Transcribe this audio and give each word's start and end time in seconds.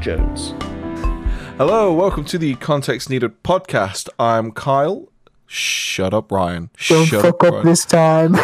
Jones. 0.00 0.54
Hello, 1.56 1.92
welcome 1.92 2.24
to 2.26 2.38
the 2.38 2.54
Context 2.56 3.10
Needed 3.10 3.42
podcast. 3.42 4.08
I'm 4.18 4.52
Kyle. 4.52 5.08
Shut 5.46 6.14
up, 6.14 6.30
Ryan. 6.30 6.70
Don't 6.88 7.06
Shut 7.06 7.22
fuck 7.22 7.42
up 7.44 7.52
Ryan. 7.54 7.66
this 7.66 7.84
time. 7.84 8.36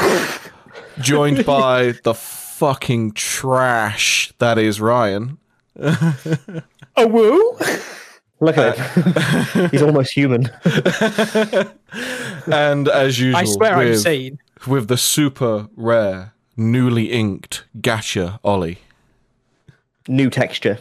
Joined 1.00 1.44
by 1.46 1.94
the 2.02 2.14
fucking 2.14 3.12
trash 3.12 4.32
that 4.38 4.58
is 4.58 4.80
Ryan. 4.80 5.38
A 5.76 7.06
woo? 7.06 7.56
Look 8.40 8.58
at 8.58 8.76
him. 8.78 9.12
Uh, 9.16 9.68
He's 9.70 9.82
almost 9.82 10.12
human. 10.12 10.50
And 12.46 12.88
as 12.88 13.18
usual, 13.20 13.36
I 13.36 13.44
swear 13.44 13.74
I'm 13.74 13.88
with, 13.90 14.00
sane. 14.00 14.38
with 14.66 14.88
the 14.88 14.96
super 14.96 15.68
rare, 15.76 16.32
newly 16.56 17.12
inked 17.12 17.64
Gacha 17.78 18.38
Ollie. 18.44 18.78
New 20.08 20.30
texture. 20.30 20.78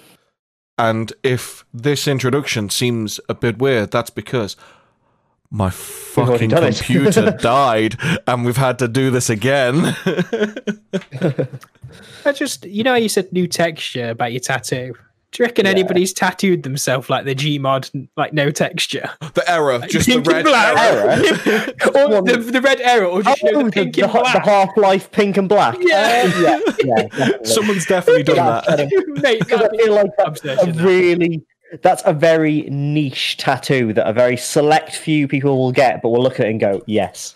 And 0.84 1.14
if 1.24 1.64
this 1.74 2.10
introduction 2.10 2.70
seems 2.70 3.18
a 3.30 3.34
bit 3.34 3.58
weird, 3.58 3.92
that's 3.92 4.10
because 4.10 4.58
my 5.50 5.70
fucking 5.70 6.50
computer 6.50 7.32
died 7.42 7.98
and 8.28 8.44
we've 8.44 8.58
had 8.58 8.80
to 8.80 8.90
do 8.90 9.10
this 9.10 9.30
again. 9.30 9.96
I 12.26 12.34
just, 12.34 12.66
you 12.66 12.84
know, 12.84 12.92
how 12.92 12.98
you 12.98 13.08
said 13.08 13.32
new 13.32 13.48
texture 13.48 14.10
about 14.10 14.34
your 14.34 14.42
tattoo. 14.42 14.96
Do 15.34 15.42
you 15.42 15.48
reckon 15.48 15.66
anybody's 15.66 16.14
tattooed 16.14 16.62
themselves 16.62 17.10
like 17.10 17.26
the 17.26 17.34
Gmod, 17.34 18.08
like 18.16 18.34
no 18.34 18.52
texture? 18.52 19.10
the 19.34 19.44
error, 19.50 19.80
just 19.80 20.06
the 20.08 20.20
red 20.20 20.46
black. 20.46 20.78
error. 20.78 21.12
or 21.96 22.22
the, 22.22 22.38
the 22.52 22.62
red 22.62 22.80
error, 22.82 23.06
or 23.08 23.24
just 23.24 23.42
you 23.42 23.52
know, 23.52 23.60
Oh, 23.62 23.64
the 23.64 23.66
the, 23.66 23.72
pink 23.72 23.96
the, 23.96 24.04
and 24.04 24.14
the 24.14 24.20
black. 24.20 24.46
Half 24.46 24.78
Life 24.78 25.12
pink 25.12 25.38
and 25.38 25.50
black. 25.50 25.76
Yeah. 25.80 26.32
Uh, 26.36 26.40
yeah, 26.40 26.60
yeah, 26.86 26.96
definitely. 27.08 27.46
Someone's 27.48 27.86
definitely 27.88 28.24
done 28.24 28.36
that. 28.38 28.90
Mate, 29.24 29.40
Because 29.40 29.62
I 29.62 29.70
feel 29.76 29.94
like 29.96 30.12
that's 30.18 30.44
a 30.44 30.48
that. 30.48 30.76
really 30.76 31.44
that's 31.82 32.04
a 32.06 32.14
very 32.14 32.62
niche 32.70 33.38
tattoo 33.38 33.94
that 33.94 34.08
a 34.08 34.14
very 34.14 34.38
select 34.38 34.96
few 34.96 35.28
people 35.28 35.58
will 35.58 35.72
get, 35.72 36.04
but 36.04 36.10
will 36.10 36.22
look 36.22 36.40
at 36.40 36.46
it 36.46 36.52
and 36.52 36.60
go, 36.60 36.84
"Yes." 36.86 37.34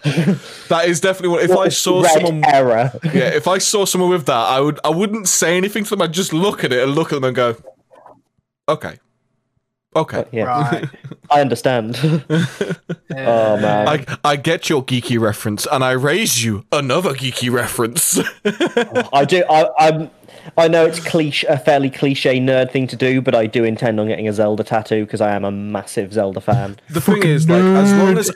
That 0.70 0.84
is 0.86 1.02
definitely 1.02 1.30
what. 1.30 1.44
If 1.44 1.58
I 1.58 1.70
saw 1.70 2.04
Red 2.04 2.12
someone, 2.14 2.46
error, 2.46 2.92
yeah, 3.06 3.30
if 3.34 3.48
I 3.48 3.58
saw 3.58 3.86
someone 3.86 4.12
with 4.12 4.28
that, 4.28 4.34
I 4.36 4.60
would, 4.60 4.80
I 4.84 4.90
wouldn't 4.90 5.28
say 5.28 5.58
anything 5.58 5.84
to 5.86 5.90
them. 5.92 6.04
I'd 6.04 6.14
just 6.14 6.34
look 6.34 6.64
at 6.64 6.72
it 6.72 6.84
and 6.84 6.94
look 6.94 7.08
at 7.12 7.16
them 7.16 7.24
and 7.24 7.36
go, 7.36 7.56
okay, 8.68 9.00
okay. 9.96 10.26
yeah, 10.32 10.44
Right. 10.44 10.90
I 11.32 11.42
understand. 11.42 11.98
oh 12.30 13.58
man, 13.58 13.88
I, 13.88 14.18
I 14.24 14.36
get 14.36 14.70
your 14.70 14.84
geeky 14.84 15.20
reference, 15.20 15.68
and 15.72 15.84
I 15.84 15.92
raise 15.92 16.44
you 16.44 16.66
another 16.72 17.14
geeky 17.14 17.52
reference. 17.52 18.20
I 19.14 19.26
do. 19.26 19.44
I, 19.50 19.70
I'm. 19.80 20.12
I 20.58 20.70
know 20.70 20.86
it's 20.86 21.02
cliche, 21.02 21.46
a 21.48 21.58
fairly 21.58 21.90
cliche 21.90 22.40
nerd 22.40 22.72
thing 22.72 22.88
to 22.88 22.96
do, 22.96 23.22
but 23.22 23.36
I 23.36 23.48
do 23.48 23.66
intend 23.66 24.00
on 24.00 24.08
getting 24.08 24.30
a 24.30 24.34
Zelda 24.34 24.64
tattoo 24.64 25.04
because 25.04 25.20
I 25.20 25.32
am 25.36 25.44
a 25.44 25.52
massive 25.52 26.14
Zelda 26.14 26.40
fan. 26.40 26.78
the 26.90 27.02
thing 27.02 27.24
is, 27.24 27.50
like, 27.50 27.62
as 27.62 27.92
long 27.94 28.18
as 28.18 28.32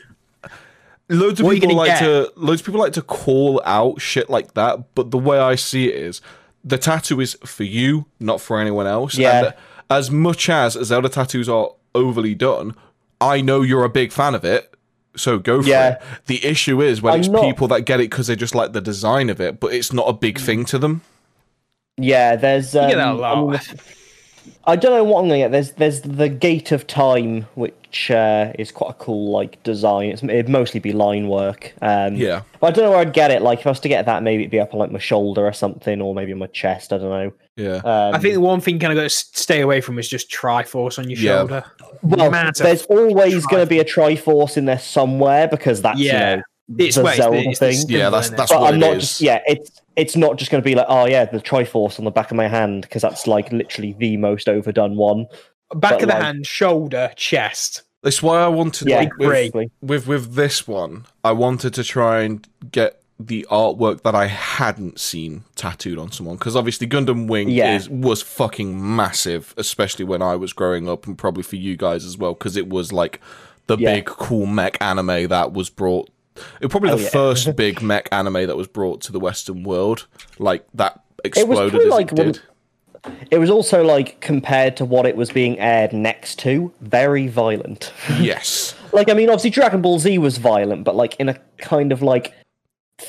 loads 1.07 1.39
of 1.39 1.45
What 1.45 1.59
people 1.59 1.75
like 1.75 1.87
get? 1.87 1.99
to, 1.99 2.33
loads 2.35 2.61
of 2.61 2.65
people 2.65 2.81
like 2.81 2.93
to 2.93 3.01
call 3.01 3.61
out 3.65 4.01
shit 4.01 4.29
like 4.29 4.53
that, 4.55 4.93
but 4.93 5.11
the 5.11 5.17
way 5.17 5.39
I 5.39 5.55
see 5.55 5.87
it 5.87 5.95
is, 5.95 6.21
the 6.63 6.77
tattoo 6.77 7.19
is 7.21 7.37
for 7.45 7.63
you, 7.63 8.05
not 8.19 8.41
for 8.41 8.59
anyone 8.59 8.87
else. 8.87 9.17
Yeah. 9.17 9.45
And 9.45 9.53
as 9.91 10.09
much 10.11 10.49
as 10.49 10.73
Zelda 10.73 11.09
tattoos 11.09 11.47
are 11.49 11.71
overly 11.93 12.33
done, 12.35 12.73
I 13.19 13.41
know 13.41 13.61
you're 13.61 13.83
a 13.83 13.89
big 13.89 14.11
fan 14.11 14.33
of 14.35 14.43
it. 14.45 14.73
So 15.15 15.37
go 15.39 15.61
for 15.61 15.67
Yeah. 15.67 15.89
it. 15.95 16.01
The 16.27 16.45
issue 16.45 16.81
is 16.81 17.01
when 17.01 17.13
I'm 17.15 17.19
it's 17.19 17.29
not- 17.29 17.43
people 17.43 17.67
that 17.69 17.81
get 17.81 17.99
it 17.99 18.09
because 18.09 18.27
they 18.27 18.35
just 18.35 18.55
like 18.55 18.71
the 18.73 18.81
design 18.81 19.29
of 19.29 19.41
it, 19.41 19.59
but 19.59 19.73
it's 19.73 19.91
not 19.91 20.07
a 20.07 20.13
big 20.13 20.39
thing 20.39 20.63
to 20.65 20.79
them. 20.79 21.01
Yeah, 21.97 22.35
there's. 22.37 22.75
Um, 22.75 23.59
get 24.43 24.53
that 24.53 24.59
a 24.59 24.59
lot. 24.67 24.71
I, 24.71 24.75
don't 24.75 24.91
know 24.91 25.03
what 25.03 25.19
I'm 25.21 25.25
gonna 25.27 25.37
get. 25.39 25.51
There's 25.51 25.71
there's 25.73 26.01
the 26.01 26.29
Gate 26.29 26.71
of 26.71 26.87
Time, 26.87 27.43
which 27.55 28.09
uh, 28.11 28.53
is 28.59 28.71
quite 28.71 28.91
a 28.91 28.93
cool 28.95 29.31
like 29.31 29.61
design. 29.63 30.11
It's, 30.11 30.23
it'd 30.23 30.49
mostly 30.49 30.79
be 30.79 30.91
line 30.93 31.27
work. 31.27 31.73
Um, 31.81 32.15
Yeah. 32.15 32.41
but 32.59 32.67
I 32.67 32.71
don't 32.71 32.85
know 32.85 32.91
where 32.91 32.99
I'd 32.99 33.13
get 33.13 33.31
it. 33.31 33.41
Like 33.41 33.59
if 33.59 33.67
I 33.67 33.69
was 33.69 33.79
to 33.81 33.89
get 33.89 34.05
that, 34.05 34.23
maybe 34.23 34.43
it'd 34.43 34.51
be 34.51 34.59
up 34.59 34.73
on 34.73 34.79
like 34.79 34.91
my 34.91 34.99
shoulder 34.99 35.45
or 35.45 35.53
something, 35.53 36.01
or 36.01 36.13
maybe 36.15 36.31
on 36.33 36.39
my 36.39 36.47
chest. 36.47 36.93
I 36.93 36.97
don't 36.97 37.09
know. 37.09 37.33
Yeah. 37.57 37.75
Um, 37.77 38.15
I 38.15 38.19
think 38.19 38.33
the 38.33 38.39
one 38.41 38.61
thing 38.61 38.79
kind 38.79 38.91
of 38.93 38.97
got 38.97 39.03
to 39.03 39.09
stay 39.09 39.61
away 39.61 39.81
from 39.81 39.99
is 39.99 40.07
just 40.07 40.31
Triforce 40.31 40.97
on 40.97 41.09
your 41.09 41.19
Yeah. 41.19 41.37
shoulder. 41.39 41.65
well, 42.01 42.31
Massive 42.31 42.65
there's 42.65 42.83
always 42.85 43.45
going 43.45 43.61
to 43.63 43.69
be 43.69 43.79
a 43.79 43.85
Triforce 43.85 44.57
in 44.57 44.65
there 44.65 44.79
somewhere 44.79 45.47
because 45.47 45.81
that's 45.81 45.99
Yeah. 45.99 46.31
you 46.31 46.37
know 46.37 46.43
It's 46.77 46.95
the 46.95 47.03
wait, 47.03 47.11
it's 47.11 47.17
Zelda 47.17 47.37
it's 47.49 47.59
thing. 47.59 47.73
symbol, 47.73 47.95
Yeah, 47.97 48.09
that's 48.09 48.29
that's 48.31 48.51
but 48.51 48.61
what 48.61 48.67
I'm 48.73 48.75
it 48.75 48.85
not 48.85 48.97
is. 48.97 49.01
just 49.03 49.21
yeah. 49.21 49.41
It's 49.47 49.81
it's 49.95 50.15
not 50.15 50.37
just 50.37 50.51
going 50.51 50.61
to 50.63 50.65
be 50.67 50.75
like 50.75 50.85
oh 50.89 51.05
yeah 51.05 51.25
the 51.25 51.39
Triforce 51.39 51.99
on 51.99 52.05
the 52.05 52.11
back 52.11 52.31
of 52.31 52.37
my 52.37 52.47
hand 52.47 52.83
because 52.83 53.01
that's 53.01 53.27
like 53.27 53.51
literally 53.51 53.93
the 53.99 54.17
most 54.17 54.47
overdone 54.49 54.95
one. 54.95 55.25
back 55.75 55.91
but 55.91 55.93
of 55.95 55.99
the 56.01 56.07
like- 56.07 56.21
hand, 56.23 56.45
shoulder, 56.45 57.11
chest. 57.15 57.83
That's 58.03 58.23
why 58.23 58.41
I 58.41 58.47
wanted 58.47 58.87
Yeah, 58.87 58.97
like 58.99 59.15
with, 59.17 59.71
with 59.81 60.07
with 60.07 60.33
this 60.35 60.67
one, 60.67 61.05
I 61.23 61.33
wanted 61.33 61.73
to 61.75 61.83
try 61.83 62.21
and 62.21 62.47
get 62.71 62.97
the 63.19 63.45
artwork 63.51 64.01
that 64.01 64.15
I 64.15 64.25
hadn't 64.25 64.99
seen 64.99 65.43
tattooed 65.55 65.99
on 65.99 66.11
someone 66.11 66.37
because 66.37 66.55
obviously 66.55 66.87
Gundam 66.87 67.27
Wing 67.27 67.49
Yeah. 67.49 67.75
is 67.75 67.87
was 67.87 68.23
fucking 68.23 68.95
massive, 68.95 69.53
especially 69.57 70.05
when 70.05 70.23
I 70.23 70.35
was 70.35 70.51
growing 70.53 70.89
up, 70.89 71.05
and 71.05 71.15
probably 71.15 71.43
for 71.43 71.57
you 71.57 71.77
guys 71.77 72.03
as 72.03 72.17
well 72.17 72.33
because 72.33 72.57
it 72.57 72.67
was 72.69 72.91
like 72.91 73.19
the 73.67 73.77
Yeah. 73.77 73.93
big 73.93 74.05
cool 74.05 74.47
mech 74.47 74.81
anime 74.81 75.27
that 75.27 75.53
was 75.53 75.69
brought. 75.69 76.09
It 76.35 76.65
was 76.65 76.69
probably 76.71 76.91
Oh, 76.91 76.95
the 76.97 77.03
yeah. 77.03 77.09
first 77.09 77.55
big 77.55 77.81
mech 77.81 78.07
anime 78.11 78.47
that 78.47 78.55
was 78.57 78.67
brought 78.67 79.01
to 79.01 79.11
the 79.11 79.19
Western 79.19 79.63
world, 79.63 80.07
like 80.39 80.65
that 80.73 80.95
was 80.95 81.19
exploded 81.25 81.71
probably 81.71 81.85
as 81.87 81.91
like 81.91 82.11
it 82.11 82.17
one- 82.17 82.27
did. 82.33 82.41
It 83.31 83.39
was 83.39 83.49
also 83.49 83.83
like 83.83 84.21
compared 84.21 84.77
to 84.77 84.85
what 84.85 85.07
it 85.07 85.15
was 85.15 85.31
being 85.31 85.57
aired 85.57 85.91
next 85.91 86.37
to, 86.39 86.71
very 86.81 87.27
violent. 87.27 87.91
yes, 88.19 88.75
like 88.93 89.09
I 89.09 89.13
mean, 89.15 89.27
obviously 89.29 89.49
Dragon 89.49 89.81
Ball 89.81 89.97
Z 89.97 90.19
was 90.19 90.37
violent, 90.37 90.83
but 90.83 90.95
like 90.95 91.15
in 91.19 91.27
a 91.29 91.33
kind 91.57 91.91
of 91.91 92.03
like 92.03 92.31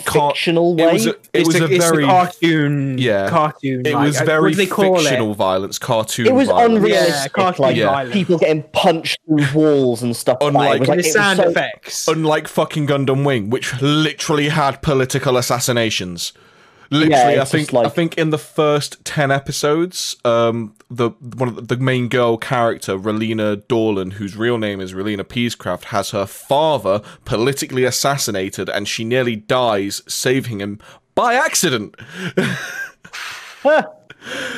Car- 0.04 0.30
fictional 0.32 0.78
it 0.80 0.92
was 0.92 1.06
a, 1.06 1.10
it 1.10 1.20
It's 1.32 1.46
was 1.48 1.56
the, 1.58 1.64
a 1.64 1.68
it's 1.68 1.84
the 1.84 1.90
very 1.92 2.04
cartoon. 2.04 2.98
yeah. 2.98 3.28
cartoon. 3.28 3.86
It 3.86 3.94
was 3.94 4.20
uh, 4.20 4.24
very 4.24 4.42
what 4.42 4.56
do 4.56 4.66
call 4.66 4.96
fictional 4.98 5.32
it? 5.32 5.36
violence, 5.36 5.78
cartoon. 5.78 6.26
it 6.26 6.34
was 6.34 6.48
violence. 6.48 6.76
unrealistic, 6.76 7.14
Yeah, 7.14 7.28
cartoon 7.28 7.62
like 7.62 7.76
Yeah. 7.76 7.86
violence. 7.86 8.12
people 8.14 8.38
getting 8.38 8.62
punched 8.72 9.18
through 9.26 9.46
walls 9.54 10.02
and 10.02 10.16
stuff. 10.16 10.38
Unlike- 10.40 10.82
It 10.82 10.88
like 10.88 10.98
the 11.02 11.08
it 11.08 11.12
sound 11.12 11.36
so- 11.38 11.48
effects. 11.50 12.08
Unlike 12.08 12.48
fucking 12.48 12.86
Gundam 12.86 13.24
Wing, 13.24 13.50
which 13.50 13.80
literally 13.82 14.48
had 14.48 14.82
political 14.82 15.36
assassinations. 15.36 16.32
Literally, 16.92 17.38
I 17.40 17.44
think 17.44 17.72
like- 17.72 17.86
I 17.86 17.88
think 17.88 18.18
in 18.18 18.30
the 18.30 18.38
first 18.38 19.04
ten 19.04 19.30
episodes, 19.30 20.16
um, 20.24 20.74
the 20.90 21.10
one 21.10 21.48
of 21.48 21.56
the, 21.56 21.62
the 21.62 21.76
main 21.76 22.08
girl 22.08 22.36
character, 22.36 22.96
Relena 22.98 23.56
Darlian, 23.66 24.12
whose 24.12 24.36
real 24.36 24.58
name 24.58 24.80
is 24.80 24.92
Relena 24.92 25.24
Peacecraft, 25.24 25.84
has 25.84 26.10
her 26.10 26.26
father 26.26 27.00
politically 27.24 27.84
assassinated, 27.84 28.68
and 28.68 28.86
she 28.86 29.04
nearly 29.04 29.36
dies 29.36 30.02
saving 30.06 30.60
him 30.60 30.78
by 31.14 31.34
accident. 31.34 31.94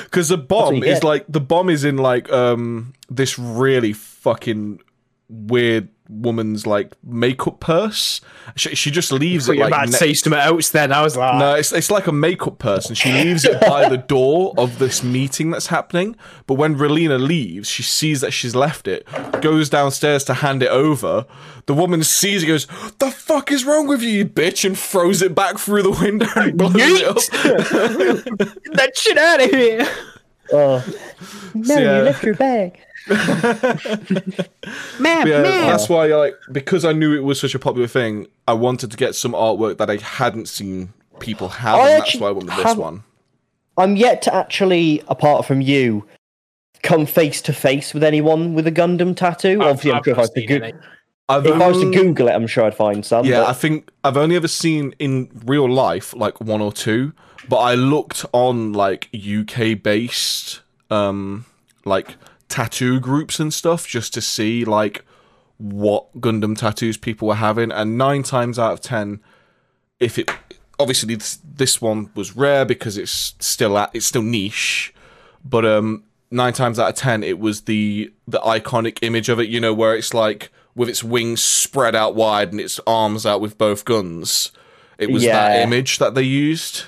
Because 0.04 0.28
the 0.28 0.36
bomb 0.38 0.82
is 0.82 1.02
like 1.04 1.24
the 1.28 1.40
bomb 1.40 1.70
is 1.70 1.84
in 1.84 1.96
like 1.96 2.30
um 2.30 2.92
this 3.10 3.38
really 3.38 3.92
fucking 3.92 4.80
weird 5.28 5.88
woman's 6.08 6.66
like 6.66 6.92
makeup 7.02 7.60
purse. 7.60 8.20
She, 8.56 8.74
she 8.74 8.90
just 8.90 9.10
leaves 9.10 9.48
it 9.48 9.56
like 9.56 9.68
about 9.68 9.86
to 9.86 9.90
ne- 9.92 9.96
say 9.96 10.14
something 10.14 10.40
else 10.40 10.70
then. 10.70 10.92
I 10.92 11.02
was 11.02 11.16
like, 11.16 11.38
no, 11.38 11.54
it's 11.54 11.72
it's 11.72 11.90
like 11.90 12.06
a 12.06 12.12
makeup 12.12 12.58
purse, 12.58 12.86
and 12.86 12.96
she 12.96 13.12
leaves 13.12 13.44
it 13.44 13.60
by 13.60 13.88
the 13.88 13.96
door 13.96 14.54
of 14.58 14.78
this 14.78 15.02
meeting 15.02 15.50
that's 15.50 15.68
happening. 15.68 16.16
But 16.46 16.54
when 16.54 16.76
Relena 16.76 17.18
leaves, 17.18 17.68
she 17.68 17.82
sees 17.82 18.20
that 18.20 18.32
she's 18.32 18.54
left 18.54 18.86
it, 18.86 19.06
goes 19.40 19.70
downstairs 19.70 20.24
to 20.24 20.34
hand 20.34 20.62
it 20.62 20.70
over. 20.70 21.26
The 21.66 21.74
woman 21.74 22.02
sees 22.02 22.42
it, 22.42 22.46
goes, 22.46 22.66
"The 22.98 23.10
fuck 23.10 23.50
is 23.50 23.64
wrong 23.64 23.86
with 23.86 24.02
you, 24.02 24.10
you 24.10 24.26
bitch?" 24.26 24.64
and 24.64 24.78
throws 24.78 25.22
it 25.22 25.34
back 25.34 25.58
through 25.58 25.82
the 25.82 25.90
window 25.90 26.28
and 26.36 26.56
blows 26.58 26.74
it 26.76 27.04
up. 27.06 27.16
Get 28.64 28.72
that 28.74 28.96
shit 28.96 29.16
out 29.16 29.42
of 29.42 29.50
here. 29.50 29.86
Oh. 30.54 30.84
No, 31.54 31.76
yeah. 31.78 31.98
you 31.98 32.02
left 32.04 32.22
your 32.24 32.34
bag. 32.34 32.80
Man, 34.98 35.26
Yeah, 35.26 35.42
man. 35.42 35.66
that's 35.66 35.88
why, 35.88 36.06
like, 36.06 36.36
because 36.50 36.84
I 36.84 36.92
knew 36.92 37.14
it 37.14 37.22
was 37.22 37.40
such 37.40 37.54
a 37.54 37.58
popular 37.58 37.86
thing, 37.86 38.26
I 38.48 38.54
wanted 38.54 38.90
to 38.90 38.96
get 38.96 39.14
some 39.14 39.32
artwork 39.32 39.78
that 39.78 39.90
I 39.90 39.96
hadn't 39.96 40.48
seen 40.48 40.92
people 41.20 41.48
have, 41.48 41.76
I 41.78 41.90
and 41.90 42.02
that's 42.02 42.16
why 42.16 42.28
I 42.28 42.30
wanted 42.32 42.46
with 42.48 42.56
this 42.56 42.66
have- 42.66 42.78
one. 42.78 43.04
I'm 43.76 43.96
yet 43.96 44.22
to 44.22 44.34
actually, 44.34 45.02
apart 45.08 45.44
from 45.46 45.60
you, 45.60 46.06
come 46.84 47.06
face 47.06 47.42
to 47.42 47.52
face 47.52 47.92
with 47.92 48.04
anyone 48.04 48.54
with 48.54 48.66
a 48.68 48.72
Gundam 48.72 49.16
tattoo. 49.16 49.60
Obviously, 49.62 49.90
I'm 49.90 49.96
I've 49.98 50.04
sure 50.04 50.12
if 50.12 50.18
I, 50.18 50.20
not 50.20 50.22
was 50.22 50.30
to 50.30 50.40
seen. 50.48 50.80
I've 51.28 51.46
if 51.46 51.60
I 51.60 51.68
was 51.68 51.80
to 51.80 51.90
Google 51.90 52.28
it, 52.28 52.32
I'm 52.32 52.46
sure 52.46 52.64
I'd 52.64 52.74
find 52.76 53.04
some. 53.04 53.26
Yeah, 53.26 53.40
but- 53.40 53.48
I 53.48 53.52
think 53.52 53.90
I've 54.04 54.16
only 54.16 54.36
ever 54.36 54.46
seen 54.48 54.94
in 55.00 55.28
real 55.44 55.68
life 55.68 56.14
like 56.14 56.40
one 56.40 56.60
or 56.60 56.72
two, 56.72 57.12
but 57.48 57.58
I 57.58 57.74
looked 57.74 58.24
on 58.32 58.72
like 58.72 59.08
UK 59.14 59.80
based 59.82 60.60
um 60.90 61.46
like 61.84 62.16
tattoo 62.48 63.00
groups 63.00 63.40
and 63.40 63.52
stuff 63.52 63.86
just 63.86 64.14
to 64.14 64.20
see 64.20 64.64
like 64.64 65.04
what 65.58 66.20
Gundam 66.20 66.56
tattoos 66.56 66.96
people 66.96 67.28
were 67.28 67.34
having 67.36 67.70
and 67.70 67.96
9 67.96 68.22
times 68.22 68.58
out 68.58 68.72
of 68.72 68.80
10 68.80 69.20
if 70.00 70.18
it 70.18 70.30
obviously 70.78 71.14
this, 71.14 71.38
this 71.44 71.80
one 71.80 72.10
was 72.14 72.36
rare 72.36 72.64
because 72.64 72.98
it's 72.98 73.34
still 73.38 73.78
at 73.78 73.90
it's 73.94 74.06
still 74.06 74.22
niche, 74.22 74.94
but 75.44 75.64
um 75.64 76.04
nine 76.30 76.52
times 76.52 76.78
out 76.78 76.90
of 76.90 76.94
ten, 76.96 77.22
it 77.22 77.38
was 77.38 77.62
the 77.62 78.12
the 78.26 78.40
iconic 78.40 78.98
image 79.02 79.28
of 79.28 79.38
it. 79.38 79.48
You 79.48 79.60
know, 79.60 79.72
where 79.74 79.94
it's 79.94 80.12
like 80.12 80.50
with 80.74 80.88
its 80.88 81.04
wings 81.04 81.42
spread 81.42 81.94
out 81.94 82.14
wide 82.14 82.50
and 82.50 82.60
its 82.60 82.80
arms 82.86 83.24
out 83.24 83.40
with 83.40 83.56
both 83.56 83.84
guns. 83.84 84.50
It 84.98 85.10
was 85.10 85.24
that 85.24 85.60
image 85.62 85.98
that 85.98 86.14
they 86.14 86.22
used. 86.22 86.84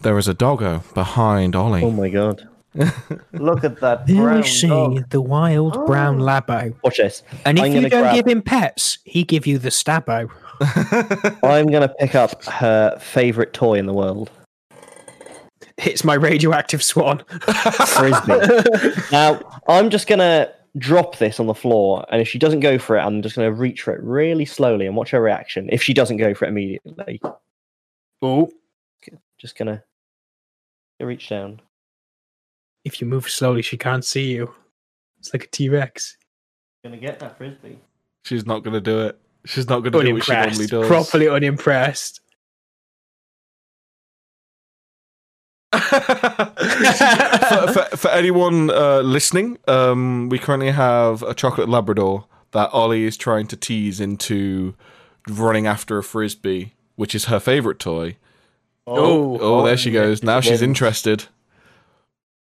There 0.00 0.18
is 0.18 0.28
a 0.28 0.34
doggo 0.34 0.82
behind 0.94 1.56
Ollie. 1.56 1.82
Oh 1.82 1.90
my 1.90 2.08
god. 2.08 2.48
Look 3.32 3.64
at 3.64 3.80
that 3.80 4.06
There 4.06 4.16
brown 4.16 4.36
we 4.42 4.46
see 4.46 4.68
dog. 4.68 5.08
the 5.10 5.20
wild 5.20 5.76
oh. 5.76 5.86
brown 5.86 6.18
Labo. 6.18 6.74
Watch 6.84 6.98
this. 6.98 7.22
And 7.46 7.58
if 7.58 7.64
I'm 7.64 7.72
you 7.72 7.88
don't 7.88 8.02
grab- 8.02 8.14
give 8.14 8.26
him 8.26 8.42
pets, 8.42 8.98
he 9.04 9.24
give 9.24 9.46
you 9.46 9.58
the 9.58 9.70
Stabbo. 9.70 10.30
I'm 11.42 11.66
gonna 11.68 11.88
pick 11.88 12.14
up 12.14 12.44
her 12.44 12.98
favorite 12.98 13.52
toy 13.52 13.78
in 13.78 13.86
the 13.86 13.92
world, 13.92 14.30
It's 15.78 16.04
my 16.04 16.14
radioactive 16.14 16.82
swan. 16.82 17.22
frisbee. 17.28 18.92
now 19.12 19.40
I'm 19.68 19.90
just 19.90 20.06
gonna 20.06 20.50
drop 20.78 21.16
this 21.18 21.40
on 21.40 21.46
the 21.46 21.54
floor, 21.54 22.04
and 22.10 22.20
if 22.20 22.28
she 22.28 22.38
doesn't 22.38 22.60
go 22.60 22.78
for 22.78 22.96
it, 22.96 23.00
I'm 23.00 23.22
just 23.22 23.36
gonna 23.36 23.52
reach 23.52 23.82
for 23.82 23.94
it 23.94 24.02
really 24.02 24.44
slowly 24.44 24.86
and 24.86 24.96
watch 24.96 25.10
her 25.10 25.20
reaction. 25.20 25.68
If 25.70 25.82
she 25.82 25.92
doesn't 25.94 26.16
go 26.18 26.34
for 26.34 26.44
it 26.46 26.48
immediately, 26.48 27.20
oh, 28.22 28.50
just 29.38 29.56
gonna 29.56 29.82
reach 31.00 31.28
down. 31.28 31.60
if 32.84 33.00
you 33.00 33.06
move 33.06 33.28
slowly, 33.28 33.62
she 33.62 33.76
can't 33.76 34.04
see 34.04 34.32
you. 34.32 34.54
It's 35.18 35.32
like 35.34 35.44
a 35.44 35.48
T 35.48 35.68
Rex. 35.68 36.16
Gonna 36.84 36.96
get 36.96 37.18
that 37.20 37.36
frisbee. 37.36 37.78
She's 38.24 38.46
not 38.46 38.62
gonna 38.62 38.80
do 38.80 39.00
it. 39.00 39.18
She's 39.44 39.68
not 39.68 39.80
gonna 39.80 40.02
do 40.02 40.14
what 40.14 40.24
she 40.24 40.32
normally 40.32 40.66
does. 40.66 40.86
Properly 40.86 41.28
unimpressed. 41.28 42.20
for, 45.72 45.90
for, 47.72 47.96
for 47.96 48.08
anyone 48.10 48.70
uh, 48.70 49.00
listening, 49.00 49.58
um, 49.68 50.28
we 50.28 50.38
currently 50.38 50.70
have 50.70 51.22
a 51.22 51.34
chocolate 51.34 51.68
Labrador 51.68 52.26
that 52.52 52.70
Ollie 52.72 53.04
is 53.04 53.16
trying 53.16 53.46
to 53.48 53.56
tease 53.56 54.00
into 54.00 54.74
running 55.28 55.66
after 55.66 55.98
a 55.98 56.02
frisbee, 56.02 56.74
which 56.94 57.14
is 57.14 57.26
her 57.26 57.40
favorite 57.40 57.78
toy. 57.78 58.16
Oh, 58.86 59.38
Oh, 59.40 59.64
there 59.64 59.76
she 59.76 59.90
goes. 59.90 60.22
Now 60.22 60.40
she's 60.40 60.62
interested. 60.62 61.24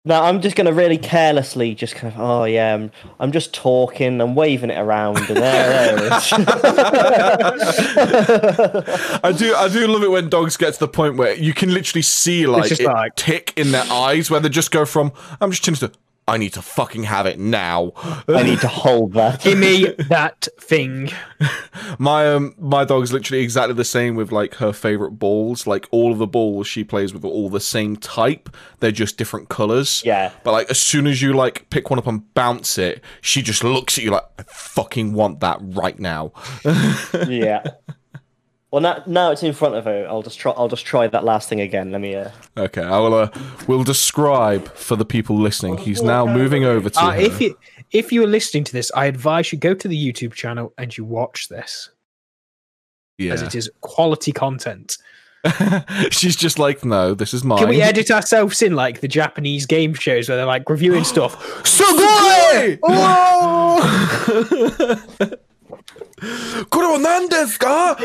Now 0.03 0.23
I'm 0.23 0.41
just 0.41 0.55
gonna 0.55 0.73
really 0.73 0.97
carelessly 0.97 1.75
just 1.75 1.93
kind 1.93 2.11
of 2.11 2.19
oh 2.19 2.45
yeah 2.45 2.73
I'm, 2.73 2.91
I'm 3.19 3.31
just 3.31 3.53
talking 3.53 4.19
I'm 4.19 4.33
waving 4.33 4.71
it 4.71 4.79
around 4.79 5.17
and 5.19 5.27
there, 5.27 5.35
there 5.37 5.95
it 5.97 6.01
is. 6.11 6.33
I 9.23 9.31
do, 9.31 9.53
I 9.55 9.67
do 9.69 9.85
love 9.87 10.01
it 10.01 10.09
when 10.09 10.27
dogs 10.27 10.57
get 10.57 10.73
to 10.73 10.79
the 10.79 10.87
point 10.87 11.17
where 11.17 11.35
you 11.35 11.53
can 11.53 11.71
literally 11.71 12.01
see 12.01 12.47
like 12.47 12.69
just 12.69 12.81
it 12.81 12.87
like- 12.87 13.15
tick 13.15 13.53
in 13.55 13.69
their 13.71 13.85
eyes, 13.91 14.31
where 14.31 14.39
they 14.39 14.49
just 14.49 14.71
go 14.71 14.85
from 14.85 15.11
"I'm 15.39 15.51
just 15.51 15.63
changed 15.63 15.81
to 15.81 15.91
I 16.31 16.37
need 16.37 16.53
to 16.53 16.61
fucking 16.61 17.03
have 17.03 17.25
it 17.25 17.39
now." 17.39 17.91
I 18.27 18.43
need 18.43 18.61
to 18.61 18.67
hold 18.67 19.13
that. 19.13 19.41
Give 19.41 19.57
me 19.57 19.85
that 20.09 20.47
thing. 20.59 21.11
My 21.99 22.27
um 22.33 22.55
my 22.57 22.85
dog's 22.85 23.11
literally 23.11 23.43
exactly 23.43 23.73
the 23.73 23.83
same 23.83 24.15
with 24.15 24.31
like 24.31 24.55
her 24.55 24.73
favorite 24.73 25.11
balls. 25.11 25.67
Like 25.67 25.87
all 25.91 26.11
of 26.11 26.17
the 26.17 26.27
balls 26.27 26.67
she 26.67 26.83
plays 26.83 27.13
with 27.13 27.23
are 27.23 27.27
all 27.27 27.49
the 27.49 27.59
same 27.59 27.95
type. 27.97 28.55
They're 28.79 28.91
just 28.91 29.17
different 29.17 29.49
colors. 29.49 30.01
Yeah. 30.05 30.31
But 30.43 30.51
like 30.53 30.69
as 30.69 30.79
soon 30.79 31.07
as 31.07 31.21
you 31.21 31.33
like 31.33 31.69
pick 31.69 31.89
one 31.89 31.99
up 31.99 32.07
and 32.07 32.33
bounce 32.33 32.77
it, 32.77 33.03
she 33.21 33.41
just 33.41 33.63
looks 33.63 33.97
at 33.97 34.03
you 34.03 34.11
like 34.11 34.25
I 34.39 34.43
fucking 34.43 35.13
want 35.13 35.39
that 35.41 35.59
right 35.61 35.99
now. 35.99 36.31
yeah. 37.27 37.63
Well, 38.71 38.81
now, 38.81 39.03
now 39.05 39.31
it's 39.31 39.43
in 39.43 39.51
front 39.51 39.75
of 39.75 39.83
her. 39.83 40.07
I'll 40.07 40.21
just 40.21 40.39
try. 40.39 40.53
I'll 40.53 40.69
just 40.69 40.85
try 40.85 41.05
that 41.05 41.25
last 41.25 41.49
thing 41.49 41.59
again. 41.59 41.91
Let 41.91 41.99
me. 41.99 42.15
Uh, 42.15 42.29
okay, 42.57 42.81
I 42.81 42.99
will 42.99 43.13
uh, 43.13 43.29
will 43.67 43.83
describe 43.83 44.73
for 44.75 44.95
the 44.95 45.03
people 45.03 45.37
listening. 45.37 45.77
He's 45.77 46.01
now 46.01 46.25
moving 46.25 46.63
over 46.63 46.89
to 46.89 46.99
Uh, 46.99 47.11
her. 47.11 47.19
if 47.19 47.41
you 47.41 47.57
if 47.91 48.13
you 48.13 48.23
are 48.23 48.27
listening 48.27 48.63
to 48.63 48.71
this, 48.71 48.89
I 48.95 49.07
advise 49.07 49.51
you 49.51 49.57
go 49.59 49.73
to 49.73 49.87
the 49.89 50.11
YouTube 50.13 50.31
channel 50.33 50.73
and 50.77 50.97
you 50.97 51.03
watch 51.03 51.49
this 51.49 51.89
yeah. 53.17 53.33
as 53.33 53.41
it 53.41 53.55
is 53.55 53.69
quality 53.81 54.31
content. 54.31 54.97
She's 56.11 56.35
just 56.37 56.57
like, 56.59 56.85
no, 56.85 57.13
this 57.13 57.33
is 57.33 57.43
mine. 57.43 57.59
Can 57.59 57.69
we 57.69 57.81
edit 57.81 58.09
ourselves 58.09 58.61
in 58.61 58.75
like 58.75 59.01
the 59.01 59.07
Japanese 59.07 59.65
game 59.65 59.93
shows 59.93 60.29
where 60.29 60.37
they're 60.37 60.45
like 60.45 60.69
reviewing 60.69 61.03
stuff? 61.03 61.35
Sugoi! 61.63 62.79
Kuro 66.69 66.97
nandesu 66.97 67.57
ka? 67.59 67.95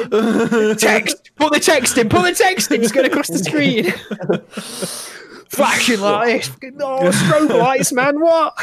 text, 0.75 1.31
put 1.37 1.53
the 1.53 1.61
text 1.61 1.99
in, 1.99 2.09
put 2.09 2.23
the 2.23 2.35
text 2.35 2.71
in. 2.73 2.83
It's 2.83 2.93
going 2.93 3.07
across 3.07 3.29
the 3.29 3.39
screen. 3.39 3.93
Flashing 5.49 6.01
lights, 6.01 6.51
no 6.61 6.99
strobe 7.11 7.57
lights, 7.57 7.93
man. 7.93 8.21
What? 8.21 8.59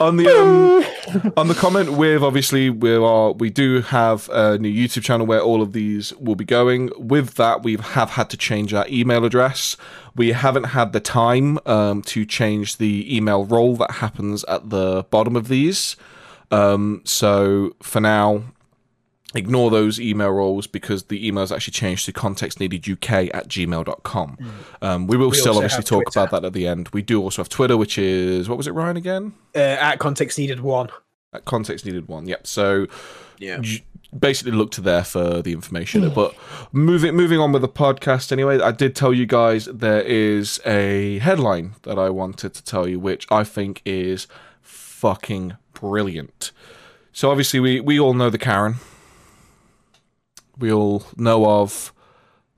on 0.00 0.16
the 0.16 0.28
um, 0.28 1.32
on 1.36 1.48
the 1.48 1.54
comment 1.54 1.92
with 1.92 2.22
obviously 2.22 2.70
we 2.70 2.94
are 2.94 3.32
we 3.32 3.50
do 3.50 3.82
have 3.82 4.28
a 4.30 4.58
new 4.58 4.68
YouTube 4.68 5.04
channel 5.04 5.26
where 5.26 5.40
all 5.40 5.62
of 5.62 5.72
these 5.72 6.12
will 6.14 6.34
be 6.34 6.44
going. 6.44 6.90
With 6.98 7.34
that, 7.34 7.62
we 7.62 7.76
have 7.76 8.10
had 8.10 8.30
to 8.30 8.36
change 8.36 8.74
our 8.74 8.86
email 8.88 9.24
address. 9.24 9.76
We 10.16 10.32
haven't 10.32 10.64
had 10.64 10.92
the 10.92 11.00
time 11.00 11.58
um, 11.66 12.02
to 12.02 12.26
change 12.26 12.78
the 12.78 13.16
email 13.16 13.44
role 13.44 13.76
that 13.76 13.92
happens 13.92 14.44
at 14.44 14.70
the 14.70 15.04
bottom 15.10 15.36
of 15.36 15.48
these. 15.48 15.96
Um, 16.50 17.02
so 17.04 17.76
for 17.80 18.00
now, 18.00 18.42
ignore 19.34 19.70
those 19.70 20.00
email 20.00 20.30
roles 20.30 20.66
because 20.66 21.04
the 21.04 21.30
emails 21.30 21.54
actually 21.54 21.72
changed 21.72 22.06
to 22.06 22.12
contextneededuk 22.12 23.30
at 23.34 23.48
gmail.com. 23.48 24.38
Um, 24.80 25.06
we 25.06 25.16
will 25.16 25.32
still 25.32 25.56
obviously 25.56 25.82
talk 25.82 26.04
Twitter. 26.04 26.20
about 26.20 26.30
that 26.42 26.46
at 26.46 26.52
the 26.54 26.66
end. 26.66 26.88
We 26.92 27.02
do 27.02 27.20
also 27.22 27.42
have 27.42 27.48
Twitter, 27.48 27.76
which 27.76 27.98
is 27.98 28.48
what 28.48 28.56
was 28.56 28.66
it, 28.66 28.72
Ryan 28.72 28.96
again? 28.96 29.34
Uh, 29.54 29.58
at 29.58 29.96
context 29.98 30.38
needed 30.38 30.60
one. 30.60 30.88
At 31.32 31.44
context 31.44 31.84
needed 31.84 32.08
one. 32.08 32.26
Yep. 32.26 32.46
So 32.46 32.86
Yeah. 33.38 33.60
you 33.62 33.80
basically 34.18 34.52
look 34.52 34.70
to 34.72 34.80
there 34.80 35.04
for 35.04 35.42
the 35.42 35.52
information. 35.52 36.08
but 36.14 36.34
moving 36.72 37.14
moving 37.14 37.38
on 37.38 37.52
with 37.52 37.60
the 37.60 37.68
podcast 37.68 38.32
anyway, 38.32 38.58
I 38.60 38.70
did 38.70 38.96
tell 38.96 39.12
you 39.12 39.26
guys 39.26 39.66
there 39.66 40.00
is 40.00 40.58
a 40.64 41.18
headline 41.18 41.74
that 41.82 41.98
I 41.98 42.08
wanted 42.08 42.54
to 42.54 42.64
tell 42.64 42.88
you, 42.88 42.98
which 42.98 43.26
I 43.30 43.44
think 43.44 43.82
is 43.84 44.26
fucking 44.62 45.58
brilliant. 45.74 46.50
So 47.12 47.30
obviously 47.30 47.60
we 47.60 47.80
we 47.80 48.00
all 48.00 48.14
know 48.14 48.30
the 48.30 48.38
Karen. 48.38 48.76
We 50.58 50.72
all 50.72 51.04
know 51.16 51.46
of 51.46 51.92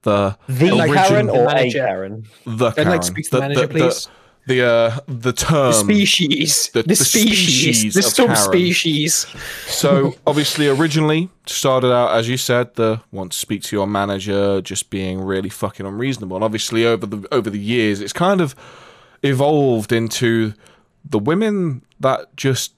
the 0.03 0.37
the 0.49 0.71
origin- 0.71 0.95
Karen 0.95 1.29
or 1.31 1.43
a 1.45 1.55
manager. 1.55 1.79
Karen? 1.87 2.25
the 2.47 2.67
I'd 2.69 2.75
Karen. 2.77 2.91
like 2.91 3.01
to 3.03 3.07
speak 3.07 3.25
to 3.27 3.31
the 3.33 3.41
manager, 3.41 3.69
please. 3.69 4.09
The 4.47 4.67
uh, 4.67 4.99
the 5.07 5.33
term 5.35 5.67
The 5.73 5.73
species. 5.75 6.71
the- 6.73 6.83
The, 6.83 6.89
the 6.89 6.97
species. 6.97 7.61
species 7.79 7.95
The 7.95 8.03
subspecies. 8.03 9.27
So 9.67 10.15
obviously, 10.27 10.67
originally 10.67 11.29
started 11.47 11.93
out 11.93 12.17
as 12.17 12.27
you 12.29 12.39
said, 12.39 12.75
the 12.75 13.03
want 13.13 13.33
to 13.33 13.39
speak 13.39 13.63
to 13.65 13.77
your 13.77 13.87
manager, 13.87 14.63
just 14.63 14.89
being 14.89 15.21
really 15.21 15.51
fucking 15.51 15.85
unreasonable. 15.85 16.37
And 16.37 16.45
obviously, 16.45 16.87
over 16.87 17.05
the 17.07 17.29
over 17.31 17.51
the 17.51 17.59
years, 17.61 18.01
it's 18.01 18.15
kind 18.15 18.41
of 18.41 18.55
evolved 19.23 19.93
into 19.93 20.55
the 21.05 21.19
women 21.19 21.83
that 22.01 22.35
just 22.37 22.73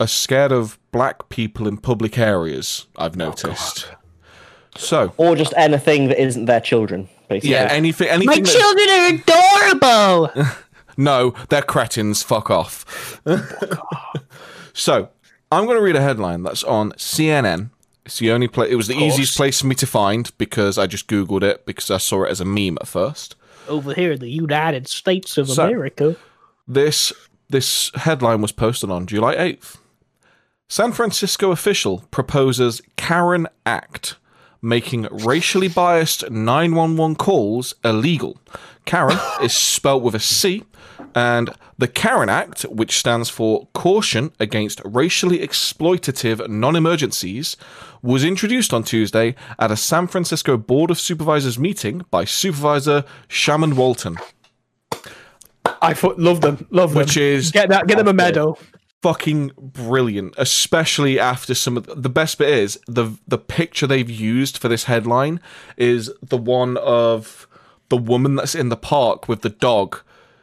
are 0.00 0.06
scared 0.06 0.52
of 0.52 0.78
black 0.92 1.28
people 1.28 1.66
in 1.66 1.76
public 1.78 2.16
areas. 2.16 2.86
I've 2.96 3.16
noticed. 3.16 3.88
So 4.76 5.12
Or 5.16 5.36
just 5.36 5.52
anything 5.56 6.08
that 6.08 6.20
isn't 6.20 6.46
their 6.46 6.60
children, 6.60 7.08
basically. 7.28 7.50
yeah, 7.50 7.68
anything, 7.70 8.08
anything. 8.08 8.26
My 8.26 8.40
that- 8.40 9.20
children 9.20 9.80
are 9.80 10.28
adorable. 10.28 10.52
No, 10.98 11.32
they're 11.48 11.62
cretins. 11.62 12.22
Fuck 12.22 12.50
off. 12.50 13.18
so, 14.74 15.08
I'm 15.50 15.64
going 15.64 15.78
to 15.78 15.82
read 15.82 15.96
a 15.96 16.02
headline 16.02 16.42
that's 16.42 16.62
on 16.64 16.92
CNN. 16.92 17.70
It's 18.04 18.18
the 18.18 18.30
only 18.30 18.46
place. 18.46 18.70
It 18.70 18.74
was 18.76 18.88
the 18.88 18.96
easiest 18.96 19.34
place 19.36 19.60
for 19.62 19.68
me 19.68 19.74
to 19.76 19.86
find 19.86 20.30
because 20.36 20.76
I 20.76 20.86
just 20.86 21.06
googled 21.08 21.42
it 21.42 21.64
because 21.64 21.90
I 21.90 21.96
saw 21.96 22.24
it 22.24 22.30
as 22.30 22.40
a 22.40 22.44
meme 22.44 22.76
at 22.80 22.88
first. 22.88 23.36
Over 23.68 23.94
here 23.94 24.12
in 24.12 24.20
the 24.20 24.28
United 24.30 24.86
States 24.86 25.38
of 25.38 25.48
So- 25.48 25.64
America. 25.66 26.16
This 26.68 27.10
this 27.48 27.90
headline 27.94 28.42
was 28.42 28.52
posted 28.52 28.90
on 28.90 29.06
July 29.06 29.34
8th. 29.36 29.76
San 30.68 30.92
Francisco 30.92 31.50
official 31.52 32.04
proposes 32.10 32.80
Karen 32.96 33.46
Act, 33.66 34.16
making 34.62 35.08
racially 35.10 35.68
biased 35.68 36.30
911 36.30 37.16
calls 37.16 37.74
illegal. 37.84 38.38
Karen 38.84 39.18
is 39.42 39.52
spelt 39.52 40.02
with 40.02 40.14
a 40.14 40.20
C, 40.20 40.64
and 41.14 41.50
the 41.76 41.88
Karen 41.88 42.28
Act, 42.28 42.62
which 42.62 42.98
stands 42.98 43.28
for 43.28 43.68
Caution 43.74 44.32
Against 44.38 44.80
Racially 44.84 45.40
Exploitative 45.40 46.48
Non 46.48 46.76
Emergencies, 46.76 47.56
was 48.02 48.24
introduced 48.24 48.72
on 48.72 48.82
Tuesday 48.82 49.34
at 49.58 49.70
a 49.70 49.76
San 49.76 50.06
Francisco 50.06 50.56
Board 50.56 50.90
of 50.90 50.98
Supervisors 50.98 51.58
meeting 51.58 52.02
by 52.10 52.24
Supervisor 52.24 53.04
Shamann 53.28 53.74
Walton. 53.74 54.16
I 55.80 55.94
thought, 55.94 56.18
love 56.18 56.40
them. 56.40 56.66
Love 56.70 56.94
Which 56.94 57.14
them. 57.14 57.24
is 57.24 57.50
Get 57.50 57.68
that. 57.68 57.86
Get 57.86 57.98
them 57.98 58.08
a 58.08 58.12
medal. 58.12 58.58
Fucking 59.02 59.50
brilliant 59.58 60.32
especially 60.38 61.18
after 61.18 61.54
some 61.54 61.76
of 61.76 61.86
the, 61.86 61.94
the 61.96 62.08
best 62.08 62.38
bit 62.38 62.48
is 62.48 62.78
the 62.86 63.18
the 63.26 63.36
picture 63.38 63.86
they've 63.86 64.08
used 64.10 64.56
for 64.56 64.68
this 64.68 64.84
headline 64.84 65.40
is 65.76 66.10
the 66.22 66.36
one 66.36 66.76
of 66.78 67.46
the 67.88 67.96
woman 67.96 68.36
that's 68.36 68.54
in 68.54 68.68
the 68.68 68.76
park 68.76 69.28
with 69.28 69.42
the 69.42 69.50
dog 69.50 69.98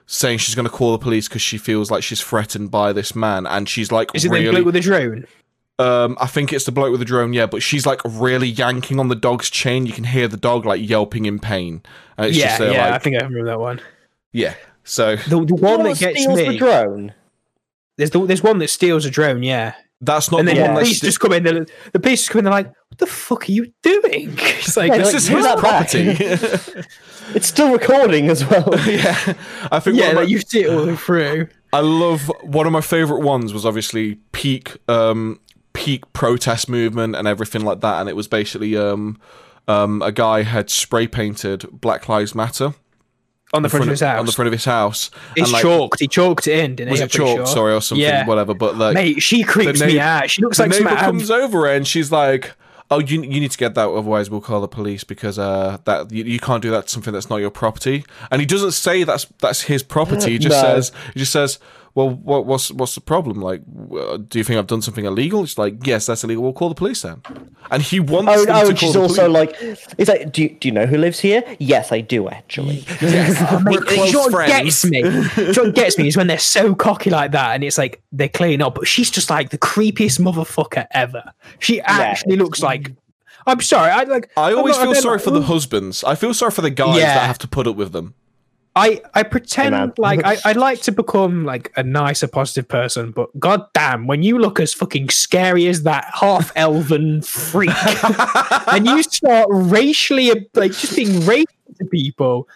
saying 0.06 0.38
she's 0.40 0.56
going 0.56 0.66
to 0.66 0.72
call 0.72 0.92
the 0.92 0.98
police 0.98 1.28
because 1.28 1.42
she 1.42 1.58
feels 1.58 1.90
like 1.90 2.04
she's 2.04 2.20
threatened 2.22 2.70
by 2.72 2.92
this 2.92 3.16
man, 3.16 3.46
and 3.46 3.70
she's 3.70 3.92
like 3.92 4.10
Is 4.16 4.26
it 4.26 4.32
the 4.32 4.50
bloke 4.52 4.66
with 4.66 4.74
the 4.74 4.80
drone? 4.82 5.26
um, 5.78 6.18
I 6.20 6.26
think 6.28 6.52
it's 6.52 6.66
the 6.66 6.72
bloke 6.72 6.90
with 6.92 7.00
the 7.00 7.06
drone, 7.06 7.32
yeah, 7.32 7.46
but 7.46 7.62
she's 7.64 7.86
like 7.86 8.02
really 8.04 8.48
yanking 8.48 9.00
on 9.00 9.08
the 9.08 9.16
dog's 9.16 9.50
chain. 9.50 9.86
You 9.86 9.94
can 9.94 10.04
hear 10.04 10.28
the 10.28 10.36
dog 10.38 10.66
like 10.66 10.82
yelping 10.88 11.26
in 11.26 11.40
pain. 11.40 11.82
And 12.18 12.28
it's 12.28 12.38
yeah, 12.38 12.48
just 12.48 12.60
there, 12.60 12.72
yeah, 12.74 12.88
I 12.88 12.90
like, 12.92 13.04
think 13.04 13.16
I 13.16 13.26
remember 13.26 13.46
that 13.46 13.60
one. 13.60 13.82
yeah. 14.34 14.56
So 14.84 15.16
The, 15.16 15.46
the 15.46 15.56
one 15.56 15.84
that 15.84 16.00
gets 16.00 16.22
steals 16.22 16.38
me. 16.40 16.48
the 16.50 16.58
drone. 16.58 17.14
There's 18.00 18.10
the, 18.10 18.26
there's 18.26 18.42
one 18.44 18.58
that 18.60 18.70
steals 18.70 19.06
a 19.06 19.10
drone, 19.12 19.44
yeah. 19.44 19.76
that's 20.02 20.32
not 20.32 20.40
and 20.40 20.48
the 20.48 20.54
then 20.54 20.62
one 20.62 20.74
the 20.74 20.80
that's. 20.80 20.90
police 20.90 21.00
just 21.02 21.20
come 21.20 21.34
in. 21.34 21.44
The, 21.44 21.70
the 21.94 22.00
police 22.00 22.22
just 22.22 22.32
come 22.32 22.40
in. 22.40 22.46
They're 22.46 22.54
like, 22.54 22.68
"What 22.68 22.98
the 22.98 23.06
fuck 23.06 23.48
are 23.48 23.52
you 23.52 23.72
doing?" 23.84 24.34
It's 24.40 24.76
like, 24.78 24.92
Yeah, 24.92 24.98
this 25.00 25.08
like, 25.08 25.16
is 25.16 25.28
his 25.28 25.46
property. 25.46 26.84
It's 27.36 27.46
still 27.48 27.72
recording 27.72 28.28
as 28.30 28.44
well. 28.50 28.74
yeah, 28.88 29.34
I 29.72 29.80
think 29.80 29.98
yeah, 29.98 30.08
one 30.08 30.10
of 30.10 30.16
my- 30.16 30.22
you 30.24 30.40
see 30.40 30.64
it 30.64 30.70
all 30.72 30.82
the 30.86 30.92
way 30.94 30.96
through. 30.98 31.48
I 31.72 31.82
love 31.82 32.32
one 32.42 32.66
of 32.66 32.72
my 32.74 32.82
favorite 32.82 33.20
ones 33.20 33.54
was 33.54 33.66
obviously 33.68 34.16
peak 34.32 34.78
um 34.90 35.40
peak 35.74 36.12
protest 36.14 36.68
movement 36.70 37.16
and 37.16 37.28
everything 37.28 37.62
like 37.64 37.82
that 37.82 38.00
and 38.00 38.10
it 38.10 38.16
was 38.16 38.28
basically 38.28 38.76
um 38.76 39.20
um 39.68 40.02
a 40.02 40.12
guy 40.12 40.42
had 40.42 40.72
spray 40.72 41.06
painted 41.08 41.68
Black 41.72 42.10
Lives 42.10 42.34
Matter 42.34 42.74
On 43.54 43.64
the 43.64 43.70
front, 43.70 43.84
of 43.86 43.90
his 43.90 44.02
house. 44.02 44.20
on 44.20 44.26
the 44.28 44.32
front 44.32 44.48
of 44.48 44.52
his 44.52 44.66
house 44.66 45.10
He's 45.36 45.46
and, 45.46 45.54
like, 45.54 45.62
chalked. 45.64 46.00
He 46.00 46.08
chalked 46.08 46.48
it 46.48 46.60
in, 46.60 46.76
didn't 46.76 46.92
was 46.92 47.00
he? 47.00 47.04
it 47.04 47.06
I'm 47.06 47.10
chalk 47.10 47.38
sure. 47.38 47.48
sorry 47.48 47.74
or 47.74 47.82
something 47.82 48.04
Yeah. 48.06 48.26
whatever 48.28 48.54
but 48.54 48.78
like 48.78 48.94
Mate, 48.94 49.22
she 49.24 49.44
creeps 49.44 49.80
the 49.80 49.88
me 49.88 50.00
out. 50.00 50.30
She 50.30 50.42
looks 50.44 50.58
the 50.58 50.64
like 50.64 50.72
neighbor 50.72 50.90
some 50.90 50.98
comes 50.98 51.32
over 51.32 51.66
and 51.66 51.88
she's 51.88 52.12
like 52.12 52.52
oh 52.92 53.00
you, 53.00 53.22
you 53.24 53.40
need 53.40 53.50
to 53.52 53.58
get 53.58 53.74
that 53.76 53.88
otherwise 53.90 54.30
we'll 54.30 54.42
call 54.42 54.62
the 54.62 54.68
police 54.68 55.04
because 55.04 55.40
uh 55.40 55.78
that 55.86 56.12
you, 56.12 56.24
you 56.26 56.40
can't 56.40 56.62
do 56.62 56.70
that 56.72 56.84
to 56.84 56.90
something 56.90 57.14
that's 57.14 57.30
not 57.30 57.38
your 57.38 57.50
property 57.52 58.04
and 58.32 58.40
he 58.40 58.46
doesn't 58.46 58.72
say 58.74 59.04
that's 59.04 59.26
that's 59.40 59.62
his 59.62 59.82
property 59.84 60.32
he 60.34 60.38
just 60.40 60.56
No. 60.56 60.62
says 60.76 60.92
he 61.14 61.20
just 61.20 61.32
says 61.32 61.58
well 62.08 62.10
what, 62.10 62.46
what's 62.46 62.72
what's 62.72 62.96
the 62.96 63.02
problem 63.02 63.42
like 63.42 63.62
uh, 63.94 64.18
do 64.18 64.38
you 64.40 64.44
think 64.44 64.58
i've 64.60 64.68
done 64.68 64.82
something 64.82 65.06
illegal 65.06 65.44
it's 65.44 65.58
like 65.58 65.76
yes 65.86 66.06
that's 66.06 66.24
illegal 66.24 66.44
we'll 66.44 66.54
call 66.54 66.70
the 66.70 66.76
police 66.76 67.02
then 67.02 67.22
and 67.72 67.84
he 67.84 68.00
wants 68.00 68.32
Oh, 68.34 68.46
them 68.46 68.56
oh 68.56 68.62
to 68.64 68.70
and 68.70 68.78
call 68.80 68.88
she's 68.88 68.94
the 68.94 69.02
also 69.02 69.26
police. 69.28 69.34
like, 69.62 69.98
he's 69.98 70.08
like, 70.10 70.32
do 70.32 70.42
you, 70.44 70.50
do 70.60 70.68
you 70.68 70.72
know 70.74 70.86
who 70.88 70.98
lives 70.98 71.20
here? 71.20 71.44
Yes, 71.60 71.92
I 71.92 72.02
do 72.02 72.28
actually. 72.30 72.84
Mate, 73.02 73.64
We're 73.66 73.82
close 73.82 74.12
you 74.12 74.18
know 74.20 74.30
friends. 74.32 74.82
gets 74.82 74.86
me? 74.86 75.52
John 75.54 75.72
gets 75.72 75.98
me 76.00 76.08
is 76.08 76.18
when 76.18 76.26
they're 76.28 76.40
so 76.40 76.74
cocky 76.74 77.12
like 77.12 77.32
that, 77.34 77.54
and 77.54 77.64
it's 77.64 77.78
like 77.78 78.02
they're 78.12 78.28
cleaning 78.30 78.64
up, 78.64 78.74
but 78.76 78.88
she's 78.88 79.12
just 79.12 79.30
like 79.30 79.52
the 79.52 79.60
creepiest 79.60 80.20
motherfucker 80.20 80.88
ever. 80.92 81.24
She 81.60 81.80
actually 81.82 82.38
looks 82.38 82.64
like. 82.64 82.92
I'm 83.46 83.62
sorry. 83.62 83.92
I 83.92 84.04
like. 84.04 84.32
i 84.36 84.52
always 84.54 84.76
not- 84.78 84.86
feel 84.86 84.96
sorry 84.96 85.18
like- 85.18 85.24
for 85.24 85.32
the 85.32 85.44
husbands 85.44 86.04
i 86.04 86.16
feel 86.16 86.34
sorry 86.34 86.52
for 86.52 86.62
the 86.62 86.70
guys 86.72 86.98
Yeah. 86.98 87.14
that 87.14 87.28
have 87.28 87.38
to 87.40 87.48
put 87.48 87.68
up 87.68 87.76
with 87.76 87.92
them 87.92 88.16
I 88.76 89.02
I 89.14 89.24
pretend 89.24 89.94
like 89.98 90.22
I 90.24 90.38
I 90.46 90.52
like 90.54 90.82
to 90.84 90.92
become 90.92 91.44
like 91.44 91.72
a 91.76 91.84
nicer, 91.84 92.28
positive 92.28 92.68
person, 92.68 93.12
but 93.12 93.38
god 93.40 93.66
damn, 93.74 94.08
when 94.08 94.24
you 94.24 94.38
look 94.38 94.60
as 94.60 94.74
fucking 94.74 95.10
scary 95.10 95.68
as 95.68 95.84
that 95.84 96.06
half 96.14 96.52
elven 96.56 97.22
freak, 97.22 97.72
and 98.72 98.86
you 98.86 99.02
start 99.04 99.48
racially 99.50 100.48
like 100.54 100.72
just 100.74 100.96
being 100.96 101.22
racist 101.22 101.78
to 101.80 101.86
people. 101.86 102.48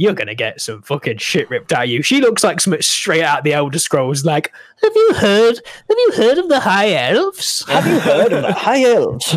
You're 0.00 0.14
gonna 0.14 0.36
get 0.36 0.60
some 0.60 0.82
fucking 0.82 1.18
shit 1.18 1.50
ripped 1.50 1.72
out 1.72 1.84
of 1.84 1.90
you. 1.90 2.02
She 2.02 2.20
looks 2.20 2.44
like 2.44 2.60
something 2.60 2.80
straight 2.82 3.24
out 3.24 3.38
of 3.38 3.44
the 3.44 3.52
Elder 3.52 3.80
Scrolls. 3.80 4.24
Like, 4.24 4.52
have 4.80 4.92
you 4.94 5.14
heard? 5.14 5.56
Have 5.56 5.98
you 5.98 6.12
heard 6.14 6.38
of 6.38 6.48
the 6.48 6.60
High 6.60 6.92
Elves? 6.94 7.64
Have 7.68 7.84
you 7.84 7.98
heard 7.98 8.32
of 8.32 8.42
the 8.42 8.52
high 8.52 8.84
elves? 8.84 9.34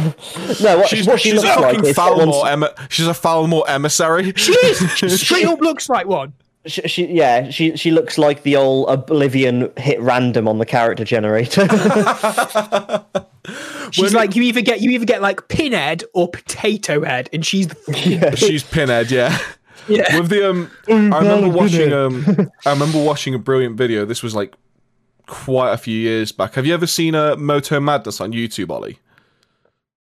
no, 0.62 0.78
what, 0.78 0.88
she's, 0.88 1.08
what 1.08 1.20
she 1.20 1.32
she's 1.32 1.42
looks 1.44 1.58
a 1.58 1.60
like 1.60 1.76
fucking 1.78 1.90
is 1.90 1.98
Thalmor 1.98 2.34
someone's- 2.44 2.70
emi- 2.78 2.92
she's 2.92 3.08
a 3.08 3.12
Thalmor 3.12 3.64
emissary 3.68 4.34
She 4.36 4.52
is. 4.54 4.78
She 4.96 5.10
straight 5.18 5.48
up 5.48 5.60
looks 5.62 5.90
like 5.90 6.06
one. 6.06 6.34
she, 6.68 6.82
she, 6.88 7.08
yeah, 7.08 7.50
she 7.50 7.76
she 7.76 7.90
looks 7.90 8.20
like 8.20 8.44
the 8.44 8.56
old 8.56 8.88
Oblivion 8.90 9.72
hit 9.78 10.00
random 10.00 10.48
on 10.48 10.60
the 10.60 10.66
character 10.68 11.04
generator. 11.04 11.68
She's 13.92 14.04
When- 14.04 14.14
like 14.14 14.36
you 14.36 14.44
either 14.44 14.62
get 14.62 14.82
you 14.82 14.92
either 14.92 15.06
get 15.06 15.22
like 15.24 15.48
Pinhead 15.48 16.04
or 16.14 16.30
Potato 16.30 17.04
Head, 17.04 17.30
and 17.34 17.44
she's 17.46 17.68
the 17.68 17.76
fucking 17.76 18.36
she's 18.36 18.64
pinhead 18.64 19.10
yeah 19.12 19.38
yeah. 19.88 20.18
with 20.18 20.30
the 20.30 20.50
um 20.50 20.72
i 20.88 21.20
remember 21.20 21.50
watching 21.50 21.94
um 21.94 22.24
i 22.66 22.72
remember 22.72 23.04
watching 23.04 23.34
a 23.34 23.40
brilliant 23.40 23.76
video 23.76 24.06
this 24.06 24.22
was 24.24 24.36
like 24.36 24.54
quite 25.28 25.72
a 25.72 25.78
few 25.78 25.98
years 25.98 26.32
back 26.32 26.54
have 26.56 26.66
you 26.66 26.74
ever 26.74 26.88
seen 26.88 27.16
a 27.16 27.34
uh, 27.34 27.36
moto 27.36 27.80
madness 27.80 28.20
on 28.20 28.32
youtube 28.32 28.70
ollie 28.70 29.00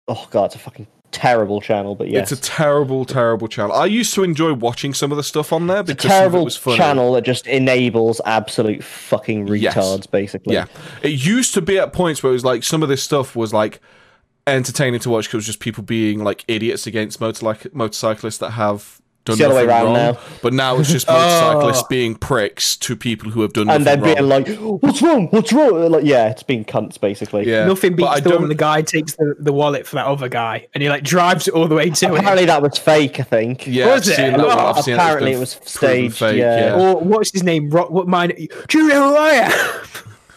oh 0.09 0.27
god, 0.31 0.47
it's 0.47 0.55
a 0.55 0.59
fucking 0.59 0.87
terrible 1.13 1.61
channel, 1.61 1.95
but 1.95 2.09
yes. 2.09 2.31
it's 2.31 2.41
a 2.41 2.43
terrible 2.45 3.05
terrible 3.05 3.49
channel 3.49 3.73
i 3.73 3.87
used 3.87 4.13
to 4.13 4.23
enjoy 4.23 4.53
watching 4.53 4.93
some 4.93 5.11
of 5.11 5.17
the 5.17 5.23
stuff 5.23 5.53
on 5.53 5.67
there 5.67 5.81
It's 5.81 5.91
a 5.91 5.95
because 5.95 6.11
some 6.11 6.13
of 6.13 6.17
it 6.17 6.21
terrible 6.21 6.45
was 6.45 6.57
funny 6.57 6.77
channel 6.77 7.13
that 7.15 7.23
just 7.23 7.47
enables 7.47 8.21
absolute 8.27 8.85
fucking 8.85 9.47
Yes. 9.47 9.75
retards, 9.75 10.11
basically. 10.11 10.55
yeah 10.55 10.67
it 11.03 11.13
used 11.13 11.55
to 11.55 11.63
be 11.63 11.79
at 11.79 11.93
points 11.93 12.23
where 12.23 12.31
it 12.31 12.35
was 12.35 12.45
like 12.45 12.65
some 12.65 12.83
of 12.83 12.89
this 12.89 13.03
stuff 13.03 13.35
was 13.35 13.55
like 13.55 13.81
entertaining 14.47 15.01
to 15.01 15.11
watch 15.11 15.25
because 15.27 15.35
it 15.35 15.39
was 15.39 15.47
just 15.47 15.61
people 15.61 15.83
being 15.83 16.23
like 16.23 16.45
idiots 16.49 16.87
against 16.87 17.21
motor 17.21 17.47
like, 17.47 17.75
motorcyclists 17.75 18.39
that 18.39 18.51
have 18.51 19.01
done 19.27 19.35
It's 19.35 19.39
the 19.41 19.45
other 19.47 19.55
way 19.57 19.67
nothing 19.67 19.69
around 19.69 19.85
wrong. 19.85 20.15
now. 20.15 20.19
But 20.43 20.53
now 20.55 20.79
it's 20.79 20.91
just 20.91 21.07
motorcyclists 21.09 21.83
Oh. 21.83 21.87
being 21.91 22.15
pricks 22.15 22.77
to 22.79 22.97
people 22.97 23.31
who 23.31 23.43
have 23.43 23.53
done 23.53 23.69
And 23.69 23.85
nothing 23.85 24.03
then 24.03 24.17
wrong. 24.27 24.43
being 24.45 24.59
like, 24.61 24.83
"What's 24.83 25.03
wrong? 25.03 25.27
What's 25.33 25.53
wrong?" 25.53 25.83
Uh, 25.85 25.89
like, 25.91 26.05
yeah, 26.05 26.29
it's 26.31 26.43
being 26.43 26.65
cunts, 26.65 26.99
basically. 26.99 27.47
yeah, 27.47 27.67
Nothing 27.67 27.97
beats 27.97 28.21
the 28.23 28.31
one 28.31 28.41
when 28.41 28.49
the 28.49 28.55
guy 28.55 28.81
takes 28.83 29.15
the, 29.17 29.35
the 29.39 29.53
wallet 29.53 29.87
for 29.87 29.97
that 29.97 30.07
other 30.07 30.29
guy 30.29 30.67
and 30.73 30.83
he 30.83 30.89
like 30.89 31.03
drives 31.05 31.47
it 31.49 31.55
all 31.55 31.69
the 31.69 31.75
way 31.75 31.91
to 31.91 32.07
it. 32.15 32.19
Apparently, 32.19 32.47
that 32.47 32.63
was 32.63 32.79
fake. 32.79 33.21
I 33.21 33.25
think. 33.25 33.67
Yeah, 33.67 33.87
Was 33.95 34.09
it? 34.09 34.17
that. 34.17 34.41
Oh, 34.41 34.49
I've 34.49 34.85
seen 34.85 34.95
apparently 34.95 35.33
it 35.33 35.39
was 35.39 35.59
staged, 35.65 36.17
fake, 36.17 36.39
yeah. 36.39 36.77
Or 36.81 36.99
what's 37.01 37.33
his 37.33 37.43
name? 37.43 37.69
Ro- 37.71 37.89
what 37.89 38.07
mine? 38.09 38.33
Do 38.69 38.79
you 38.79 38.89
know 38.89 39.11
who 39.11 39.17
I 39.17 39.29
am? 39.31 39.53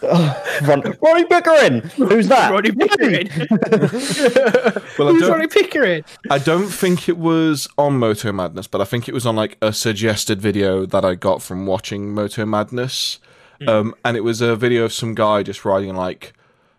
Ron, 0.63 0.95
Ronnie 1.01 1.25
Pickering. 1.25 1.81
Who's 2.09 2.27
that? 2.29 2.51
Ronnie 2.51 2.71
Pickering. 2.71 3.29
Well, 4.97 5.09
I 5.09 5.11
Who's 5.11 5.21
don't- 5.21 5.31
Ronnie 5.31 5.47
Pickering? 5.47 6.03
I 6.29 6.37
don't 6.39 6.67
think 6.67 7.07
it 7.07 7.17
was 7.17 7.67
on 7.77 7.97
Moto 7.99 8.31
Madness, 8.33 8.67
but 8.67 8.81
I 8.81 8.85
think 8.85 9.07
it 9.07 9.13
was 9.13 9.25
on 9.25 9.35
like 9.35 9.57
a 9.61 9.71
suggested 9.71 10.41
video 10.41 10.85
that 10.85 11.05
I 11.05 11.15
got 11.15 11.41
from 11.41 11.65
watching 11.65 12.13
Moto 12.13 12.45
Madness. 12.45 13.19
Um, 13.67 13.93
and 14.05 14.15
it 14.15 14.21
was 14.21 14.39
a 14.41 14.55
video 14.55 14.85
of 14.85 14.93
some 14.93 15.15
guy 15.15 15.43
just 15.43 15.65
riding 15.65 15.93
like 15.93 16.33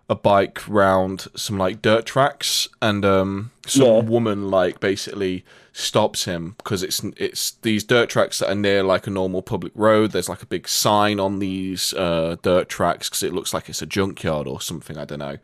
a 0.09 0.15
bike 0.15 0.67
round 0.67 1.27
some 1.37 1.59
like 1.59 1.83
dirt 1.83 2.07
tracks, 2.07 2.69
and 2.83 3.05
um, 3.05 3.51
some 3.67 3.87
Yeah. 3.87 4.01
woman 4.01 4.51
like 4.51 4.81
basically 4.81 5.45
stops 5.73 6.25
him 6.25 6.55
because 6.59 6.83
it's 6.83 7.03
it's 7.17 7.53
these 7.63 7.85
dirt 7.85 8.09
tracks 8.09 8.39
that 8.41 8.51
are 8.51 8.55
near 8.55 8.83
like 8.83 9.07
a 9.07 9.11
normal 9.11 9.43
public 9.43 9.73
road. 9.75 10.13
There's 10.13 10.29
like 10.29 10.43
a 10.43 10.47
big 10.47 10.69
sign 10.69 11.21
on 11.21 11.39
these 11.39 11.95
uh, 11.95 12.37
dirt 12.43 12.69
tracks 12.69 13.09
because 13.09 13.23
it 13.23 13.33
looks 13.33 13.55
like 13.55 13.69
it's 13.69 13.83
a 13.83 13.87
junkyard 13.87 14.47
or 14.47 14.61
something. 14.61 14.99
I 14.99 15.05
don't 15.05 15.19
know. 15.21 15.39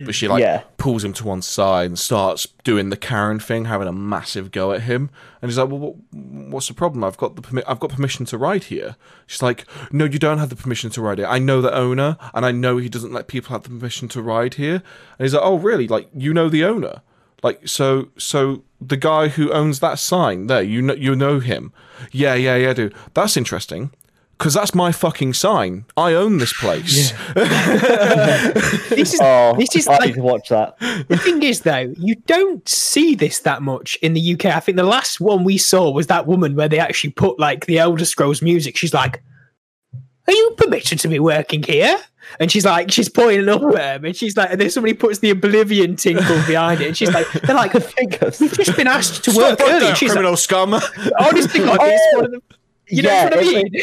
But 0.00 0.14
she 0.14 0.28
like 0.28 0.40
Yeah. 0.42 0.62
pulls 0.76 1.02
him 1.02 1.12
to 1.14 1.24
one 1.24 1.42
side 1.42 1.86
and 1.86 1.98
starts 1.98 2.46
doing 2.62 2.90
the 2.90 2.96
Karen 2.96 3.40
thing, 3.40 3.64
having 3.64 3.88
a 3.88 3.92
massive 3.92 4.52
go 4.52 4.70
at 4.72 4.82
him. 4.82 5.10
And 5.42 5.50
he's 5.50 5.58
like, 5.58 5.68
"Well, 5.68 5.80
what, 5.80 5.94
what's 6.12 6.68
the 6.68 6.74
problem? 6.74 7.02
I've 7.02 7.16
got 7.16 7.34
the 7.34 7.42
permi- 7.42 7.64
I've 7.66 7.80
got 7.80 7.90
permission 7.90 8.24
to 8.26 8.38
ride 8.38 8.64
here." 8.64 8.94
She's 9.26 9.42
like, 9.42 9.66
"No, 9.90 10.04
you 10.04 10.20
don't 10.20 10.38
have 10.38 10.50
the 10.50 10.54
permission 10.56 10.90
to 10.90 11.02
ride 11.02 11.18
here. 11.18 11.26
I 11.26 11.40
know 11.40 11.60
the 11.60 11.74
owner, 11.74 12.16
and 12.32 12.46
I 12.46 12.52
know 12.52 12.76
he 12.76 12.88
doesn't 12.88 13.12
let 13.12 13.26
people 13.26 13.50
have 13.50 13.64
the 13.64 13.70
permission 13.70 14.06
to 14.10 14.22
ride 14.22 14.54
here." 14.54 14.84
And 15.18 15.24
he's 15.24 15.34
like, 15.34 15.42
"Oh, 15.44 15.58
really? 15.58 15.88
Like 15.88 16.08
you 16.14 16.32
know 16.32 16.48
the 16.48 16.62
owner? 16.64 17.02
Like 17.42 17.66
so 17.68 18.08
so 18.18 18.62
the 18.80 18.96
guy 18.96 19.28
who 19.28 19.52
owns 19.52 19.80
that 19.80 19.98
sign 19.98 20.46
there, 20.48 20.62
you 20.62 20.82
know 20.82 20.94
you 20.94 21.14
know 21.14 21.40
him? 21.40 21.72
Yeah, 22.12 22.34
yeah, 22.34 22.56
yeah, 22.56 22.72
dude. 22.74 22.94
That's 23.14 23.36
interesting." 23.36 23.90
Because 24.38 24.54
that's 24.54 24.72
my 24.72 24.92
fucking 24.92 25.34
sign. 25.34 25.84
I 25.96 26.14
own 26.14 26.38
this 26.38 26.52
place. 26.52 27.12
This 27.34 29.14
is 29.14 29.20
Oh, 29.20 29.54
this 29.58 29.74
is 29.74 29.88
I 29.88 29.92
like 29.96 30.06
need 30.06 30.14
to 30.14 30.22
watch 30.22 30.48
that. 30.50 30.78
the 31.08 31.16
thing 31.16 31.42
is 31.42 31.62
though, 31.62 31.92
you 31.98 32.14
don't 32.26 32.66
see 32.68 33.14
this 33.16 33.40
that 33.40 33.62
much 33.62 33.96
in 34.00 34.14
the 34.14 34.34
UK. 34.34 34.46
I 34.46 34.60
think 34.60 34.76
the 34.76 34.84
last 34.84 35.20
one 35.20 35.42
we 35.44 35.58
saw 35.58 35.90
was 35.90 36.06
that 36.06 36.26
woman 36.28 36.54
where 36.54 36.68
they 36.68 36.78
actually 36.78 37.10
put 37.10 37.38
like 37.40 37.66
the 37.66 37.78
Elder 37.78 38.04
Scrolls 38.04 38.40
music. 38.42 38.76
She's 38.76 38.94
like, 38.94 39.22
"Are 40.26 40.32
you 40.32 40.54
permitted 40.56 41.00
to 41.00 41.08
be 41.08 41.18
working 41.18 41.62
here?" 41.62 41.96
And 42.40 42.50
she's 42.52 42.64
like, 42.64 42.90
she's 42.90 43.08
pointing 43.08 43.48
up 43.48 43.62
at 43.76 43.96
him, 43.96 44.04
and 44.04 44.16
she's 44.16 44.36
like, 44.36 44.50
and 44.52 44.60
then 44.60 44.70
somebody 44.70 44.94
puts 44.94 45.18
the 45.20 45.30
Oblivion 45.30 45.96
tinkle 45.96 46.36
behind 46.46 46.80
it, 46.80 46.88
and 46.88 46.96
she's 46.96 47.12
like, 47.12 47.30
they're 47.32 47.56
like, 47.56 47.72
"We've 47.74 48.52
just 48.52 48.76
been 48.76 48.86
asked 48.86 49.24
to 49.24 49.30
work 49.32 49.58
Stop 49.58 49.60
right 49.60 49.70
early." 49.70 49.80
there, 49.80 49.88
And 49.90 49.96
she's 49.98 50.08
like, 50.10 50.16
criminal 50.16 50.36
scum. 50.36 50.74
honestly, 50.74 51.60
God, 51.60 51.78
it's 51.80 52.02
oh, 52.14 52.16
one 52.16 52.24
of 52.26 52.30
the, 52.32 52.42
you 52.88 53.02
know 53.02 53.10
Yeah, 53.10 53.24
what 53.24 53.34
I 53.34 53.38
it's 53.40 53.52
mean? 53.52 53.82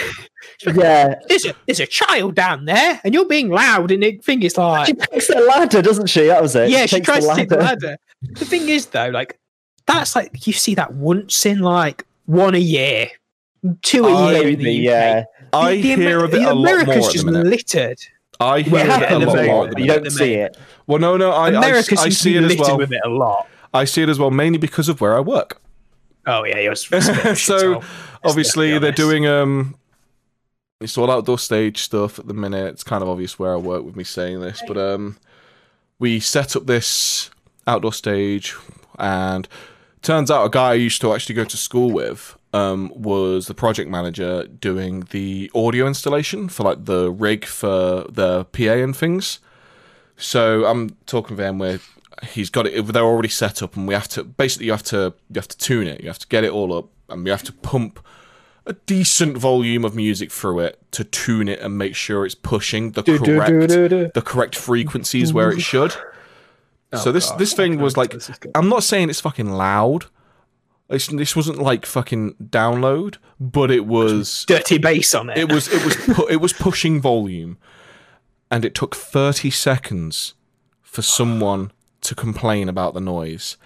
Yeah, 0.75 1.15
There's 1.27 1.45
a 1.45 1.53
there's 1.67 1.79
a 1.81 1.85
child 1.85 2.33
down 2.35 2.65
there, 2.65 3.01
and 3.03 3.13
you're 3.13 3.27
being 3.27 3.49
loud, 3.49 3.91
and 3.91 4.01
the 4.03 4.17
thing 4.17 4.41
is 4.43 4.57
like, 4.57 4.87
she 4.87 4.93
takes 4.93 5.27
the 5.27 5.41
ladder, 5.41 5.81
doesn't 5.81 6.07
she? 6.07 6.27
That 6.27 6.41
was 6.41 6.55
it. 6.55 6.69
yeah, 6.69 6.85
she 6.85 6.95
takes 6.97 7.05
tries 7.05 7.27
to 7.27 7.35
take 7.35 7.49
the 7.49 7.57
ladder. 7.57 7.97
The 8.21 8.45
thing 8.45 8.69
is, 8.69 8.85
though, 8.87 9.09
like 9.09 9.37
that's 9.85 10.15
like 10.15 10.47
you 10.47 10.53
see 10.53 10.73
that 10.75 10.93
once 10.93 11.45
in 11.45 11.59
like 11.59 12.05
one 12.25 12.55
a 12.55 12.59
year, 12.59 13.09
two 13.81 14.05
a 14.05 14.13
I- 14.15 14.31
year 14.33 14.47
in 14.49 14.59
the 14.59 14.77
UK. 14.77 14.83
yeah. 14.83 15.19
The- 15.21 15.25
I 15.57 15.81
the 15.81 15.91
Amer- 15.91 16.01
hear 16.01 16.23
of 16.25 16.33
it 16.33 16.37
the 16.37 16.51
a 16.51 16.53
lot 16.53 16.57
America's 16.57 16.97
more 16.97 17.11
just 17.11 17.25
the 17.25 17.31
minute. 17.31 17.47
littered. 17.47 17.99
I 18.39 18.61
hear 18.61 18.73
Well, 18.73 19.03
it 19.03 19.11
a 19.11 19.19
lot 19.19 19.45
more 19.45 19.79
you 19.79 19.87
don't 19.87 20.09
see 20.11 20.33
it. 20.33 20.57
Well, 20.87 20.99
no, 20.99 21.17
no, 21.17 21.31
I, 21.31 21.49
I, 21.51 21.77
I 21.77 21.81
see 22.09 22.35
it 22.35 22.43
as 22.43 22.57
well. 22.57 22.77
with 22.77 22.91
it 22.91 23.01
a 23.05 23.09
lot. 23.09 23.47
I 23.73 23.85
see 23.85 24.03
it 24.03 24.09
as 24.09 24.19
well, 24.19 24.31
mainly 24.31 24.57
because 24.57 24.89
of 24.89 25.01
where 25.01 25.15
I 25.15 25.19
work. 25.19 25.61
Oh 26.27 26.43
yeah, 26.43 26.59
you're 26.59 26.75
so 27.35 27.81
obviously 28.23 28.79
they're 28.79 28.91
doing 28.91 29.27
um 29.27 29.75
it's 30.81 30.97
all 30.97 31.09
outdoor 31.09 31.39
stage 31.39 31.81
stuff 31.81 32.19
at 32.19 32.27
the 32.27 32.33
minute. 32.33 32.67
It's 32.67 32.83
kind 32.83 33.01
of 33.01 33.09
obvious 33.09 33.39
where 33.39 33.53
I 33.53 33.57
work 33.57 33.83
with 33.83 33.95
me 33.95 34.03
saying 34.03 34.41
this, 34.41 34.61
but 34.67 34.77
um, 34.77 35.17
we 35.99 36.19
set 36.19 36.55
up 36.55 36.65
this 36.65 37.29
outdoor 37.65 37.93
stage, 37.93 38.55
and 38.99 39.47
turns 40.01 40.29
out 40.29 40.45
a 40.45 40.49
guy 40.49 40.71
I 40.71 40.73
used 40.73 41.01
to 41.01 41.13
actually 41.13 41.35
go 41.35 41.45
to 41.45 41.57
school 41.57 41.91
with 41.91 42.34
um, 42.55 42.91
was 42.95 43.47
the 43.47 43.53
project 43.53 43.89
manager 43.89 44.47
doing 44.47 45.01
the 45.11 45.51
audio 45.53 45.87
installation 45.87 46.47
for 46.47 46.63
like 46.63 46.85
the 46.85 47.11
rig 47.11 47.45
for 47.45 48.05
the 48.09 48.45
PA 48.45 48.73
and 48.85 48.95
things. 48.95 49.39
So 50.15 50.65
I'm 50.65 50.95
talking 51.05 51.35
to 51.35 51.43
him 51.43 51.59
where 51.59 51.79
he's 52.23 52.49
got 52.49 52.65
it. 52.65 52.87
They're 52.87 53.03
already 53.03 53.27
set 53.29 53.61
up, 53.61 53.75
and 53.75 53.87
we 53.87 53.93
have 53.93 54.07
to 54.09 54.23
basically 54.23 54.67
you 54.67 54.71
have 54.71 54.83
to 54.83 55.13
you 55.29 55.35
have 55.35 55.49
to 55.49 55.57
tune 55.57 55.87
it. 55.87 55.99
You 56.01 56.07
have 56.07 56.19
to 56.19 56.27
get 56.27 56.45
it 56.45 56.51
all 56.51 56.73
up, 56.73 56.87
and 57.09 57.25
we 57.25 57.29
have 57.29 57.43
to 57.43 57.53
pump 57.53 57.99
a 58.65 58.73
decent 58.85 59.37
volume 59.37 59.83
of 59.83 59.93
music 59.93 60.31
through 60.31 60.59
it 60.61 60.79
to 60.91 61.03
tune 61.03 61.47
it 61.49 61.59
and 61.59 61.77
make 61.77 61.93
sure 61.93 62.25
it's 62.25 62.33
pushing 62.35 62.91
the 62.91 63.03
Do, 63.03 63.19
correct 63.19 63.69
do, 63.69 63.87
do, 63.89 64.11
the 64.13 64.21
correct 64.21 64.55
frequencies 64.55 65.33
where 65.33 65.51
it 65.51 65.61
should. 65.61 65.91
so 65.91 67.09
Oh, 67.09 67.11
this 67.11 67.29
God. 67.29 67.39
this 67.39 67.53
thing 67.53 67.79
was 67.79 67.97
like. 67.97 68.15
I'm 68.55 68.69
not 68.69 68.83
saying 68.83 69.09
it's 69.09 69.21
fucking 69.21 69.49
loud. 69.51 70.05
It's, 70.89 71.07
this 71.07 71.35
wasn't 71.35 71.57
like 71.57 71.85
fucking 71.85 72.35
download, 72.35 73.17
but 73.39 73.71
it 73.71 73.85
was 73.85 74.45
dirty 74.45 74.77
bass 74.77 75.15
on 75.15 75.29
it. 75.29 75.37
it 75.37 75.51
was 75.51 75.67
it 75.67 75.83
was 75.83 75.95
pu- 76.15 76.27
it 76.27 76.37
was 76.37 76.53
pushing 76.53 77.01
volume, 77.01 77.57
and 78.51 78.63
it 78.63 78.75
took 78.75 78.95
thirty 78.95 79.49
seconds 79.49 80.35
for 80.81 81.01
someone 81.01 81.71
to 82.01 82.13
complain 82.13 82.69
about 82.69 82.93
the 82.93 83.01
noise, 83.01 83.57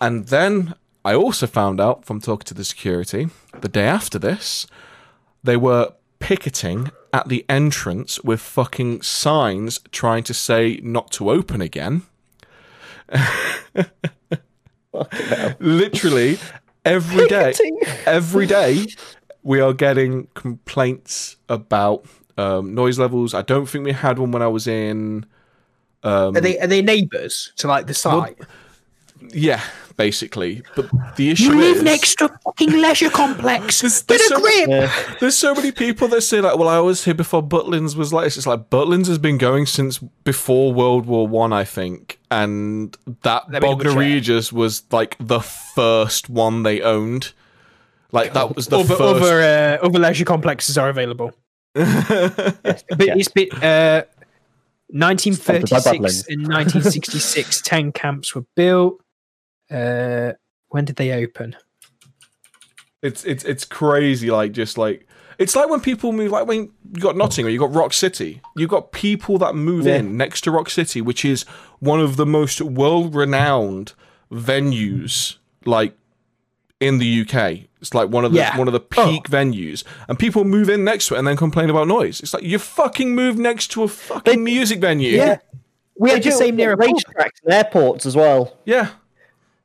and 0.00 0.28
then 0.28 0.74
I 1.04 1.14
also 1.14 1.46
found 1.46 1.80
out 1.80 2.04
from 2.04 2.20
talking 2.20 2.46
to 2.46 2.54
the 2.54 2.64
security 2.64 3.28
the 3.60 3.68
day 3.68 3.84
after 3.86 4.18
this, 4.18 4.66
they 5.42 5.56
were 5.56 5.92
picketing 6.18 6.90
at 7.12 7.28
the 7.28 7.44
entrance 7.48 8.22
with 8.24 8.40
fucking 8.40 9.02
signs 9.02 9.80
trying 9.90 10.22
to 10.24 10.34
say 10.34 10.80
not 10.82 11.10
to 11.12 11.30
open 11.30 11.60
again. 11.60 12.02
Literally 15.60 16.38
every 16.84 17.26
day, 17.28 17.54
every 18.06 18.46
day, 18.46 18.86
we 19.42 19.60
are 19.60 19.72
getting 19.72 20.28
complaints 20.34 21.36
about 21.48 22.04
um, 22.38 22.74
noise 22.74 22.98
levels. 22.98 23.34
I 23.34 23.42
don't 23.42 23.66
think 23.66 23.84
we 23.84 23.92
had 23.92 24.18
one 24.18 24.32
when 24.32 24.42
I 24.42 24.48
was 24.48 24.66
in. 24.66 25.26
Um, 26.02 26.36
Are 26.36 26.40
they 26.40 26.58
are 26.58 26.66
they 26.66 26.82
neighbours 26.82 27.52
to 27.56 27.66
like 27.68 27.86
the 27.86 27.94
site? 27.94 28.36
yeah, 29.30 29.62
basically. 29.96 30.62
But 30.76 30.90
the 31.16 31.30
issue 31.30 31.44
you 31.44 31.56
live 31.56 31.76
is 31.76 31.82
next 31.82 32.16
to 32.16 32.26
a 32.26 32.38
fucking 32.44 32.72
leisure 32.72 33.08
complex. 33.08 33.80
There's- 33.80 34.02
there's 34.02 34.26
so 34.28 34.40
grip. 34.40 34.68
Yeah. 34.68 34.92
there's 35.20 35.38
so 35.38 35.54
many 35.54 35.72
people 35.72 36.08
that 36.08 36.20
say 36.20 36.42
like, 36.42 36.58
"Well, 36.58 36.68
I 36.68 36.78
was 36.80 37.04
here 37.06 37.14
before 37.14 37.42
Butlins 37.42 37.96
was 37.96 38.12
like." 38.12 38.24
this." 38.24 38.36
It's 38.36 38.46
like 38.46 38.68
Butlins 38.68 39.06
has 39.06 39.16
been 39.18 39.38
going 39.38 39.64
since 39.64 39.98
before 40.24 40.74
World 40.74 41.06
War 41.06 41.26
One, 41.26 41.54
I, 41.54 41.64
think, 41.64 42.18
and 42.34 42.96
that 43.22 43.44
Let 43.50 43.62
me 43.62 43.68
double 43.68 43.76
Bognor 43.76 43.90
check. 43.90 43.98
Regis 43.98 44.52
was 44.52 44.82
like 44.90 45.16
the 45.20 45.40
first 45.40 46.28
one 46.28 46.64
they 46.64 46.80
owned. 46.82 47.32
Like 48.10 48.32
that 48.32 48.56
was 48.56 48.66
the 48.66 48.78
Other 48.80 48.96
first. 48.96 49.00
other, 49.00 49.78
uh, 49.80 49.86
other 49.86 49.98
leisure 50.00 50.24
complexes 50.24 50.76
are 50.76 50.88
available. 50.88 51.32
But 51.74 52.84
it's 52.90 53.28
been 53.28 53.50
uh, 53.52 54.02
1936 54.88 56.28
and 56.28 56.42
1966. 56.42 57.60
Ten 57.64 57.92
camps 57.92 58.34
were 58.34 58.44
built. 58.54 59.00
Uh, 59.70 60.32
when 60.68 60.84
did 60.84 60.96
they 60.96 61.12
open? 61.12 61.56
It's 63.02 63.24
it's 63.24 63.44
it's 63.44 63.64
crazy. 63.64 64.30
Like 64.30 64.52
just 64.52 64.78
like 64.78 65.06
it's 65.38 65.54
like 65.56 65.68
when 65.68 65.80
people 65.80 66.12
move. 66.12 66.30
Like 66.30 66.46
when 66.46 66.70
you 66.94 67.00
got 67.00 67.16
Nottingham, 67.16 67.52
you 67.52 67.58
got 67.58 67.72
Rock 67.74 67.92
City. 67.92 68.40
You 68.56 68.66
got 68.66 68.92
people 68.92 69.38
that 69.38 69.54
move 69.54 69.86
Yeah. 69.86 69.96
in 69.96 70.16
next 70.16 70.42
to 70.42 70.50
Rock 70.50 70.70
City, 70.70 71.00
which 71.00 71.24
is 71.24 71.42
one 71.80 72.00
of 72.00 72.16
the 72.16 72.26
most 72.26 72.60
world-renowned 72.60 73.92
venues. 74.32 75.36
Like 75.64 75.96
in 76.80 76.98
the 76.98 77.06
UK, 77.06 77.68
it's 77.80 77.94
like 77.94 78.08
one 78.10 78.24
of 78.24 78.32
the 78.32 78.38
Yeah. 78.38 78.58
one 78.58 78.68
of 78.68 78.72
the 78.74 78.80
Oh. 78.98 79.04
peak 79.10 79.28
venues, 79.28 79.84
and 80.08 80.18
people 80.18 80.44
move 80.44 80.68
in 80.68 80.84
next 80.84 81.06
to 81.08 81.14
it 81.14 81.18
and 81.18 81.26
then 81.26 81.36
complain 81.36 81.70
about 81.70 81.88
noise. 81.88 82.20
It's 82.20 82.34
like 82.34 82.42
you 82.42 82.58
fucking 82.58 83.14
moved 83.14 83.38
next 83.38 83.68
to 83.72 83.82
a 83.84 83.88
fucking 83.88 84.42
music 84.44 84.80
venue. 84.80 85.12
Yeah. 85.16 85.38
We 85.98 86.10
had 86.10 86.22
the 86.22 86.32
same 86.32 86.56
near 86.56 86.72
a 86.72 86.76
pub. 86.76 86.88
racetracks 86.88 87.40
and 87.44 87.52
airports 87.54 88.04
as 88.06 88.16
well. 88.16 88.56
yeah. 88.64 88.88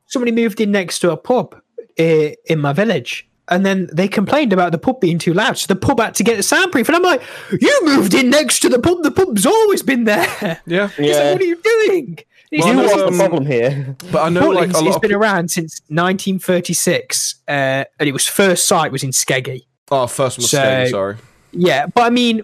Somebody 0.06 0.32
moved 0.32 0.60
in 0.60 0.72
next 0.72 0.98
to 1.00 1.12
a 1.12 1.16
pub 1.16 1.54
uh, 1.98 2.02
in 2.46 2.58
my 2.60 2.72
village. 2.72 3.28
And 3.50 3.66
then 3.66 3.88
they 3.92 4.06
complained 4.08 4.52
about 4.52 4.70
the 4.72 4.78
pub 4.78 5.00
being 5.00 5.18
too 5.18 5.34
loud. 5.34 5.58
So 5.58 5.66
the 5.72 5.78
pub 5.78 5.98
had 6.00 6.14
to 6.14 6.22
get 6.24 6.38
a 6.38 6.42
soundproof. 6.42 6.88
And 6.88 6.96
I'm 6.96 7.02
like, 7.02 7.20
you 7.60 7.80
moved 7.84 8.14
in 8.14 8.30
next 8.30 8.60
to 8.60 8.68
the 8.68 8.78
pub. 8.78 9.02
The 9.02 9.10
pub's 9.10 9.44
always 9.44 9.82
been 9.82 10.04
there. 10.04 10.60
Yeah, 10.66 10.88
He's 10.96 10.98
like, 10.98 10.98
Yeah. 10.98 11.32
what 11.32 11.40
are 11.40 11.44
you 11.44 11.56
doing? 11.56 12.18
Well, 12.52 12.58
You 12.58 12.64
like, 12.64 12.74
know, 12.76 12.82
what's 12.82 13.02
um, 13.02 13.16
the 13.16 13.18
problem 13.28 13.46
here? 13.46 13.96
but 14.12 14.22
I 14.22 14.28
know 14.28 14.48
like 14.50 14.70
Butlins 14.70 14.74
a 14.74 14.78
lot 14.78 14.86
has 14.86 14.94
of 14.96 15.02
been 15.02 15.08
people, 15.10 15.22
around 15.22 15.50
since 15.50 15.80
1936, 15.88 17.34
uh, 17.48 17.50
and 17.50 17.84
it 18.08 18.12
was 18.12 18.26
first 18.26 18.66
site 18.66 18.92
was 18.92 19.02
in 19.02 19.10
Skeggy. 19.10 19.66
oh 19.90 20.06
first 20.06 20.38
one 20.38 20.42
was 20.44 20.50
So- 20.50 20.58
Skeggy, 20.58 20.90
sorry. 20.90 21.16
Yeah, 21.52 21.86
but 21.86 22.02
I 22.02 22.10
mean, 22.10 22.42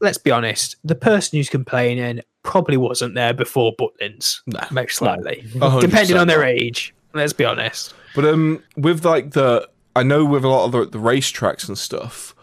let's 0.00 0.18
be 0.18 0.30
honest. 0.30 0.76
The 0.84 0.94
person 0.94 1.38
who's 1.38 1.48
complaining 1.48 2.20
probably 2.42 2.76
wasn't 2.76 3.14
there 3.14 3.32
before 3.32 3.72
Butlins, 3.76 4.40
Nah. 4.46 4.66
most 4.70 5.00
likely, 5.00 5.44
depending 5.80 6.16
on 6.18 6.28
their 6.28 6.44
age. 6.44 6.94
Let's 7.14 7.32
be 7.32 7.46
honest. 7.46 7.94
But 8.14 8.26
um, 8.26 8.62
with 8.76 9.04
like 9.06 9.30
the, 9.32 9.66
I 9.96 10.02
know 10.02 10.24
with 10.24 10.44
a 10.44 10.48
lot 10.48 10.66
of 10.66 10.72
the, 10.72 10.84
the 10.98 10.98
racetracks 10.98 11.66
and 11.68 11.76
stuff, 11.78 12.34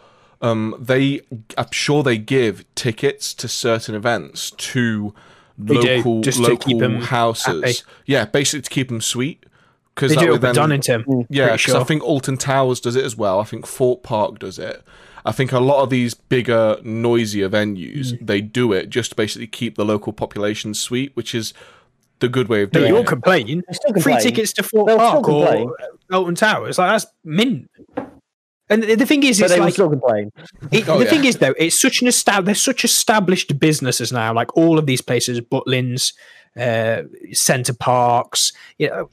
um, 0.41 0.75
they, 0.79 1.21
I'm 1.57 1.71
sure 1.71 2.03
they 2.03 2.17
give 2.17 2.65
tickets 2.75 3.33
to 3.35 3.47
certain 3.47 3.95
events 3.95 4.51
to 4.51 5.13
They 5.57 5.75
do, 5.79 5.95
local 5.97 6.21
to 6.23 6.31
keep 6.31 6.77
local 6.77 6.83
'em 6.83 7.01
houses. 7.03 7.63
happy. 7.63 7.89
Yeah, 8.05 8.25
basically 8.25 8.63
to 8.63 8.69
keep 8.69 8.89
them 8.89 9.01
sweet. 9.01 9.45
Because 9.95 10.15
They 10.15 10.21
do 10.21 10.29
it 10.29 10.31
would 10.31 10.37
up 10.43 10.49
at 10.49 10.55
then, 10.55 10.55
Donington. 10.55 11.05
yeah, 11.29 11.49
pretty 11.49 11.63
because 11.65 11.75
I 11.75 11.83
think 11.83 12.01
Alton 12.03 12.35
Towers 12.37 12.79
does 12.79 12.95
it 12.95 13.05
as 13.05 13.15
well. 13.15 13.39
I 13.39 13.43
think 13.43 13.67
Thorpe 13.67 14.01
Park 14.01 14.39
does 14.39 14.57
it. 14.57 14.81
I 15.23 15.31
think 15.31 15.51
a 15.51 15.59
lot 15.59 15.83
of 15.83 15.91
these 15.91 16.15
bigger, 16.15 16.77
noisier 16.83 17.47
venues, 17.47 18.11
Mm. 18.13 18.25
they 18.25 18.41
do 18.41 18.73
it 18.73 18.89
just 18.89 19.11
to 19.11 19.15
basically 19.15 19.45
keep 19.47 19.75
the 19.75 19.85
local 19.85 20.11
population 20.11 20.73
sweet, 20.73 21.11
which 21.13 21.35
is 21.35 21.53
the 22.23 22.29
good 22.29 22.47
way 22.49 22.63
of 22.63 22.71
But 22.71 22.79
doing 22.79 22.93
you're 22.93 23.01
it. 23.03 23.07
complaining. 23.07 23.63
They 23.67 23.73
still 23.73 23.91
Free 23.93 24.01
complain. 24.13 24.21
tickets 24.21 24.53
to 24.53 24.63
Fort 24.63 24.87
They'll 24.87 24.97
Park 24.97 25.23
complain. 25.25 25.67
or 25.69 26.15
Alton 26.17 26.35
Towers. 26.35 26.77
Like 26.79 26.91
that's 26.91 27.05
mint. 27.23 27.69
And 28.69 28.81
the 28.81 28.95
the 28.95 29.05
thing 29.05 29.23
is, 29.23 29.39
But 29.39 29.45
it's 29.45 29.53
they 29.53 29.59
will 29.59 29.65
like 29.65 29.73
still 29.73 29.89
complain. 29.89 30.31
It, 30.71 30.87
Oh, 30.89 30.97
the 30.97 31.03
yeah. 31.05 31.09
thing 31.11 31.25
is, 31.25 31.37
though, 31.37 31.53
it's 31.57 31.79
such 31.79 32.01
an 32.01 32.07
estab- 32.07 32.45
They're 32.45 32.55
such 32.55 32.83
established 32.85 33.59
businesses 33.59 34.11
now. 34.11 34.33
Like 34.33 34.55
all 34.57 34.79
of 34.79 34.85
these 34.85 35.01
places, 35.01 35.41
Butlins, 35.41 36.13
uh, 36.57 37.03
Center 37.33 37.73
Parcs, 37.73 38.51
you 38.79 38.87
know, 38.89 39.09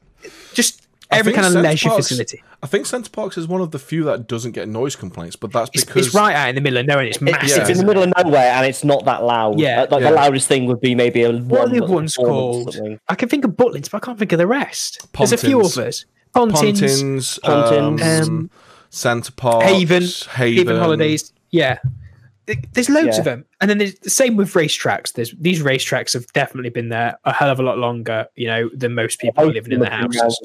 just 0.55 0.83
I 0.83 0.87
every 1.11 1.33
kind 1.33 1.47
of 1.47 1.53
Centre 1.53 1.69
leisure 1.69 1.89
Parks- 1.89 2.09
facility. 2.09 2.43
I 2.63 2.67
think 2.67 2.87
Center 2.87 3.11
Parcs 3.11 3.39
is 3.39 3.47
one 3.49 3.61
of 3.61 3.71
the 3.71 3.79
few 3.79 4.05
that 4.05 4.27
doesn't 4.29 4.53
get 4.53 4.69
noise 4.69 4.95
complaints, 4.97 5.35
but 5.37 5.53
that's 5.53 5.71
because 5.71 6.07
it's 6.07 6.15
right 6.15 6.35
out 6.35 6.49
in 6.51 6.55
the 6.55 6.61
middle 6.61 6.79
of 6.79 6.87
nowhere. 6.87 7.01
and 7.05 7.09
It's 7.09 7.17
It- 7.19 7.23
massive. 7.25 7.49
Yeah. 7.49 7.61
It's 7.63 7.71
in 7.71 7.79
the 7.79 7.85
middle 7.87 8.03
of 8.03 8.13
nowhere 8.17 8.53
and 8.53 8.67
it's 8.67 8.85
not 8.85 9.05
that 9.07 9.23
loud. 9.25 9.59
Yeah. 9.59 9.83
Uh, 9.83 9.87
like 9.91 10.03
Yeah. 10.03 10.11
the 10.11 10.17
loudest 10.17 10.47
thing 10.49 10.67
would 10.67 10.81
be 10.81 10.95
maybe 10.95 11.23
a 11.23 11.33
What 11.33 11.61
are 11.61 11.63
one 11.65 11.73
the 11.75 11.85
ones 11.87 12.17
called? 12.17 12.77
I 13.09 13.15
can 13.15 13.29
think 13.29 13.45
of 13.45 13.53
Butlins, 13.53 13.91
but 13.91 14.03
I 14.03 14.07
can't 14.07 14.19
think 14.19 14.33
of 14.33 14.39
the 14.39 14.47
rest. 14.47 15.07
There's 15.17 15.33
a 15.33 15.37
few 15.37 15.57
Pontins. 15.59 15.79
others. 15.79 16.07
Pontins, 16.35 16.81
Pontins, 16.81 17.39
Pontins. 17.43 18.03
um, 18.03 18.29
Um, 18.35 18.51
Center 18.91 19.33
Parcs, 19.33 19.67
Haven, 19.67 20.03
Haven, 20.35 20.57
Haven 20.57 20.77
Holidays. 20.79 21.33
Yeah. 21.51 21.79
There's 22.73 22.89
loads 22.89 23.15
Yeah. 23.15 23.19
of 23.19 23.25
them, 23.25 23.45
and 23.61 23.71
then 23.71 23.79
there's 23.79 23.95
the 24.01 24.11
same 24.11 24.35
with 24.37 24.53
racetracks. 24.55 25.13
There's 25.13 25.33
these 25.41 25.63
racetracks 25.63 26.15
have 26.15 26.27
definitely 26.33 26.71
been 26.71 26.89
there 26.89 27.17
a 27.25 27.33
hell 27.33 27.49
of 27.49 27.61
a 27.61 27.63
lot 27.63 27.79
longer, 27.79 28.27
you 28.35 28.49
know, 28.49 28.69
than 28.75 28.95
most 28.95 29.21
people 29.21 29.47
living 29.47 29.71
in 29.73 29.79
them 29.79 29.89
their 29.89 29.99
houses. 29.99 30.37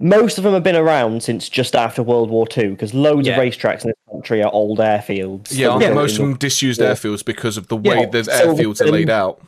Around- 0.00 0.20
Most 0.20 0.38
of 0.38 0.44
them 0.44 0.54
have 0.54 0.62
been 0.62 0.76
around 0.76 1.22
since 1.22 1.48
just 1.48 1.74
after 1.76 2.02
World 2.02 2.30
War 2.30 2.46
II 2.56 2.68
because 2.70 2.94
loads 2.94 3.26
Yeah. 3.28 3.38
of 3.38 3.42
racetracks 3.44 3.82
in 3.84 3.88
this 3.88 3.96
country 4.10 4.42
are 4.42 4.52
old 4.52 4.78
airfields. 4.78 5.48
Yeah, 5.52 5.66
that 5.66 5.66
were 5.66 5.70
aren't 5.72 5.80
built 5.86 5.94
most 5.94 6.12
of 6.12 6.18
them 6.18 6.34
disused 6.36 6.80
Yeah. 6.80 6.88
airfields 6.92 7.24
because 7.24 7.56
of 7.56 7.68
the 7.68 7.76
way 7.76 8.00
Yeah. 8.00 8.06
the 8.06 8.18
airfields 8.22 8.80
are 8.80 8.90
laid 8.90 9.10
out. 9.10 9.40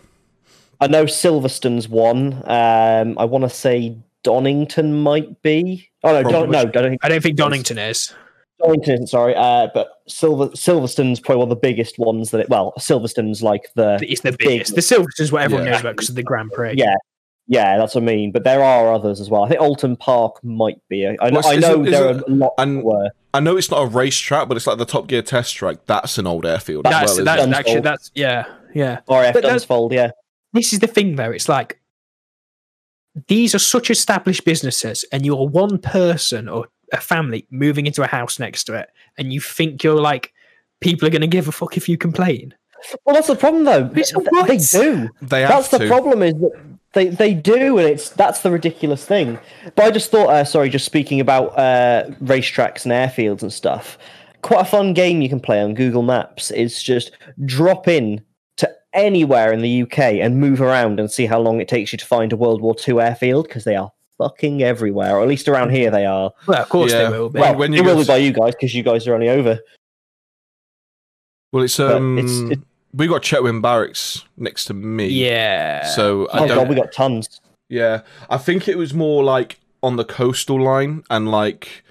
I 0.80 0.88
know 0.88 1.04
Silverstone's 1.06 1.88
one. 1.88 2.42
Um, 2.46 3.16
I 3.18 3.24
want 3.24 3.44
to 3.44 3.50
say 3.50 3.94
Donington 4.24 4.94
might 5.02 5.40
be. 5.42 5.88
Oh 6.04 6.20
no, 6.22 6.28
Don- 6.30 6.50
no, 6.50 6.58
I 6.60 6.64
don't 6.64 6.88
think 6.90 7.04
I 7.04 7.08
don't 7.08 7.22
think 7.22 7.36
Donington 7.36 7.78
is. 7.78 8.12
Donington 8.60 8.94
isn't. 8.94 9.06
Sorry, 9.08 9.34
uh, 9.36 9.68
but 9.74 9.88
Silver 10.08 10.48
Silverstone's 10.56 11.20
probably 11.20 11.38
one 11.40 11.44
of 11.46 11.50
the 11.50 11.56
biggest 11.60 11.98
ones 11.98 12.30
that. 12.30 12.40
It, 12.42 12.48
well, 12.48 12.72
Silverstone's 12.78 13.42
like 13.42 13.62
the 13.76 13.98
It's 14.02 14.20
the 14.22 14.32
big- 14.32 14.38
biggest. 14.48 14.74
The 14.74 14.82
Silvers 14.82 15.18
is 15.20 15.30
what 15.32 15.42
everyone 15.42 15.66
Yeah. 15.66 15.72
knows 15.72 15.80
about 15.80 15.96
because 15.96 16.08
of 16.08 16.14
the 16.16 16.22
Grand 16.22 16.50
Prix. 16.52 16.74
yeah, 16.76 16.94
yeah, 17.46 17.76
that's 17.78 17.94
what 17.94 18.02
I 18.02 18.06
mean. 18.06 18.32
But 18.32 18.44
there 18.44 18.62
are 18.62 18.92
others 18.92 19.20
as 19.20 19.28
well. 19.30 19.44
I 19.44 19.48
think 19.48 19.60
Alton 19.60 19.96
Park 19.96 20.42
might 20.44 20.78
be. 20.88 21.06
I, 21.06 21.16
I, 21.20 21.30
Well, 21.30 21.46
I 21.46 21.56
know 21.56 21.82
it- 21.82 21.86
is 21.88 21.92
there 21.92 22.08
it- 22.10 22.16
are 22.16 22.24
a 22.26 22.30
lot 22.30 22.52
and- 22.58 22.82
were. 22.82 23.10
I 23.34 23.40
know 23.40 23.56
it's 23.56 23.70
not 23.70 23.82
a 23.82 23.86
racetrack, 23.86 24.46
but 24.48 24.56
it's 24.58 24.66
like 24.66 24.76
the 24.76 24.84
Top 24.84 25.06
Gear 25.06 25.22
test 25.22 25.54
track. 25.56 25.78
That's 25.86 26.18
an 26.18 26.26
old 26.26 26.44
airfield 26.44 26.84
That's 26.84 27.12
as 27.12 27.16
well. 27.16 27.24
that's 27.24 27.40
isn't 27.40 27.54
actually 27.54 27.80
that's 27.80 28.10
yeah 28.14 28.44
yeah. 28.74 29.00
RF 29.08 29.32
But 29.32 29.44
Dunsfold, 29.44 29.92
yeah. 29.92 30.10
This 30.52 30.74
is 30.74 30.80
the 30.80 30.86
thing 30.86 31.16
though. 31.16 31.30
It's 31.30 31.48
like 31.48 31.80
these 33.28 33.54
are 33.54 33.58
such 33.58 33.90
established 33.90 34.44
businesses, 34.44 35.04
and 35.12 35.24
you're 35.24 35.48
one 35.48 35.78
person 35.78 36.48
or 36.48 36.68
a 36.92 36.98
family 37.00 37.46
moving 37.50 37.86
into 37.86 38.02
a 38.02 38.06
house 38.06 38.38
next 38.38 38.64
to 38.64 38.74
it, 38.74 38.88
and 39.18 39.32
you 39.32 39.40
think 39.40 39.82
you're 39.82 40.00
like 40.00 40.32
people 40.80 41.06
are 41.06 41.10
going 41.10 41.20
to 41.22 41.26
give 41.26 41.48
a 41.48 41.52
fuck 41.52 41.76
if 41.76 41.88
you 41.88 41.96
complain. 41.96 42.54
Well, 43.04 43.14
that's 43.14 43.28
the 43.28 43.36
problem, 43.36 43.64
though. 43.64 43.90
It's 43.94 44.12
Th- 44.12 44.26
what? 44.30 44.48
They 44.48 44.56
do. 44.56 45.08
They 45.22 45.42
have 45.42 45.50
That's 45.50 45.68
the 45.68 45.78
to. 45.78 45.86
problem. 45.86 46.22
Is 46.22 46.34
that 46.34 46.71
they 46.94 47.08
they 47.08 47.34
do, 47.34 47.78
and 47.78 47.88
it's 47.88 48.10
that's 48.10 48.40
the 48.42 48.50
ridiculous 48.50 49.04
thing. 49.04 49.38
But 49.74 49.84
I 49.86 49.90
just 49.90 50.10
thought, 50.10 50.28
uh, 50.28 50.44
sorry, 50.44 50.68
just 50.68 50.84
speaking 50.84 51.20
about 51.20 51.58
uh, 51.58 52.10
racetracks 52.22 52.84
and 52.84 52.92
airfields 52.92 53.42
and 53.42 53.52
stuff. 53.52 53.98
Quite 54.42 54.62
a 54.62 54.64
fun 54.64 54.92
game 54.92 55.22
you 55.22 55.28
can 55.28 55.40
play 55.40 55.60
on 55.60 55.74
Google 55.74 56.02
Maps 56.02 56.50
is 56.50 56.82
just 56.82 57.12
drop 57.44 57.86
in 57.88 58.20
to 58.56 58.68
anywhere 58.92 59.52
in 59.52 59.62
the 59.62 59.82
UK 59.82 59.98
and 60.20 60.38
move 60.40 60.60
around 60.60 60.98
and 61.00 61.10
see 61.10 61.26
how 61.26 61.38
long 61.40 61.60
it 61.60 61.68
takes 61.68 61.92
you 61.92 61.98
to 61.98 62.04
find 62.04 62.32
a 62.32 62.36
World 62.36 62.60
War 62.60 62.74
II 62.86 63.00
airfield 63.00 63.46
because 63.46 63.64
they 63.64 63.76
are 63.76 63.90
fucking 64.18 64.62
everywhere, 64.62 65.16
or 65.16 65.22
at 65.22 65.28
least 65.28 65.48
around 65.48 65.70
here 65.70 65.90
they 65.90 66.04
are. 66.06 66.32
Well, 66.46 66.60
of 66.62 66.68
course 66.68 66.92
Yeah. 66.92 67.04
they 67.10 67.18
will 67.18 67.30
be. 67.30 67.38
Well, 67.40 67.50
Well, 67.52 67.58
when 67.60 67.72
it 67.74 67.84
will 67.84 67.94
go 67.94 68.00
be 68.00 68.06
by 68.06 68.16
you 68.18 68.32
guys 68.32 68.54
because 68.54 68.74
you 68.74 68.82
guys 68.82 69.06
are 69.06 69.14
only 69.14 69.28
over. 69.28 69.60
Well, 71.52 71.64
it's 71.64 71.78
um, 71.80 72.18
it's- 72.18 72.52
it- 72.52 72.58
we 72.94 73.06
got 73.06 73.22
Chetwynd 73.22 73.62
Barracks 73.62 74.24
next 74.36 74.66
to 74.66 74.74
me. 74.74 75.06
yeah. 75.08 75.86
So 75.86 76.28
I 76.28 76.40
Oh 76.40 76.46
don't. 76.48 76.56
god, 76.58 76.68
we 76.68 76.74
got 76.74 76.92
tons. 76.92 77.40
Yeah, 77.68 78.02
I 78.28 78.36
think 78.38 78.68
it 78.68 78.76
was 78.76 78.92
more 78.92 79.24
like 79.24 79.58
on 79.82 79.96
the 79.96 80.04
coastal 80.04 80.60
line, 80.62 81.02
and 81.10 81.30
like 81.30 81.84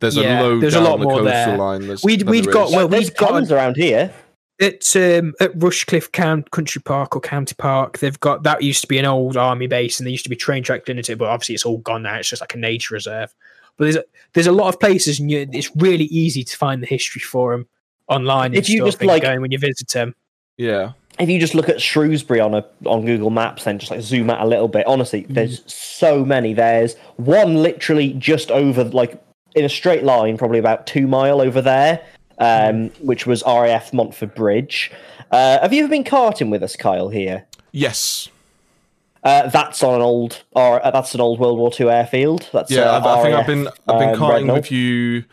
there's 0.00 0.16
Yeah, 0.16 0.40
a 0.40 0.42
load 0.42 0.62
there's 0.62 0.74
a 0.74 0.80
lot 0.80 0.98
the 0.98 1.04
more 1.04 1.18
coastal 1.18 1.24
there. 1.24 1.56
line. 1.58 1.86
There's, 1.88 2.04
We'd- 2.04 2.22
than 2.22 2.30
we'd 2.30 2.44
there 2.44 2.52
got- 2.52 2.68
is. 2.68 2.74
well, 2.76 2.88
There's 2.88 3.04
we've 3.06 3.16
got- 3.16 3.30
tons 3.30 3.50
around 3.52 3.76
here. 3.76 4.12
At 4.60 4.96
um, 4.96 5.34
at 5.40 5.56
Rushcliffe 5.56 6.10
Count 6.10 6.50
Country 6.50 6.82
Park 6.84 7.14
or 7.14 7.20
County 7.20 7.54
Park, 7.56 7.98
they've 7.98 8.18
got 8.18 8.42
that 8.42 8.60
used 8.62 8.80
to 8.82 8.88
be 8.88 8.98
an 8.98 9.04
old 9.04 9.36
army 9.36 9.68
base, 9.68 10.00
and 10.00 10.06
there 10.06 10.10
used 10.10 10.24
to 10.24 10.30
be 10.30 10.34
train 10.36 10.64
track 10.64 10.88
in 10.88 10.98
it, 10.98 11.06
but 11.16 11.28
obviously 11.28 11.54
it's 11.54 11.64
all 11.64 11.78
gone 11.78 12.02
now. 12.02 12.16
It's 12.16 12.28
just 12.28 12.42
like 12.42 12.54
a 12.54 12.58
nature 12.58 12.94
reserve. 12.94 13.32
But 13.76 13.84
there's 13.84 13.96
a, 13.96 14.04
there's 14.32 14.46
a 14.48 14.52
lot 14.52 14.68
of 14.74 14.80
places, 14.80 15.20
and 15.20 15.30
you, 15.30 15.48
it's 15.52 15.70
really 15.76 16.06
easy 16.06 16.42
to 16.42 16.56
find 16.56 16.82
the 16.82 16.88
history 16.88 17.20
for 17.20 17.52
them 17.52 17.68
online. 18.08 18.46
And 18.46 18.56
If 18.56 18.68
you 18.68 18.78
stuff 18.78 18.88
just, 18.88 19.00
and 19.00 19.06
like- 19.08 19.22
going 19.22 19.40
when 19.40 19.52
you 19.52 19.58
visit 19.58 19.88
them. 19.90 20.16
Yeah, 20.58 20.92
if 21.18 21.28
you 21.28 21.40
just 21.40 21.54
look 21.54 21.68
at 21.68 21.80
Shrewsbury 21.80 22.40
on 22.40 22.54
a 22.54 22.64
on 22.86 23.04
Google 23.04 23.30
Maps 23.30 23.66
and 23.66 23.80
just 23.80 23.90
like 23.90 24.00
zoom 24.00 24.30
out 24.30 24.40
a 24.40 24.46
little 24.46 24.68
bit, 24.68 24.86
honestly, 24.86 25.26
there's 25.28 25.62
so 25.72 26.24
many. 26.24 26.54
There's 26.54 26.96
one 27.16 27.62
literally 27.62 28.12
just 28.14 28.50
over 28.50 28.84
like 28.84 29.20
in 29.54 29.64
a 29.64 29.68
straight 29.68 30.04
line, 30.04 30.38
probably 30.38 30.58
about 30.58 30.86
two 30.86 31.06
mile 31.06 31.40
over 31.40 31.60
there, 31.60 32.04
um, 32.38 32.90
which 33.00 33.26
was 33.26 33.42
RAF 33.44 33.92
Montford 33.92 34.34
Bridge. 34.34 34.92
Uh, 35.30 35.60
have 35.60 35.72
you 35.72 35.82
ever 35.82 35.90
been 35.90 36.04
karting 36.04 36.50
with 36.50 36.62
us, 36.62 36.76
Kyle? 36.76 37.08
Here, 37.08 37.46
yes, 37.72 38.28
uh, 39.24 39.48
that's 39.48 39.82
on 39.82 39.96
an 39.96 40.02
old, 40.02 40.44
or 40.52 40.84
uh, 40.84 40.90
that's 40.92 41.14
an 41.14 41.20
old 41.20 41.40
World 41.40 41.58
War 41.58 41.72
II 41.78 41.88
airfield. 41.88 42.48
That's 42.52 42.70
yeah. 42.70 42.82
uh, 42.82 43.00
I, 43.00 43.18
I 43.18 43.22
think 43.22 43.34
RAF, 43.34 43.40
I've 43.40 43.46
been 43.46 43.68
I've 43.88 43.98
been 43.98 44.08
um, 44.10 44.14
karting 44.14 44.44
Rednal. 44.44 44.54
with 44.54 44.70
you 44.70 45.24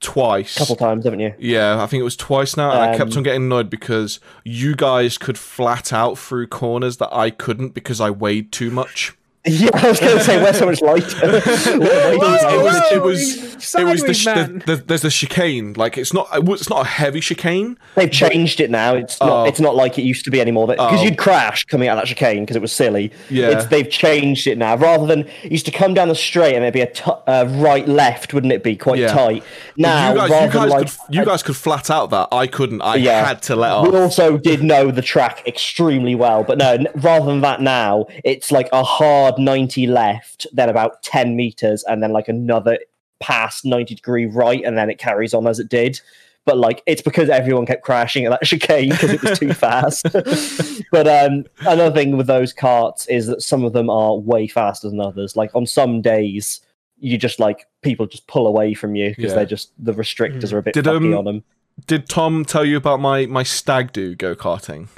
twice. 0.00 0.56
a 0.56 0.58
couple 0.60 0.76
times, 0.76 1.04
haven't 1.04 1.20
you? 1.20 1.34
Yeah, 1.38 1.82
I 1.82 1.86
think 1.86 2.00
it 2.00 2.04
was 2.04 2.16
twice 2.16 2.56
now, 2.56 2.70
and 2.72 2.80
I 2.80 2.96
kept 2.96 3.12
Um, 3.12 3.18
on 3.18 3.22
getting 3.22 3.42
annoyed 3.44 3.70
because 3.70 4.18
you 4.44 4.74
guys 4.74 5.18
could 5.18 5.38
flat 5.38 5.92
out 5.92 6.18
through 6.18 6.46
corners 6.48 6.96
that 6.98 7.14
I 7.14 7.30
couldn't 7.30 7.74
because 7.74 8.00
I 8.00 8.10
weighed 8.10 8.50
too 8.52 8.70
much. 8.70 9.12
Yeah, 9.46 9.70
I 9.72 9.88
was 9.88 9.98
going 10.00 10.18
to 10.18 10.22
say 10.22 10.42
we're 10.42 10.52
so 10.52 10.66
much 10.66 10.82
lighter. 10.82 11.16
it 11.22 12.18
was, 12.18 12.42
it 12.42 12.62
was, 12.62 12.92
it 12.92 13.02
was, 13.02 13.74
it 13.74 13.84
was 13.84 14.02
the, 14.02 14.12
sideways, 14.14 14.64
the, 14.66 14.76
the, 14.76 14.76
there's 14.86 15.00
the 15.00 15.08
chicane. 15.08 15.72
Like 15.74 15.96
it's 15.96 16.12
not, 16.12 16.28
it's 16.30 16.68
not 16.68 16.82
a 16.84 16.88
heavy 16.88 17.20
chicane. 17.20 17.78
They've 17.94 18.10
changed 18.10 18.60
it 18.60 18.70
now. 18.70 18.94
It's 18.96 19.18
not. 19.18 19.30
Oh. 19.30 19.44
It's 19.48 19.58
not 19.58 19.74
like 19.76 19.98
it 19.98 20.02
used 20.02 20.26
to 20.26 20.30
be 20.30 20.42
anymore. 20.42 20.66
Because 20.66 21.00
Oh. 21.00 21.02
you'd 21.04 21.16
crash 21.16 21.64
coming 21.64 21.88
out 21.88 21.96
of 21.96 22.02
that 22.02 22.08
chicane 22.08 22.40
because 22.42 22.54
it 22.56 22.60
was 22.60 22.70
silly. 22.72 23.12
Yeah. 23.30 23.48
It's, 23.58 23.66
they've 23.68 23.88
changed 23.88 24.46
it 24.46 24.58
now. 24.58 24.76
Rather 24.76 25.06
than 25.06 25.20
it 25.42 25.50
used 25.52 25.64
to 25.66 25.72
come 25.72 25.94
down 25.94 26.08
the 26.08 26.14
straight 26.14 26.54
and 26.54 26.62
it'd 26.62 26.74
be 26.74 26.82
a 26.82 26.92
t- 26.92 27.10
uh, 27.26 27.46
right 27.48 27.88
left, 27.88 28.34
wouldn't 28.34 28.52
it 28.52 28.62
be 28.62 28.76
quite 28.76 28.98
Yeah. 28.98 29.12
tight? 29.14 29.42
Now, 29.78 30.10
you 30.12 30.16
guys, 30.18 30.30
rather 30.30 30.44
you 30.46 30.50
than 30.52 30.60
guys, 30.62 30.70
like, 30.70 30.86
could, 31.06 31.14
you 31.14 31.24
guys 31.24 31.42
could 31.42 31.56
flat 31.56 31.88
out 31.88 32.10
that. 32.10 32.28
I 32.30 32.46
couldn't. 32.46 32.82
I 32.82 32.96
Yeah. 32.96 33.24
had 33.26 33.40
to 33.44 33.56
let 33.56 33.72
off. 33.72 33.88
we 33.90 33.96
also 33.98 34.36
did 34.36 34.62
know 34.62 34.90
the 34.90 35.02
track 35.02 35.42
extremely 35.46 36.14
well, 36.14 36.44
but 36.44 36.58
no. 36.58 36.72
n- 36.74 36.88
Rather 36.96 37.24
than 37.24 37.40
that, 37.40 37.62
now 37.62 38.04
it's 38.22 38.52
like 38.52 38.68
a 38.72 38.82
hard 38.82 39.29
ninety 39.38 39.86
left, 39.86 40.46
then 40.52 40.68
about 40.68 41.02
ten 41.02 41.36
meters, 41.36 41.84
and 41.84 42.02
then 42.02 42.12
like 42.12 42.28
another 42.28 42.78
past 43.20 43.64
ninety 43.64 43.94
degree 43.94 44.26
right, 44.26 44.62
and 44.64 44.76
then 44.76 44.90
it 44.90 44.98
carries 44.98 45.34
on 45.34 45.46
as 45.46 45.58
it 45.58 45.68
did. 45.68 46.00
But 46.46 46.56
like 46.56 46.82
it's 46.86 47.02
because 47.02 47.28
everyone 47.28 47.66
kept 47.66 47.82
crashing 47.82 48.24
at 48.24 48.30
that 48.30 48.42
chicane 48.44 48.90
because 48.90 49.10
it 49.10 49.22
was 49.22 49.38
too 49.38 49.52
fast. 49.52 50.06
but 50.90 51.06
um, 51.06 51.44
another 51.60 51.94
thing 51.94 52.16
with 52.16 52.26
those 52.26 52.52
carts 52.52 53.06
is 53.06 53.26
that 53.26 53.42
some 53.42 53.64
of 53.64 53.72
them 53.72 53.90
are 53.90 54.16
way 54.16 54.46
faster 54.48 54.88
than 54.88 55.00
others. 55.00 55.36
Like 55.36 55.54
on 55.54 55.66
some 55.66 56.00
days, 56.00 56.60
you 56.98 57.18
just 57.18 57.40
like 57.40 57.66
people 57.82 58.06
just 58.06 58.26
pull 58.26 58.46
away 58.46 58.74
from 58.74 58.94
you 58.94 59.10
because 59.10 59.30
Yeah. 59.30 59.36
they're 59.36 59.46
just 59.46 59.72
the 59.78 59.92
restrictors 59.92 60.52
are 60.52 60.58
a 60.58 60.62
bit 60.62 60.74
Did, 60.74 60.88
um, 60.88 61.12
on 61.14 61.24
them. 61.24 61.44
Did 61.86 62.08
Tom 62.08 62.44
tell 62.44 62.64
you 62.64 62.76
about 62.76 63.00
my 63.00 63.26
my 63.26 63.42
stag 63.42 63.92
do 63.92 64.14
go 64.14 64.34
karting? 64.34 64.88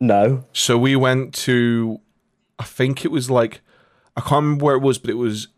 No. 0.00 0.44
So 0.52 0.76
we 0.76 0.96
went 0.96 1.32
to, 1.34 2.00
I 2.62 2.64
think 2.64 3.04
it 3.04 3.10
was 3.10 3.28
like, 3.28 3.60
I 4.16 4.20
can't 4.20 4.44
remember 4.44 4.64
where 4.64 4.74
it 4.76 4.82
was, 4.82 4.98
but 4.98 5.10
it 5.10 5.14
was 5.18 5.48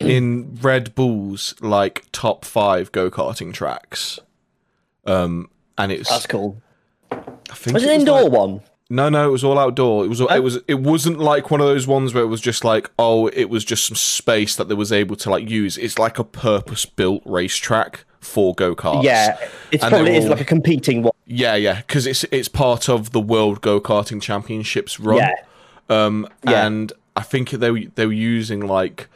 in 0.00 0.58
Red 0.60 0.94
Bull's 0.94 1.54
like 1.60 2.04
top 2.12 2.44
five 2.44 2.90
go 2.92 3.10
karting 3.10 3.52
tracks. 3.52 4.18
Um, 5.04 5.50
and 5.78 5.92
it's 5.92 6.08
That's 6.08 6.26
cool. 6.26 6.60
I 7.10 7.16
think 7.54 7.74
Was 7.74 7.82
it 7.84 7.90
it 7.90 7.90
an 7.90 7.94
was 7.94 8.00
indoor 8.00 8.22
like- 8.22 8.32
one? 8.32 8.60
No, 8.90 9.08
no, 9.08 9.26
it 9.26 9.32
was 9.32 9.42
all 9.42 9.58
outdoor. 9.58 10.04
It 10.04 10.08
was 10.08 10.20
it 10.20 10.42
was 10.42 10.58
it 10.68 10.80
wasn't 10.80 11.18
like 11.18 11.50
one 11.50 11.60
of 11.62 11.66
those 11.66 11.86
ones 11.86 12.12
where 12.12 12.22
it 12.22 12.26
was 12.26 12.42
just 12.42 12.62
like 12.62 12.90
oh, 12.98 13.28
it 13.28 13.46
was 13.48 13.64
just 13.64 13.86
some 13.86 13.96
space 13.96 14.54
that 14.56 14.68
they 14.68 14.74
was 14.74 14.92
able 14.92 15.16
to 15.16 15.30
like 15.30 15.48
use. 15.48 15.78
It's 15.78 15.98
like 15.98 16.18
a 16.18 16.24
purpose 16.24 16.84
built 16.84 17.22
racetrack 17.24 18.04
for 18.20 18.54
go 18.54 18.74
karts. 18.76 19.02
Yeah, 19.04 19.38
it's 19.70 19.82
And 19.82 19.90
probably 19.92 20.16
is 20.16 20.24
all- 20.24 20.32
like 20.32 20.40
a 20.42 20.44
competing 20.44 21.02
one. 21.04 21.12
yeah, 21.26 21.54
yeah, 21.54 21.76
because 21.80 22.06
it's 22.06 22.24
it's 22.24 22.48
part 22.48 22.88
of 22.90 23.12
the 23.12 23.20
World 23.20 23.62
Go 23.62 23.80
Karting 23.80 24.20
Championships 24.20 25.00
run. 25.00 25.16
Yeah, 25.18 25.32
Um, 25.88 26.28
Yeah. 26.48 26.66
and 26.66 26.92
I 27.16 27.22
think 27.22 27.50
they 27.50 27.70
were 27.70 27.80
they 27.94 28.06
were 28.06 28.12
using 28.12 28.60
like 28.66 29.08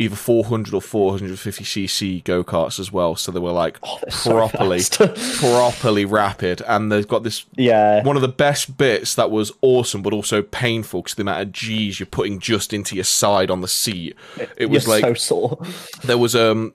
either 0.00 0.14
400 0.14 0.72
or 0.74 0.80
450 0.80 1.64
cc 1.64 2.22
go 2.24 2.44
karts 2.44 2.78
as 2.78 2.92
well. 2.92 3.16
So 3.16 3.32
they 3.32 3.40
were 3.40 3.50
like 3.52 3.78
Oh, 3.82 3.98
they're 4.02 4.10
so 4.12 4.30
properly 4.30 4.80
properly 5.40 6.04
rapid, 6.04 6.62
and 6.66 6.90
they've 6.92 7.06
got 7.06 7.22
this 7.24 7.44
yeah. 7.56 8.02
one 8.04 8.16
of 8.16 8.22
the 8.22 8.28
best 8.28 8.76
bits 8.76 9.14
that 9.16 9.30
was 9.30 9.52
awesome, 9.60 10.02
but 10.02 10.12
also 10.12 10.42
painful 10.42 11.02
because 11.02 11.14
the 11.16 11.22
amount 11.22 11.42
of 11.42 11.52
G's 11.52 11.98
you're 11.98 12.06
putting 12.06 12.38
just 12.38 12.72
into 12.72 12.94
your 12.94 13.04
side 13.04 13.50
on 13.50 13.60
the 13.60 13.68
seat. 13.68 14.14
It 14.56 14.66
was 14.70 14.86
You're 14.86 15.00
like 15.00 15.04
so 15.04 15.14
sore. 15.14 15.58
there 16.04 16.18
was 16.18 16.34
um 16.36 16.74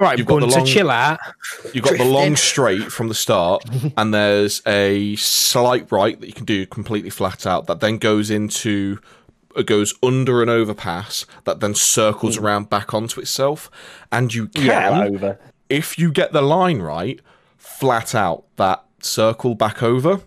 Right, 0.00 0.16
You've 0.16 0.26
got 0.26 0.36
the 0.36 0.46
Gunter, 0.46 0.56
long- 0.56 0.66
chill 0.66 0.90
out. 0.90 1.18
You've 1.74 1.84
got 1.84 1.98
the 1.98 2.06
long 2.06 2.34
straight 2.34 2.90
from 2.90 3.08
the 3.08 3.14
start, 3.14 3.62
and 3.98 4.14
there's 4.14 4.62
a 4.66 5.14
slight 5.16 5.92
right 5.92 6.18
that 6.18 6.26
you 6.26 6.32
can 6.32 6.46
do 6.46 6.64
completely 6.64 7.10
flat 7.10 7.44
out. 7.46 7.66
That 7.66 7.80
then 7.80 7.98
goes 7.98 8.30
into, 8.30 8.98
it 9.54 9.66
goes 9.66 9.92
under 10.02 10.42
an 10.42 10.48
overpass 10.48 11.26
that 11.44 11.60
then 11.60 11.74
circles 11.74 12.38
hmm. 12.38 12.44
around 12.46 12.70
back 12.70 12.94
onto 12.94 13.20
itself, 13.20 13.70
and 14.10 14.32
you 14.32 14.48
can, 14.48 14.64
Yeah, 14.64 15.04
over. 15.04 15.38
if 15.68 15.98
you 15.98 16.10
get 16.10 16.32
the 16.32 16.42
line 16.42 16.80
right, 16.80 17.20
flat 17.58 18.14
out 18.14 18.44
that 18.56 18.82
circle 19.00 19.54
back 19.54 19.82
over. 19.82 20.22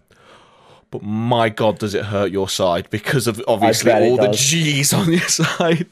But 0.93 1.01
my 1.01 1.49
god, 1.49 1.79
does 1.79 1.95
it 1.95 2.05
hurt 2.05 2.31
your 2.31 2.47
side 2.47 2.87
because 2.91 3.25
of 3.25 3.41
obviously 3.47 3.91
all 3.91 4.15
the. 4.15 4.29
G's 4.31 4.93
on 4.93 5.11
your 5.11 5.21
side. 5.27 5.87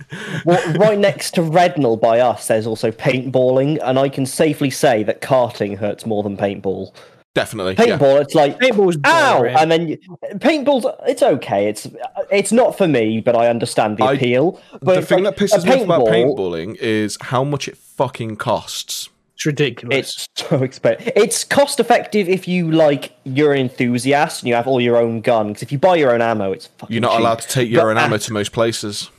Well, 0.46 0.74
right 0.74 1.00
next 1.00 1.32
to 1.32 1.42
Rednal 1.42 2.00
by 2.00 2.20
us, 2.20 2.48
there's 2.48 2.68
also 2.68 2.92
paintballing, 2.92 3.80
and 3.82 3.98
I 3.98 4.10
can 4.10 4.28
safely 4.28 4.70
say 4.70 5.02
that 5.02 5.20
karting 5.20 5.76
hurts 5.76 6.06
more 6.06 6.22
than 6.22 6.38
paintball. 6.38 6.94
Definitely, 7.34 7.74
yeah. 7.80 7.98
Paintball, 7.98 8.22
it's 8.22 8.36
like 8.36 8.60
Paintball's 8.60 9.00
ow, 9.06 9.38
boring. 9.40 9.56
and 9.56 9.72
then 9.72 9.88
you, 9.88 9.98
paintball's 10.36 10.86
it's 11.08 11.24
okay. 11.24 11.68
It's 11.68 11.88
it's 12.30 12.52
not 12.52 12.78
for 12.78 12.88
me, 12.88 13.22
but 13.22 13.36
I 13.36 13.48
understand 13.48 13.98
the 13.98 14.04
I- 14.04 14.14
appeal. 14.14 14.62
But 14.84 14.98
the 14.98 15.02
thing 15.02 15.24
like, 15.24 15.36
that 15.36 15.44
pisses 15.44 15.66
me 15.66 15.78
off 15.78 15.82
about 15.82 16.02
paintballing 16.06 16.76
is 16.76 17.18
how 17.22 17.44
much 17.44 17.68
it 17.68 17.76
fucking 17.76 18.36
costs. 18.36 19.10
It's 19.42 19.46
ridiculous. 19.48 19.98
It's 19.98 20.28
so 20.36 20.62
expensive. 20.62 21.12
It's 21.16 21.44
cost 21.44 21.80
effective 21.80 22.30
if 22.30 22.48
you 22.48 22.72
like 22.72 23.16
you're 23.24 23.54
an 23.54 23.60
enthusiast 23.62 24.44
and 24.44 24.50
you 24.50 24.54
have 24.54 24.68
all 24.68 24.80
your 24.80 24.98
own 24.98 25.22
guns. 25.22 25.64
If 25.64 25.72
you 25.72 25.80
buy 25.80 25.96
your 25.96 26.14
own 26.14 26.22
ammo, 26.22 26.52
it's 26.52 26.68
fucking 26.68 26.94
You're 26.94 27.02
not 27.02 27.14
cheap. 27.14 27.20
allowed 27.22 27.40
to 27.40 27.48
take 27.48 27.70
your 27.70 27.82
But 27.82 27.88
own 27.88 27.98
ammo 27.98 28.18
to 28.18 28.34
most 28.34 28.52
places. 28.52 29.10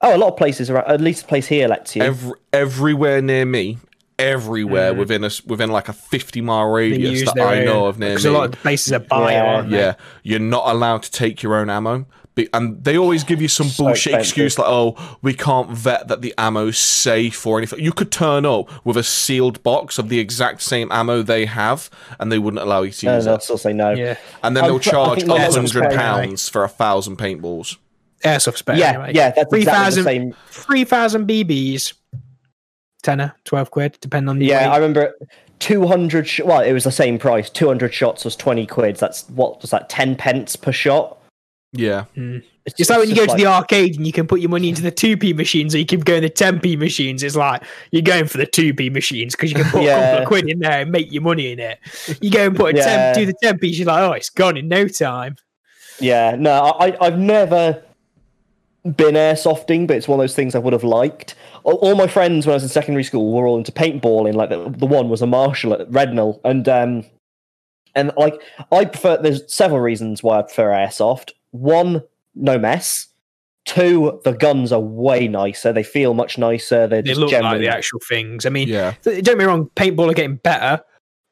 Oh, 0.00 0.16
a 0.16 0.18
lot 0.18 0.28
of 0.28 0.36
places 0.38 0.70
are 0.70 0.78
at 0.78 1.00
least 1.02 1.22
the 1.22 1.28
place 1.28 1.46
here 1.46 1.68
lets 1.68 1.94
you. 1.94 2.02
Every, 2.02 2.32
everywhere 2.54 3.20
near 3.20 3.44
me, 3.44 3.78
everywhere 4.18 4.94
mm. 4.94 4.98
within 4.98 5.24
us 5.24 5.44
within 5.44 5.70
like 5.70 5.88
a 5.88 5.92
50 5.92 6.40
mile 6.40 6.70
radius 6.70 7.24
that 7.26 7.34
their 7.34 7.46
I 7.46 7.64
know 7.64 7.82
own- 7.82 7.88
of 7.90 7.98
near 7.98 8.10
because 8.10 8.24
me. 8.24 8.30
a 8.30 8.32
lot 8.34 8.44
of 8.46 8.50
the 8.52 8.56
places 8.56 8.92
are 8.94 8.98
buy 8.98 9.32
Yeah. 9.32 9.44
aren't 9.44 9.70
they? 9.70 9.78
yeah, 9.78 9.94
you're 10.22 10.38
not 10.40 10.64
allowed 10.66 11.02
to 11.02 11.10
take 11.10 11.42
your 11.42 11.54
own 11.54 11.68
ammo. 11.68 12.06
Be- 12.34 12.48
And 12.54 12.82
they 12.82 12.96
always 12.96 13.24
give 13.24 13.42
you 13.42 13.48
some 13.48 13.66
So 13.68 13.84
bullshit 13.84 14.14
expensive. 14.14 14.20
excuse 14.28 14.58
like, 14.58 14.66
"Oh, 14.68 15.18
we 15.20 15.34
can't 15.34 15.70
vet 15.70 16.08
that 16.08 16.22
the 16.22 16.32
ammo's 16.38 16.78
safe 16.78 17.46
or 17.46 17.58
anything." 17.58 17.80
You 17.80 17.92
could 17.92 18.10
turn 18.10 18.46
up 18.46 18.70
with 18.86 18.96
a 18.96 19.02
sealed 19.02 19.62
box 19.62 19.98
of 19.98 20.08
the 20.08 20.18
exact 20.18 20.62
same 20.62 20.90
ammo 20.90 21.20
they 21.22 21.44
have, 21.44 21.90
and 22.18 22.32
they 22.32 22.38
wouldn't 22.38 22.62
allow 22.62 22.82
you 22.82 22.90
to 22.92 23.06
and 23.08 23.16
use 23.16 23.24
they'll 23.26 23.34
it. 23.34 23.42
still 23.42 23.58
say 23.58 23.74
no. 23.74 23.90
Yeah. 23.90 24.16
And 24.42 24.56
then 24.56 24.64
I 24.64 24.68
they'll 24.68 24.78
charge 24.78 25.22
a 25.22 25.26
hundred 25.36 25.92
pounds 25.94 26.48
for 26.48 26.64
a 26.64 26.68
thousand 26.68 27.18
paintballs. 27.18 27.76
Airsoft's 28.24 28.62
better. 28.62 28.78
Yeah, 28.78 28.90
anyway. 28.90 29.12
yeah, 29.14 29.30
that's 29.32 29.50
3,000 29.50 30.04
same. 30.04 30.34
3,000 30.50 31.26
BBs. 31.28 31.92
Tenner, 33.02 33.34
12 33.44 33.70
quid, 33.72 33.98
depending 34.00 34.28
on 34.28 34.38
the 34.38 34.46
Yeah, 34.46 34.68
weight. 34.68 34.72
I 34.74 34.76
remember 34.76 35.14
200 35.58 36.26
sh- 36.28 36.40
well 36.44 36.60
it 36.60 36.72
was 36.72 36.84
the 36.84 36.90
same 36.92 37.18
price 37.18 37.48
200 37.50 37.92
shots 37.94 38.24
was 38.24 38.34
20 38.34 38.66
quid 38.66 38.96
that's 38.96 39.28
what 39.30 39.60
was 39.62 39.70
that 39.70 39.88
10 39.88 40.16
pence 40.16 40.56
per 40.56 40.72
shot 40.72 41.18
Yeah. 41.72 42.04
It's 42.64 42.90
like 42.90 42.98
when 42.98 43.08
you 43.08 43.16
go 43.16 43.24
just 43.24 43.36
to 43.36 43.42
the 43.42 43.50
arcade 43.50 43.96
and 43.96 44.06
you 44.06 44.12
can 44.12 44.26
put 44.26 44.40
your 44.40 44.50
money 44.50 44.68
into 44.68 44.82
the 44.82 44.92
2p 44.92 45.34
machines 45.34 45.74
or 45.74 45.78
you 45.78 45.84
keep 45.84 46.04
going 46.04 46.22
in 46.22 46.24
the 46.24 46.30
10p 46.30 46.78
machines. 46.78 47.22
It's 47.22 47.34
like 47.34 47.62
you're 47.90 48.02
going 48.02 48.26
for 48.26 48.38
the 48.38 48.46
2p 48.46 48.92
machines 48.92 49.34
because 49.34 49.50
you 49.50 49.56
can 49.56 49.64
put 49.70 49.82
a 49.82 49.88
couple 49.88 50.22
of 50.22 50.28
quid 50.28 50.48
in 50.48 50.60
there 50.60 50.82
and 50.82 50.90
make 50.90 51.10
your 51.10 51.22
money 51.22 51.50
in 51.50 51.58
it. 51.58 51.78
You 52.20 52.30
go 52.30 52.46
and 52.46 52.54
put 52.54 52.74
a 52.74 52.78
Yeah. 52.78 53.12
10, 53.14 53.14
do 53.14 53.26
the 53.26 53.34
10p, 53.42 53.76
you're 53.76 53.86
like, 53.86 54.02
oh, 54.02 54.12
it's 54.12 54.30
gone 54.30 54.56
in 54.56 54.68
no 54.68 54.86
time. 54.86 55.36
Yeah, 55.98 56.36
no, 56.38 56.76
I, 56.78 56.96
I've 57.00 57.18
never 57.18 57.82
been 58.84 59.14
airsofting, 59.14 59.86
but 59.86 59.96
it's 59.96 60.08
one 60.08 60.18
of 60.18 60.22
those 60.22 60.34
things 60.34 60.54
I 60.54 60.58
would 60.58 60.72
have 60.72 60.84
liked. 60.84 61.34
All, 61.64 61.74
all 61.76 61.94
my 61.94 62.06
friends 62.06 62.46
when 62.46 62.52
I 62.52 62.56
was 62.56 62.62
in 62.64 62.68
secondary 62.68 63.04
school 63.04 63.32
were 63.32 63.46
all 63.46 63.58
into 63.58 63.72
paintballing. 63.72 64.34
Like 64.34 64.50
the, 64.50 64.68
the 64.70 64.86
one 64.86 65.08
was 65.08 65.22
a 65.22 65.26
marshal 65.26 65.72
at 65.72 65.88
Rednal, 65.90 66.40
and 66.44 66.68
um, 66.68 67.04
and 67.94 68.10
like 68.16 68.34
I 68.72 68.84
prefer. 68.86 69.18
There's 69.22 69.52
several 69.52 69.80
reasons 69.80 70.22
why 70.22 70.38
I 70.38 70.42
prefer 70.42 70.70
airsoft. 70.70 71.30
One, 71.52 72.02
no 72.34 72.58
mess. 72.58 73.06
Two, 73.64 74.20
the 74.24 74.32
guns 74.32 74.72
are 74.72 74.80
way 74.80 75.28
nicer. 75.28 75.72
They 75.72 75.84
feel 75.84 76.14
much 76.14 76.36
nicer. 76.36 76.88
They're 76.88 77.00
They 77.00 77.10
just 77.10 77.20
look 77.20 77.30
like 77.32 77.60
the 77.60 77.68
actual 77.68 78.00
things. 78.08 78.44
I 78.44 78.48
mean, 78.50 78.66
Yeah. 78.68 78.94
don't 79.02 79.22
get 79.22 79.38
me 79.38 79.44
wrong, 79.44 79.70
paintball 79.76 80.10
are 80.10 80.14
getting 80.14 80.36
better, 80.36 80.82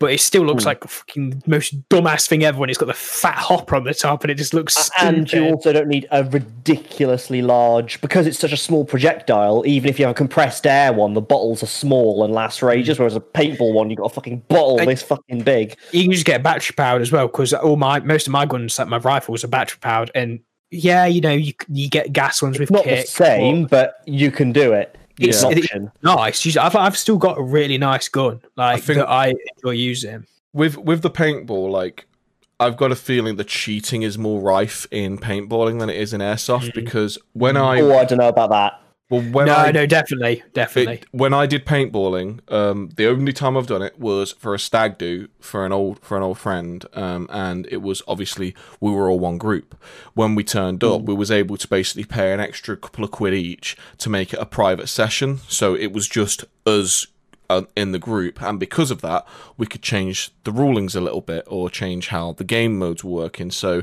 but 0.00 0.12
it 0.12 0.18
still 0.20 0.42
looks 0.44 0.64
Hmm. 0.64 0.68
like 0.70 0.84
fucking 0.84 1.42
most 1.46 1.88
dumbass 1.90 2.26
thing 2.26 2.42
ever 2.42 2.58
when 2.58 2.68
it's 2.70 2.78
got 2.78 2.86
the 2.86 2.94
fat 2.94 3.36
hopper 3.36 3.76
on 3.76 3.84
the 3.84 3.94
top 3.94 4.24
and 4.24 4.30
it 4.30 4.34
just 4.36 4.52
looks 4.54 4.74
stupid. 4.74 5.14
and 5.14 5.32
you 5.32 5.44
also 5.50 5.72
don't 5.72 5.86
need 5.88 6.08
a 6.10 6.24
ridiculously 6.24 7.42
large 7.42 8.00
because 8.00 8.26
it's 8.26 8.38
such 8.38 8.52
a 8.52 8.56
small 8.56 8.84
projectile. 8.84 9.62
Even 9.66 9.88
if 9.90 9.98
you 9.98 10.06
have 10.06 10.12
a 10.12 10.14
compressed 10.14 10.66
air 10.66 10.92
one, 10.92 11.14
the 11.14 11.20
bottles 11.20 11.62
are 11.62 11.66
small 11.66 12.24
and 12.24 12.32
last 12.32 12.58
for 12.60 12.70
ages. 12.70 12.98
Whereas 12.98 13.14
a 13.14 13.20
paintball 13.20 13.72
one, 13.74 13.90
you've 13.90 13.98
got 13.98 14.06
a 14.06 14.14
fucking 14.14 14.42
bottle 14.48 14.78
And- 14.78 14.88
this 14.88 15.02
fucking 15.02 15.42
big. 15.42 15.76
you 15.92 16.02
can 16.04 16.12
just 16.12 16.24
get 16.26 16.42
battery 16.42 16.74
powered 16.76 17.02
as 17.02 17.12
well 17.12 17.26
because 17.26 17.52
all 17.52 17.76
my 17.76 18.00
most 18.00 18.26
of 18.26 18.32
my 18.32 18.46
guns, 18.46 18.78
like 18.78 18.88
my 18.88 18.98
rifles, 18.98 19.44
are 19.44 19.48
battery 19.48 19.78
powered. 19.80 20.10
And 20.14 20.40
yeah, 20.70 21.04
you 21.06 21.20
know, 21.20 21.32
you 21.32 21.52
you 21.68 21.88
get 21.90 22.12
gas 22.12 22.40
ones 22.40 22.58
with 22.58 22.70
Not 22.70 22.84
kick. 22.84 23.04
the 23.06 23.10
same, 23.10 23.66
but 23.66 23.96
you 24.06 24.30
can 24.30 24.52
do 24.52 24.72
it. 24.72 24.96
It's 25.20 25.42
Yeah. 25.42 25.50
an 25.50 25.58
It- 25.58 25.64
option. 25.64 25.92
Nice. 26.02 26.56
I've 26.56 26.74
I've 26.74 26.96
still 26.96 27.18
got 27.18 27.38
a 27.38 27.42
really 27.42 27.78
nice 27.78 28.08
gun, 28.08 28.40
like 28.56 28.82
think- 28.82 28.98
that 28.98 29.08
I 29.08 29.34
enjoy 29.56 29.72
using. 29.72 30.26
With 30.52 30.76
with 30.76 31.02
the 31.02 31.10
paintball, 31.10 31.70
like 31.70 32.06
I've 32.58 32.76
got 32.76 32.90
a 32.90 32.96
feeling 32.96 33.36
that 33.36 33.46
cheating 33.46 34.02
is 34.02 34.18
more 34.18 34.40
rife 34.40 34.86
in 34.90 35.18
paintballing 35.18 35.78
than 35.78 35.88
it 35.88 35.96
is 35.96 36.12
in 36.12 36.20
airsoft 36.20 36.70
mm. 36.70 36.74
because 36.74 37.18
when 37.34 37.56
I 37.56 37.80
oh, 37.80 37.96
I 37.96 38.04
don't 38.04 38.18
know 38.18 38.28
about 38.28 38.50
that. 38.50 38.80
Well 39.10 39.20
when 39.20 39.46
no, 39.46 39.54
I 39.54 39.72
no, 39.72 39.86
definitely, 39.86 40.42
definitely. 40.52 40.94
It, 40.94 41.06
when 41.10 41.34
I 41.34 41.46
did 41.46 41.66
paintballing, 41.66 42.40
um, 42.50 42.90
the 42.96 43.06
only 43.08 43.32
time 43.32 43.56
I've 43.56 43.66
done 43.66 43.82
it 43.82 43.98
was 43.98 44.32
for 44.32 44.54
a 44.54 44.58
stag 44.58 44.98
do 44.98 45.28
for 45.40 45.66
an 45.66 45.72
old 45.72 45.98
for 46.00 46.16
an 46.16 46.22
old 46.22 46.38
friend, 46.38 46.86
um, 46.94 47.26
and 47.30 47.66
it 47.70 47.82
was 47.82 48.02
obviously 48.06 48.54
we 48.80 48.90
were 48.92 49.10
all 49.10 49.18
one 49.18 49.36
group. 49.36 49.74
When 50.14 50.34
we 50.34 50.44
turned 50.44 50.82
up, 50.84 51.02
we 51.02 51.14
was 51.14 51.30
able 51.30 51.56
to 51.56 51.68
basically 51.68 52.04
pay 52.04 52.32
an 52.32 52.40
extra 52.40 52.76
couple 52.76 53.04
of 53.04 53.10
quid 53.10 53.34
each 53.34 53.76
to 53.98 54.08
make 54.08 54.32
it 54.32 54.38
a 54.38 54.46
private 54.46 54.88
session. 54.88 55.40
So 55.48 55.74
it 55.74 55.92
was 55.92 56.08
just 56.08 56.44
us 56.64 57.06
uh, 57.48 57.62
in 57.76 57.92
the 57.92 57.98
group, 57.98 58.40
and 58.40 58.60
because 58.60 58.92
of 58.92 59.00
that, 59.00 59.26
we 59.56 59.66
could 59.66 59.82
change 59.82 60.30
the 60.44 60.52
rulings 60.52 60.94
a 60.94 61.00
little 61.00 61.20
bit 61.20 61.44
or 61.48 61.68
change 61.68 62.08
how 62.08 62.32
the 62.32 62.44
game 62.44 62.78
modes 62.78 63.02
were 63.02 63.10
working. 63.10 63.50
So 63.50 63.82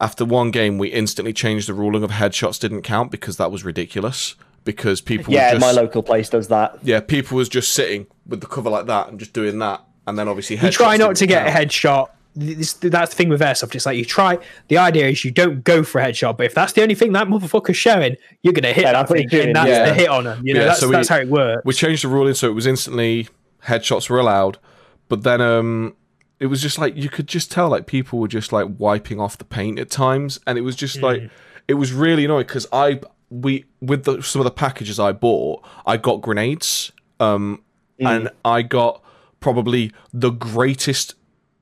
after 0.00 0.24
one 0.24 0.50
game, 0.50 0.78
we 0.78 0.88
instantly 0.88 1.32
changed 1.32 1.68
the 1.68 1.74
ruling 1.74 2.02
of 2.02 2.10
headshots 2.10 2.58
didn't 2.58 2.82
count 2.82 3.10
because 3.10 3.36
that 3.36 3.52
was 3.52 3.64
ridiculous. 3.64 4.34
Because 4.64 5.00
people 5.00 5.32
Yeah, 5.32 5.52
just, 5.52 5.60
my 5.60 5.72
local 5.72 6.02
place 6.02 6.28
does 6.28 6.48
that. 6.48 6.78
yeah, 6.82 7.00
people 7.00 7.36
was 7.36 7.48
just 7.48 7.72
sitting 7.72 8.06
with 8.26 8.40
the 8.40 8.46
cover 8.46 8.70
like 8.70 8.86
that 8.86 9.08
and 9.08 9.18
just 9.18 9.32
doing 9.32 9.58
that, 9.58 9.82
and 10.06 10.16
then 10.18 10.28
obviously 10.28 10.56
you 10.56 10.70
try 10.70 10.96
not 10.96 11.16
to 11.16 11.26
get 11.26 11.46
a 11.46 11.50
headshot. 11.50 12.10
This, 12.34 12.72
that's 12.74 13.10
the 13.10 13.16
thing 13.16 13.28
with 13.28 13.40
airsoft. 13.42 13.74
It's 13.74 13.84
like 13.84 13.98
you 13.98 14.04
try. 14.06 14.38
The 14.68 14.78
idea 14.78 15.08
is 15.08 15.22
you 15.24 15.30
don't 15.32 15.64
go 15.64 15.82
for 15.82 16.00
a 16.00 16.06
headshot, 16.06 16.36
but 16.38 16.46
if 16.46 16.54
that's 16.54 16.72
the 16.72 16.82
only 16.82 16.94
thing 16.94 17.12
that 17.12 17.26
motherfucker's 17.28 17.76
showing, 17.76 18.16
you're 18.42 18.54
gonna 18.54 18.72
hit 18.72 18.84
Yeah, 18.84 18.92
that 18.92 19.08
that's 19.08 19.12
thing, 19.12 19.28
you're 19.30 19.42
and 19.48 19.56
that's 19.56 19.68
yeah. 19.68 19.84
the 19.88 19.94
hit 19.94 20.08
on 20.08 20.26
him. 20.26 20.40
You 20.46 20.54
know, 20.54 20.60
Yeah, 20.60 20.66
that's 20.66 20.80
so 20.80 20.88
we- 20.88 20.92
that's 20.94 21.08
how 21.08 21.16
it 21.18 21.28
works. 21.28 21.62
We 21.64 21.74
changed 21.74 22.04
the 22.04 22.08
ruling 22.08 22.34
so 22.34 22.48
it 22.48 22.54
was 22.54 22.66
instantly 22.66 23.28
headshots 23.66 24.08
were 24.08 24.18
allowed, 24.18 24.58
but 25.08 25.24
then 25.24 25.40
um, 25.42 25.94
it 26.40 26.46
was 26.46 26.62
just 26.62 26.78
like 26.78 26.96
you 26.96 27.10
could 27.10 27.26
just 27.26 27.50
tell 27.52 27.68
like 27.68 27.86
people 27.86 28.18
were 28.18 28.28
just 28.28 28.50
like 28.52 28.66
wiping 28.78 29.20
off 29.20 29.36
the 29.36 29.44
paint 29.44 29.78
at 29.78 29.90
times, 29.90 30.38
and 30.46 30.56
it 30.56 30.62
was 30.62 30.74
just 30.76 30.98
Mm. 30.98 31.02
like 31.02 31.30
it 31.68 31.74
was 31.74 31.92
really 31.92 32.24
annoying 32.24 32.46
because 32.46 32.66
I 32.72 33.00
we 33.32 33.64
with 33.80 34.04
the, 34.04 34.22
some 34.22 34.40
of 34.40 34.44
the 34.44 34.50
packages 34.50 35.00
I 35.00 35.12
bought, 35.12 35.64
I 35.86 35.96
got 35.96 36.20
grenades, 36.20 36.92
um, 37.18 37.62
and 37.98 38.30
I 38.44 38.62
got 38.62 39.02
probably 39.40 39.92
the 40.12 40.30
greatest 40.30 41.14